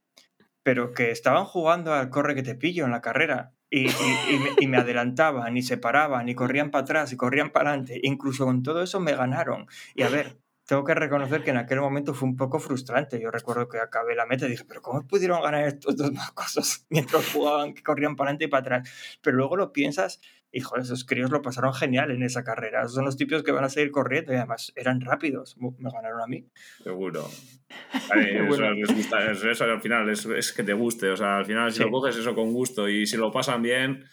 pero 0.61 0.93
que 0.93 1.09
estaban 1.09 1.45
jugando 1.45 1.93
al 1.93 2.09
corre 2.11 2.36
que 2.36 2.43
te 2.43 2.53
pillo 2.53 2.86
en 2.86 2.91
la 2.91 3.01
carrera. 3.01 3.53
Y, 3.72 3.88
y- 3.88 3.91
y 4.36 4.39
me, 4.39 4.49
y 4.59 4.68
me 4.68 4.78
adelantaban, 4.78 5.57
y 5.57 5.63
se 5.63 5.78
paraban, 5.78 6.30
y 6.30 6.36
corrían 6.36 6.70
para 6.70 6.84
atrás, 6.84 7.11
y 7.11 7.18
corrían 7.18 7.49
para 7.51 7.72
adelante. 7.72 7.99
Incluso 8.03 8.45
con 8.45 8.61
todo 8.63 8.84
eso 8.84 8.99
me 8.99 9.13
ganaron. 9.15 9.65
Y 9.95 10.03
a 10.03 10.09
ver, 10.09 10.38
tengo 10.68 10.84
que 10.84 10.93
reconocer 10.93 11.43
que 11.43 11.51
en 11.51 11.57
aquel 11.57 11.80
momento 11.80 12.13
fue 12.13 12.28
un 12.28 12.36
poco 12.36 12.59
frustrante. 12.59 13.20
Yo 13.22 13.32
recuerdo 13.32 13.70
que 13.70 13.80
acabé 13.80 14.15
la 14.15 14.26
meta 14.26 14.45
y 14.45 14.49
dije, 14.51 14.65
pero 14.68 14.82
¿cómo 14.82 15.07
pudieron 15.07 15.41
ganar 15.41 15.65
estos 15.65 15.95
dos 15.95 16.11
más 16.11 16.32
cosas 16.34 16.86
mientras 16.89 17.32
jugaban, 17.32 17.74
que 17.74 17.82
corrían 17.82 18.15
para 18.18 18.30
adelante 18.30 18.45
y 18.45 18.47
para 18.49 18.61
atrás? 18.61 19.18
Pero 19.22 19.38
luego 19.38 19.55
lo 19.55 19.72
piensas, 19.72 20.20
hijo, 20.51 20.76
esos 20.76 21.05
críos 21.05 21.32
lo 21.32 21.41
pasaron 21.41 21.74
genial 21.74 22.11
en 22.11 22.22
esa 22.22 22.43
carrera. 22.43 22.82
Esos 22.82 22.95
son 22.95 23.05
los 23.05 23.15
tipos 23.15 23.43
que 23.43 23.53
van 23.53 23.63
a 23.63 23.70
seguir 23.70 23.91
corriendo 23.91 24.34
y 24.34 24.36
además 24.36 24.74
eran 24.76 24.99
rápidos. 24.99 25.55
Me 25.57 25.89
ganaron 25.89 26.22
a 26.22 26.28
mí. 26.28 26.45
Seguro. 26.84 27.26
A 28.11 28.15
ver, 28.15 28.45
eso, 28.47 28.72
les 28.72 28.93
gusta, 28.93 29.32
eso, 29.32 29.49
eso 29.49 29.63
al 29.63 29.82
final 29.82 30.09
es, 30.09 30.26
es 30.26 30.51
que 30.51 30.63
te 30.63 30.74
guste. 30.74 31.09
O 31.09 31.15
sea, 31.18 31.38
al 31.38 31.45
final, 31.45 31.72
si 31.72 31.78
Sí. 31.78 31.84
lo 31.84 31.91
coges 31.91 32.18
eso 32.18 32.36
con 32.36 32.51
gusto 32.51 32.89
y 32.89 33.05
si 33.05 33.15
lo 33.18 33.32
pasan 33.32 33.61
bien, 33.61 34.03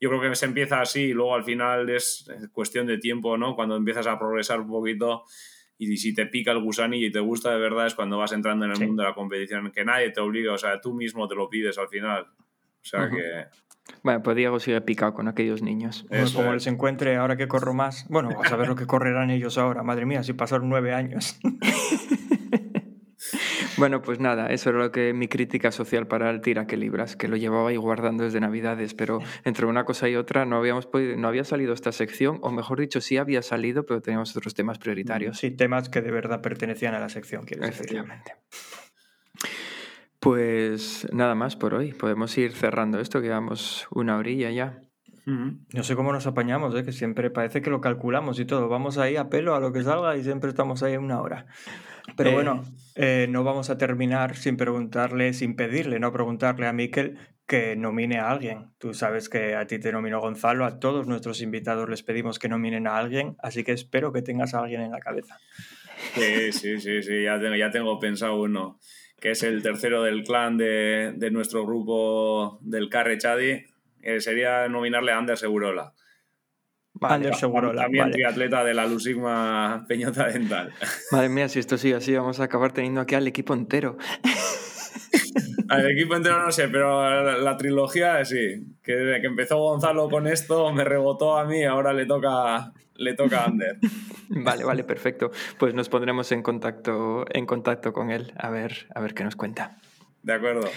yo 0.00 0.08
creo 0.10 0.20
que 0.20 0.34
se 0.34 0.44
empieza 0.46 0.80
así 0.80 1.00
y 1.04 1.12
luego 1.12 1.34
al 1.34 1.44
final 1.44 1.88
es 1.88 2.26
cuestión 2.52 2.86
de 2.86 2.98
tiempo, 2.98 3.38
¿no? 3.38 3.54
Cuando 3.54 3.76
empiezas 3.76 4.06
a 4.06 4.18
progresar 4.18 4.60
un 4.60 4.68
poquito 4.68 5.24
y 5.78 5.96
si 5.96 6.14
te 6.14 6.26
pica 6.26 6.52
el 6.52 6.60
gusanillo 6.62 7.06
y 7.06 7.12
te 7.12 7.20
gusta 7.20 7.50
de 7.52 7.58
verdad 7.58 7.86
es 7.86 7.94
cuando 7.94 8.18
vas 8.18 8.32
entrando 8.32 8.64
en 8.64 8.70
el 8.72 8.76
Sí. 8.76 8.86
mundo 8.86 9.02
de 9.02 9.08
la 9.08 9.14
competición, 9.14 9.72
que 9.72 9.84
nadie 9.84 10.10
te 10.10 10.20
obliga, 10.20 10.52
o 10.52 10.58
sea, 10.58 10.80
tú 10.80 10.94
mismo 10.94 11.26
te 11.28 11.34
lo 11.34 11.48
pides 11.48 11.76
al 11.78 11.88
final. 11.88 12.26
O 12.30 12.84
sea 12.84 13.04
Ujú. 13.06 13.16
que. 13.16 13.46
bueno, 14.02 14.22
pues 14.22 14.36
Diego 14.36 14.58
sigue 14.60 14.80
picado 14.80 15.12
con 15.14 15.28
aquellos 15.28 15.60
niños. 15.62 16.04
Bueno, 16.08 16.24
Eso 16.24 16.38
como 16.38 16.48
es. 16.50 16.54
les 16.54 16.66
encuentre 16.68 17.16
ahora 17.16 17.36
que 17.36 17.48
corro 17.48 17.74
más, 17.74 18.06
bueno, 18.08 18.30
a 18.42 18.48
saber 18.48 18.68
lo 18.68 18.76
que 18.76 18.86
correrán 18.86 19.30
ellos 19.30 19.58
ahora. 19.58 19.82
Madre 19.82 20.06
mía, 20.06 20.22
si 20.22 20.32
pasaron 20.34 20.68
nueve 20.68 20.92
años. 20.94 21.38
Bueno, 23.76 24.02
pues 24.02 24.20
nada, 24.20 24.48
eso 24.48 24.70
era 24.70 24.78
lo 24.78 24.92
que 24.92 25.12
mi 25.12 25.28
crítica 25.28 25.72
social 25.72 26.06
para 26.06 26.30
el 26.30 26.40
tira 26.40 26.66
que 26.66 26.76
libras, 26.76 27.16
que 27.16 27.28
lo 27.28 27.36
llevaba 27.36 27.70
ahí 27.70 27.76
guardando 27.76 28.24
desde 28.24 28.40
Navidades, 28.40 28.94
pero 28.94 29.20
entre 29.44 29.66
una 29.66 29.84
cosa 29.84 30.08
y 30.08 30.16
otra 30.16 30.44
no 30.44 30.56
habíamos 30.56 30.86
podido, 30.86 31.16
no 31.16 31.28
había 31.28 31.44
salido 31.44 31.72
esta 31.72 31.92
sección, 31.92 32.38
o 32.42 32.50
mejor 32.50 32.80
dicho, 32.80 33.00
sí 33.00 33.16
había 33.16 33.42
salido, 33.42 33.86
pero 33.86 34.00
teníamos 34.00 34.36
otros 34.36 34.54
temas 34.54 34.78
prioritarios. 34.78 35.38
Sí, 35.38 35.50
temas 35.50 35.88
que 35.88 36.02
de 36.02 36.10
verdad 36.10 36.40
pertenecían 36.42 36.94
a 36.94 37.00
la 37.00 37.08
sección, 37.08 37.44
quiero 37.44 37.64
decir. 37.64 37.82
Efectivamente. 37.82 38.34
Pues 40.20 41.08
nada 41.12 41.34
más 41.34 41.56
por 41.56 41.74
hoy. 41.74 41.92
Podemos 41.92 42.36
ir 42.38 42.52
cerrando 42.52 43.00
esto, 43.00 43.20
que 43.20 43.26
llevamos 43.26 43.88
una 43.90 44.16
orilla 44.16 44.50
ya. 44.50 44.80
No 45.24 45.82
sé 45.84 45.94
cómo 45.94 46.12
nos 46.12 46.26
apañamos, 46.26 46.74
¿eh? 46.74 46.84
que 46.84 46.92
siempre 46.92 47.30
parece 47.30 47.62
que 47.62 47.70
lo 47.70 47.80
calculamos 47.80 48.38
y 48.40 48.44
todo. 48.44 48.68
Vamos 48.68 48.98
ahí 48.98 49.16
a 49.16 49.28
pelo 49.28 49.54
a 49.54 49.60
lo 49.60 49.72
que 49.72 49.82
salga 49.82 50.16
y 50.16 50.22
siempre 50.22 50.50
estamos 50.50 50.82
ahí 50.82 50.96
una 50.96 51.20
hora. 51.20 51.46
Pero 52.16 52.30
Eh. 52.30 52.34
bueno, 52.34 52.62
eh, 52.94 53.26
no 53.28 53.44
vamos 53.44 53.70
a 53.70 53.78
terminar 53.78 54.36
sin 54.36 54.56
preguntarle, 54.56 55.32
sin 55.32 55.56
pedirle, 55.56 55.98
no 55.98 56.12
preguntarle 56.12 56.66
a 56.66 56.72
Miquel 56.72 57.18
que 57.46 57.76
nomine 57.76 58.18
a 58.18 58.30
alguien. 58.30 58.70
Tú 58.78 58.94
sabes 58.94 59.28
que 59.28 59.54
a 59.56 59.66
ti 59.66 59.78
te 59.78 59.92
nominó 59.92 60.20
Gonzalo, 60.20 60.64
a 60.64 60.78
todos 60.78 61.06
nuestros 61.06 61.42
invitados 61.42 61.88
les 61.88 62.02
pedimos 62.02 62.38
que 62.38 62.48
nominen 62.48 62.86
a 62.86 62.96
alguien, 62.96 63.36
así 63.42 63.64
que 63.64 63.72
espero 63.72 64.12
que 64.12 64.22
tengas 64.22 64.54
a 64.54 64.60
alguien 64.60 64.80
en 64.82 64.92
la 64.92 65.00
cabeza. 65.00 65.38
Sí, 66.14 66.52
sí, 66.52 66.80
sí, 66.80 67.02
sí, 67.02 67.22
ya 67.24 67.38
tengo, 67.40 67.54
ya 67.56 67.70
tengo 67.70 67.98
pensado 67.98 68.40
uno, 68.40 68.78
que 69.20 69.32
es 69.32 69.42
el 69.42 69.62
tercero 69.62 70.02
del 70.02 70.22
clan 70.24 70.56
de, 70.56 71.12
de 71.16 71.30
nuestro 71.30 71.64
grupo 71.66 72.58
del 72.62 72.88
Carre 72.88 73.18
Chadi, 73.18 73.64
eh, 74.02 74.20
sería 74.20 74.68
nominarle 74.68 75.12
a 75.12 75.18
Ander 75.18 75.36
Segurola. 75.38 75.92
Ander 77.04 77.34
Segurola, 77.34 77.82
También 77.82 78.04
vale. 78.04 78.14
triatleta 78.14 78.64
de 78.64 78.74
la 78.74 78.86
Lusigma 78.86 79.84
Peñota 79.88 80.28
Dental. 80.28 80.72
Madre 81.12 81.28
mía, 81.28 81.48
si 81.48 81.58
esto 81.58 81.76
sigue 81.78 81.94
así, 81.96 82.14
vamos 82.14 82.40
a 82.40 82.44
acabar 82.44 82.72
teniendo 82.72 83.00
aquí 83.00 83.14
al 83.14 83.26
equipo 83.26 83.54
entero. 83.54 83.96
Al 85.68 85.90
equipo 85.90 86.14
entero 86.16 86.42
no 86.44 86.52
sé, 86.52 86.68
pero 86.68 87.02
la, 87.22 87.38
la 87.38 87.56
trilogía 87.56 88.22
sí. 88.26 88.76
Que, 88.82 89.18
que 89.20 89.26
empezó 89.26 89.56
Gonzalo 89.56 90.10
con 90.10 90.26
esto, 90.26 90.70
me 90.72 90.84
rebotó 90.84 91.38
a 91.38 91.46
mí, 91.46 91.64
ahora 91.64 91.94
le 91.94 92.04
toca, 92.04 92.72
le 92.96 93.14
toca 93.14 93.40
a 93.40 93.44
Ander. 93.46 93.78
Vale, 94.34 94.64
vale, 94.64 94.82
perfecto. 94.82 95.30
Pues 95.58 95.74
nos 95.74 95.90
pondremos 95.90 96.32
en 96.32 96.42
contacto, 96.42 97.26
en 97.34 97.44
contacto 97.44 97.92
con 97.92 98.10
él, 98.10 98.32
a 98.38 98.48
ver, 98.48 98.86
a 98.94 99.00
ver 99.00 99.12
qué 99.12 99.24
nos 99.24 99.36
cuenta. 99.36 99.76
De 100.22 100.32
acuerdo. 100.32 100.70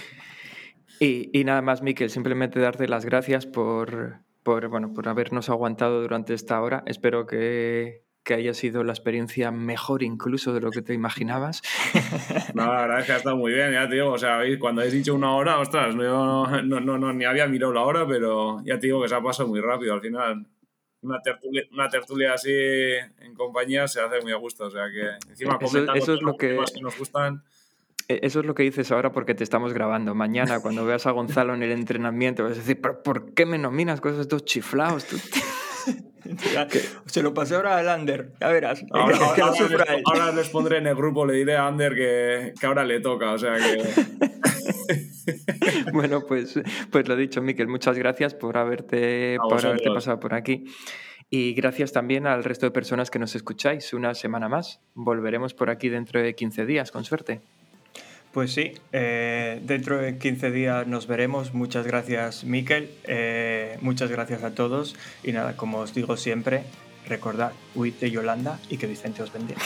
Y, 1.00 1.30
y 1.38 1.44
nada 1.44 1.62
más, 1.62 1.80
Miquel, 1.82 2.10
simplemente 2.10 2.60
darte 2.60 2.86
las 2.86 3.06
gracias 3.06 3.46
por, 3.46 4.18
por, 4.46 4.68
bueno, 4.68 4.94
por 4.94 5.08
habernos 5.08 5.50
aguantado 5.50 6.00
durante 6.00 6.32
esta 6.32 6.60
hora. 6.62 6.84
Espero 6.86 7.26
que, 7.26 8.04
que 8.24 8.34
haya 8.34 8.54
sido 8.54 8.84
la 8.84 8.92
experiencia 8.92 9.50
mejor 9.50 10.04
incluso 10.04 10.54
de 10.54 10.60
lo 10.60 10.70
que 10.70 10.82
te 10.82 10.94
imaginabas. 10.94 11.62
No, 12.54 12.64
la 12.72 12.80
verdad 12.82 13.00
es 13.00 13.06
que 13.06 13.12
ha 13.12 13.16
estado 13.16 13.36
muy 13.36 13.52
bien, 13.52 13.72
ya 13.72 13.86
te 13.88 13.96
digo, 13.96 14.12
o 14.12 14.18
sea, 14.18 14.38
cuando 14.58 14.80
habéis 14.80 14.94
dicho 14.94 15.14
una 15.14 15.34
hora, 15.34 15.58
ostras, 15.58 15.94
no, 15.94 16.46
no, 16.62 16.80
no, 16.80 16.96
no, 16.96 17.12
ni 17.12 17.24
había 17.26 17.46
mirado 17.48 17.72
la 17.74 17.82
hora, 17.82 18.06
pero 18.06 18.62
ya 18.64 18.78
te 18.78 18.86
digo 18.86 19.02
que 19.02 19.08
se 19.08 19.14
ha 19.16 19.20
pasado 19.20 19.48
muy 19.48 19.60
rápido 19.60 19.92
al 19.92 20.00
final. 20.00 20.46
Una 21.02 21.20
tertulia, 21.20 21.62
una 21.72 21.88
tertulia 21.90 22.32
así 22.32 22.50
en 23.20 23.34
compañía 23.34 23.86
se 23.88 24.00
hace 24.00 24.22
muy 24.22 24.32
a 24.32 24.36
gusto, 24.36 24.64
o 24.66 24.70
sea 24.70 24.84
que 24.90 25.28
encima 25.28 25.58
Eso- 25.60 25.66
comentando 25.68 26.02
eso 26.02 26.14
es 26.14 26.22
lo 26.22 26.36
que- 26.36 26.58
que 26.74 26.80
nos 26.80 26.96
gustan. 26.98 27.42
E- 28.08 28.20
Eso 28.22 28.40
es 28.40 28.46
lo 28.46 28.54
que 28.54 28.62
dices 28.62 28.90
ahora 28.92 29.12
porque 29.12 29.34
te 29.34 29.44
estamos 29.44 29.72
grabando. 29.72 30.14
Mañana, 30.14 30.60
cuando 30.60 30.84
veas 30.84 31.06
a 31.06 31.10
Gonzalo 31.10 31.54
en 31.54 31.62
el 31.62 31.72
entrenamiento, 31.72 32.44
vas 32.44 32.52
a 32.52 32.56
decir, 32.56 32.80
¿pero 32.80 33.02
por 33.02 33.32
qué 33.34 33.46
me 33.46 33.58
nominas 33.58 34.00
con 34.00 34.12
esos 34.12 34.28
dos 34.28 34.44
chiflados? 34.44 35.06
tú?". 35.06 35.16
Se 37.06 37.22
lo 37.22 37.32
pasé 37.34 37.54
ahora 37.54 37.78
al 37.78 37.88
Ander, 37.88 38.32
ya 38.40 38.48
verás. 38.48 38.84
Ahora, 38.90 39.16
les, 39.16 39.60
él. 39.60 40.02
ahora 40.04 40.32
les 40.32 40.48
pondré 40.48 40.78
en 40.78 40.88
el 40.88 40.96
grupo, 40.96 41.24
le 41.24 41.34
diré 41.34 41.56
a 41.56 41.68
Ander 41.68 41.94
que, 41.94 42.52
que 42.58 42.66
ahora 42.66 42.84
le 42.84 42.98
toca, 43.00 43.32
o 43.32 43.38
sea 43.38 43.54
que... 43.56 43.84
bueno, 45.92 46.24
pues, 46.26 46.58
pues 46.90 47.08
lo 47.08 47.16
dicho, 47.16 47.42
Miquel, 47.42 47.68
muchas 47.68 47.98
gracias 47.98 48.34
por 48.34 48.56
haberte, 48.56 49.38
por 49.48 49.64
haberte 49.64 49.90
pasado 49.90 50.20
por 50.20 50.34
aquí. 50.34 50.64
Y 51.28 51.54
gracias 51.54 51.92
también 51.92 52.26
al 52.26 52.44
resto 52.44 52.66
de 52.66 52.70
personas 52.70 53.10
que 53.10 53.18
nos 53.18 53.34
escucháis 53.34 53.92
una 53.92 54.14
semana 54.14 54.48
más. 54.48 54.80
Volveremos 54.94 55.54
por 55.54 55.70
aquí 55.70 55.88
dentro 55.88 56.22
de 56.22 56.34
15 56.34 56.66
días, 56.66 56.92
con 56.92 57.04
suerte. 57.04 57.40
Pues 58.36 58.52
sí, 58.52 58.74
eh, 58.92 59.62
dentro 59.64 59.96
de 59.96 60.18
15 60.18 60.50
días 60.50 60.86
nos 60.86 61.06
veremos. 61.06 61.54
Muchas 61.54 61.86
gracias, 61.86 62.44
Miquel. 62.44 62.90
Eh, 63.04 63.78
muchas 63.80 64.10
gracias 64.10 64.42
a 64.44 64.50
todos. 64.50 64.94
Y 65.24 65.32
nada, 65.32 65.56
como 65.56 65.78
os 65.78 65.94
digo 65.94 66.18
siempre, 66.18 66.64
recordad, 67.08 67.52
huid 67.74 67.94
de 67.94 68.10
Yolanda 68.10 68.58
y 68.68 68.76
que 68.76 68.86
Vicente 68.86 69.22
os 69.22 69.32
bendiga. 69.32 69.62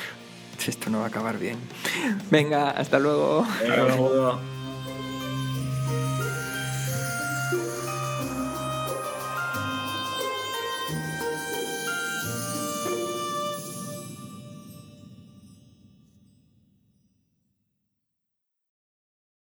Esto 0.66 0.88
no 0.88 1.00
va 1.00 1.04
a 1.04 1.08
acabar 1.08 1.38
bien. 1.38 1.58
Venga, 2.30 2.70
hasta 2.70 2.98
luego. 2.98 3.40
Un 3.40 3.90
saludo. 3.90 4.55